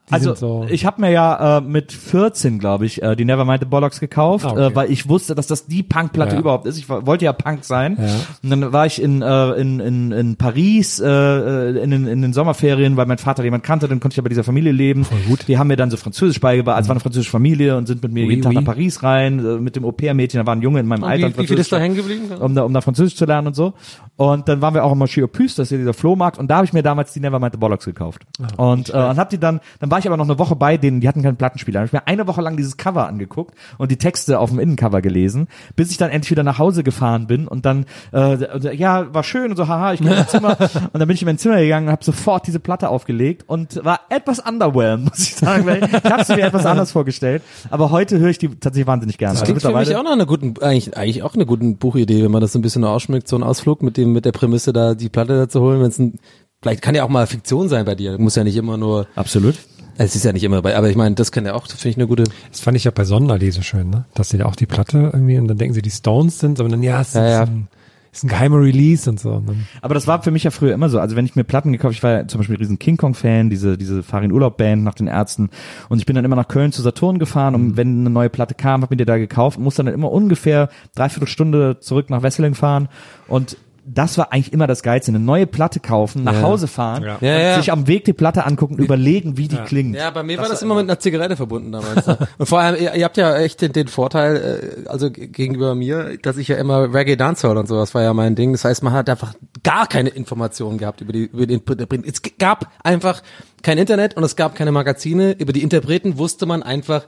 Die 0.10 0.14
Also 0.14 0.34
so. 0.36 0.66
ich 0.70 0.86
habe 0.86 1.02
mir 1.02 1.12
ja 1.12 1.58
äh, 1.58 1.62
mit 1.62 1.92
14, 1.92 2.60
glaube 2.60 2.86
ich, 2.86 3.02
äh, 3.04 3.16
die 3.16 3.26
Nevermind 3.26 3.60
the 3.62 3.66
Bollocks 3.66 4.00
gekauft, 4.00 4.46
Ah, 4.46 4.52
okay. 4.52 4.66
äh, 4.68 4.76
weil 4.76 4.92
ich 4.92 5.08
wusste, 5.08 5.36
dass 5.36 5.48
das 5.48 5.68
die 5.68 5.84
Punkplatte 5.84 6.34
Ja. 6.36 6.40
überhaupt 6.42 6.66
ist. 6.66 6.78
Ich 6.78 6.90
wollte 6.90 7.26
ja 7.26 7.34
Punk 7.34 7.64
sein. 7.64 7.98
Ja. 8.00 8.08
Und 8.44 8.50
dann 8.50 8.74
war 8.74 8.86
ich 8.86 9.02
in, 9.02 9.22
äh, 9.22 9.52
in, 9.54 9.80
in, 9.80 10.12
in 10.12 10.36
Paris 10.36 11.00
äh, 11.00 11.08
äh, 11.08 11.84
in, 11.84 11.92
den, 11.92 12.08
in 12.08 12.22
den 12.22 12.34
Sommerferien, 12.34 12.98
weil 12.98 13.06
mein 13.06 13.18
Vater 13.18 13.44
jemand 13.44 13.64
kannte, 13.64 13.88
dann 13.88 14.00
konnte 14.00 14.14
ich 14.14 14.18
ja 14.18 14.24
bei 14.24 14.30
dieser 14.30 14.44
Familie 14.44 14.72
leben. 14.72 15.06
Voll 15.06 15.20
gut. 15.28 15.48
Die 15.48 15.58
haben 15.58 15.68
mir 15.68 15.78
dann 15.78 15.92
so 15.92 15.98
Französisch 15.98 16.40
beigebracht, 16.40 16.78
also 16.78 16.90
war 16.90 16.96
eine 16.96 17.02
französische 17.02 17.32
Familie 17.32 17.78
und 17.78 17.88
sind 17.88 18.02
mit 18.04 18.12
mir 18.12 18.24
Oui, 18.24 18.30
jeden 18.32 18.42
Tag 18.42 18.50
oui. 18.52 18.56
nach 18.56 18.66
Paris 18.66 19.04
rein, 19.04 19.40
äh, 19.40 19.58
mit 19.60 19.76
dem 19.76 19.86
Au-pair-Mädchen, 19.86 20.40
da 20.40 20.46
war 20.48 20.56
ein 20.56 20.62
Junge 20.62 20.80
in 20.80 20.88
meinem 20.88 21.04
Alter. 21.04 21.30
Wie, 21.38 21.44
wie 21.44 21.48
viel 21.48 21.60
ist 21.60 21.72
da 21.72 21.78
hängen 21.80 21.96
geblieben? 21.96 22.26
um 22.40 22.56
da, 22.56 22.64
um 22.64 22.74
da 22.74 22.82
Französisch 22.82 23.16
zu 23.16 23.26
lernen 23.26 23.48
und 23.48 23.56
so. 23.56 23.74
Und 24.20 24.50
dann 24.50 24.62
waren 24.62 24.74
wir 24.74 24.84
auch 24.84 24.92
im 24.92 25.00
Puces, 25.00 25.56
das 25.56 25.68
ist 25.68 25.72
ja 25.72 25.78
dieser 25.78 25.94
Flohmarkt, 25.94 26.38
und 26.38 26.50
da 26.50 26.58
habe 26.58 26.66
ich 26.66 26.74
mir 26.74 26.84
damals 26.84 27.14
die 27.14 27.22
Nevermind 27.22 27.54
the 27.54 27.58
Bollocks 27.58 27.86
gekauft. 27.86 28.24
und 28.58 28.90
äh, 28.90 28.98
und 28.98 29.18
hab 29.18 29.30
die 29.30 29.38
dann, 29.38 29.62
dann 29.80 29.90
war 29.90 30.00
ich 30.00 30.08
aber 30.08 30.18
noch 30.18 30.26
eine 30.26 30.38
Woche 30.38 30.58
bei 30.58 30.76
denen, 30.76 31.00
die 31.00 31.08
hatten 31.08 31.24
keinen 31.24 31.38
Plattenspieler. 31.38 31.80
Dann 31.80 31.84
hab 31.84 31.88
ich 31.88 31.94
mir 31.94 32.08
eine 32.08 32.28
Woche 32.28 32.42
lang 32.42 32.58
dieses 32.58 32.76
Cover 32.76 33.08
angeguckt 33.08 33.56
und 33.78 33.92
die 33.92 33.96
Texte 33.96 34.38
auf 34.40 34.50
dem 34.50 34.60
Innencover 34.60 35.02
gelesen, 35.02 35.48
bis 35.78 35.90
ich 35.92 35.96
dann 35.96 36.10
endlich 36.10 36.32
wieder 36.32 36.44
nach 36.44 36.60
Hause 36.60 36.84
gefahren 36.84 37.28
bin 37.28 37.48
und 37.48 37.66
dann, 37.66 37.86
äh, 38.12 38.76
ja, 38.76 39.14
war 39.14 39.24
schön 39.24 39.52
und 39.52 39.56
so, 39.56 39.70
haha, 39.70 39.94
ich 39.94 40.02
gehe 40.02 40.14
ins 40.14 40.28
Zimmer. 40.28 40.58
und 40.60 41.00
dann 41.00 41.08
bin 41.08 41.12
ich 41.12 41.22
in 41.22 41.26
mein 41.26 41.38
Zimmer 41.38 41.62
gegangen 41.62 41.88
und 41.88 41.94
habe 41.94 42.04
sofort 42.04 42.46
diese 42.46 42.60
Platte 42.60 42.90
aufgelegt 42.90 43.46
und 43.48 43.82
war 43.86 44.02
etwas 44.10 44.40
underwhelmed, 44.40 45.06
muss 45.12 45.20
ich 45.20 45.38
sagen, 45.38 45.66
weil 45.66 45.86
ich 45.86 46.12
habe 46.12 46.26
sie 46.26 46.36
mir 46.36 46.44
etwas 46.44 46.66
anders 46.66 46.92
vorgestellt. 46.92 47.42
Aber 47.70 47.90
heute 47.90 48.20
höre 48.20 48.32
ich 48.32 48.38
die 48.38 48.50
tatsächlich 48.50 48.88
wahnsinnig 48.88 49.18
gerne. 49.18 49.36
Das 49.36 49.44
Also 49.44 49.54
klingt 49.54 49.62
für 49.62 49.80
mich 49.80 49.96
auch 49.96 50.04
nach 50.04 50.12
einer 50.12 50.26
guten, 50.26 50.56
eigentlich, 50.62 50.98
eigentlich 50.98 51.24
auch 51.24 51.36
eine 51.36 51.46
guten 51.46 51.78
Buchidee, 51.78 52.22
wenn 52.22 52.32
man 52.32 52.42
das 52.42 52.52
so 52.52 52.60
ein 52.60 52.62
bisschen 52.62 52.84
ausschmückt, 52.84 53.30
so 53.30 53.38
ein 53.38 53.44
Ausflug 53.44 53.82
mit 53.82 53.96
dem, 53.96 54.09
mit 54.14 54.26
der 54.26 54.32
Prämisse 54.32 54.74
da 54.74 54.96
die 54.96 55.10
Platte 55.10 55.36
da 55.38 55.50
zu 55.50 55.62
holen, 55.62 55.80
wenn 55.82 55.88
es 55.90 56.00
ein, 56.00 56.20
vielleicht 56.62 56.82
kann 56.82 56.96
ja 56.96 57.04
auch 57.04 57.10
mal 57.10 57.28
Fiktion 57.28 57.70
sein 57.70 57.86
bei 57.86 57.96
dir, 57.96 58.18
muss 58.20 58.36
ja 58.36 58.44
nicht 58.44 58.58
immer 58.58 58.78
nur, 58.78 59.08
Absolut. 59.16 59.56
es 59.98 60.16
ist 60.16 60.26
ja 60.26 60.34
nicht 60.34 60.44
immer 60.44 60.62
bei, 60.62 60.76
aber 60.76 60.90
ich 60.90 60.96
meine, 60.96 61.16
das 61.16 61.32
kann 61.32 61.46
ja 61.46 61.54
auch, 61.54 61.68
finde 61.68 61.90
ich 61.90 61.98
eine 61.98 62.08
gute, 62.08 62.24
Das 62.52 62.60
fand 62.62 62.78
ich 62.78 62.84
ja 62.84 62.92
bei 62.92 63.04
Sonnenallee 63.06 63.50
so 63.52 63.62
schön, 63.62 63.90
ne? 63.90 64.06
Dass 64.14 64.30
sie 64.30 64.38
da 64.38 64.46
auch 64.46 64.56
die 64.56 64.66
Platte 64.66 65.10
irgendwie 65.14 65.38
und 65.38 65.48
dann 65.48 65.58
denken 65.58 65.74
sie, 65.74 65.82
die 65.82 65.92
Stones 65.92 66.40
sind, 66.40 66.60
aber 66.60 66.70
dann, 66.70 66.84
ja, 66.84 67.02
es 67.02 67.14
Ja, 67.14 67.26
ist, 67.26 67.32
ja. 67.32 67.42
Ein, 67.44 67.68
ist 68.12 68.24
ein 68.24 68.30
geheimer 68.30 68.60
Release 68.60 69.08
und 69.08 69.20
so. 69.20 69.34
Dann, 69.46 69.68
Aber 69.84 69.94
das 69.94 70.08
war 70.08 70.24
für 70.24 70.32
mich 70.32 70.44
ja 70.44 70.50
früher 70.50 70.74
immer 70.74 70.90
so. 70.90 71.00
Also 71.00 71.16
wenn 71.16 71.26
ich 71.26 71.36
mir 71.36 71.44
Platten 71.44 71.72
gekauft, 71.72 71.94
ich 71.94 72.02
war 72.02 72.12
ja 72.12 72.28
zum 72.28 72.40
Beispiel 72.40 72.56
ein 72.56 72.60
riesen 72.60 72.80
King 72.80 72.98
Kong 72.98 73.14
Fan, 73.14 73.52
diese 73.52 73.78
diese 73.78 74.02
Farin 74.02 74.32
Urlaub 74.32 74.58
Band 74.58 74.84
nach 74.84 74.96
den 74.96 75.06
Ärzten 75.06 75.52
und 75.90 76.00
ich 76.00 76.08
bin 76.08 76.16
dann 76.16 76.26
immer 76.26 76.36
nach 76.36 76.48
Köln 76.48 76.72
zu 76.72 76.82
Saturn 76.82 77.20
gefahren 77.20 77.54
und 77.54 77.78
wenn 77.78 78.00
eine 78.00 78.10
neue 78.10 78.32
Platte 78.32 78.56
kam, 78.56 78.82
hab 78.82 78.90
mir 78.90 78.98
die 78.98 79.06
da 79.06 79.20
gekauft 79.20 79.60
und 79.60 79.64
musste 79.64 79.84
dann 79.84 79.94
immer 79.94 80.12
ungefähr 80.12 80.70
dreiviertel 80.96 81.28
Stunde 81.28 81.78
zurück 81.82 82.10
nach 82.10 82.24
Wesseling 82.24 82.56
fahren 82.56 82.90
und 83.28 83.58
das 83.94 84.18
war 84.18 84.32
eigentlich 84.32 84.54
immer 84.54 84.68
das 84.68 84.84
Geilste. 84.84 85.12
Eine 85.12 85.20
neue 85.20 85.48
Platte 85.48 85.80
kaufen, 85.80 86.24
nach 86.24 86.42
Hause 86.42 86.68
fahren, 86.68 87.04
Ja. 87.04 87.16
und 87.16 87.22
Ja, 87.22 87.40
ja. 87.40 87.56
sich 87.58 87.72
am 87.72 87.88
Weg 87.88 88.06
die 88.06 88.14
Platte 88.14 88.46
angucken, 88.46 88.78
überlegen, 88.78 89.38
wie 89.38 89.48
die 89.48 89.58
klingt. 89.58 89.96
Ja, 89.96 90.10
bei 90.12 90.24
mir 90.24 90.38
war 90.38 90.48
das 90.48 90.62
immer 90.62 90.76
mit 90.76 90.84
einer 90.84 91.00
Zigarette 91.00 91.36
verbunden 91.36 91.72
damals. 91.72 92.06
ne? 92.08 92.18
Und 92.38 92.46
vor 92.46 92.60
allem, 92.60 92.82
ihr, 92.82 92.94
ihr 92.96 93.04
habt 93.06 93.18
ja 93.18 93.36
echt 93.38 93.62
den, 93.62 93.74
den 93.74 93.88
Vorteil, 93.88 94.84
äh, 94.86 94.90
also 94.90 95.10
gegenüber 95.12 95.76
mir, 95.76 96.18
dass 96.22 96.38
ich 96.38 96.48
ja 96.48 96.58
immer 96.58 96.94
Reggae 96.94 97.16
Dancehall 97.16 97.58
und 97.58 97.68
sowas 97.68 97.94
war 97.96 98.04
ja 98.04 98.14
mein 98.14 98.36
Ding. 98.36 98.52
Das 98.52 98.66
heißt, 98.66 98.84
man 98.84 98.94
hat 98.94 99.10
einfach 99.10 99.34
gar 99.64 99.88
keine 99.88 100.10
Informationen 100.10 100.78
gehabt 100.78 101.02
über 101.02 101.14
die, 101.14 101.26
über 101.26 101.46
den, 101.46 101.62
es 102.06 102.22
gab 102.38 102.72
einfach 102.84 103.22
kein 103.64 103.78
Internet 103.78 104.16
und 104.18 104.24
es 104.24 104.36
gab 104.36 104.56
keine 104.56 104.72
Magazine. 104.72 105.32
Über 105.38 105.54
die 105.54 105.64
Interpreten 105.64 106.18
wusste 106.18 106.46
man 106.46 106.64
einfach, 106.64 107.06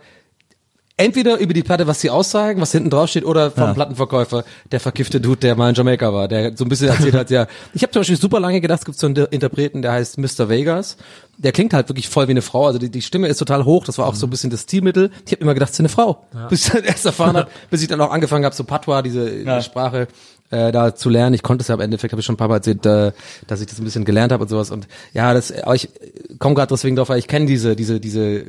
entweder 1.01 1.37
über 1.39 1.53
die 1.53 1.63
Platte, 1.63 1.87
was 1.87 2.01
sie 2.01 2.09
aussagen, 2.09 2.61
was 2.61 2.71
hinten 2.71 2.89
drauf 2.89 3.09
steht, 3.09 3.25
oder 3.25 3.51
vom 3.51 3.63
Ja. 3.63 3.73
Plattenverkäufer, 3.73 4.43
der 4.71 4.79
verkiffte 4.79 5.19
Dude, 5.19 5.37
der 5.41 5.55
mal 5.55 5.69
in 5.69 5.75
Jamaika 5.75 6.13
war, 6.13 6.27
der 6.27 6.55
so 6.55 6.63
ein 6.65 6.69
bisschen 6.69 6.89
erzählt 6.89 7.13
hat, 7.15 7.29
ja. 7.29 7.47
Ich 7.73 7.81
habe 7.83 7.91
zum 7.91 8.01
Beispiel 8.01 8.17
super 8.17 8.39
lange 8.39 8.61
gedacht, 8.61 8.79
es 8.79 8.85
gibt 8.85 8.97
so 8.97 9.07
einen 9.07 9.15
Interpreten, 9.27 9.81
der 9.81 9.91
heißt 9.93 10.17
Mr. 10.17 10.49
Vegas. 10.49 10.97
Der 11.37 11.51
klingt 11.51 11.73
halt 11.73 11.89
wirklich 11.89 12.07
voll 12.07 12.27
wie 12.27 12.31
eine 12.31 12.41
Frau. 12.41 12.67
Also 12.67 12.77
die, 12.79 12.89
die 12.91 13.01
Stimme 13.01 13.27
ist 13.27 13.37
total 13.37 13.65
hoch. 13.65 13.83
Das 13.85 13.97
war 13.97 14.05
auch 14.07 14.15
so 14.15 14.27
ein 14.27 14.29
bisschen 14.29 14.49
das 14.51 14.61
Stilmittel. 14.61 15.09
Ich 15.25 15.31
habe 15.31 15.41
immer 15.41 15.53
gedacht, 15.55 15.69
es 15.69 15.75
ist 15.75 15.79
eine 15.79 15.89
Frau. 15.89 16.25
Bis 16.49 16.65
ich 16.67 16.71
dann 16.71 16.83
erst 16.83 17.05
erfahren 17.05 17.35
habe, 17.37 17.49
bis 17.69 17.81
ich 17.81 17.87
dann 17.87 17.99
auch 18.01 18.11
angefangen 18.11 18.45
habe, 18.45 18.53
so 18.55 18.63
Patois, 18.63 19.01
diese 19.01 19.29
Ja. 19.43 19.61
Sprache 19.61 20.07
äh, 20.51 20.71
da 20.71 20.93
zu 20.93 21.09
lernen. 21.09 21.33
Ich 21.33 21.43
konnte 21.43 21.63
es 21.63 21.67
ja 21.67 21.75
im 21.75 21.81
Endeffekt, 21.81 22.11
habe 22.13 22.19
ich 22.19 22.25
schon 22.25 22.35
ein 22.35 22.37
paar 22.37 22.47
Mal 22.47 22.57
erzählt, 22.57 22.85
äh, 22.85 23.11
dass 23.47 23.61
ich 23.61 23.67
das 23.67 23.79
ein 23.79 23.83
bisschen 23.83 24.05
gelernt 24.05 24.31
habe 24.31 24.43
und 24.43 24.49
sowas. 24.49 24.69
Und 24.69 24.87
ja, 25.13 25.33
das, 25.33 25.51
aber 25.51 25.75
ich 25.75 25.89
komme 26.39 26.55
gerade 26.55 26.73
deswegen 26.73 26.95
drauf, 26.95 27.09
weil 27.09 27.19
ich 27.19 27.27
kenne 27.27 27.45
diese, 27.45 27.75
diese, 27.75 27.99
diese, 27.99 28.45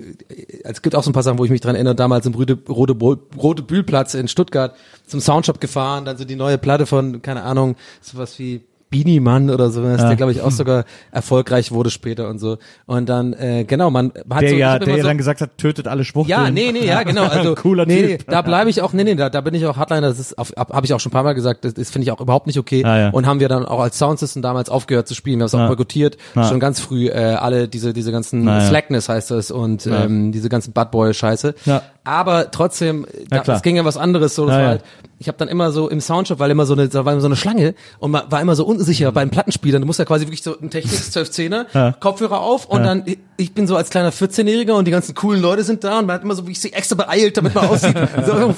es 0.65 0.83
gibt 0.83 0.95
auch 0.95 1.03
so 1.03 1.11
ein 1.11 1.15
paar 1.15 1.23
Sachen, 1.23 1.39
wo 1.39 1.45
ich 1.45 1.51
mich 1.51 1.61
dran 1.61 1.75
erinnere, 1.75 1.95
damals 1.95 2.27
im 2.27 2.35
Rode, 2.35 2.59
Rode, 2.69 2.95
Rode 3.37 3.63
Bühlplatz 3.63 4.15
in 4.15 4.29
Stuttgart 4.29 4.75
zum 5.07 5.21
Soundshop 5.21 5.61
gefahren, 5.61 6.05
dann 6.05 6.17
so 6.17 6.25
die 6.25 6.37
neue 6.37 6.59
Platte 6.59 6.87
von, 6.87 7.23
keine 7.23 7.43
Ahnung, 7.43 7.77
sowas 8.01 8.39
wie 8.39 8.63
Beanie 8.93 9.19
Mann 9.19 9.51
oder 9.51 9.71
sowas, 9.71 10.01
der 10.01 10.15
glaube 10.15 10.31
ich 10.31 10.41
auch 10.43 10.51
sogar 10.53 10.85
erfolgreich 11.11 11.73
wurde 11.73 11.91
später 11.91 12.29
und 12.29 12.39
so. 12.39 12.59
Und 12.87 13.09
dann, 13.09 13.33
äh, 13.33 13.65
genau, 13.65 13.91
man 13.91 14.13
hat 14.31 14.43
Der 14.43 14.51
so, 14.51 14.55
ja, 14.57 14.79
der 14.79 14.97
ja 14.97 15.03
so, 15.03 15.09
dann 15.09 15.19
gesagt 15.19 15.41
hat, 15.41 15.59
tötet 15.59 15.89
alle 15.89 16.05
Schwuchteln. 16.05 16.39
ja, 16.39 16.51
nee, 16.51 16.71
nee, 16.71 16.87
ja, 16.87 17.03
genau. 17.03 17.25
Also 17.25 17.55
Cooler 17.57 17.87
nee, 17.87 18.03
Typ. 18.03 18.09
nee, 18.11 18.19
da 18.29 18.43
bleibe 18.43 18.71
ich 18.71 18.81
auch, 18.83 18.93
nee, 18.93 19.03
nee, 19.03 19.17
da, 19.17 19.29
da 19.31 19.41
bin 19.41 19.55
ich 19.55 19.67
auch 19.67 19.77
Hardliner, 19.77 20.07
das 20.09 20.21
ist 20.21 20.37
habe 20.39 20.87
ich 20.87 20.93
auch 20.95 21.01
schon 21.01 21.11
ein 21.11 21.15
paar 21.15 21.25
Mal 21.25 21.33
gesagt, 21.35 21.65
das, 21.65 21.75
das 21.75 21.91
finde 21.91 22.05
ich 22.05 22.13
auch 22.13 22.21
überhaupt 22.21 22.47
nicht 22.47 22.59
okay. 22.59 22.85
Ah, 22.85 22.99
ja. 22.99 23.09
Und 23.11 23.27
haben 23.27 23.41
wir 23.41 23.49
dann 23.49 23.65
auch 23.65 23.81
als 23.81 23.99
Soundsystem 23.99 24.43
damals 24.43 24.69
aufgehört 24.71 25.09
zu 25.09 25.15
spielen, 25.15 25.39
wir 25.39 25.43
haben 25.45 25.47
es 25.47 25.55
auch 25.55 25.59
Ja. 25.61 25.69
boykottiert, 25.69 26.19
Ja. 26.37 26.45
schon 26.45 26.61
ganz 26.61 26.79
früh 26.79 27.09
äh, 27.09 27.15
alle 27.35 27.67
diese 27.69 27.93
diese 27.93 28.13
ganzen 28.13 28.47
ja. 28.47 28.61
Slackness 28.61 29.09
heißt 29.09 29.31
das 29.31 29.51
und 29.51 29.87
ähm, 29.87 30.31
diese 30.33 30.49
ganzen 30.49 30.73
Bad 30.73 30.91
Boy 30.91 31.15
Scheiße. 31.15 31.55
Ja. 31.65 31.83
Aber 32.05 32.51
trotzdem, 32.51 33.07
da, 33.29 33.41
klar. 33.41 33.57
es 33.57 33.63
ging 33.63 33.77
ja 33.77 33.85
was 33.85 33.97
anderes 33.97 34.35
so, 34.35 34.47
das 34.47 34.53
Ja, 34.55 34.57
war 34.59 34.63
ja. 34.65 34.69
halt 34.71 34.85
ich 35.19 35.29
habe 35.29 35.39
dann 35.39 35.47
immer 35.47 35.71
so 35.71 35.89
im 35.89 36.01
Soundshop, 36.01 36.41
weil 36.41 36.51
immer 36.51 36.67
so 36.67 36.73
eine, 36.73 36.89
da 36.89 37.05
war 37.05 37.13
immer 37.13 37.21
so 37.21 37.29
eine 37.29 37.37
Schlange 37.37 37.77
und 38.01 38.11
man 38.11 38.25
war 38.29 38.41
immer 38.41 38.57
so 38.57 38.67
unsicher 38.67 39.13
bei 39.13 39.25
den 39.25 39.31
Plattenspielern. 39.31 39.81
Du 39.81 39.87
musst 39.87 40.01
ja 40.01 40.05
quasi 40.05 40.25
wirklich 40.27 40.43
so 40.43 40.59
ein 40.61 40.69
Technik 40.69 40.93
12-10er, 40.95 41.67
Ja. 41.75 41.93
Kopfhörer 41.93 42.41
auf 42.41 42.67
und 42.67 42.83
dann, 42.83 43.05
ich 43.37 43.55
bin 43.55 43.69
so 43.69 43.77
als 43.77 43.91
kleiner 43.91 44.11
14-Jähriger 44.13 44.73
und 44.73 44.85
die 44.87 44.91
ganzen 44.91 45.15
coolen 45.15 45.41
Leute 45.41 45.63
sind 45.63 45.85
da 45.85 46.01
und 46.01 46.07
man 46.07 46.15
hat 46.17 46.25
immer 46.25 46.35
so 46.35 46.43
wirklich 46.43 46.61
sich 46.61 46.75
extra 46.75 46.97
beeilt, 46.97 47.37
damit 47.37 47.55
man 47.55 47.69
aussieht. 47.69 47.97
so, 48.27 48.53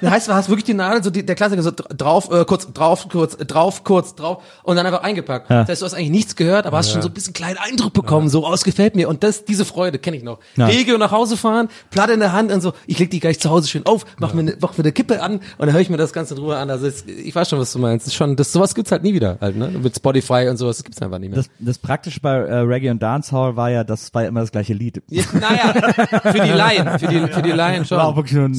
das 0.00 0.10
heißt, 0.10 0.26
du 0.28 0.34
hast 0.34 0.48
wirklich 0.48 0.64
die 0.64 0.74
Nadel, 0.74 1.04
so 1.04 1.10
die, 1.10 1.24
der 1.24 1.36
Klassiker, 1.36 1.62
so 1.62 1.70
dr- 1.70 1.88
drauf, 1.96 2.32
äh, 2.32 2.44
kurz, 2.44 2.66
drauf, 2.72 3.06
kurz, 3.08 3.36
drauf, 3.36 3.84
kurz, 3.84 4.16
drauf 4.16 4.42
und 4.64 4.74
dann 4.74 4.86
einfach 4.86 5.04
eingepackt. 5.04 5.48
Ja. 5.50 5.60
Das 5.60 5.68
heißt, 5.68 5.82
du 5.82 5.86
hast 5.86 5.94
eigentlich 5.94 6.10
nichts 6.10 6.34
gehört, 6.34 6.66
aber 6.66 6.78
hast 6.78 6.90
schon 6.90 7.00
so 7.00 7.06
ein 7.08 7.14
bisschen 7.14 7.32
kleinen 7.32 7.58
Eindruck 7.58 7.92
bekommen, 7.92 8.28
so, 8.28 8.44
oh, 8.44 8.52
es 8.52 8.64
gefällt 8.64 8.96
mir 8.96 9.08
und 9.08 9.22
das, 9.22 9.44
diese 9.44 9.64
Freude 9.64 10.00
kenne 10.00 10.16
ich 10.16 10.24
noch. 10.24 10.40
Ja. 10.56 10.66
Regio 10.66 10.98
nach 10.98 11.12
Hause 11.12 11.36
fahren, 11.36 11.68
Platte 11.92 12.12
in 12.12 12.18
der 12.18 12.32
Hand 12.32 12.50
und 12.50 12.60
so, 12.60 12.72
ich 12.88 12.98
leg 12.98 13.10
die 13.10 13.20
gleich 13.20 13.38
zu 13.38 13.50
Hause 13.50 13.68
schön 13.68 13.84
auf, 13.84 14.06
mach 14.18 14.32
mir, 14.32 14.42
ne, 14.42 14.56
mach 14.60 14.76
mir 14.76 14.82
eine 14.82 14.92
Kippe 14.92 15.22
an 15.22 15.34
und 15.34 15.42
dann 15.58 15.72
höre 15.72 15.80
ich 15.80 15.90
mir 15.90 15.98
das 15.98 16.14
Ganze 16.14 16.34
in 16.34 16.40
Ruhe 16.40 16.56
an. 16.56 16.70
Also 16.70 16.86
es, 16.86 17.04
ich 17.06 17.34
weiß 17.34 17.50
schon, 17.50 17.58
was 17.58 17.72
du 17.72 17.78
meinst. 17.78 18.06
Das 18.06 18.14
ist 18.14 18.16
schon, 18.16 18.34
das, 18.34 18.50
sowas 18.50 18.74
gibt's 18.74 18.90
halt 18.90 19.02
nie 19.02 19.12
wieder 19.12 19.36
halt, 19.40 19.56
ne? 19.56 19.68
Mit 19.68 19.94
Spotify 19.94 20.48
und 20.48 20.56
sowas, 20.56 20.78
das 20.78 20.84
gibt's 20.84 21.02
einfach 21.02 21.18
nicht 21.18 21.30
mehr. 21.30 21.36
Das, 21.36 21.50
das 21.58 21.78
Praktische 21.78 22.20
bei 22.20 22.34
äh, 22.34 22.58
Reggae 22.60 22.90
und 22.90 23.02
Dancehall 23.02 23.56
war 23.56 23.70
ja, 23.70 23.84
das 23.84 24.14
war 24.14 24.22
ja 24.22 24.28
immer 24.28 24.40
das 24.40 24.52
gleiche 24.52 24.72
Lied. 24.72 25.02
Ja, 25.10 25.22
naja, 25.34 25.74
für 26.22 26.40
die 26.40 26.50
Laien, 26.50 26.98
für 26.98 27.06
die, 27.08 27.32
für 27.32 27.42
die 27.42 27.52
Laien 27.52 27.84
schon. 27.84 27.98
War 27.98 28.06
auch 28.06 28.16
wirklich 28.16 28.34
nur 28.34 28.46
ein. 28.46 28.54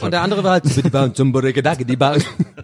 Ja. 0.00 0.06
Und 0.06 0.12
der 0.12 0.22
andere 0.22 0.44
war 0.44 0.52
halt 0.52 0.64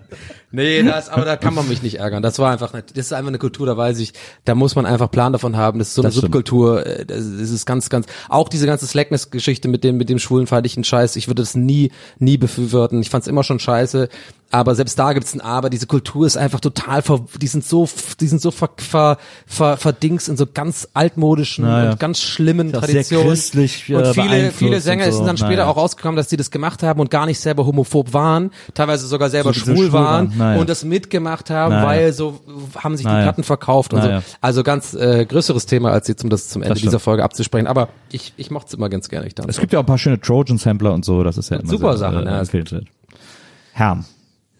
Nee, 0.54 0.82
das, 0.82 1.08
aber 1.08 1.24
da 1.24 1.36
kann 1.36 1.52
man 1.54 1.68
mich 1.68 1.82
nicht 1.82 1.98
ärgern. 1.98 2.22
Das 2.22 2.38
war 2.38 2.52
einfach, 2.52 2.70
das 2.72 2.82
ist 2.94 3.12
einfach 3.12 3.28
eine 3.28 3.38
Kultur, 3.38 3.66
da 3.66 3.76
weiß 3.76 3.98
ich, 3.98 4.12
da 4.44 4.54
muss 4.54 4.76
man 4.76 4.86
einfach 4.86 5.10
Plan 5.10 5.32
davon 5.32 5.56
haben. 5.56 5.78
Das 5.78 5.88
ist 5.88 5.94
so 5.94 6.02
eine 6.02 6.08
Das. 6.08 6.14
Subkultur. 6.16 6.86
äh, 6.86 7.04
Das 7.04 7.18
das 7.38 7.50
ist 7.50 7.66
ganz, 7.66 7.88
ganz, 7.90 8.06
auch 8.28 8.48
diese 8.48 8.66
ganze 8.66 8.86
Slackness-Geschichte 8.86 9.68
mit 9.68 9.84
dem, 9.84 9.96
mit 9.96 10.08
dem 10.08 10.18
schwulenfeindlichen 10.18 10.84
Scheiß. 10.84 11.16
Ich 11.16 11.26
würde 11.28 11.42
das 11.42 11.54
nie, 11.54 11.90
nie 12.18 12.36
befürworten. 12.38 13.00
Ich 13.00 13.10
fand's 13.10 13.26
immer 13.26 13.42
schon 13.42 13.58
scheiße. 13.58 14.08
Aber 14.54 14.76
selbst 14.76 14.96
da 15.00 15.12
gibt's 15.14 15.34
ein 15.34 15.40
Aber. 15.40 15.68
Diese 15.68 15.88
Kultur 15.88 16.28
ist 16.28 16.36
einfach 16.36 16.60
total, 16.60 17.02
ver, 17.02 17.22
die 17.42 17.48
sind 17.48 17.64
so, 17.64 17.88
die 18.20 18.28
sind 18.28 18.40
so 18.40 18.52
ver, 18.52 18.70
ver, 18.76 19.18
ver, 19.46 19.76
verdings 19.76 20.28
in 20.28 20.36
so 20.36 20.46
ganz 20.46 20.86
altmodischen 20.94 21.64
Naja. 21.64 21.90
und 21.90 21.98
ganz 21.98 22.20
schlimmen 22.20 22.68
Ist 22.68 22.76
auch 22.76 22.80
sehr 22.84 22.88
Traditionen. 22.94 23.26
christlich, 23.30 23.90
äh, 23.90 23.94
und 23.96 24.06
viele, 24.14 24.50
viele 24.52 24.76
und 24.76 24.80
Sänger 24.82 25.06
so. 25.10 25.16
sind 25.18 25.26
dann 25.26 25.36
später 25.38 25.56
Naja. 25.62 25.66
auch 25.66 25.76
rausgekommen, 25.76 26.16
dass 26.16 26.28
die 26.28 26.36
das 26.36 26.52
gemacht 26.52 26.84
haben 26.84 27.00
und 27.00 27.10
gar 27.10 27.26
nicht 27.26 27.40
selber 27.40 27.66
homophob 27.66 28.12
waren, 28.12 28.52
teilweise 28.74 29.08
sogar 29.08 29.28
selber 29.28 29.52
So- 29.52 29.58
schwul 29.58 29.76
schwul 29.76 29.92
waren 29.92 30.04
waren, 30.28 30.38
naja. 30.38 30.60
und 30.60 30.68
das 30.70 30.84
mitgemacht 30.84 31.50
haben, 31.50 31.74
weil 31.74 32.12
so 32.12 32.38
haben 32.76 32.96
sich 32.96 33.06
die. 33.06 33.12
Platten 33.24 33.42
verkauft 33.42 33.92
und 33.92 34.02
so. 34.02 34.20
Also 34.40 34.62
ganz 34.62 34.94
äh, 34.94 35.26
größeres 35.26 35.66
Thema, 35.66 35.90
als 35.90 36.06
jetzt 36.06 36.22
um 36.22 36.30
das 36.30 36.48
zum 36.48 36.62
Ende 36.62 36.74
Das 36.74 36.82
dieser 36.82 37.00
Folge 37.00 37.24
abzusprechen. 37.24 37.66
Aber 37.66 37.88
ich, 38.12 38.34
ich 38.36 38.52
mochte 38.52 38.68
es 38.68 38.74
immer 38.74 38.88
ganz 38.88 39.08
gerne. 39.08 39.26
Ich 39.26 39.34
Es 39.48 39.58
gibt 39.58 39.72
ja 39.72 39.80
auch 39.80 39.82
ein 39.82 39.86
paar 39.86 39.98
schöne 39.98 40.20
Trojan-Sampler 40.20 40.92
und 40.92 41.04
so, 41.04 41.24
das 41.24 41.38
ist 41.38 41.50
ja 41.50 41.56
immer 41.56 41.68
Super 41.68 41.96
sehr, 41.96 42.10
Sachen, 42.12 42.26
äh, 42.26 42.30
ja. 42.30 42.38
empfehlenswert. 42.38 42.84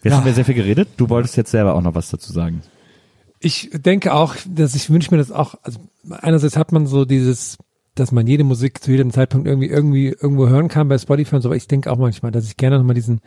Jetzt 0.05 0.13
haben 0.15 0.25
wir 0.25 0.33
sehr 0.33 0.45
viel 0.45 0.55
geredet. 0.55 0.87
Du 0.97 1.09
wolltest 1.09 1.35
jetzt 1.35 1.51
selber 1.51 1.75
auch 1.75 1.81
noch 1.81 1.95
was 1.95 2.09
dazu 2.09 2.31
sagen. 2.31 2.61
ich 3.39 3.69
denke 3.73 4.13
auch, 4.13 4.35
dass 4.49 4.73
ich 4.75 4.89
wünsche 4.89 5.11
mir 5.11 5.17
das 5.17 5.31
auch, 5.31 5.55
also 5.63 5.79
einerseits 6.09 6.55
hat 6.57 6.71
man 6.71 6.87
so 6.87 7.05
dieses, 7.05 7.57
dass 7.95 8.11
man 8.11 8.25
jede 8.27 8.43
Musik 8.43 8.81
zu 8.83 8.91
jedem 8.91 9.11
Zeitpunkt 9.11 9.47
irgendwie, 9.47 9.67
irgendwie 9.67 10.07
irgendwo 10.07 10.47
hören 10.47 10.67
kann 10.67 10.87
bei 10.87 10.97
Spotify 10.97 11.35
und 11.35 11.41
so, 11.41 11.49
aber 11.49 11.55
ich 11.55 11.67
denke 11.67 11.91
auch 11.91 11.97
manchmal, 11.97 12.31
dass 12.31 12.45
ich 12.45 12.57
gerne 12.57 12.77
nochmal 12.77 12.95
diesen, 12.95 13.19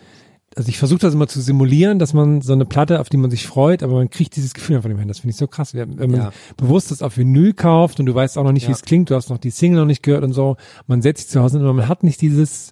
also 0.56 0.68
ich 0.70 0.78
versuche 0.78 0.98
das 1.00 1.14
immer 1.14 1.28
zu 1.28 1.40
simulieren, 1.40 1.98
dass 1.98 2.14
man 2.14 2.40
so 2.42 2.52
eine 2.52 2.64
Platte, 2.64 3.00
auf 3.00 3.08
die 3.10 3.16
man 3.18 3.30
sich 3.30 3.46
freut, 3.46 3.82
aber 3.82 3.94
man 3.94 4.10
kriegt 4.10 4.34
dieses 4.36 4.54
Gefühl 4.54 4.76
einfach 4.76 4.88
nicht 4.88 4.96
mehr 4.96 5.02
hin. 5.02 5.08
Das 5.08 5.18
finde 5.20 5.30
ich 5.32 5.36
so 5.36 5.46
krass. 5.46 5.74
Wenn 5.74 5.96
man 5.96 6.14
Ja. 6.14 6.32
bewusst 6.56 6.90
das 6.90 7.02
auf 7.02 7.16
Vinyl 7.16 7.52
kauft 7.54 8.00
und 8.00 8.06
du 8.06 8.14
weißt 8.14 8.38
auch 8.38 8.44
noch 8.44 8.52
nicht, 8.52 8.66
wie 8.66 8.70
Ja. 8.72 8.76
es 8.76 8.82
klingt, 8.82 9.10
du 9.10 9.14
hast 9.14 9.28
noch 9.30 9.38
die 9.38 9.50
Single 9.50 9.80
noch 9.80 9.86
nicht 9.86 10.02
gehört 10.02 10.24
und 10.24 10.32
so, 10.32 10.56
man 10.86 11.02
setzt 11.02 11.22
sich 11.24 11.30
zu 11.32 11.40
Hause 11.42 11.58
hin 11.58 11.66
und 11.66 11.76
man 11.76 11.88
hat 11.88 12.02
nicht 12.02 12.20
dieses, 12.20 12.70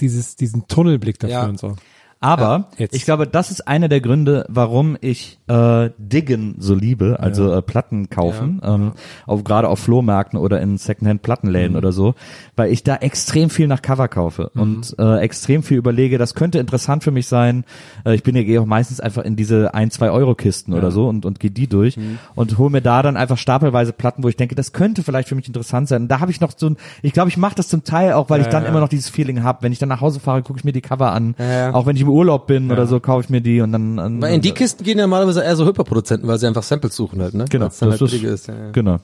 dieses, 0.00 0.36
diesen 0.36 0.66
Tunnelblick 0.68 1.18
dafür 1.18 1.34
Ja. 1.36 1.46
und 1.46 1.58
so. 1.58 1.76
Aber 2.20 2.68
Ja, 2.78 2.86
ich 2.90 3.04
glaube, 3.04 3.26
das 3.28 3.50
ist 3.52 3.68
einer 3.68 3.88
der 3.88 4.00
Gründe, 4.00 4.44
warum 4.48 4.96
ich 5.00 5.38
äh, 5.46 5.90
Diggen 5.98 6.56
so 6.58 6.74
liebe, 6.74 7.18
also 7.20 7.52
äh, 7.52 7.62
Platten 7.62 8.10
kaufen, 8.10 8.60
ähm, 8.64 8.92
auf, 9.26 9.44
gerade 9.44 9.68
auf 9.68 9.78
Flohmärkten 9.78 10.38
oder 10.38 10.60
in 10.60 10.78
Secondhand-Plattenläden 10.78 11.72
Mhm. 11.72 11.76
oder 11.78 11.92
so, 11.92 12.14
weil 12.56 12.72
ich 12.72 12.82
da 12.82 12.96
extrem 12.96 13.50
viel 13.50 13.68
nach 13.68 13.82
Cover 13.82 14.08
kaufe 14.08 14.50
und 14.54 14.96
äh, 14.98 15.18
extrem 15.20 15.62
viel 15.62 15.76
überlege, 15.78 16.18
das 16.18 16.34
könnte 16.34 16.58
interessant 16.58 17.04
für 17.04 17.12
mich 17.12 17.26
sein. 17.28 17.64
Äh, 18.04 18.14
ich 18.16 18.22
bin 18.24 18.34
ja 18.34 18.42
gehe 18.42 18.60
auch 18.60 18.66
meistens 18.66 18.98
einfach 19.00 19.22
in 19.24 19.36
diese 19.36 19.72
ein, 19.74 19.90
zwei 19.92 20.10
Euro 20.10 20.34
Kisten 20.34 20.72
oder 20.74 20.90
so 20.90 21.08
und, 21.08 21.24
und 21.24 21.38
gehe 21.38 21.50
die 21.52 21.68
durch 21.68 21.96
Mhm. 21.96 22.18
und 22.34 22.58
hole 22.58 22.70
mir 22.70 22.82
da 22.82 23.02
dann 23.02 23.16
einfach 23.16 23.38
stapelweise 23.38 23.92
Platten, 23.92 24.24
wo 24.24 24.28
ich 24.28 24.36
denke, 24.36 24.54
das 24.56 24.72
könnte 24.72 25.02
vielleicht 25.04 25.28
für 25.28 25.34
mich 25.36 25.46
interessant 25.46 25.86
sein. 25.88 26.02
Und 26.02 26.08
da 26.08 26.18
habe 26.20 26.30
ich 26.32 26.40
noch 26.40 26.50
so 26.56 26.70
ein, 26.70 26.76
ich 27.02 27.12
glaube, 27.12 27.28
ich 27.30 27.36
mache 27.36 27.54
das 27.54 27.68
zum 27.68 27.84
Teil 27.84 28.12
auch, 28.12 28.28
weil 28.28 28.40
ich 28.40 28.48
dann 28.48 28.64
immer 28.66 28.80
noch 28.80 28.88
dieses 28.88 29.08
Feeling 29.08 29.42
habe, 29.44 29.62
wenn 29.62 29.70
ich 29.72 29.78
dann 29.78 29.88
nach 29.88 30.00
Hause 30.00 30.18
fahre, 30.20 30.42
gucke 30.42 30.58
ich 30.58 30.64
mir 30.64 30.72
die 30.72 30.80
Cover 30.80 31.12
an, 31.12 31.34
ja. 31.38 31.72
auch 31.74 31.86
wenn 31.86 31.94
ich 31.96 32.07
im 32.08 32.14
Urlaub 32.14 32.46
bin 32.46 32.70
oder 32.70 32.86
so, 32.86 33.00
kaufe 33.00 33.24
ich 33.24 33.30
mir 33.30 33.40
die 33.40 33.60
und 33.60 33.72
dann, 33.72 33.96
dann 33.96 34.22
Weil 34.22 34.34
in 34.34 34.40
die 34.40 34.52
Kisten 34.52 34.84
gehen 34.84 34.98
ja 34.98 35.04
normalerweise 35.04 35.42
eher 35.42 35.56
so 35.56 35.66
Hyperproduzenten, 35.66 36.28
weil 36.28 36.38
sie 36.38 36.46
einfach 36.46 36.62
Samples 36.62 36.96
suchen 36.96 37.22
halt, 37.22 37.34
ne? 37.34 37.44
Genau, 37.48 37.66
das 37.66 37.80
halt 37.82 38.00
ist, 38.00 38.12
ist. 38.12 38.48
Ja, 38.48 38.54
ja. 38.54 38.70
genau. 38.72 38.98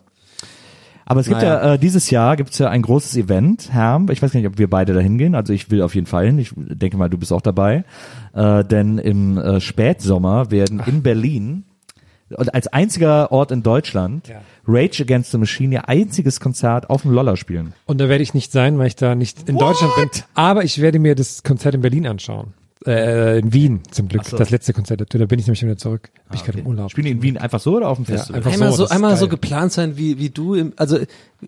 Aber 1.07 1.21
es 1.21 1.29
gibt 1.29 1.43
Naja. 1.43 1.67
ja, 1.67 1.75
äh, 1.75 1.79
dieses 1.79 2.11
Jahr 2.11 2.37
gibt's 2.37 2.59
ja 2.59 2.71
ein 2.71 2.81
großes 2.81 3.17
Event, 3.17 3.73
Herm. 3.73 4.09
Ich 4.11 4.23
weiß 4.23 4.33
gar 4.33 4.41
nicht, 4.41 4.49
ob 4.49 4.59
wir 4.59 4.71
beide 4.71 4.95
da 4.95 5.01
hingehen. 5.01 5.35
Also 5.35 5.53
ich 5.53 5.71
will 5.71 5.83
auf 5.83 5.95
jeden 5.95 6.07
Fall 6.07 6.27
hin. 6.27 6.39
Ich 6.39 6.53
denke 6.57 6.97
mal, 6.97 7.11
du 7.11 7.19
bist 7.19 7.33
auch 7.33 7.43
dabei. 7.43 7.85
Äh, 8.33 8.65
denn 8.65 8.99
im 8.99 9.37
äh, 9.37 9.61
Spätsommer 9.61 10.51
werden 10.51 10.83
in 10.87 11.03
Berlin 11.03 11.65
und 12.31 12.55
als 12.55 12.69
einziger 12.69 13.31
Ort 13.33 13.51
in 13.53 13.63
Deutschland 13.63 14.29
Ja. 14.29 14.41
Rage 14.67 15.03
Against 15.03 15.33
the 15.33 15.39
Machine 15.39 15.75
ihr 15.75 15.89
einziges 15.89 16.41
Konzert 16.41 16.89
auf 16.89 17.03
dem 17.03 17.13
Loller 17.13 17.37
spielen. 17.37 17.75
Und 17.85 18.01
da 18.01 18.09
werde 18.09 18.23
ich 18.23 18.33
nicht 18.33 18.51
sein, 18.51 18.79
weil 18.79 18.87
ich 18.87 18.97
da 18.97 19.15
nicht 19.15 19.47
in 19.47 19.59
Deutschland 19.59 19.95
bin. 19.97 20.09
Aber 20.35 20.65
ich 20.65 20.81
werde 20.81 20.99
mir 20.99 21.15
das 21.15 21.43
Konzert 21.43 21.75
in 21.75 21.83
Berlin 21.83 22.07
anschauen. 22.07 22.55
Äh, 22.87 23.39
in 23.39 23.53
Wien 23.53 23.81
zum 23.91 24.09
Glück. 24.09 24.25
so. 24.25 24.37
Das 24.37 24.51
letzte 24.51 24.73
Konzert. 24.73 25.01
Da 25.09 25.25
bin 25.27 25.39
ich 25.39 25.47
nämlich 25.47 25.63
wieder 25.63 25.77
zurück. 25.77 26.11
Bin 26.29 26.37
ich 26.39 26.45
gerade 26.45 26.59
im 26.59 26.67
Urlaub. 26.67 26.91
Spielen 26.91 27.07
die 27.07 27.13
in 27.13 27.23
Wien 27.23 27.39
einfach 27.39 27.61
so 27.61 27.77
oder 27.77 27.89
auf 27.89 27.97
dem 27.97 28.05
Ja, 28.07 28.17
Festival? 28.17 28.37
einfach 28.39 28.53
Einmal 28.53 28.73
so, 28.73 28.89
einmal 28.89 29.17
so 29.17 29.29
geplant 29.29 29.73
sein, 29.73 29.97
wie, 29.97 30.19
wie 30.19 30.31
du 30.31 30.55
im, 30.55 30.73
also 30.77 30.99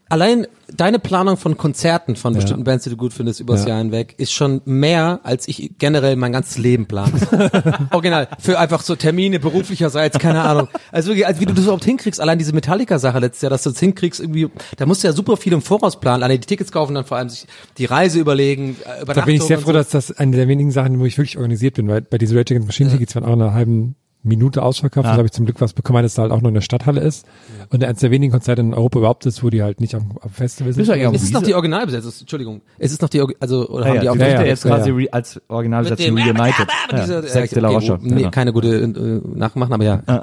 allein 0.09 0.47
deine 0.75 0.99
Planung 0.99 1.37
von 1.37 1.57
Konzerten 1.57 2.17
von 2.17 2.35
bestimmten 2.35 2.65
Bands, 2.65 2.85
die 2.85 2.91
du 2.91 2.97
gut 2.97 3.13
findest, 3.13 3.41
übers 3.41 3.63
Ja. 3.63 3.69
Jahr 3.71 3.79
hinweg, 3.79 4.15
ist 4.19 4.33
schon 4.33 4.61
mehr, 4.65 5.21
als 5.23 5.47
ich 5.49 5.73
generell 5.79 6.17
mein 6.17 6.33
ganzes 6.33 6.59
Leben 6.59 6.87
plane. 6.87 7.13
Original. 7.93 8.29
Für 8.39 8.59
einfach 8.59 8.83
so 8.83 8.97
Termine 8.97 9.39
beruflicherseits, 9.39 10.19
keine 10.19 10.43
Ahnung. 10.43 10.69
Also 10.93 11.09
wirklich, 11.11 11.27
als 11.27 11.41
wie 11.41 11.47
du 11.47 11.55
das 11.55 11.65
überhaupt 11.65 11.85
hinkriegst, 11.85 12.21
allein 12.21 12.39
diese 12.39 12.53
Metallica-Sache 12.53 13.19
letztes 13.19 13.43
Jahr, 13.43 13.51
dass 13.51 13.63
du 13.63 13.71
das 13.71 13.79
hinkriegst, 13.81 14.21
irgendwie, 14.21 14.49
da 14.77 14.87
musst 14.87 15.03
du 15.05 15.09
ja 15.09 15.13
super 15.13 15.37
viel 15.37 15.53
im 15.53 15.63
Voraus 15.63 16.01
planen, 16.01 16.23
allein 16.23 16.41
die 16.41 16.47
Tickets 16.47 16.73
kaufen, 16.73 16.95
dann 16.95 17.05
vor 17.05 17.17
allem 17.19 17.29
sich 17.29 17.47
die 17.79 17.85
Reise 17.85 18.19
überlegen, 18.19 18.77
äh, 19.01 19.05
Da 19.05 19.21
bin 19.23 19.37
ich 19.37 19.43
sehr 19.43 19.59
froh, 19.59 19.67
so. 19.69 19.73
dass 19.75 19.91
das 19.91 20.13
eine 20.13 20.37
der 20.37 20.49
wenigen 20.49 20.71
Sachen, 20.73 20.99
wo 21.01 21.05
ich 21.05 21.17
wirklich 21.17 21.26
organisiert 21.37 21.75
bin, 21.75 21.89
weil 21.89 22.03
bei 22.03 22.19
diesen 22.19 22.37
Rage 22.37 22.55
Against 22.55 22.69
Machine 22.69 22.91
Tickets 22.91 23.15
waren 23.17 23.25
auch 23.25 23.33
in 23.35 23.43
einer 23.43 23.53
halben 23.55 23.97
Minute 24.23 24.63
ausverkauft. 24.63 25.07
Das 25.07 25.13
habe 25.17 25.27
ich 25.27 25.33
zum 25.33 25.45
Glück 25.45 25.61
was 25.61 25.73
bekommen, 25.73 25.99
weil 25.99 26.05
es 26.05 26.15
da 26.15 26.23
halt 26.23 26.33
auch 26.33 26.41
nur 26.41 26.49
in 26.49 26.55
der 26.55 26.61
Stadthalle 26.61 27.01
ist. 27.01 27.27
Und 27.71 27.85
eins 27.85 28.01
der 28.01 28.11
wenigen 28.11 28.33
Konzerte 28.33 28.61
in 28.61 28.75
Europa 28.75 28.99
überhaupt 28.99 29.25
ist, 29.25 29.45
wo 29.45 29.51
die 29.51 29.63
halt 29.63 29.81
nicht 29.81 29.95
am, 29.95 30.19
am 30.21 30.31
Festival 30.31 30.73
sind. 30.73 30.89
Es 31.15 31.23
ist 31.23 31.33
noch 31.33 31.43
die 31.43 31.55
Originalbesetzung, 31.55 32.13
Entschuldigung. 32.23 32.61
Es 32.79 32.91
ist 32.91 33.03
noch 33.03 33.09
die, 33.09 33.23
also, 33.39 33.69
oder 33.69 33.85
Ja, 33.87 33.91
haben 33.91 34.01
die 34.01 34.05
ja, 34.07 34.11
auch 34.13 34.17
ja 34.17 34.29
ja, 34.29 34.43
jetzt 34.45 34.65
ja, 34.65 34.71
quasi 34.77 34.91
ja. 34.91 34.97
re- 34.97 35.13
als 35.13 35.41
Originalbesetzung 35.49 36.19
Reunited. 36.19 36.67
Ja, 36.91 37.23
Sex 37.23 37.51
de 37.53 37.63
la 37.63 37.69
Rocha. 37.69 37.99
Nee, 38.03 38.17
Genau. 38.17 38.31
keine 38.31 38.53
gute 38.53 38.69
äh, 38.81 39.29
Nachmachen, 39.39 39.73
aber 39.73 39.85
ja. 39.85 40.03
Und 40.07 40.23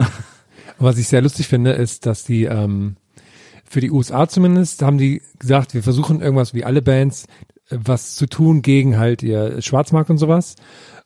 was 0.79 0.97
ich 0.97 1.07
sehr 1.07 1.21
lustig 1.21 1.47
finde, 1.47 1.71
ist, 1.71 2.05
dass 2.05 2.25
die 2.25 2.43
ähm, 2.43 2.97
für 3.63 3.79
die 3.79 3.89
USA 3.91 4.27
zumindest 4.27 4.81
haben 4.81 4.97
die 4.97 5.21
gesagt, 5.39 5.73
wir 5.75 5.81
versuchen 5.83 6.19
irgendwas 6.21 6.53
wie 6.53 6.65
alle 6.65 6.81
Bands 6.81 7.25
äh, 7.69 7.77
was 7.81 8.15
zu 8.15 8.27
tun 8.27 8.61
gegen 8.61 8.97
halt 8.97 9.23
ihr 9.23 9.61
Schwarzmarkt 9.61 10.09
und 10.09 10.17
sowas. 10.17 10.55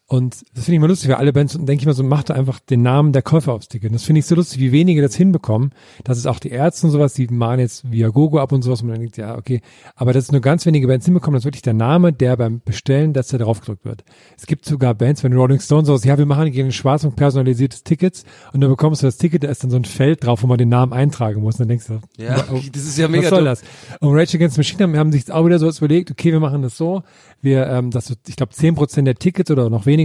Und 0.09 0.45
das 0.55 0.63
finde 0.63 0.75
ich 0.75 0.79
mal 0.79 0.87
lustig, 0.87 1.09
weil 1.09 1.17
alle 1.17 1.33
Bands, 1.33 1.53
denke 1.53 1.73
ich 1.73 1.85
mal 1.85 1.93
so, 1.93 2.01
macht 2.01 2.29
da 2.29 2.33
einfach 2.33 2.61
den 2.61 2.81
Namen 2.81 3.11
der 3.11 3.21
Käufer 3.21 3.51
aufs 3.51 3.67
Ticket. 3.67 3.89
Und 3.89 3.95
das 3.95 4.03
finde 4.03 4.19
ich 4.19 4.25
so 4.25 4.35
lustig, 4.35 4.61
wie 4.61 4.71
wenige 4.71 5.01
das 5.01 5.15
hinbekommen. 5.15 5.71
Das 6.05 6.17
ist 6.17 6.25
auch 6.27 6.39
die 6.39 6.49
Ärzte 6.49 6.87
und 6.87 6.91
sowas, 6.93 7.13
die 7.13 7.27
machen 7.27 7.59
jetzt 7.59 7.91
Viagogo 7.91 8.39
ab 8.39 8.53
und 8.53 8.61
sowas, 8.61 8.81
und 8.81 8.87
man 8.87 8.99
denkt, 9.01 9.17
ja, 9.17 9.37
okay. 9.37 9.59
Aber 9.95 10.13
das 10.13 10.23
ist 10.23 10.31
nur 10.31 10.39
ganz 10.39 10.65
wenige 10.65 10.87
Bands 10.87 11.03
hinbekommen, 11.05 11.37
dass 11.37 11.43
wirklich 11.43 11.61
der 11.61 11.73
Name, 11.73 12.13
der 12.13 12.37
beim 12.37 12.61
Bestellen, 12.63 13.11
dass 13.11 13.27
der 13.27 13.39
drauf 13.39 13.59
gedrückt 13.59 13.83
wird. 13.83 14.05
Es 14.37 14.45
gibt 14.45 14.63
sogar 14.63 14.93
Bands, 14.95 15.25
wenn 15.25 15.33
Rolling 15.33 15.59
Stones 15.59 15.87
sowas, 15.87 16.05
ja, 16.05 16.17
wir 16.17 16.25
machen 16.25 16.45
gegen 16.45 16.67
den 16.67 16.71
Schwarzmarkt 16.71 17.17
personalisiertes 17.17 17.83
Tickets 17.83 18.23
und 18.53 18.61
dann 18.61 18.69
bekommst 18.69 19.01
du 19.03 19.07
das 19.07 19.17
Ticket, 19.17 19.43
da 19.43 19.49
ist 19.49 19.63
dann 19.63 19.71
so 19.71 19.77
ein 19.77 19.83
Feld 19.83 20.23
drauf, 20.25 20.41
wo 20.41 20.47
man 20.47 20.57
den 20.57 20.69
Namen 20.69 20.93
eintragen 20.93 21.41
muss. 21.41 21.55
Und 21.55 21.61
dann 21.61 21.67
denkst 21.67 21.87
du, 21.87 21.99
Ja, 22.17 22.45
oh, 22.49 22.61
das 22.71 22.83
ist 22.83 22.97
ja 22.97 23.09
mega 23.09 23.23
was 23.23 23.29
soll 23.31 23.39
dumm. 23.39 23.45
das? 23.45 23.61
Und 23.99 24.15
Rage 24.15 24.37
Against 24.37 24.55
the 24.55 24.59
Machine 24.59 24.83
haben, 24.83 24.97
haben 24.97 25.11
sich 25.11 25.23
jetzt 25.23 25.31
auch 25.33 25.45
wieder 25.45 25.59
so 25.59 25.67
was 25.67 25.79
überlegt, 25.79 26.11
okay, 26.11 26.31
wir 26.31 26.39
machen 26.39 26.61
das 26.61 26.77
so, 26.77 27.03
wir, 27.41 27.67
ähm, 27.67 27.91
das, 27.91 28.09
wird, 28.09 28.19
ich 28.27 28.37
glaube, 28.37 28.53
zehn 28.53 28.73
Prozent 28.75 29.05
der 29.05 29.15
Tickets 29.15 29.51
oder 29.51 29.69
noch 29.69 29.85
weniger, 29.85 29.96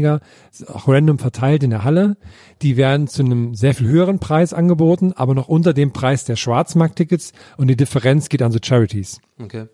ist 0.51 0.69
auch 0.69 0.89
random 0.89 1.19
verteilt 1.19 1.63
in 1.63 1.71
der 1.71 1.85
Halle, 1.85 2.17
die 2.63 2.77
werden 2.77 3.09
zu 3.09 3.23
einem 3.23 3.55
sehr 3.55 3.75
viel 3.75 3.89
höheren 3.89 4.19
Preis 4.19 4.55
angeboten, 4.55 5.13
aber 5.15 5.35
noch 5.35 5.49
unter 5.49 5.73
dem 5.75 5.93
Preis 5.93 6.25
der 6.25 6.37
Schwarzmarkttickets 6.37 7.33
und 7.57 7.69
die 7.69 7.77
Differenz 7.77 8.29
geht 8.29 8.43
an 8.43 8.53
so 8.53 8.59
Charities 8.63 9.21
Okay. 9.43 9.67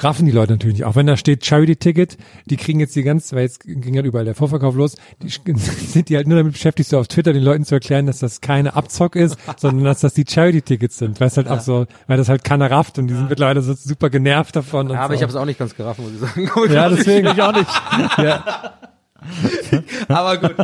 raffen 0.00 0.26
die 0.26 0.32
Leute 0.32 0.52
natürlich 0.52 0.78
nicht. 0.78 0.84
Auch 0.84 0.94
wenn 0.94 1.06
da 1.08 1.16
steht 1.16 1.44
Charity-Ticket, 1.44 2.16
die 2.46 2.56
kriegen 2.56 2.78
jetzt 2.78 2.94
die 2.94 3.02
ganze, 3.02 3.34
weil 3.34 3.42
jetzt 3.42 3.64
ging 3.64 3.94
ja 3.94 4.02
überall 4.02 4.24
der 4.24 4.36
Vorverkauf 4.36 4.76
los, 4.76 4.96
die 5.22 5.28
sind 5.56 6.08
die 6.08 6.16
halt 6.16 6.28
nur 6.28 6.38
damit 6.38 6.52
beschäftigt, 6.52 6.88
so 6.88 6.98
auf 6.98 7.08
Twitter 7.08 7.32
den 7.32 7.42
Leuten 7.42 7.64
zu 7.64 7.74
erklären, 7.74 8.06
dass 8.06 8.20
das 8.20 8.40
keine 8.40 8.74
Abzock 8.76 9.16
ist, 9.16 9.36
sondern 9.56 9.84
dass 9.84 10.00
das 10.00 10.14
die 10.14 10.24
Charity-Tickets 10.28 10.98
sind. 10.98 11.20
Weil 11.20 11.26
es 11.26 11.36
halt 11.36 11.48
auch 11.48 11.60
so, 11.60 11.86
weil 12.06 12.16
das 12.16 12.28
halt 12.28 12.44
keiner 12.44 12.70
rafft 12.70 12.98
und 12.98 13.08
die 13.08 13.14
sind 13.14 13.28
mittlerweile 13.28 13.60
so 13.60 13.74
super 13.74 14.08
genervt 14.08 14.54
davon. 14.54 14.88
Ja, 14.90 15.00
aber 15.00 15.14
so. 15.14 15.16
ich 15.16 15.22
habe 15.22 15.30
es 15.30 15.36
auch 15.36 15.44
nicht 15.44 15.58
ganz 15.58 15.74
gerafft, 15.74 15.98
muss 16.00 16.12
ich 16.12 16.20
sagen. 16.20 16.48
Ja, 16.72 16.88
deswegen. 16.88 17.26
ich 17.26 17.42
auch 17.42 17.52
nicht. 17.52 17.68
Ja. 18.18 18.74
aber 20.08 20.36
gut. 20.38 20.54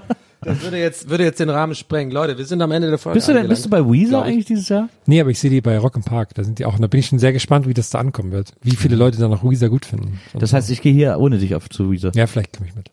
Das 0.44 0.60
würde 0.62 0.78
jetzt, 0.78 1.08
würde 1.08 1.24
jetzt 1.24 1.40
den 1.40 1.48
Rahmen 1.48 1.74
sprengen. 1.74 2.12
Leute, 2.12 2.36
wir 2.36 2.44
sind 2.44 2.60
am 2.60 2.70
Ende 2.70 2.88
der 2.88 2.98
Folge. 2.98 3.16
Bist 3.16 3.28
du 3.28 3.32
denn, 3.32 3.48
bist 3.48 3.64
du 3.64 3.70
bei 3.70 3.80
Weezer 3.84 4.22
eigentlich 4.22 4.44
dieses 4.44 4.68
Jahr? 4.68 4.88
Nee, 5.06 5.20
aber 5.20 5.30
ich 5.30 5.38
sehe 5.38 5.50
die 5.50 5.60
bei 5.60 5.78
Rock 5.78 5.96
im 5.96 6.02
Park, 6.02 6.34
da 6.34 6.44
sind 6.44 6.58
die 6.58 6.66
auch, 6.66 6.74
und 6.74 6.82
da 6.82 6.86
bin 6.86 7.00
ich 7.00 7.06
schon 7.06 7.18
sehr 7.18 7.32
gespannt, 7.32 7.66
wie 7.66 7.74
das 7.74 7.90
da 7.90 7.98
ankommen 7.98 8.30
wird. 8.30 8.52
Wie 8.62 8.76
viele 8.76 8.96
Leute 8.96 9.18
da 9.18 9.28
noch 9.28 9.42
Weezer 9.42 9.70
gut 9.70 9.86
finden. 9.86 10.20
Das 10.34 10.52
heißt, 10.52 10.70
ich 10.70 10.82
gehe 10.82 10.92
hier 10.92 11.16
ohne 11.18 11.38
dich 11.38 11.54
auf 11.54 11.68
zu 11.70 11.90
Weezer. 11.90 12.12
ja, 12.14 12.26
vielleicht 12.26 12.56
komme 12.56 12.68
ich 12.68 12.76
mit. 12.76 12.90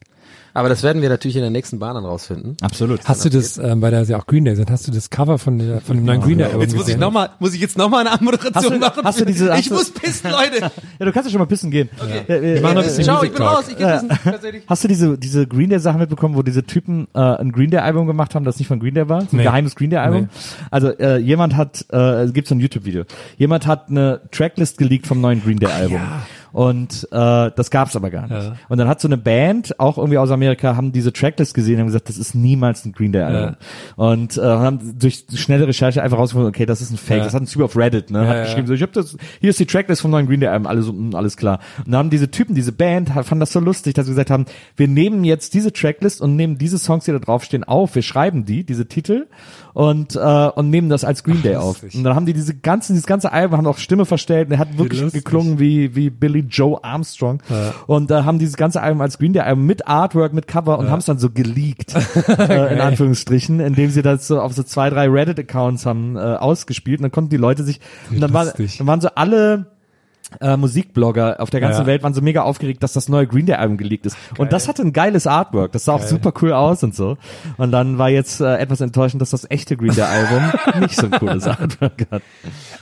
Aber 0.54 0.70
das 0.70 0.84
werden 0.84 1.02
wir 1.02 1.10
natürlich 1.10 1.36
in 1.38 1.42
der 1.42 1.52
nächsten 1.52 1.80
Bahn 1.80 1.96
dann 1.96 2.06
rausfinden. 2.06 2.58
Absolut. 2.62 3.02
Hast 3.06 3.24
du 3.26 3.30
das, 3.30 3.58
ähm, 3.58 3.82
weil 3.82 3.92
da 3.92 4.02
ja 4.02 4.18
auch 4.20 4.26
Green 4.28 4.44
Day 4.46 4.56
sind, 4.56 4.70
hast 4.70 4.88
du 4.88 4.92
das 4.92 5.10
Cover 5.10 5.38
von, 5.38 5.60
der, 5.60 5.82
von 5.82 5.96
dem 5.98 6.06
neuen 6.06 6.22
Green 6.22 6.38
Day 6.38 6.46
Album 6.48 6.62
Jetzt 6.62 6.72
muss 6.74 6.82
ich 6.82 6.86
gesehen? 6.88 7.00
nochmal, 7.00 7.30
muss 7.40 7.54
ich 7.54 7.62
jetzt 7.62 7.78
nochmal 7.78 8.02
eine 8.02 8.12
Anmoderation 8.12 8.80
machen? 8.80 9.04
hast 9.04 9.20
du 9.22 9.26
diese- 9.26 9.52
hast 9.52 9.60
ich 9.60 9.70
du- 9.70 9.76
muss 9.76 9.92
pissen, 9.92 10.30
Leute. 10.32 10.72
Ja, 11.00 11.06
du 11.06 11.12
kannst 11.12 11.28
ja 11.28 11.32
schon 11.32 11.40
mal 11.40 11.46
pissen 11.48 11.72
gehen. 11.72 11.90
Ja, 12.28 12.42
Wir 12.42 12.62
machen 12.62 12.76
noch 12.76 12.82
ein 12.82 12.88
bisschen 12.88 13.04
Ciao, 13.04 13.24
ich 13.24 13.32
bin 13.32 13.42
raus. 13.42 13.66
Ich 13.70 13.78
geh 13.78 13.86
pissen. 13.86 14.10
Tatsächlich. 14.24 14.64
Hast 14.68 14.84
du 14.84 14.88
diese, 14.88 15.18
diese 15.18 15.48
Green 15.48 15.70
Day 15.70 15.80
Sachen 15.80 16.00
mitbekommen, 16.00 16.36
wo 16.36 16.44
diese 16.44 16.64
Typen 16.64 17.08
äh, 17.16 17.20
ein 17.20 17.52
Green 17.52 17.72
Day 17.72 17.80
Album 17.80 18.06
gemacht 18.08 18.36
haben, 18.36 18.44
das 18.46 18.60
nicht 18.60 18.68
von 18.68 18.80
Green 18.80 18.94
Day 18.94 19.08
war? 19.10 19.22
So 19.22 19.28
ein 19.32 19.38
Nee. 19.38 19.44
geheimes 19.44 19.76
Green 19.76 19.90
Day 19.90 20.00
Album? 20.00 20.22
Nee. 20.24 20.28
Also 20.70 20.90
äh, 20.90 21.18
jemand 21.18 21.56
hat, 21.56 21.86
äh, 21.92 22.24
es 22.24 22.34
gibt 22.34 22.48
so 22.48 22.56
ein 22.56 22.60
YouTube-Video, 22.60 23.04
jemand 23.38 23.66
hat 23.68 23.90
eine 23.90 24.22
Tracklist 24.32 24.78
geleakt 24.78 25.08
vom 25.08 25.22
neuen 25.22 25.42
Green 25.44 25.58
Day 25.60 25.72
Album. 25.72 26.02
Und 26.52 27.08
äh, 27.12 27.52
das 27.56 27.72
gab's 27.72 27.96
aber 27.96 28.10
gar 28.10 28.24
nicht. 28.24 28.44
Ja. 28.44 28.56
Und 28.68 28.78
dann 28.78 28.88
hat 28.88 29.00
so 29.00 29.08
eine 29.08 29.18
Band, 29.18 29.80
auch 29.80 29.98
irgendwie 29.98 30.18
aus 30.18 30.32
Amerika, 30.32 30.76
haben 30.76 30.92
diese 30.92 31.14
Tracklist 31.14 31.54
gesehen 31.54 31.76
und 31.76 31.82
haben 31.82 31.88
gesagt, 31.88 32.10
das 32.10 32.18
ist 32.18 32.36
niemals 32.36 32.86
ein 32.86 32.92
Green 32.92 33.12
Day 33.12 33.22
Album. 33.22 33.56
Und 33.96 34.38
äh, 34.38 34.42
haben 34.42 35.00
durch 35.00 35.26
schnelle 35.34 35.68
Recherche 35.68 36.04
einfach 36.04 36.18
rausgefunden, 36.18 36.50
okay, 36.50 36.66
das 36.66 36.82
ist 36.82 36.92
ein 36.92 36.98
Fake. 36.98 37.20
Ja. 37.20 37.24
Das 37.24 37.34
hat 37.34 37.44
ein 37.44 37.46
Typ 37.46 37.62
auf 37.62 37.78
Reddit, 37.78 38.12
ne? 38.12 38.28
Hat 38.28 38.36
ja. 38.36 38.44
geschrieben, 38.44 38.68
so, 38.68 38.74
ich 38.74 38.82
hab 38.82 38.92
das, 38.94 39.18
hier 39.40 39.50
ist 39.50 39.60
die 39.60 39.66
Tracklist 39.66 40.02
vom 40.02 40.12
neuen 40.12 40.28
Green 40.28 40.40
Day 40.40 40.50
Album, 40.50 40.68
alles, 40.68 40.92
mm, 40.92 41.16
alles 41.16 41.38
klar. 41.38 41.60
Und 41.80 41.92
dann 41.92 42.00
haben 42.00 42.10
diese 42.10 42.30
Typen, 42.32 42.56
diese 42.56 42.72
Band, 42.72 43.10
fanden 43.10 43.40
das 43.40 43.52
so 43.52 43.60
lustig, 43.60 43.94
dass 43.94 44.06
sie 44.06 44.12
gesagt 44.12 44.32
haben, 44.32 44.46
wir 44.76 44.88
nehmen 44.88 45.24
jetzt 45.24 45.54
diese 45.54 45.72
Tracklist 45.72 46.22
und 46.22 46.36
nehmen 46.36 46.58
diese 46.58 46.78
Songs, 46.78 47.06
die 47.06 47.12
da 47.12 47.20
draufstehen, 47.20 47.64
auf, 47.64 47.96
wir 47.96 48.02
schreiben 48.02 48.46
die, 48.46 48.66
diese 48.66 48.88
Titel 48.88 49.28
und, 49.74 50.16
äh, 50.16 50.20
und 50.20 50.70
nehmen 50.70 50.90
das 50.90 51.04
als 51.04 51.24
Green 51.24 51.42
Day 51.42 51.56
auf. 51.56 51.82
lustig. 51.82 51.96
Und 51.96 52.04
dann 52.04 52.16
haben 52.16 52.26
die 52.26 52.34
diese 52.34 52.56
ganzen, 52.56 52.94
dieses 52.94 53.08
ganze 53.08 53.32
Album, 53.32 53.58
haben 53.58 53.68
auch 53.68 53.78
Stimme 53.78 54.06
verstellt 54.06 54.48
und 54.48 54.54
er 54.54 54.60
hat 54.60 54.78
wirklich 54.78 55.02
lustig. 55.02 55.24
geklungen 55.24 55.60
wie, 55.60 55.96
wie 55.96 56.10
Billy 56.10 56.46
Joe 56.50 56.84
Armstrong. 56.84 57.42
Und 57.88 58.12
äh, 58.12 58.24
haben 58.24 58.40
dieses 58.40 58.58
ganze 58.58 58.82
Album 58.82 59.02
als 59.02 59.18
Green 59.18 59.34
Day 59.34 59.42
Album 59.42 59.66
mit 59.66 59.88
Artwork, 59.88 60.34
mit 60.34 60.48
Cover 60.48 60.80
und 60.80 60.90
haben 60.90 61.00
es 61.00 61.06
dann 61.06 61.20
so 61.20 61.30
geleakt, 61.30 61.94
äh, 62.28 62.74
in 62.74 62.82
Anführungsstrichen, 62.82 63.60
indem 63.60 63.90
sie 63.92 64.02
das 64.02 64.28
so 64.28 64.40
auf 64.42 64.54
so 64.54 64.64
zwei, 64.64 64.90
drei 64.90 65.08
Reddit-Accounts 65.08 65.86
haben 65.86 66.16
äh, 66.16 66.20
ausgespielt 66.20 67.00
und 67.00 67.04
dann 67.04 67.12
konnten 67.12 67.30
die 67.30 67.38
Leute 67.38 67.64
sich, 67.64 67.80
und 68.10 68.22
dann, 68.22 68.34
war, 68.34 68.46
dann 68.46 68.88
waren 68.88 69.02
so 69.02 69.10
alle 69.16 69.68
äh, 70.40 70.56
Musikblogger 70.58 71.40
auf 71.40 71.50
der 71.50 71.60
ganzen 71.60 71.82
Ja. 71.82 71.86
Welt 71.88 72.04
waren 72.04 72.14
so 72.14 72.22
mega 72.22 72.44
aufgeregt, 72.44 72.82
dass 72.84 72.94
das 72.94 73.10
neue 73.10 73.28
Green 73.28 73.46
Day 73.46 73.56
Album 73.56 73.78
geleakt 73.78 74.06
ist. 74.06 74.16
Und 74.38 74.54
das 74.54 74.68
hatte 74.68 74.82
ein 74.82 74.94
geiles 74.94 75.28
Artwork. 75.28 75.72
Das 75.74 75.86
sah 75.86 75.94
auch 75.94 76.04
super 76.04 76.34
cool 76.42 76.54
aus 76.54 76.84
und 76.84 76.96
so. 76.96 77.18
Und 77.58 77.72
dann 77.72 77.98
war 77.98 78.10
jetzt 78.10 78.40
äh, 78.42 78.58
etwas 78.58 78.82
enttäuschend, 78.82 79.22
dass 79.22 79.32
das 79.32 79.46
echte 79.50 79.76
Green 79.78 79.94
Day 79.94 80.04
Album 80.06 80.52
nicht 80.82 80.96
so 80.96 81.08
ein 81.08 81.12
cooles 81.12 81.48
Artwork 81.48 82.08
hat. 82.12 82.22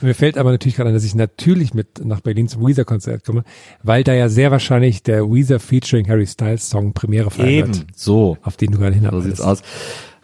Mir 0.00 0.14
fällt 0.14 0.38
aber 0.38 0.52
natürlich 0.52 0.76
gerade 0.76 0.88
an, 0.90 0.94
dass 0.94 1.04
ich 1.04 1.14
natürlich 1.14 1.74
mit 1.74 2.04
nach 2.04 2.20
Berlin 2.20 2.48
zum 2.48 2.66
Weezer-Konzert 2.66 3.24
komme, 3.24 3.42
weil 3.82 4.04
da 4.04 4.12
ja 4.14 4.28
sehr 4.28 4.50
wahrscheinlich 4.50 5.02
der 5.02 5.24
Weezer 5.30 5.58
featuring 5.60 6.08
Harry 6.08 6.26
Styles 6.26 6.70
Song 6.70 6.92
Premiere 6.92 7.30
feiern 7.30 7.74
wird, 7.74 7.86
So. 7.96 8.38
auf 8.42 8.56
den 8.56 8.70
du 8.72 8.78
gerade 8.78 8.92
So 8.92 8.98
hinarbeitest. 8.98 9.26
sieht's 9.36 9.40
aus. 9.40 9.62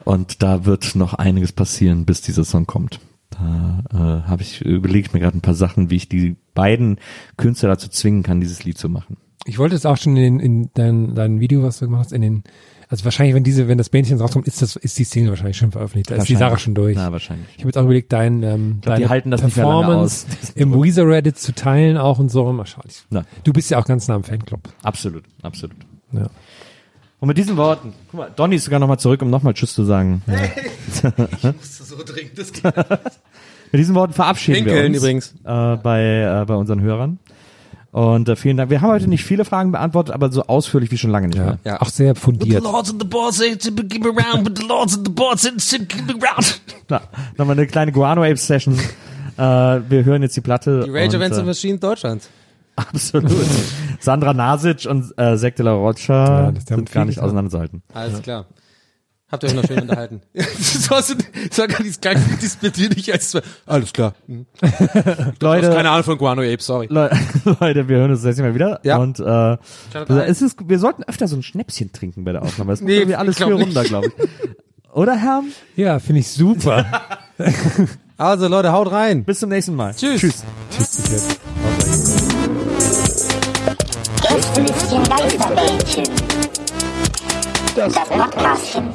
Und 0.04 0.42
da 0.42 0.64
wird 0.64 0.94
noch 0.94 1.14
einiges 1.14 1.50
passieren, 1.52 2.04
bis 2.04 2.20
dieser 2.20 2.44
Song 2.44 2.66
kommt. 2.66 3.00
Da 3.38 3.82
äh, 3.92 4.28
habe 4.28 4.42
ich 4.42 4.62
überlegt 4.62 5.14
mir 5.14 5.20
gerade 5.20 5.36
ein 5.36 5.42
paar 5.42 5.54
Sachen, 5.54 5.90
wie 5.90 5.96
ich 5.96 6.08
die 6.08 6.36
beiden 6.54 6.98
Künstler 7.36 7.68
dazu 7.68 7.88
zwingen 7.88 8.22
kann, 8.22 8.40
dieses 8.40 8.64
Lied 8.64 8.78
zu 8.78 8.88
machen. 8.88 9.16
Ich 9.44 9.58
wollte 9.58 9.76
es 9.76 9.86
auch 9.86 9.96
schon 9.96 10.16
in, 10.16 10.40
in 10.40 10.70
dein, 10.74 11.14
dein 11.14 11.40
Video, 11.40 11.62
was 11.62 11.78
du 11.78 11.84
gemacht 11.84 12.06
hast, 12.06 12.12
in 12.12 12.22
den 12.22 12.42
Also 12.88 13.04
wahrscheinlich, 13.04 13.34
wenn 13.34 13.44
diese, 13.44 13.68
wenn 13.68 13.78
das 13.78 13.90
Bändchen 13.90 14.18
rauskommt, 14.18 14.48
ist 14.48 14.60
das, 14.60 14.74
ist 14.74 14.98
die 14.98 15.04
Single 15.04 15.30
wahrscheinlich 15.30 15.56
schon 15.56 15.70
veröffentlicht. 15.70 16.10
Da 16.10 16.16
ist 16.16 16.28
die 16.28 16.36
Sache 16.36 16.58
schon 16.58 16.74
durch. 16.74 16.96
Na, 16.96 17.12
wahrscheinlich. 17.12 17.46
Ich 17.52 17.58
habe 17.58 17.68
jetzt 17.68 17.78
auch 17.78 17.84
überlegt, 17.84 18.12
dein, 18.12 18.42
ähm, 18.42 18.78
glaub, 18.80 18.96
die 18.96 19.02
deine 19.02 19.08
halten 19.08 19.30
das 19.30 19.40
Performance 19.40 20.26
aus. 20.28 20.50
im 20.56 20.74
Weezer 20.74 21.06
Reddit 21.06 21.38
zu 21.38 21.54
teilen 21.54 21.96
auch 21.96 22.18
und 22.18 22.30
so. 22.30 22.50
Mal 22.52 22.66
schauen. 22.66 22.84
Na. 23.10 23.24
Du 23.44 23.52
bist 23.52 23.70
ja 23.70 23.78
auch 23.78 23.86
ganz 23.86 24.08
nah 24.08 24.14
am 24.14 24.24
Fanclub. 24.24 24.60
Absolut, 24.82 25.24
absolut. 25.42 25.76
Ja. 26.12 26.28
Und 27.18 27.28
mit 27.28 27.38
diesen 27.38 27.56
Worten, 27.56 27.94
guck 28.10 28.20
mal, 28.20 28.30
Donny 28.34 28.56
ist 28.56 28.64
sogar 28.64 28.78
nochmal 28.78 28.98
zurück, 28.98 29.22
um 29.22 29.30
nochmal 29.30 29.54
Tschüss 29.54 29.72
zu 29.72 29.84
sagen. 29.84 30.22
so 31.62 31.96
dringend. 32.04 32.38
Das 32.38 32.52
Mit 33.76 33.80
diesen 33.82 33.94
Worten 33.94 34.14
verabschieden 34.14 34.64
wir 34.64 34.72
Pinkeln 34.72 34.92
uns 34.94 34.96
übrigens. 35.02 35.34
Äh, 35.44 35.76
bei, 35.76 36.40
äh, 36.40 36.44
bei 36.46 36.54
unseren 36.54 36.80
Hörern. 36.80 37.18
Und 37.92 38.26
äh, 38.26 38.34
vielen 38.34 38.56
Dank. 38.56 38.70
Wir 38.70 38.80
haben 38.80 38.88
heute 38.88 39.06
nicht 39.06 39.22
viele 39.22 39.44
Fragen 39.44 39.70
beantwortet, 39.70 40.14
aber 40.14 40.32
so 40.32 40.44
ausführlich 40.44 40.90
wie 40.92 40.96
schon 40.96 41.10
lange 41.10 41.28
nicht 41.28 41.36
mehr. 41.36 41.58
Ja. 41.62 41.82
Auch 41.82 41.90
sehr 41.90 42.14
fundiert. 42.14 42.62
Lords 42.64 42.90
and 42.90 43.02
the 43.02 43.06
boards 43.06 43.36
say 43.36 43.54
to 43.54 43.70
keep 43.70 44.06
around, 44.06 44.44
but 44.44 44.56
the 44.56 44.64
lords 44.66 44.96
and 44.96 45.06
the 45.06 45.12
boards 45.12 45.42
say 45.42 45.50
to 45.50 45.84
keep 45.84 46.08
around. 46.08 46.58
Na, 46.88 47.02
nochmal 47.36 47.58
eine 47.58 47.66
kleine 47.66 47.92
Guano 47.92 48.22
Apes 48.24 48.46
Session. 48.46 48.78
äh, 49.36 49.42
wir 49.42 50.04
hören 50.06 50.22
jetzt 50.22 50.34
die 50.38 50.40
Platte. 50.40 50.84
Die 50.86 50.90
Rage 50.90 51.16
und, 51.18 51.22
Against 51.22 51.34
the 51.36 51.42
äh, 51.42 51.44
Machine 51.44 51.78
Deutschlands. 51.78 52.30
Absolut. 52.76 53.30
Sandra 54.00 54.32
Nasic 54.32 54.86
und 54.88 55.12
äh, 55.18 55.36
Zack 55.36 55.56
de 55.56 55.66
la 55.66 55.72
Rocha 55.74 56.12
Ja, 56.46 56.52
das- 56.52 56.64
die 56.64 56.72
haben 56.72 56.78
sind 56.80 56.92
gar 56.92 57.02
viel 57.02 57.08
nicht 57.10 57.20
auseinanderzuhalten. 57.20 57.82
Alles 57.92 58.22
klar. 58.22 58.46
Habt 59.28 59.42
ihr 59.42 59.48
euch 59.48 59.56
noch 59.56 59.64
schön 59.64 59.80
unterhalten? 59.80 60.20
das 60.34 60.88
war 60.88 61.02
so, 61.02 61.14
das 61.48 61.58
war 61.58 61.66
gar 61.66 61.82
dieses 61.82 62.00
kleine 62.00 62.20
nicht 62.94 63.12
als 63.12 63.36
Alles 63.66 63.92
klar. 63.92 64.14
Hm. 64.26 64.46
Leute, 65.40 65.70
Keine 65.70 65.90
Ahnung 65.90 66.04
von 66.04 66.16
Guano 66.16 66.42
Apes, 66.42 66.66
sorry. 66.66 66.86
Le 66.88 67.10
Leute, 67.60 67.88
wir 67.88 67.96
hören 67.96 68.12
uns 68.12 68.20
das 68.20 68.26
nächste 68.26 68.42
Mal 68.44 68.54
wieder. 68.54 68.80
Ja. 68.84 68.98
Und 68.98 69.18
äh, 69.18 69.56
es 70.26 70.42
ist, 70.42 70.68
wir 70.68 70.78
sollten 70.78 71.02
öfter 71.02 71.26
so 71.26 71.34
ein 71.34 71.42
Schnäpschen 71.42 71.92
trinken 71.92 72.24
bei 72.24 72.32
der 72.32 72.42
Aufnahme. 72.42 72.70
Das 72.72 72.80
Nee, 72.80 72.98
irgendwie 72.98 73.16
alles 73.16 73.36
ich 73.38 73.44
viel 73.44 73.52
nicht. 73.52 73.66
runter, 73.66 73.82
glaube 73.84 74.08
ich. 74.08 74.92
Oder, 74.92 75.16
Herr? 75.16 75.42
Ja, 75.74 75.98
finde 75.98 76.20
ich 76.20 76.30
super. 76.30 76.86
Also 78.16 78.46
Leute, 78.48 78.72
haut 78.72 78.90
rein. 78.92 79.24
Bis 79.24 79.40
zum 79.40 79.50
nächsten 79.50 79.74
Mal. 79.74 79.92
Tschüss. 79.94 80.20
Tschüss. 80.20 80.42
Geisterbällchen. 85.08 86.04
Das 87.74 87.92
Podcastchen. 87.92 88.94